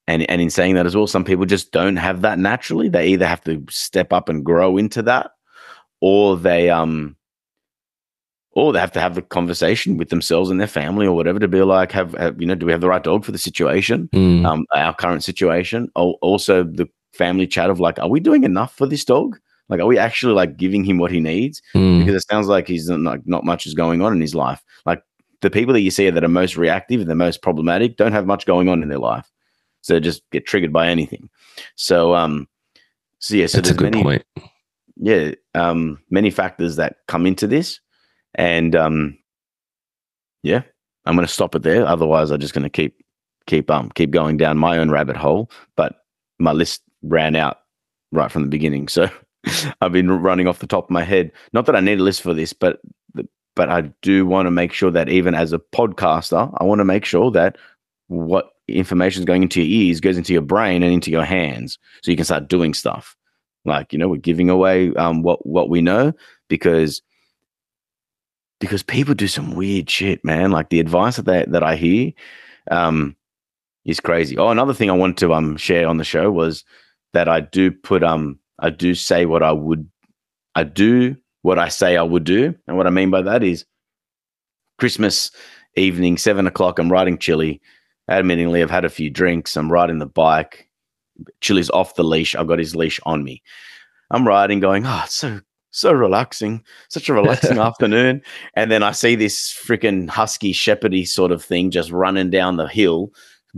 and 0.06 0.28
and 0.30 0.40
in 0.42 0.50
saying 0.50 0.74
that 0.74 0.86
as 0.86 0.94
well, 0.96 1.06
some 1.06 1.24
people 1.24 1.46
just 1.46 1.72
don't 1.72 1.96
have 1.96 2.20
that 2.22 2.38
naturally. 2.38 2.88
They 2.88 3.08
either 3.08 3.26
have 3.26 3.42
to 3.44 3.64
step 3.70 4.12
up 4.12 4.28
and 4.28 4.44
grow 4.44 4.76
into 4.76 5.02
that, 5.02 5.30
or 6.00 6.36
they 6.36 6.68
um, 6.70 7.16
or 8.52 8.72
they 8.72 8.78
have 8.80 8.92
to 8.92 9.00
have 9.00 9.14
the 9.14 9.22
conversation 9.22 9.96
with 9.96 10.10
themselves 10.10 10.50
and 10.50 10.60
their 10.60 10.66
family 10.68 11.06
or 11.06 11.16
whatever 11.16 11.38
to 11.40 11.48
be 11.48 11.62
like, 11.62 11.90
have, 11.90 12.12
have 12.14 12.40
you 12.40 12.46
know, 12.46 12.54
do 12.54 12.66
we 12.66 12.72
have 12.72 12.80
the 12.80 12.88
right 12.88 13.02
dog 13.02 13.24
for 13.24 13.32
the 13.32 13.38
situation? 13.38 14.08
Mm. 14.12 14.46
um, 14.46 14.64
our 14.74 14.94
current 14.94 15.24
situation. 15.24 15.88
Al- 15.96 16.18
Also, 16.22 16.62
the 16.62 16.86
family 17.14 17.46
chat 17.48 17.68
of 17.70 17.80
like, 17.80 17.98
are 17.98 18.08
we 18.08 18.20
doing 18.20 18.44
enough 18.44 18.72
for 18.76 18.86
this 18.86 19.04
dog? 19.04 19.38
Like, 19.68 19.80
are 19.80 19.86
we 19.86 19.98
actually 19.98 20.34
like 20.34 20.56
giving 20.56 20.84
him 20.84 20.98
what 20.98 21.10
he 21.10 21.20
needs? 21.20 21.62
Mm. 21.74 22.00
Because 22.00 22.14
it 22.22 22.28
sounds 22.28 22.46
like 22.48 22.68
he's 22.68 22.88
not 22.88 23.20
not 23.26 23.44
much 23.44 23.66
is 23.66 23.74
going 23.74 24.02
on 24.02 24.12
in 24.12 24.20
his 24.20 24.34
life. 24.34 24.62
Like 24.86 25.02
the 25.44 25.50
people 25.50 25.74
that 25.74 25.82
you 25.82 25.90
see 25.90 26.08
that 26.08 26.24
are 26.24 26.28
most 26.28 26.56
reactive 26.56 27.02
and 27.02 27.10
the 27.10 27.14
most 27.14 27.42
problematic 27.42 27.96
don't 27.96 28.12
have 28.12 28.26
much 28.26 28.46
going 28.46 28.68
on 28.68 28.82
in 28.82 28.88
their 28.88 28.98
life, 28.98 29.30
so 29.82 29.92
they 29.92 30.00
just 30.00 30.22
get 30.30 30.46
triggered 30.46 30.72
by 30.72 30.88
anything. 30.88 31.28
So, 31.76 32.14
um, 32.14 32.48
so 33.18 33.36
yeah, 33.36 33.46
so 33.46 33.58
That's 33.58 33.70
a 33.70 33.74
there's 33.74 33.92
good 33.92 33.92
many 33.92 34.02
point. 34.02 34.24
yeah, 34.96 35.32
um, 35.54 36.00
many 36.10 36.30
factors 36.30 36.76
that 36.76 36.96
come 37.08 37.26
into 37.26 37.46
this, 37.46 37.78
and 38.34 38.74
um, 38.74 39.18
yeah, 40.42 40.62
I'm 41.04 41.14
going 41.14 41.26
to 41.26 41.32
stop 41.32 41.54
it 41.54 41.62
there. 41.62 41.86
Otherwise, 41.86 42.30
I'm 42.30 42.40
just 42.40 42.54
going 42.54 42.64
to 42.64 42.70
keep 42.70 42.96
keep 43.46 43.70
um 43.70 43.90
keep 43.90 44.10
going 44.10 44.38
down 44.38 44.56
my 44.56 44.78
own 44.78 44.90
rabbit 44.90 45.16
hole. 45.16 45.50
But 45.76 46.04
my 46.38 46.52
list 46.52 46.80
ran 47.02 47.36
out 47.36 47.58
right 48.12 48.32
from 48.32 48.42
the 48.42 48.48
beginning, 48.48 48.88
so 48.88 49.10
I've 49.82 49.92
been 49.92 50.10
running 50.10 50.48
off 50.48 50.60
the 50.60 50.66
top 50.66 50.84
of 50.84 50.90
my 50.90 51.04
head. 51.04 51.32
Not 51.52 51.66
that 51.66 51.76
I 51.76 51.80
need 51.80 52.00
a 52.00 52.02
list 52.02 52.22
for 52.22 52.32
this, 52.32 52.54
but 52.54 52.80
but 53.56 53.68
I 53.68 53.82
do 54.02 54.26
want 54.26 54.46
to 54.46 54.50
make 54.50 54.72
sure 54.72 54.90
that 54.90 55.08
even 55.08 55.34
as 55.34 55.52
a 55.52 55.58
podcaster, 55.58 56.52
I 56.58 56.64
want 56.64 56.80
to 56.80 56.84
make 56.84 57.04
sure 57.04 57.30
that 57.32 57.56
what 58.08 58.50
information 58.68 59.20
is 59.20 59.26
going 59.26 59.42
into 59.42 59.62
your 59.62 59.86
ears 59.86 60.00
goes 60.00 60.16
into 60.16 60.32
your 60.32 60.42
brain 60.42 60.82
and 60.82 60.92
into 60.92 61.10
your 61.10 61.24
hands, 61.24 61.78
so 62.02 62.10
you 62.10 62.16
can 62.16 62.24
start 62.24 62.48
doing 62.48 62.74
stuff. 62.74 63.16
Like 63.64 63.92
you 63.92 63.98
know 63.98 64.08
we're 64.08 64.16
giving 64.16 64.50
away 64.50 64.94
um 64.94 65.22
what 65.22 65.46
what 65.46 65.68
we 65.70 65.80
know 65.80 66.12
because 66.48 67.02
because 68.60 68.82
people 68.82 69.14
do 69.14 69.28
some 69.28 69.54
weird 69.54 69.88
shit 69.88 70.24
man. 70.24 70.50
Like 70.50 70.68
the 70.68 70.80
advice 70.80 71.16
that 71.16 71.24
they, 71.24 71.44
that 71.48 71.62
i 71.62 71.76
hear 71.76 72.12
um 72.70 73.16
is 73.84 74.00
crazy. 74.00 74.36
Oh 74.36 74.48
another 74.48 74.74
thing 74.74 74.90
i 74.90 74.94
wanted 74.94 75.18
to 75.18 75.32
um 75.32 75.56
share 75.56 75.88
on 75.88 75.96
the 75.96 76.04
show 76.04 76.30
was 76.30 76.64
that 77.12 77.28
i 77.28 77.40
do 77.40 77.70
put 77.70 78.02
um 78.02 78.38
i 78.58 78.70
do 78.70 78.94
say 78.94 79.24
what 79.26 79.42
i 79.42 79.52
would 79.52 79.88
i 80.54 80.64
do 80.64 81.16
what 81.44 81.58
i 81.58 81.68
say 81.68 81.96
i 81.96 82.02
would 82.02 82.24
do 82.24 82.54
and 82.66 82.76
what 82.76 82.86
i 82.86 82.90
mean 82.90 83.10
by 83.10 83.22
that 83.22 83.42
is 83.42 83.64
christmas 84.78 85.30
evening 85.76 86.18
seven 86.18 86.46
o'clock 86.46 86.78
i'm 86.78 86.92
riding 86.92 87.16
chili 87.16 87.60
admittingly 88.10 88.60
i've 88.60 88.70
had 88.70 88.84
a 88.84 88.90
few 88.90 89.08
drinks 89.08 89.56
i'm 89.56 89.72
riding 89.72 89.98
the 89.98 90.06
bike 90.06 90.68
Chili's 91.40 91.70
off 91.70 91.94
the 91.94 92.04
leash. 92.04 92.34
I've 92.34 92.46
got 92.46 92.58
his 92.58 92.76
leash 92.76 93.00
on 93.04 93.24
me. 93.24 93.42
I'm 94.10 94.26
riding, 94.26 94.60
going, 94.60 94.84
oh, 94.86 95.02
it's 95.04 95.14
so 95.14 95.40
so 95.70 95.90
relaxing, 95.90 96.62
such 96.88 97.08
a 97.08 97.14
relaxing 97.14 97.58
afternoon. 97.58 98.22
And 98.54 98.70
then 98.70 98.84
I 98.84 98.92
see 98.92 99.16
this 99.16 99.52
freaking 99.52 100.08
husky 100.08 100.52
shepherdy 100.52 101.04
sort 101.04 101.32
of 101.32 101.44
thing 101.44 101.72
just 101.72 101.90
running 101.90 102.30
down 102.30 102.56
the 102.56 102.68
hill, 102.68 103.10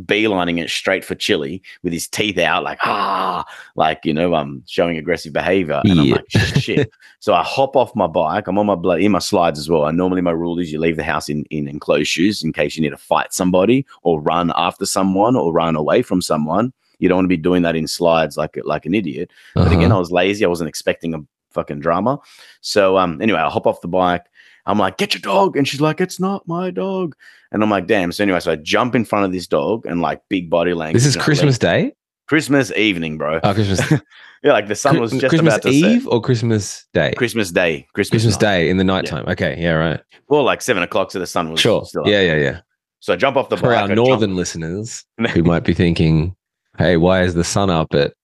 beelining 0.04 0.62
it 0.62 0.70
straight 0.70 1.04
for 1.04 1.14
Chili 1.14 1.62
with 1.82 1.92
his 1.92 2.06
teeth 2.06 2.38
out, 2.38 2.64
like 2.64 2.78
ah, 2.82 3.44
like 3.76 4.04
you 4.04 4.12
know, 4.12 4.34
I'm 4.34 4.48
um, 4.48 4.62
showing 4.66 4.96
aggressive 4.96 5.32
behavior, 5.32 5.80
and 5.84 6.00
I'm 6.00 6.10
like 6.10 6.24
shit. 6.30 6.90
so 7.20 7.34
I 7.34 7.42
hop 7.42 7.76
off 7.76 7.94
my 7.94 8.06
bike. 8.06 8.46
I'm 8.46 8.58
on 8.58 8.66
my 8.66 8.74
blood 8.74 9.00
in 9.00 9.12
my 9.12 9.18
slides 9.18 9.58
as 9.58 9.68
well. 9.68 9.86
And 9.86 9.96
normally 9.96 10.22
my 10.22 10.32
rule 10.32 10.58
is 10.58 10.72
you 10.72 10.78
leave 10.78 10.96
the 10.96 11.04
house 11.04 11.28
in 11.28 11.44
in 11.50 11.68
enclosed 11.68 12.08
shoes 12.08 12.42
in 12.42 12.52
case 12.52 12.76
you 12.76 12.82
need 12.82 12.90
to 12.90 12.96
fight 12.96 13.32
somebody 13.32 13.86
or 14.02 14.20
run 14.20 14.52
after 14.56 14.86
someone 14.86 15.36
or 15.36 15.52
run 15.52 15.76
away 15.76 16.02
from 16.02 16.20
someone. 16.20 16.72
You 16.98 17.08
don't 17.08 17.16
want 17.16 17.24
to 17.26 17.28
be 17.28 17.36
doing 17.36 17.62
that 17.62 17.76
in 17.76 17.86
slides 17.86 18.36
like 18.36 18.58
like 18.64 18.86
an 18.86 18.94
idiot. 18.94 19.30
Uh-huh. 19.54 19.64
But 19.64 19.72
again, 19.72 19.90
uh-huh. 19.90 19.96
I 19.96 20.00
was 20.00 20.10
lazy. 20.10 20.44
I 20.44 20.48
wasn't 20.48 20.68
expecting 20.68 21.14
a 21.14 21.20
fucking 21.50 21.80
drama. 21.80 22.20
So 22.60 22.98
um, 22.98 23.20
anyway, 23.20 23.40
I 23.40 23.48
hop 23.48 23.66
off 23.66 23.80
the 23.80 23.88
bike. 23.88 24.26
I'm 24.66 24.78
like, 24.78 24.98
get 24.98 25.14
your 25.14 25.20
dog. 25.20 25.56
And 25.56 25.66
she's 25.66 25.80
like, 25.80 26.00
it's 26.00 26.18
not 26.18 26.46
my 26.46 26.70
dog. 26.70 27.16
And 27.52 27.62
I'm 27.62 27.70
like, 27.70 27.86
damn. 27.86 28.12
So 28.12 28.24
anyway, 28.24 28.40
so 28.40 28.52
I 28.52 28.56
jump 28.56 28.94
in 28.94 29.04
front 29.04 29.24
of 29.24 29.32
this 29.32 29.46
dog 29.46 29.86
and 29.86 30.00
like 30.00 30.22
big 30.28 30.50
body 30.50 30.74
language. 30.74 31.02
This 31.02 31.06
is 31.06 31.16
Christmas 31.16 31.58
Day? 31.58 31.94
Christmas 32.28 32.72
evening, 32.72 33.18
bro. 33.18 33.40
Oh, 33.42 33.54
Christmas. 33.54 33.80
yeah, 34.42 34.52
like 34.52 34.66
the 34.66 34.74
sun 34.74 35.00
was 35.00 35.12
just 35.12 35.28
Christmas 35.28 35.54
about 35.54 35.62
to 35.62 35.68
Eve 35.70 36.02
set. 36.02 36.12
or 36.12 36.20
Christmas 36.20 36.86
Day? 36.92 37.14
Christmas 37.16 37.52
Day. 37.52 37.86
Christmas, 37.94 38.22
Christmas 38.22 38.36
Day 38.36 38.68
in 38.68 38.78
the 38.78 38.84
nighttime. 38.84 39.24
Yeah. 39.26 39.32
Okay, 39.32 39.56
yeah, 39.60 39.72
right. 39.72 40.00
Well, 40.28 40.42
like 40.42 40.60
seven 40.60 40.82
o'clock, 40.82 41.12
so 41.12 41.20
the 41.20 41.26
sun 41.26 41.50
was 41.50 41.60
sure. 41.60 41.84
Still 41.84 42.02
up. 42.02 42.08
Yeah, 42.08 42.22
yeah, 42.22 42.36
yeah. 42.36 42.60
So 42.98 43.12
I 43.12 43.16
jump 43.16 43.36
off 43.36 43.48
the 43.48 43.56
For 43.56 43.68
bike. 43.68 43.90
our 43.90 43.94
northern 43.94 44.30
jump. 44.30 44.38
listeners 44.38 45.04
who 45.32 45.44
might 45.44 45.62
be 45.62 45.72
thinking, 45.72 46.34
"Hey, 46.78 46.96
why 46.96 47.22
is 47.22 47.34
the 47.34 47.44
sun 47.44 47.70
up 47.70 47.94
at 47.94 48.14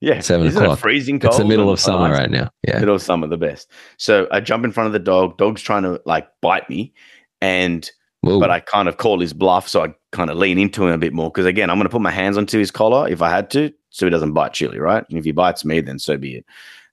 yeah, 0.00 0.20
seven 0.20 0.48
o'clock. 0.48 0.78
freezing 0.78 1.18
cold. 1.18 1.32
It's 1.32 1.38
the 1.38 1.46
middle 1.46 1.70
of 1.70 1.80
summer 1.80 2.10
right 2.10 2.30
now. 2.30 2.50
Yeah, 2.66 2.80
middle 2.80 2.96
of 2.96 3.02
summer, 3.02 3.26
the 3.26 3.38
best. 3.38 3.70
So 3.96 4.28
I 4.30 4.40
jump 4.40 4.64
in 4.64 4.72
front 4.72 4.88
of 4.88 4.92
the 4.92 4.98
dog. 4.98 5.38
Dog's 5.38 5.62
trying 5.62 5.84
to 5.84 6.00
like 6.04 6.28
bite 6.42 6.68
me, 6.68 6.92
and 7.40 7.90
Ooh. 8.26 8.40
but 8.40 8.50
I 8.50 8.60
kind 8.60 8.88
of 8.88 8.96
call 8.96 9.20
his 9.20 9.32
bluff, 9.32 9.68
so 9.68 9.84
I 9.84 9.94
kind 10.12 10.30
of 10.30 10.36
lean 10.36 10.58
into 10.58 10.86
him 10.86 10.92
a 10.92 10.98
bit 10.98 11.12
more 11.12 11.30
because 11.30 11.46
again, 11.46 11.70
I'm 11.70 11.76
going 11.76 11.86
to 11.86 11.90
put 11.90 12.00
my 12.00 12.10
hands 12.10 12.36
onto 12.36 12.58
his 12.58 12.70
collar 12.70 13.08
if 13.08 13.22
I 13.22 13.30
had 13.30 13.50
to, 13.50 13.72
so 13.90 14.06
he 14.06 14.10
doesn't 14.10 14.32
bite 14.32 14.52
Chili, 14.52 14.78
right? 14.78 15.04
And 15.08 15.18
if 15.18 15.24
he 15.24 15.32
bites 15.32 15.64
me, 15.64 15.80
then 15.80 15.98
so 15.98 16.16
be 16.16 16.36
it. 16.36 16.46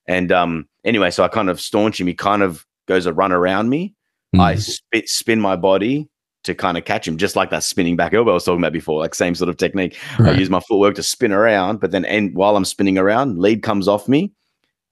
And 0.08 0.32
um, 0.32 0.68
anyway, 0.84 1.12
so 1.12 1.24
I 1.24 1.28
kind 1.28 1.50
of 1.50 1.62
staunch 1.62 2.00
him. 2.00 2.08
He 2.08 2.14
kind 2.14 2.42
of 2.42 2.66
goes 2.88 3.06
a 3.06 3.14
run 3.14 3.32
around 3.32 3.70
me. 3.70 3.96
Mm. 4.36 4.42
I 4.42 4.56
spit, 4.56 5.08
spin 5.08 5.40
my 5.40 5.56
body 5.56 6.10
to 6.44 6.54
kind 6.54 6.78
of 6.78 6.86
catch 6.86 7.08
him, 7.08 7.18
just 7.18 7.36
like 7.36 7.50
that 7.52 7.64
spinning 7.64 7.96
back 7.96 8.14
elbow 8.14 8.32
I 8.32 8.34
was 8.34 8.44
talking 8.44 8.60
about 8.60 8.74
before, 8.74 9.00
like 9.00 9.16
same 9.16 9.36
sort 9.36 9.50
of 9.50 9.58
technique. 9.58 9.98
Right. 10.20 10.36
I 10.36 10.38
use 10.38 10.50
my 10.50 10.60
footwork 10.60 10.96
to 10.96 11.04
spin 11.04 11.32
around, 11.32 11.80
but 11.80 11.92
then 11.92 12.06
and 12.06 12.36
while 12.36 12.58
I'm 12.58 12.66
spinning 12.66 12.98
around, 12.98 13.40
lead 13.40 13.64
comes 13.64 13.88
off 13.88 14.08
me. 14.08 14.34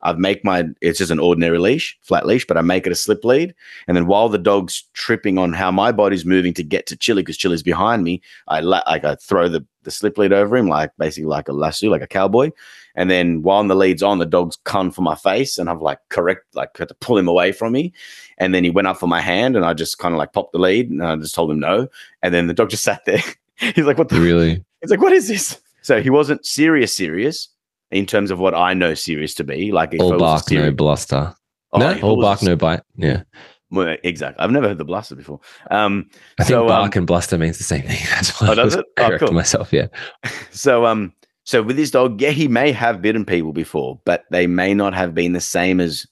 I 0.04 0.14
make 0.14 0.43
my 0.43 0.66
it's 0.82 0.97
just 0.97 1.12
an 1.12 1.20
ordinary 1.20 1.60
leash, 1.60 1.97
flat 2.02 2.26
leash, 2.26 2.45
but 2.45 2.58
I 2.58 2.62
make 2.62 2.86
it 2.86 2.91
a 2.91 2.95
slip 2.95 3.24
lead. 3.24 3.54
And 3.88 3.95
then 3.95 4.08
while 4.08 4.30
the 4.30 4.38
dog's 4.38 4.84
tripping 4.93 5.38
on 5.38 5.54
how 5.54 5.72
my 5.72 5.91
body's 5.91 6.26
moving 6.26 6.54
to 6.56 6.64
get 6.64 6.88
to 6.88 6.97
Chili, 6.97 7.22
because 7.22 7.38
Chili's 7.38 7.64
behind 7.64 8.04
me, 8.04 8.22
I 8.47 8.62
la- 8.62 8.84
like 8.88 9.04
I 9.04 9.16
throw 9.16 9.47
the 9.47 9.66
the 9.84 9.91
slip 9.91 10.18
lead 10.18 10.34
over 10.34 10.56
him, 10.56 10.68
like 10.68 10.91
basically 10.97 11.28
like 11.28 11.47
a 11.47 11.54
lasso, 11.54 11.89
like 11.89 12.02
a 12.02 12.08
cowboy. 12.08 12.52
And 12.95 13.10
then 13.10 13.41
while 13.41 13.64
the 13.64 13.76
lead's 13.76 14.04
on, 14.04 14.20
the 14.20 14.26
dog's 14.26 14.58
come 14.64 14.91
for 14.91 15.02
my 15.02 15.16
face, 15.16 15.58
and 15.58 15.70
I've 15.70 15.82
like 15.82 15.99
correct, 16.10 16.56
like 16.56 16.76
had 16.78 16.89
to 16.89 16.95
pull 16.95 17.18
him 17.18 17.28
away 17.28 17.52
from 17.52 17.74
me. 17.74 17.93
And 18.38 18.54
then 18.54 18.64
he 18.64 18.70
went 18.70 18.88
up 18.88 18.97
for 18.97 19.08
my 19.08 19.22
hand, 19.22 19.56
and 19.56 19.66
I 19.66 19.74
just 19.74 19.97
kind 19.97 20.14
of 20.14 20.18
like 20.18 20.34
popped 20.34 20.54
the 20.54 20.60
lead, 20.60 20.89
and 20.89 21.04
I 21.04 21.16
just 21.16 21.36
told 21.36 21.52
him 21.52 21.60
no. 21.60 21.88
And 22.22 22.34
then 22.34 22.47
the 22.47 22.54
dog 22.54 22.70
just 22.70 22.84
sat 22.91 23.06
there. 23.06 23.24
He's 23.58 23.86
like, 23.86 23.97
"What 23.97 24.10
the?" 24.10 24.20
Really? 24.20 24.64
He's 24.82 24.89
like, 24.91 25.02
"What 25.02 25.14
is 25.14 25.28
this?" 25.28 25.62
So 25.84 26.02
he 26.02 26.12
wasn't 26.12 26.45
serious, 26.45 26.95
serious 26.95 27.49
in 27.92 28.06
terms 28.06 28.32
of 28.32 28.39
what 28.39 28.54
I 28.54 28.74
know 28.74 28.94
serious 28.94 29.34
to 29.36 29.44
be. 29.44 29.72
Like 29.72 29.96
all 30.00 30.18
bark, 30.18 30.48
serious- 30.48 30.68
no 30.68 30.72
bluster. 30.74 31.36
Oh, 31.74 31.80
no, 31.80 32.00
all 32.02 32.22
bark, 32.22 32.42
no 32.42 32.56
bite. 32.56 32.82
Yeah. 32.98 33.24
Well, 33.70 33.96
exactly. 34.04 34.44
I've 34.44 34.52
never 34.52 34.68
heard 34.68 34.78
the 34.78 34.86
bluster 34.86 35.16
before. 35.16 35.39
Um, 35.70 36.10
I 36.38 36.44
think 36.44 36.56
so, 36.56 36.68
bark 36.68 36.96
um, 36.98 37.02
and 37.02 37.08
bluster 37.08 37.38
means 37.38 37.58
the 37.58 37.64
same 37.64 37.84
thing. 37.84 38.00
That's 38.10 38.42
why 38.42 38.50
oh, 38.50 38.64
was 38.64 38.76
it? 38.76 38.86
Oh, 38.98 39.18
cool. 39.18 39.32
myself. 39.32 39.72
Yeah. 39.72 39.88
So, 40.54 40.86
um, 40.86 41.14
so 41.46 41.64
with 41.64 41.78
this 41.78 41.92
dog, 41.92 42.20
yeah, 42.20 42.32
he 42.32 42.50
may 42.50 42.74
have 42.74 43.02
bitten 43.02 43.26
people 43.26 43.54
before, 43.54 44.02
but 44.04 44.26
they 44.32 44.48
may 44.48 44.74
not 44.74 44.94
have 44.94 45.16
been 45.16 45.32
the 45.32 45.39
same 45.39 45.80
as 45.80 46.06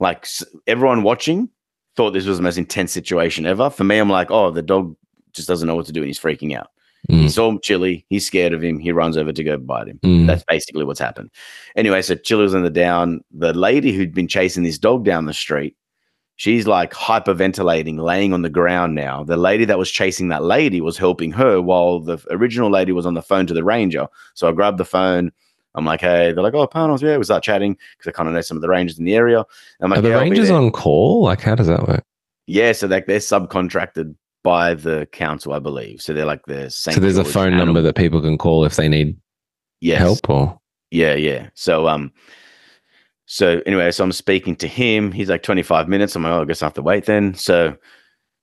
like 0.00 0.26
everyone 0.66 1.04
watching 1.04 1.48
thought 1.96 2.10
this 2.10 2.26
was 2.26 2.38
the 2.38 2.42
most 2.42 2.58
intense 2.58 2.92
situation 2.92 3.46
ever. 3.46 3.70
For 3.70 3.84
me, 3.84 3.98
I'm 3.98 4.10
like, 4.10 4.30
oh, 4.30 4.50
the 4.50 4.62
dog 4.62 4.96
just 5.32 5.48
doesn't 5.48 5.66
know 5.66 5.76
what 5.76 5.86
to 5.86 5.92
do 5.92 6.00
and 6.00 6.08
he's 6.08 6.18
freaking 6.18 6.56
out. 6.56 6.68
Mm. 7.10 7.20
He 7.20 7.28
saw 7.28 7.58
Chili. 7.58 8.06
He's 8.08 8.26
scared 8.26 8.52
of 8.52 8.62
him. 8.62 8.78
He 8.78 8.92
runs 8.92 9.16
over 9.16 9.32
to 9.32 9.44
go 9.44 9.58
bite 9.58 9.88
him. 9.88 9.98
Mm. 10.02 10.26
That's 10.26 10.44
basically 10.44 10.84
what's 10.84 11.00
happened. 11.00 11.30
Anyway, 11.76 12.02
so 12.02 12.14
Chili 12.14 12.42
was 12.42 12.54
in 12.54 12.62
the 12.62 12.70
down. 12.70 13.22
The 13.30 13.52
lady 13.52 13.92
who'd 13.92 14.14
been 14.14 14.28
chasing 14.28 14.62
this 14.62 14.78
dog 14.78 15.04
down 15.04 15.26
the 15.26 15.34
street 15.34 15.76
She's 16.36 16.66
like 16.66 16.92
hyperventilating, 16.92 18.00
laying 18.00 18.32
on 18.32 18.42
the 18.42 18.50
ground 18.50 18.94
now. 18.94 19.22
The 19.22 19.36
lady 19.36 19.64
that 19.66 19.78
was 19.78 19.90
chasing 19.90 20.28
that 20.28 20.42
lady 20.42 20.80
was 20.80 20.98
helping 20.98 21.30
her 21.32 21.60
while 21.60 22.00
the 22.00 22.18
original 22.30 22.70
lady 22.70 22.90
was 22.90 23.06
on 23.06 23.14
the 23.14 23.22
phone 23.22 23.46
to 23.46 23.54
the 23.54 23.62
ranger. 23.62 24.08
So 24.34 24.48
I 24.48 24.52
grabbed 24.52 24.78
the 24.78 24.84
phone. 24.84 25.30
I'm 25.76 25.84
like, 25.84 26.00
hey, 26.00 26.32
they're 26.32 26.42
like, 26.42 26.54
oh, 26.54 26.66
Panos, 26.66 27.02
yeah. 27.02 27.16
We 27.16 27.24
start 27.24 27.44
chatting 27.44 27.76
because 27.96 28.08
I 28.08 28.12
kind 28.12 28.28
of 28.28 28.34
know 28.34 28.40
some 28.40 28.56
of 28.56 28.62
the 28.62 28.68
rangers 28.68 28.98
in 28.98 29.04
the 29.04 29.14
area. 29.14 29.44
I'm 29.80 29.90
like, 29.90 30.00
Are 30.00 30.02
the 30.02 30.08
yeah, 30.10 30.20
rangers 30.20 30.50
on 30.50 30.72
call? 30.72 31.22
Like, 31.22 31.40
how 31.40 31.54
does 31.54 31.68
that 31.68 31.86
work? 31.86 32.04
Yeah, 32.46 32.72
so 32.72 32.88
like 32.88 33.06
they're 33.06 33.18
subcontracted 33.18 34.14
by 34.44 34.74
the 34.74 35.08
council, 35.10 35.52
I 35.54 35.58
believe. 35.58 36.00
So 36.00 36.12
they're 36.12 36.26
like 36.26 36.46
the 36.46 36.70
same. 36.70 36.94
So 36.94 37.00
there's 37.00 37.18
a 37.18 37.24
phone 37.24 37.48
animal. 37.48 37.66
number 37.66 37.82
that 37.82 37.96
people 37.96 38.20
can 38.20 38.38
call 38.38 38.64
if 38.64 38.76
they 38.76 38.88
need 38.88 39.16
yes. 39.80 39.98
help 39.98 40.30
or 40.30 40.60
yeah, 40.92 41.14
yeah. 41.14 41.48
So 41.54 41.88
um 41.88 42.12
so 43.26 43.62
anyway, 43.66 43.90
so 43.90 44.04
I'm 44.04 44.12
speaking 44.12 44.54
to 44.56 44.68
him. 44.68 45.10
He's 45.10 45.30
like 45.30 45.42
25 45.42 45.88
minutes. 45.88 46.14
I'm 46.14 46.22
like, 46.22 46.32
oh, 46.32 46.42
I 46.42 46.44
guess 46.44 46.62
I 46.62 46.66
have 46.66 46.74
to 46.74 46.82
wait 46.82 47.06
then. 47.06 47.34
So 47.34 47.74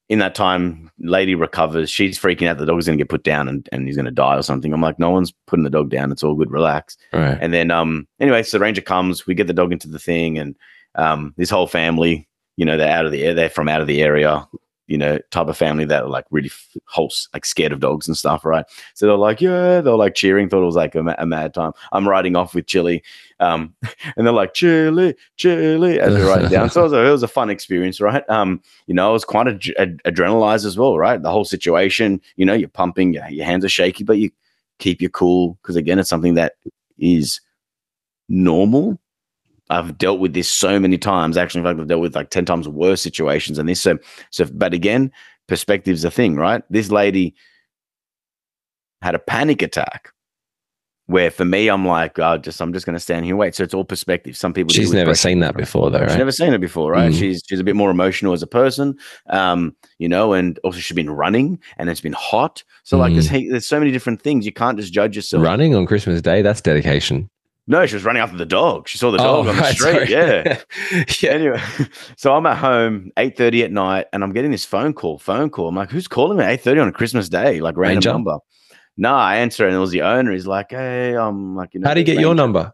in 0.10 0.20
that 0.20 0.34
time, 0.34 0.92
lady 1.00 1.36
recovers. 1.36 1.90
She's 1.90 2.20
freaking 2.20 2.48
out. 2.48 2.58
The 2.58 2.66
dog's 2.66 2.88
going 2.88 2.98
to 2.98 3.02
get 3.02 3.10
put 3.10 3.24
down 3.24 3.48
and, 3.48 3.70
and 3.72 3.86
he's 3.86 3.96
going 3.96 4.06
to 4.06 4.12
die 4.12 4.36
or 4.36 4.42
something. 4.42 4.74
I'm 4.74 4.82
like, 4.82 4.98
no 4.98 5.12
one's 5.12 5.32
putting 5.46 5.64
the 5.64 5.70
dog 5.70 5.90
down. 5.90 6.12
It's 6.12 6.24
all 6.24 6.36
good. 6.36 6.52
Relax. 6.52 6.98
Right. 7.14 7.38
And 7.40 7.54
then, 7.54 7.70
um, 7.70 8.08
anyway, 8.20 8.42
so 8.42 8.58
the 8.58 8.64
ranger 8.64 8.82
comes. 8.82 9.28
We 9.28 9.36
get 9.36 9.48
the 9.48 9.54
dog 9.54 9.72
into 9.72 9.88
the 9.88 10.00
thing, 10.00 10.38
and 10.38 10.58
um, 10.96 11.34
this 11.38 11.50
whole 11.50 11.68
family, 11.68 12.28
you 12.58 12.66
know, 12.66 12.76
they're 12.76 12.92
out 12.92 13.06
of 13.06 13.12
the 13.12 13.24
air. 13.24 13.34
They're 13.36 13.50
from 13.50 13.70
out 13.70 13.80
of 13.80 13.88
the 13.88 14.02
area 14.02 14.46
you 14.92 14.98
know, 14.98 15.18
type 15.32 15.48
of 15.48 15.56
family 15.56 15.86
that 15.86 16.04
are 16.04 16.10
like 16.10 16.26
really 16.32 16.52
whole, 16.86 17.10
like 17.34 17.46
scared 17.46 17.72
of 17.72 17.80
dogs 17.80 18.10
and 18.10 18.18
stuff, 18.18 18.44
right? 18.44 18.66
So 18.94 19.06
they're 19.08 19.16
like, 19.16 19.40
yeah, 19.40 19.80
they're 19.80 19.96
like 19.96 20.16
cheering, 20.16 20.50
thought 20.50 20.64
it 20.64 20.66
was 20.66 20.76
like 20.76 20.96
a, 20.96 21.16
a 21.18 21.26
mad 21.26 21.54
time. 21.54 21.72
I'm 21.94 22.06
riding 22.06 22.36
off 22.36 22.54
with 22.54 22.68
Chili, 22.68 23.02
um, 23.40 23.74
and 24.18 24.28
they're 24.28 24.34
like, 24.34 24.54
Chili, 24.54 25.16
Chili, 25.38 25.98
as 26.02 26.14
they're 26.14 26.28
riding 26.28 26.50
down. 26.50 26.70
So 26.70 26.82
it 26.82 26.84
was, 26.84 26.94
a, 26.94 27.08
it 27.08 27.12
was, 27.12 27.24
a, 27.24 27.28
fun 27.30 27.50
experience, 27.50 28.02
right? 28.02 28.30
Um, 28.30 28.62
you 28.88 28.94
know, 28.94 29.08
I 29.08 29.14
was 29.14 29.24
quite 29.24 29.48
ad- 29.48 30.02
adrenalized 30.04 30.66
as 30.66 30.78
well, 30.78 30.98
right? 30.98 31.22
The 31.22 31.32
whole 31.32 31.46
situation, 31.46 32.20
you 32.36 32.46
know, 32.46 32.54
you're 32.54 32.68
pumping, 32.68 33.14
your, 33.14 33.26
your 33.30 33.46
hands 33.46 33.64
are 33.64 33.70
shaky, 33.70 34.04
but 34.04 34.18
you 34.18 34.30
keep 34.80 35.00
your 35.00 35.12
cool 35.12 35.58
because 35.62 35.78
again, 35.78 36.00
it's 36.00 36.10
something 36.10 36.34
that 36.34 36.56
is 37.00 37.40
normal 38.28 39.00
I've 39.72 39.98
dealt 39.98 40.20
with 40.20 40.34
this 40.34 40.50
so 40.50 40.80
many 40.80 40.98
times. 40.98 41.38
Actually, 41.38 41.60
in 41.60 41.66
fact, 41.66 41.80
I've 41.80 41.88
dealt 41.88 42.02
with 42.02 42.16
like 42.16 42.30
10 42.30 42.46
times 42.46 42.68
worse 42.68 43.02
situations 43.02 43.58
than 43.58 43.68
this. 43.68 43.80
So, 43.80 43.98
so, 44.30 44.46
but 44.54 44.74
again, 44.74 45.12
perspective's 45.48 46.04
a 46.04 46.12
thing, 46.12 46.36
right? 46.36 46.62
This 46.70 46.92
lady 46.92 47.36
had 49.02 49.16
a 49.16 49.20
panic 49.20 49.62
attack 49.62 50.12
where 51.06 51.32
for 51.32 51.46
me, 51.46 51.70
I'm 51.70 51.86
like, 51.86 52.20
oh, 52.20 52.38
just, 52.38 52.62
I'm 52.62 52.74
just 52.74 52.86
going 52.86 52.96
to 52.96 53.00
stand 53.00 53.26
here 53.26 53.34
and 53.34 53.40
wait. 53.40 53.56
So 53.56 53.64
it's 53.64 53.74
all 53.74 53.86
perspective. 53.86 54.36
Some 54.36 54.54
people, 54.54 54.74
she's 54.74 54.94
never 54.94 55.16
seen 55.16 55.40
that 55.40 55.56
before 55.56 55.90
though, 55.90 56.00
right? 56.00 56.10
She's 56.10 56.18
never 56.18 56.32
seen 56.32 56.54
it 56.54 56.62
before, 56.62 56.92
right? 56.92 57.12
Mm. 57.12 57.18
She's, 57.18 57.42
she's 57.48 57.60
a 57.60 57.64
bit 57.64 57.76
more 57.76 57.90
emotional 57.90 58.34
as 58.34 58.44
a 58.44 58.48
person, 58.48 58.98
um, 59.28 59.76
you 60.00 60.10
know, 60.10 60.34
and 60.34 60.60
also 60.64 60.80
she's 60.80 60.96
been 60.96 61.10
running 61.10 61.60
and 61.78 61.90
it's 61.90 62.02
been 62.02 62.14
hot. 62.14 62.64
So 62.84 62.98
like, 62.98 63.14
there's, 63.14 63.30
mm. 63.30 63.50
there's 63.50 63.68
so 63.68 63.80
many 63.80 63.92
different 63.92 64.22
things. 64.22 64.46
You 64.46 64.54
can't 64.54 64.78
just 64.78 64.92
judge 64.92 65.16
yourself. 65.16 65.44
Running 65.44 65.76
on 65.76 65.86
Christmas 65.86 66.22
Day, 66.22 66.42
that's 66.42 66.62
dedication. 66.62 67.30
No, 67.72 67.86
she 67.86 67.96
was 67.96 68.04
running 68.04 68.22
after 68.22 68.36
the 68.36 68.46
dog. 68.46 68.90
She 68.90 68.98
saw 68.98 69.12
the 69.12 69.18
dog 69.18 69.46
oh, 69.46 69.50
on 69.50 69.56
the 69.56 69.62
right, 69.62 69.74
street. 69.78 70.10
Yeah. 70.10 70.60
yeah. 71.22 71.30
Anyway, 71.30 71.62
so 72.18 72.36
I'm 72.36 72.46
at 72.46 72.58
home, 72.58 73.14
8.30 73.16 73.64
at 73.64 73.72
night, 73.72 74.08
and 74.12 74.26
I'm 74.26 74.34
getting 74.34 74.52
this 74.52 74.66
phone 74.66 74.94
call, 74.94 75.18
phone 75.18 75.50
call. 75.50 75.70
I'm 75.70 75.76
like, 75.76 75.90
who's 75.90 76.06
calling 76.06 76.38
me 76.38 76.44
at 76.44 76.62
8.30 76.62 76.82
on 76.82 76.88
a 76.90 76.92
Christmas 76.92 77.30
day? 77.30 77.62
Like 77.62 77.78
random 77.78 77.96
Ranger? 77.96 78.12
number. 78.12 78.40
No, 78.98 79.14
I 79.14 79.38
answer 79.38 79.66
and 79.66 79.74
it 79.74 79.80
was 79.80 79.92
the 79.92 80.02
owner. 80.02 80.34
He's 80.34 80.46
like, 80.46 80.72
hey, 80.72 81.16
I'm 81.16 81.56
like, 81.56 81.74
you 81.74 81.80
know. 81.80 81.88
How 81.88 81.94
do 81.94 82.02
you 82.02 82.06
get 82.06 82.18
Ranger. 82.18 82.28
your 82.28 82.36
number? 82.36 82.74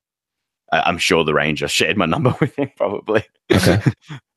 I, 0.71 0.89
am 0.89 0.97
sure 0.97 1.23
the 1.23 1.35
Ranger 1.35 1.67
shared 1.67 1.95
my 1.95 2.07
number 2.07 2.35
with 2.41 2.55
him, 2.55 2.71
probably. 2.75 3.23
Okay. 3.53 3.79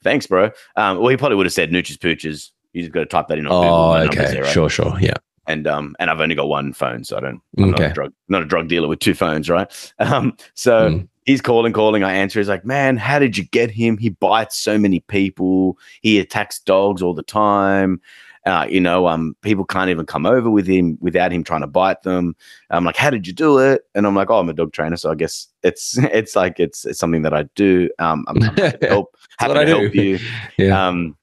Thanks, 0.05 0.27
bro. 0.27 0.51
Um, 0.77 0.99
well, 0.99 1.09
he 1.09 1.17
probably 1.17 1.37
would 1.37 1.47
have 1.47 1.55
said 1.55 1.71
Nooches 1.71 1.97
Pooches. 1.97 2.51
You 2.75 2.83
just 2.83 2.93
got 2.93 3.01
to 3.01 3.07
type 3.07 3.29
that 3.29 3.39
in 3.39 3.47
on 3.47 3.53
oh, 3.53 4.09
Google. 4.09 4.23
okay. 4.23 4.35
There, 4.35 4.43
right? 4.43 4.53
Sure, 4.53 4.69
sure. 4.69 4.95
Yeah 5.01 5.15
and 5.51 5.67
um 5.67 5.97
and 5.99 6.11
I've 6.11 6.21
only 6.21 6.35
got 6.35 6.49
one 6.49 6.73
phone, 6.73 7.05
so 7.05 7.17
I 7.17 7.21
don't. 7.21 7.41
I'm 7.59 7.75
okay. 7.75 7.83
not 7.83 7.91
a 7.91 7.95
drug 7.95 8.13
not 8.29 8.43
a 8.43 8.47
drug 8.47 8.69
dealer 8.69 8.89
with 8.89 9.01
two 9.01 9.15
phones, 9.15 9.51
right? 9.51 9.71
Um, 10.01 10.35
so 10.55 10.91
mm. 10.91 11.09
he's 11.27 11.43
calling, 11.43 11.73
calling. 11.73 12.03
I 12.03 12.15
answer. 12.15 12.41
He's 12.41 12.49
like, 12.49 12.65
"Man, 12.65 12.97
how 12.97 13.19
did 13.19 13.37
you 13.37 13.45
get 13.45 13.71
him? 13.71 13.99
He 13.99 14.09
bites 14.09 14.57
so 14.59 14.79
many 14.79 15.01
people. 15.01 15.77
He 16.01 16.19
attacks 16.19 16.59
dogs 16.61 17.03
all 17.03 17.15
the 17.15 17.23
time." 17.23 18.01
Uh, 18.47 18.67
you 18.71 18.81
know, 18.81 19.07
um, 19.07 19.37
people 19.43 19.67
can't 19.67 19.91
even 19.91 20.07
come 20.07 20.25
over 20.25 20.49
with 20.49 20.67
him 20.67 20.97
without 21.01 21.31
him 21.31 21.45
trying 21.45 21.61
to 21.61 21.67
bite 21.67 22.03
them. 22.05 22.35
I'm 22.71 22.85
like, 22.85 22.97
how 22.97 23.11
did 23.11 23.27
you 23.27 23.35
do 23.35 23.59
it? 23.59 23.83
And 23.95 24.07
I'm 24.07 24.15
like, 24.15 24.31
oh, 24.31 24.39
I'm 24.39 24.49
a 24.49 24.55
dog 24.55 24.73
trainer, 24.73 24.97
so 24.97 25.11
I 25.11 25.15
guess 25.15 25.47
it's 25.63 25.99
it's 26.05 26.35
like 26.35 26.59
it's, 26.59 26.87
it's 26.87 26.99
something 26.99 27.23
that 27.23 27.35
I 27.35 27.43
do. 27.55 27.91
Um, 27.99 28.25
I'm, 28.29 28.41
happy 28.41 28.79
to 28.79 28.79
help, 28.89 29.15
happy 29.39 29.55
to 29.55 29.67
help 29.67 29.95
you. 29.95 30.19
yeah. 30.57 30.89
Um, 30.89 31.17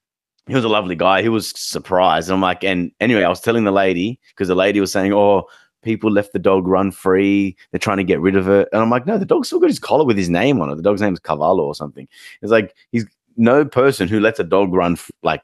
he 0.48 0.56
was 0.56 0.64
a 0.64 0.70
lovely 0.70 0.96
guy. 0.96 1.22
He 1.22 1.30
was 1.30 1.50
surprised. 1.50 2.30
And 2.30 2.36
I'm 2.36 2.42
like, 2.42 2.64
and 2.64 2.92
anyway, 3.00 3.24
I 3.24 3.30
was 3.30 3.42
telling 3.42 3.64
the 3.64 3.72
lady 3.72 4.20
because 4.30 4.48
the 4.48 4.56
lady 4.56 4.80
was 4.80 4.92
saying, 4.92 5.14
"Oh, 5.14 5.48
people 5.84 6.12
left 6.12 6.34
the 6.34 6.40
dog 6.40 6.68
run 6.68 6.92
free. 6.92 7.56
They're 7.72 7.80
trying 7.80 7.98
to 7.98 8.04
get 8.04 8.20
rid 8.20 8.36
of 8.36 8.50
it. 8.50 8.68
And 8.72 8.82
I'm 8.82 8.90
like, 8.90 9.06
no, 9.06 9.18
the 9.18 9.26
dog's 9.26 9.48
still 9.48 9.60
got 9.60 9.70
his 9.70 9.80
collar 9.80 10.06
with 10.06 10.18
his 10.18 10.30
name 10.30 10.62
on 10.62 10.70
it. 10.70 10.76
The 10.76 10.82
dog's 10.82 11.02
name 11.02 11.14
is 11.14 11.20
Cavallo 11.20 11.64
or 11.64 11.76
something. 11.76 12.08
It's 12.42 12.52
like 12.52 12.76
he's 12.92 13.06
no 13.38 13.64
person 13.64 14.08
who 14.08 14.20
lets 14.20 14.40
a 14.40 14.44
dog 14.44 14.74
run 14.74 14.98
like 15.24 15.44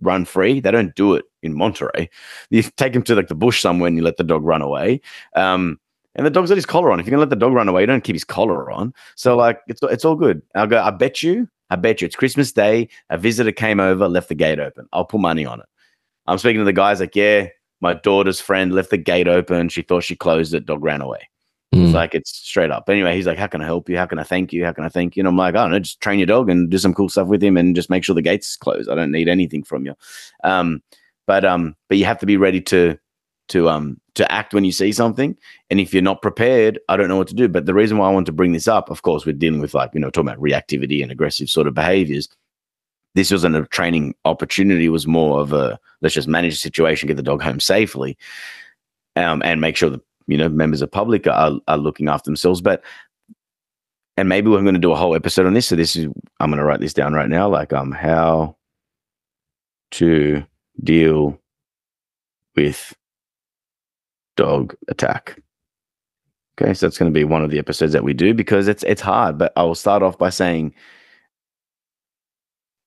run 0.00 0.24
free. 0.24 0.60
They 0.60 0.70
don't 0.70 0.94
do 0.94 1.14
it 1.14 1.24
in 1.42 1.54
Monterey. 1.54 2.08
You 2.50 2.62
take 2.62 2.94
him 2.94 3.02
to 3.02 3.14
like 3.14 3.28
the 3.28 3.34
bush 3.34 3.60
somewhere 3.60 3.88
and 3.88 3.96
you 3.96 4.02
let 4.02 4.18
the 4.18 4.24
dog 4.24 4.44
run 4.44 4.62
away. 4.62 5.00
Um, 5.34 5.80
and 6.14 6.26
the 6.26 6.30
dog's 6.30 6.50
got 6.50 6.56
his 6.56 6.66
collar 6.66 6.92
on. 6.92 7.00
If 7.00 7.06
you're 7.06 7.12
gonna 7.12 7.20
let 7.20 7.30
the 7.30 7.36
dog 7.36 7.54
run 7.54 7.68
away, 7.68 7.80
you 7.82 7.86
don't 7.86 8.04
keep 8.04 8.14
his 8.14 8.24
collar 8.24 8.70
on. 8.70 8.92
So 9.16 9.36
like 9.36 9.60
it's 9.66 9.80
it's 9.82 10.04
all 10.04 10.14
good. 10.14 10.42
I'll 10.54 10.66
go, 10.66 10.80
I 10.80 10.90
bet 10.90 11.22
you, 11.22 11.48
I 11.72 11.76
bet 11.76 12.02
you 12.02 12.06
it's 12.06 12.16
Christmas 12.16 12.52
Day. 12.52 12.88
A 13.08 13.16
visitor 13.16 13.50
came 13.50 13.80
over, 13.80 14.06
left 14.06 14.28
the 14.28 14.34
gate 14.34 14.60
open. 14.60 14.86
I'll 14.92 15.06
put 15.06 15.20
money 15.22 15.46
on 15.46 15.60
it. 15.60 15.66
I'm 16.26 16.36
speaking 16.36 16.58
to 16.60 16.64
the 16.66 16.72
guys 16.74 17.00
like, 17.00 17.16
yeah, 17.16 17.48
my 17.80 17.94
daughter's 17.94 18.40
friend 18.42 18.74
left 18.74 18.90
the 18.90 18.98
gate 18.98 19.26
open. 19.26 19.70
She 19.70 19.80
thought 19.80 20.04
she 20.04 20.14
closed 20.14 20.52
it, 20.52 20.66
dog 20.66 20.84
ran 20.84 21.00
away. 21.00 21.30
It's 21.72 21.92
Mm. 21.92 21.94
like 21.94 22.14
it's 22.14 22.28
straight 22.30 22.70
up. 22.70 22.90
Anyway, 22.90 23.16
he's 23.16 23.26
like, 23.26 23.38
How 23.38 23.46
can 23.46 23.62
I 23.62 23.64
help 23.64 23.88
you? 23.88 23.96
How 23.96 24.04
can 24.04 24.18
I 24.18 24.22
thank 24.22 24.52
you? 24.52 24.62
How 24.66 24.72
can 24.72 24.84
I 24.84 24.90
thank 24.90 25.16
you? 25.16 25.22
And 25.22 25.28
I'm 25.28 25.38
like, 25.38 25.54
I 25.54 25.62
don't 25.62 25.70
know, 25.70 25.78
just 25.78 26.02
train 26.02 26.18
your 26.18 26.26
dog 26.26 26.50
and 26.50 26.68
do 26.68 26.76
some 26.76 26.92
cool 26.92 27.08
stuff 27.08 27.28
with 27.28 27.42
him 27.42 27.56
and 27.56 27.74
just 27.74 27.88
make 27.88 28.04
sure 28.04 28.14
the 28.14 28.20
gate's 28.20 28.54
closed. 28.58 28.90
I 28.90 28.94
don't 28.94 29.10
need 29.10 29.26
anything 29.30 29.64
from 29.64 29.86
you. 29.86 29.94
Um, 30.44 30.82
but 31.26 31.46
um, 31.46 31.74
but 31.88 31.96
you 31.96 32.04
have 32.04 32.18
to 32.18 32.26
be 32.26 32.36
ready 32.36 32.60
to 32.60 32.98
to 33.48 33.70
um 33.70 33.98
to 34.14 34.30
act 34.30 34.52
when 34.52 34.64
you 34.64 34.72
see 34.72 34.92
something. 34.92 35.36
And 35.70 35.80
if 35.80 35.92
you're 35.94 36.02
not 36.02 36.22
prepared, 36.22 36.78
I 36.88 36.96
don't 36.96 37.08
know 37.08 37.16
what 37.16 37.28
to 37.28 37.34
do. 37.34 37.48
But 37.48 37.66
the 37.66 37.74
reason 37.74 37.98
why 37.98 38.08
I 38.08 38.12
want 38.12 38.26
to 38.26 38.32
bring 38.32 38.52
this 38.52 38.68
up, 38.68 38.90
of 38.90 39.02
course, 39.02 39.24
we're 39.24 39.32
dealing 39.32 39.60
with 39.60 39.74
like, 39.74 39.90
you 39.94 40.00
know, 40.00 40.10
talking 40.10 40.28
about 40.28 40.42
reactivity 40.42 41.02
and 41.02 41.10
aggressive 41.10 41.48
sort 41.48 41.66
of 41.66 41.74
behaviors. 41.74 42.28
This 43.14 43.30
wasn't 43.30 43.56
a 43.56 43.66
training 43.66 44.14
opportunity, 44.24 44.86
it 44.86 44.90
was 44.90 45.06
more 45.06 45.40
of 45.40 45.52
a 45.52 45.78
let's 46.00 46.14
just 46.14 46.28
manage 46.28 46.54
the 46.54 46.60
situation, 46.60 47.08
get 47.08 47.18
the 47.18 47.22
dog 47.22 47.42
home 47.42 47.60
safely, 47.60 48.16
um, 49.16 49.42
and 49.44 49.60
make 49.60 49.76
sure 49.76 49.90
that 49.90 50.00
you 50.26 50.38
know 50.38 50.48
members 50.48 50.80
of 50.80 50.90
public 50.90 51.26
are, 51.26 51.52
are 51.68 51.76
looking 51.76 52.08
after 52.08 52.28
themselves. 52.28 52.62
But 52.62 52.82
and 54.16 54.30
maybe 54.30 54.48
we're 54.48 54.62
going 54.62 54.74
to 54.74 54.80
do 54.80 54.92
a 54.92 54.96
whole 54.96 55.14
episode 55.14 55.46
on 55.46 55.52
this. 55.52 55.66
So 55.66 55.76
this 55.76 55.94
is 55.94 56.06
I'm 56.40 56.50
going 56.50 56.58
to 56.58 56.64
write 56.64 56.80
this 56.80 56.94
down 56.94 57.12
right 57.12 57.28
now, 57.28 57.50
like 57.50 57.74
um 57.74 57.92
how 57.92 58.56
to 59.92 60.42
deal 60.82 61.38
with 62.56 62.94
dog 64.36 64.74
attack. 64.88 65.40
Okay, 66.60 66.74
so 66.74 66.86
that's 66.86 66.98
going 66.98 67.10
to 67.10 67.18
be 67.18 67.24
one 67.24 67.42
of 67.42 67.50
the 67.50 67.58
episodes 67.58 67.92
that 67.92 68.04
we 68.04 68.12
do 68.12 68.34
because 68.34 68.68
it's 68.68 68.82
it's 68.84 69.00
hard. 69.00 69.38
But 69.38 69.52
I 69.56 69.62
will 69.62 69.74
start 69.74 70.02
off 70.02 70.18
by 70.18 70.30
saying 70.30 70.74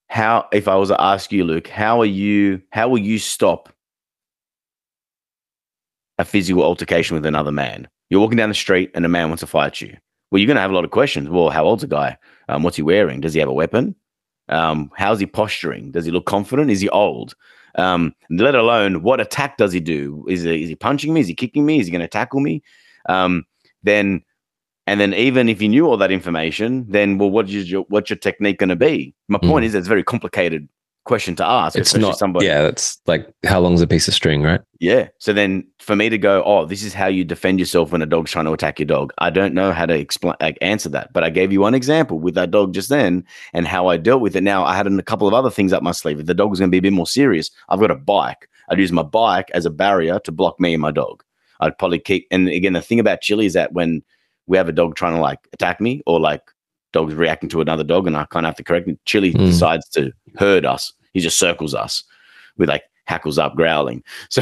how 0.08 0.48
if 0.52 0.68
I 0.68 0.76
was 0.76 0.90
to 0.90 1.02
ask 1.02 1.32
you, 1.32 1.44
Luke, 1.44 1.68
how 1.68 2.00
are 2.02 2.06
you? 2.06 2.62
How 2.72 2.88
will 2.88 3.00
you 3.00 3.20
stop 3.20 3.70
a 6.18 6.26
physical 6.26 6.64
altercation 6.64 7.16
with 7.16 7.26
another 7.26 7.52
man? 7.52 7.88
You're 8.10 8.22
walking 8.22 8.38
down 8.38 8.50
the 8.50 8.56
street 8.56 8.92
and 8.94 9.06
a 9.06 9.10
man 9.10 9.30
wants 9.30 9.42
to 9.42 9.48
fight 9.48 9.82
you. 9.82 9.98
Well, 10.30 10.40
you're 10.40 10.48
going 10.48 10.56
to 10.56 10.62
have 10.62 10.72
a 10.72 10.76
lot 10.76 10.86
of 10.86 10.92
questions. 10.92 11.30
Well, 11.30 11.50
how 11.50 11.66
old's 11.66 11.82
the 11.82 11.88
guy? 11.88 12.18
Um, 12.50 12.62
what's 12.62 12.78
he 12.78 12.84
wearing? 12.84 13.22
Does 13.22 13.34
he 13.34 13.40
have 13.40 13.50
a 13.50 13.54
weapon? 13.54 13.96
Um, 14.50 14.92
how's 14.96 15.20
he 15.20 15.26
posturing? 15.26 15.92
Does 15.92 16.06
he 16.06 16.12
look 16.12 16.26
confident? 16.26 16.70
Is 16.70 16.82
he 16.82 16.90
old? 16.90 17.36
Um, 17.78 18.16
let 18.30 18.56
alone 18.56 19.04
what 19.04 19.20
attack 19.20 19.58
does 19.58 19.74
he 19.74 19.80
do? 19.80 20.26
Is 20.30 20.44
he, 20.44 20.64
is 20.64 20.70
he 20.70 20.76
punching 20.76 21.14
me? 21.14 21.20
Is 21.22 21.28
he 21.28 21.36
kicking 21.36 21.66
me? 21.66 21.80
Is 21.80 21.88
he 21.88 21.92
going 21.92 22.02
to 22.02 22.08
tackle 22.08 22.40
me? 22.40 22.64
Um, 23.10 23.46
then, 23.84 24.24
and 24.88 25.00
then 25.00 25.14
even 25.14 25.50
if 25.50 25.62
you 25.62 25.68
knew 25.70 25.86
all 25.86 25.98
that 25.98 26.12
information, 26.12 26.86
then 26.90 27.18
well, 27.18 27.30
what 27.30 27.50
is 27.50 27.70
your 27.70 27.84
what's 27.90 28.10
your 28.10 28.18
technique 28.18 28.60
going 28.60 28.70
to 28.70 28.76
be? 28.76 29.14
My 29.28 29.40
point 29.40 29.64
Mm. 29.64 29.68
is, 29.68 29.76
it's 29.76 29.88
very 29.88 30.04
complicated 30.04 30.70
question 31.06 31.36
to 31.38 31.46
ask. 31.46 31.78
It's 31.78 31.96
not. 31.96 32.18
somebody. 32.18 32.48
Yeah, 32.48 32.64
that's 32.64 33.00
like 33.06 33.32
how 33.46 33.60
long's 33.62 33.82
a 33.82 33.88
piece 33.88 34.08
of 34.08 34.14
string, 34.14 34.42
right? 34.42 34.60
Yeah. 34.80 35.08
So 35.20 35.32
then 35.32 35.66
for 35.80 35.96
me 35.96 36.10
to 36.10 36.18
go, 36.18 36.44
oh, 36.44 36.66
this 36.66 36.84
is 36.84 36.94
how 36.94 37.08
you 37.08 37.24
defend 37.24 37.60
yourself 37.60 37.92
when 37.92 38.02
a 38.02 38.06
dog's 38.06 38.32
trying 38.32 38.46
to 38.46 38.52
attack 38.52 38.80
your 38.80 38.88
dog. 38.88 39.14
I 39.20 39.30
don't 39.30 39.54
know 39.54 39.72
how 39.72 39.86
to 39.86 39.96
explain 39.96 40.36
like, 40.42 40.58
answer 40.62 40.90
that, 40.90 41.14
but 41.14 41.24
I 41.24 41.30
gave 41.30 41.54
you 41.54 41.62
one 41.62 41.74
example 41.74 42.20
with 42.20 42.36
that 42.36 42.52
dog 42.52 42.74
just 42.74 42.90
then 42.90 43.24
and 43.54 43.68
how 43.68 43.88
I 43.88 43.98
dealt 43.98 44.22
with 44.22 44.36
it. 44.36 44.44
Now 44.44 44.66
I 44.66 44.76
had 44.76 44.88
a 44.88 45.04
couple 45.04 45.28
of 45.28 45.34
other 45.34 45.50
things 45.50 45.72
up 45.72 45.82
my 45.82 45.92
sleeve. 45.92 46.20
If 46.20 46.26
the 46.26 46.34
dog 46.34 46.50
was 46.50 46.60
going 46.60 46.70
to 46.70 46.76
be 46.76 46.80
a 46.80 46.90
bit 46.90 46.94
more 46.94 47.08
serious, 47.08 47.50
I've 47.70 47.80
got 47.80 47.92
a 47.92 47.96
bike. 47.96 48.50
I'd 48.70 48.80
use 48.80 48.92
my 48.92 49.04
bike 49.04 49.50
as 49.54 49.66
a 49.66 49.70
barrier 49.70 50.20
to 50.20 50.32
block 50.32 50.60
me 50.60 50.74
and 50.74 50.82
my 50.82 50.92
dog. 50.92 51.24
I'd 51.60 51.78
probably 51.78 52.00
kick. 52.00 52.26
And 52.32 52.50
again, 52.50 52.74
the 52.74 52.82
thing 52.82 53.00
about 53.00 53.22
chili 53.22 53.46
is 53.46 53.54
that 53.54 53.74
when 53.74 54.04
we 54.48 54.58
have 54.58 54.68
a 54.68 54.74
dog 54.74 54.96
trying 54.96 55.16
to 55.16 55.22
like 55.22 55.40
attack 55.54 55.80
me 55.80 56.02
or 56.06 56.20
like 56.20 56.52
dogs 56.96 57.14
reacting 57.14 57.50
to 57.50 57.62
another 57.62 57.84
dog 57.84 58.08
and 58.08 58.18
I 58.18 58.26
kind 58.26 58.46
of 58.46 58.50
have 58.50 58.56
to 58.58 58.64
correct 58.64 58.88
it, 58.88 58.98
chili 59.06 59.32
Mm. 59.34 59.46
decides 59.52 59.88
to 59.90 60.12
herd 60.38 60.66
us. 60.66 60.94
He 61.14 61.20
just 61.20 61.38
circles 61.38 61.74
us 61.76 62.04
with 62.58 62.70
like 62.70 62.84
hackles 63.06 63.38
up 63.38 63.56
growling. 63.56 64.02
So 64.30 64.42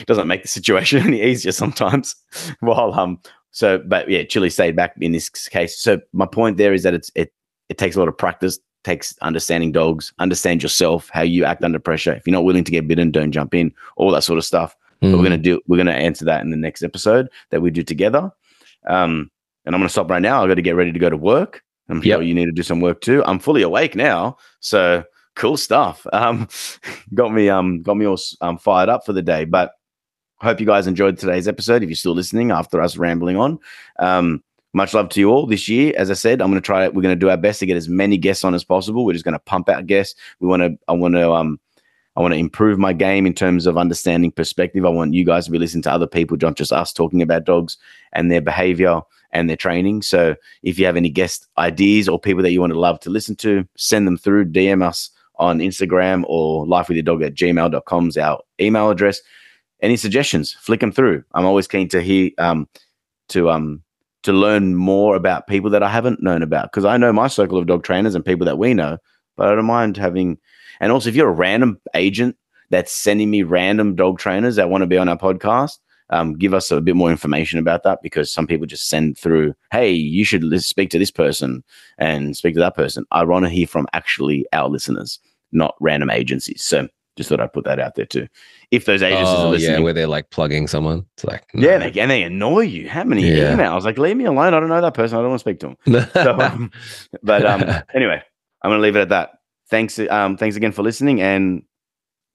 it 0.00 0.06
doesn't 0.06 0.26
make 0.28 0.42
the 0.42 0.48
situation 0.48 0.98
any 1.06 1.20
easier 1.22 1.52
sometimes. 1.52 2.14
While 2.60 2.92
um, 2.94 3.18
so 3.50 3.78
but 3.92 4.08
yeah, 4.08 4.22
Chili 4.24 4.50
stayed 4.50 4.76
back 4.76 4.94
in 5.00 5.12
this 5.12 5.28
case. 5.28 5.78
So 5.78 6.00
my 6.12 6.26
point 6.26 6.56
there 6.56 6.72
is 6.72 6.82
that 6.84 6.94
it's 6.94 7.10
it 7.14 7.32
it 7.68 7.76
takes 7.78 7.96
a 7.96 7.98
lot 7.98 8.08
of 8.08 8.16
practice, 8.18 8.58
takes 8.84 9.14
understanding 9.22 9.72
dogs, 9.72 10.12
understand 10.18 10.62
yourself, 10.62 11.10
how 11.12 11.22
you 11.22 11.44
act 11.44 11.62
under 11.64 11.78
pressure. 11.78 12.14
If 12.14 12.26
you're 12.26 12.32
not 12.38 12.44
willing 12.44 12.64
to 12.64 12.72
get 12.72 12.88
bitten, 12.88 13.10
don't 13.12 13.32
jump 13.32 13.54
in, 13.54 13.72
all 13.96 14.10
that 14.12 14.24
sort 14.24 14.38
of 14.38 14.44
stuff. 14.44 14.74
But 15.00 15.08
Mm. 15.08 15.16
we're 15.16 15.22
gonna 15.28 15.38
do 15.50 15.60
we're 15.68 15.76
gonna 15.82 15.92
answer 16.08 16.24
that 16.26 16.42
in 16.42 16.50
the 16.50 16.56
next 16.66 16.82
episode 16.82 17.28
that 17.50 17.60
we 17.62 17.70
do 17.70 17.82
together. 17.82 18.30
Um, 18.86 19.30
and 19.64 19.74
I'm 19.74 19.80
gonna 19.80 19.88
stop 19.96 20.10
right 20.10 20.22
now. 20.22 20.42
I 20.42 20.48
got 20.48 20.54
to 20.54 20.62
get 20.62 20.76
ready 20.76 20.92
to 20.92 20.98
go 20.98 21.10
to 21.10 21.16
work. 21.16 21.62
I'm 21.90 22.02
Yep. 22.02 22.18
sure 22.18 22.22
you 22.22 22.34
need 22.34 22.46
to 22.46 22.52
do 22.52 22.62
some 22.62 22.80
work 22.80 23.00
too. 23.00 23.22
I'm 23.24 23.38
fully 23.38 23.62
awake 23.62 23.94
now, 23.94 24.36
so 24.60 25.04
cool 25.36 25.56
stuff. 25.56 26.06
Um, 26.12 26.48
got 27.14 27.32
me 27.32 27.48
um 27.48 27.82
got 27.82 27.96
me 27.96 28.06
all 28.06 28.18
um 28.40 28.58
fired 28.58 28.88
up 28.88 29.04
for 29.04 29.12
the 29.12 29.22
day. 29.22 29.44
But 29.44 29.72
hope 30.40 30.60
you 30.60 30.66
guys 30.66 30.86
enjoyed 30.86 31.18
today's 31.18 31.48
episode. 31.48 31.82
If 31.82 31.88
you're 31.88 31.96
still 31.96 32.14
listening 32.14 32.50
after 32.50 32.80
us 32.80 32.96
rambling 32.96 33.36
on, 33.36 33.58
um, 33.98 34.42
much 34.72 34.94
love 34.94 35.08
to 35.10 35.20
you 35.20 35.30
all 35.30 35.46
this 35.46 35.68
year. 35.68 35.92
As 35.96 36.10
I 36.10 36.14
said, 36.14 36.40
I'm 36.40 36.50
going 36.50 36.60
to 36.60 36.64
try. 36.64 36.86
We're 36.88 37.02
going 37.02 37.14
to 37.14 37.20
do 37.20 37.30
our 37.30 37.36
best 37.36 37.60
to 37.60 37.66
get 37.66 37.76
as 37.76 37.88
many 37.88 38.16
guests 38.16 38.44
on 38.44 38.54
as 38.54 38.64
possible. 38.64 39.04
We're 39.04 39.12
just 39.14 39.24
going 39.24 39.32
to 39.34 39.38
pump 39.40 39.68
out 39.68 39.86
guests. 39.86 40.18
We 40.40 40.48
want 40.48 40.62
to. 40.62 40.78
I 40.88 40.92
want 40.92 41.14
to. 41.14 41.32
Um, 41.32 41.60
I 42.16 42.20
want 42.22 42.34
to 42.34 42.38
improve 42.38 42.78
my 42.78 42.92
game 42.92 43.24
in 43.24 43.34
terms 43.34 43.66
of 43.66 43.78
understanding 43.78 44.32
perspective. 44.32 44.84
I 44.84 44.88
want 44.90 45.14
you 45.14 45.24
guys 45.24 45.44
to 45.46 45.50
be 45.50 45.58
listening 45.58 45.82
to 45.84 45.92
other 45.92 46.08
people, 46.08 46.36
not 46.40 46.56
just 46.56 46.72
us 46.72 46.92
talking 46.92 47.22
about 47.22 47.44
dogs 47.44 47.78
and 48.12 48.30
their 48.30 48.40
behavior 48.40 49.00
and 49.32 49.48
their 49.48 49.56
training. 49.56 50.02
So 50.02 50.36
if 50.62 50.78
you 50.78 50.86
have 50.86 50.96
any 50.96 51.10
guest 51.10 51.46
ideas 51.58 52.08
or 52.08 52.18
people 52.18 52.42
that 52.42 52.52
you 52.52 52.60
want 52.60 52.72
to 52.72 52.78
love 52.78 53.00
to 53.00 53.10
listen 53.10 53.36
to, 53.36 53.66
send 53.76 54.06
them 54.06 54.16
through, 54.16 54.46
DM 54.46 54.82
us 54.82 55.10
on 55.36 55.58
Instagram 55.58 56.24
or 56.26 56.66
lifewithyourdog 56.66 57.26
at 57.26 57.34
gmail.com 57.34 58.08
is 58.08 58.18
our 58.18 58.40
email 58.60 58.90
address. 58.90 59.20
Any 59.80 59.96
suggestions, 59.96 60.52
flick 60.52 60.80
them 60.80 60.92
through. 60.92 61.24
I'm 61.32 61.46
always 61.46 61.66
keen 61.66 61.88
to 61.88 62.02
hear, 62.02 62.30
um, 62.38 62.68
to, 63.30 63.50
um, 63.50 63.82
to 64.22 64.32
learn 64.32 64.74
more 64.74 65.16
about 65.16 65.46
people 65.46 65.70
that 65.70 65.82
I 65.82 65.88
haven't 65.88 66.22
known 66.22 66.42
about 66.42 66.70
because 66.70 66.84
I 66.84 66.98
know 66.98 67.12
my 67.12 67.28
circle 67.28 67.58
of 67.58 67.66
dog 67.66 67.84
trainers 67.84 68.14
and 68.14 68.24
people 68.24 68.44
that 68.46 68.58
we 68.58 68.74
know, 68.74 68.98
but 69.36 69.48
I 69.48 69.54
don't 69.54 69.64
mind 69.64 69.96
having. 69.96 70.38
And 70.80 70.92
also, 70.92 71.08
if 71.08 71.16
you're 71.16 71.30
a 71.30 71.32
random 71.32 71.80
agent 71.94 72.36
that's 72.68 72.92
sending 72.92 73.30
me 73.30 73.42
random 73.42 73.94
dog 73.94 74.18
trainers 74.18 74.56
that 74.56 74.68
want 74.68 74.82
to 74.82 74.86
be 74.86 74.98
on 74.98 75.08
our 75.08 75.16
podcast, 75.16 75.78
um, 76.10 76.34
give 76.34 76.52
us 76.54 76.70
a 76.70 76.80
bit 76.80 76.96
more 76.96 77.10
information 77.10 77.58
about 77.58 77.82
that 77.84 78.00
because 78.02 78.30
some 78.32 78.46
people 78.46 78.66
just 78.66 78.88
send 78.88 79.16
through, 79.18 79.54
hey, 79.72 79.90
you 79.90 80.24
should 80.24 80.42
speak 80.62 80.90
to 80.90 80.98
this 80.98 81.10
person 81.10 81.62
and 81.98 82.36
speak 82.36 82.54
to 82.54 82.60
that 82.60 82.76
person. 82.76 83.04
I 83.10 83.24
want 83.24 83.44
to 83.44 83.48
hear 83.48 83.66
from 83.66 83.86
actually 83.92 84.44
our 84.52 84.68
listeners, 84.68 85.18
not 85.52 85.74
random 85.80 86.10
agencies. 86.10 86.64
So 86.64 86.88
just 87.16 87.28
thought 87.28 87.40
I'd 87.40 87.52
put 87.52 87.64
that 87.64 87.78
out 87.78 87.94
there 87.96 88.06
too. 88.06 88.26
If 88.70 88.84
those 88.84 89.02
agencies 89.02 89.42
are 89.42 89.46
Oh, 89.46 89.50
listening, 89.50 89.78
yeah, 89.78 89.84
where 89.84 89.92
they're 89.92 90.06
like 90.06 90.30
plugging 90.30 90.66
someone. 90.68 91.04
It's 91.14 91.24
like 91.24 91.44
yeah, 91.54 91.78
they, 91.78 92.00
and 92.00 92.10
they 92.10 92.22
annoy 92.22 92.60
you. 92.60 92.88
How 92.88 93.04
many 93.04 93.28
Yeah. 93.30 93.54
emails? 93.54 93.82
Like, 93.82 93.98
leave 93.98 94.16
me 94.16 94.24
alone. 94.24 94.54
I 94.54 94.60
don't 94.60 94.68
know 94.68 94.80
that 94.80 94.94
person. 94.94 95.18
I 95.18 95.20
don't 95.20 95.30
want 95.30 95.40
to 95.40 95.44
speak 95.44 95.60
to 95.60 95.76
them. 95.84 96.06
So, 96.14 96.40
um, 96.40 96.70
but 97.22 97.44
um, 97.46 97.62
anyway, 97.94 98.22
I'm 98.62 98.70
gonna 98.70 98.82
leave 98.82 98.96
it 98.96 99.00
at 99.00 99.08
that. 99.10 99.30
Thanks, 99.68 99.98
um, 99.98 100.36
thanks 100.36 100.56
again 100.56 100.72
for 100.72 100.82
listening, 100.82 101.20
and 101.20 101.62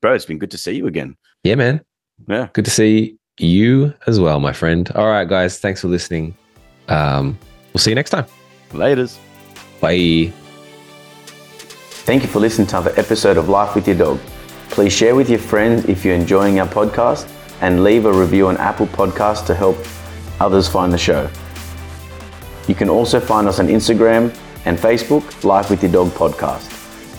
bro, 0.02 0.14
it's 0.14 0.26
been 0.26 0.38
good 0.40 0.52
to 0.52 0.58
see 0.58 0.72
you 0.74 0.88
again. 0.88 1.18
yeah, 1.44 1.56
man. 1.56 1.82
Yeah, 2.30 2.48
Good 2.54 2.66
to 2.66 2.72
see 2.72 3.18
you 3.38 3.94
as 4.08 4.20
well, 4.20 4.40
my 4.40 4.54
friend. 4.54 4.90
All 4.96 5.08
right, 5.08 5.28
guys. 5.28 5.60
Thanks 5.60 5.82
for 5.82 5.88
listening. 5.88 6.36
Um, 6.88 7.38
we'll 7.74 7.80
see 7.80 7.92
you 7.92 7.96
next 7.96 8.12
time. 8.12 8.26
laters. 8.72 9.18
Bye. 9.80 10.32
Thank 12.06 12.22
you 12.22 12.30
for 12.30 12.40
listening 12.40 12.68
to 12.68 12.78
another 12.78 13.00
episode 13.00 13.38
of 13.38 13.50
Life 13.50 13.76
with 13.76 13.88
Your 13.88 13.98
Dog. 13.98 14.20
Please 14.70 14.94
share 14.94 15.16
with 15.16 15.30
your 15.30 15.40
friends 15.40 15.86
if 15.86 16.06
you're 16.06 16.16
enjoying 16.16 16.60
our 16.60 16.68
podcast, 16.68 17.30
and 17.62 17.84
leave 17.84 18.06
a 18.06 18.12
review 18.14 18.48
on 18.48 18.58
Apple 18.58 18.88
Podcasts 18.88 19.46
to 19.48 19.56
help 19.56 19.78
others 20.40 20.68
find 20.68 20.92
the 20.92 20.98
show. 20.98 21.30
You 22.68 22.76
can 22.76 22.90
also 22.90 23.20
find 23.20 23.48
us 23.48 23.60
on 23.60 23.68
Instagram 23.68 24.36
and 24.66 24.78
Facebook, 24.78 25.44
Life 25.44 25.70
with 25.70 25.82
Your 25.82 25.92
Dog 25.92 26.10
Podcast. 26.10 26.72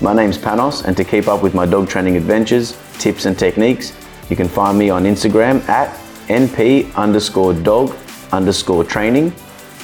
My 0.03 0.13
name's 0.13 0.37
Panos, 0.37 0.85
and 0.85 0.97
to 0.97 1.05
keep 1.05 1.27
up 1.27 1.43
with 1.43 1.55
my 1.55 1.65
dog 1.65 1.89
training 1.89 2.17
adventures, 2.17 2.77
tips, 2.99 3.25
and 3.25 3.39
techniques, 3.39 3.95
you 4.29 4.37
can 4.37 4.49
find 4.49 4.77
me 4.79 4.91
on 4.91 5.05
Instagram 5.05 5.67
at 5.69 5.97
np 6.29 6.95
underscore 6.95 7.55
dog 7.55 7.97
underscore 8.33 8.85
training, 8.85 9.33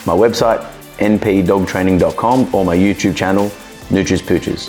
my 0.07 0.15
website 0.15 0.69
npdogtraining.com, 0.99 2.55
or 2.55 2.65
my 2.65 2.77
YouTube 2.77 3.17
channel, 3.17 3.47
Nutris 3.89 4.23
Pooches. 4.23 4.69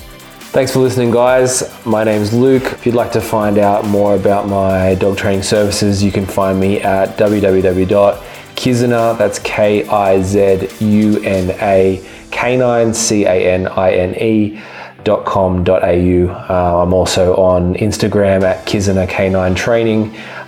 Thanks 0.52 0.72
for 0.72 0.80
listening, 0.80 1.12
guys. 1.12 1.64
My 1.86 2.04
name's 2.04 2.34
Luke. 2.34 2.64
If 2.64 2.86
you'd 2.86 2.96
like 2.96 3.12
to 3.14 3.22
find 3.22 3.58
out 3.58 3.88
more 3.88 4.16
about 4.16 4.48
my 4.48 4.96
dog 4.96 5.18
training 5.18 5.44
services, 5.44 6.04
you 6.04 6.12
can 6.12 6.26
find 6.26 6.60
me 6.60 6.80
at 6.80 7.18
www.kizuna, 7.18 9.18
that's 9.18 9.40
K 9.40 9.88
I 9.88 10.22
Z 10.22 10.70
U 10.80 11.20
N 11.24 11.52
A, 11.60 12.08
canine, 12.32 12.94
C 12.94 13.26
A 13.26 13.54
N 13.54 13.68
I 13.68 13.94
N 13.94 14.16
E. 14.16 14.62
Com.au. 15.06 15.76
Uh, 15.76 16.82
I'm 16.82 16.94
also 16.94 17.36
on 17.36 17.76
Instagram 17.76 18.44
at 18.44 18.66
Kizuna 18.66 19.10
Canine 19.10 19.54
Training. 19.54 20.16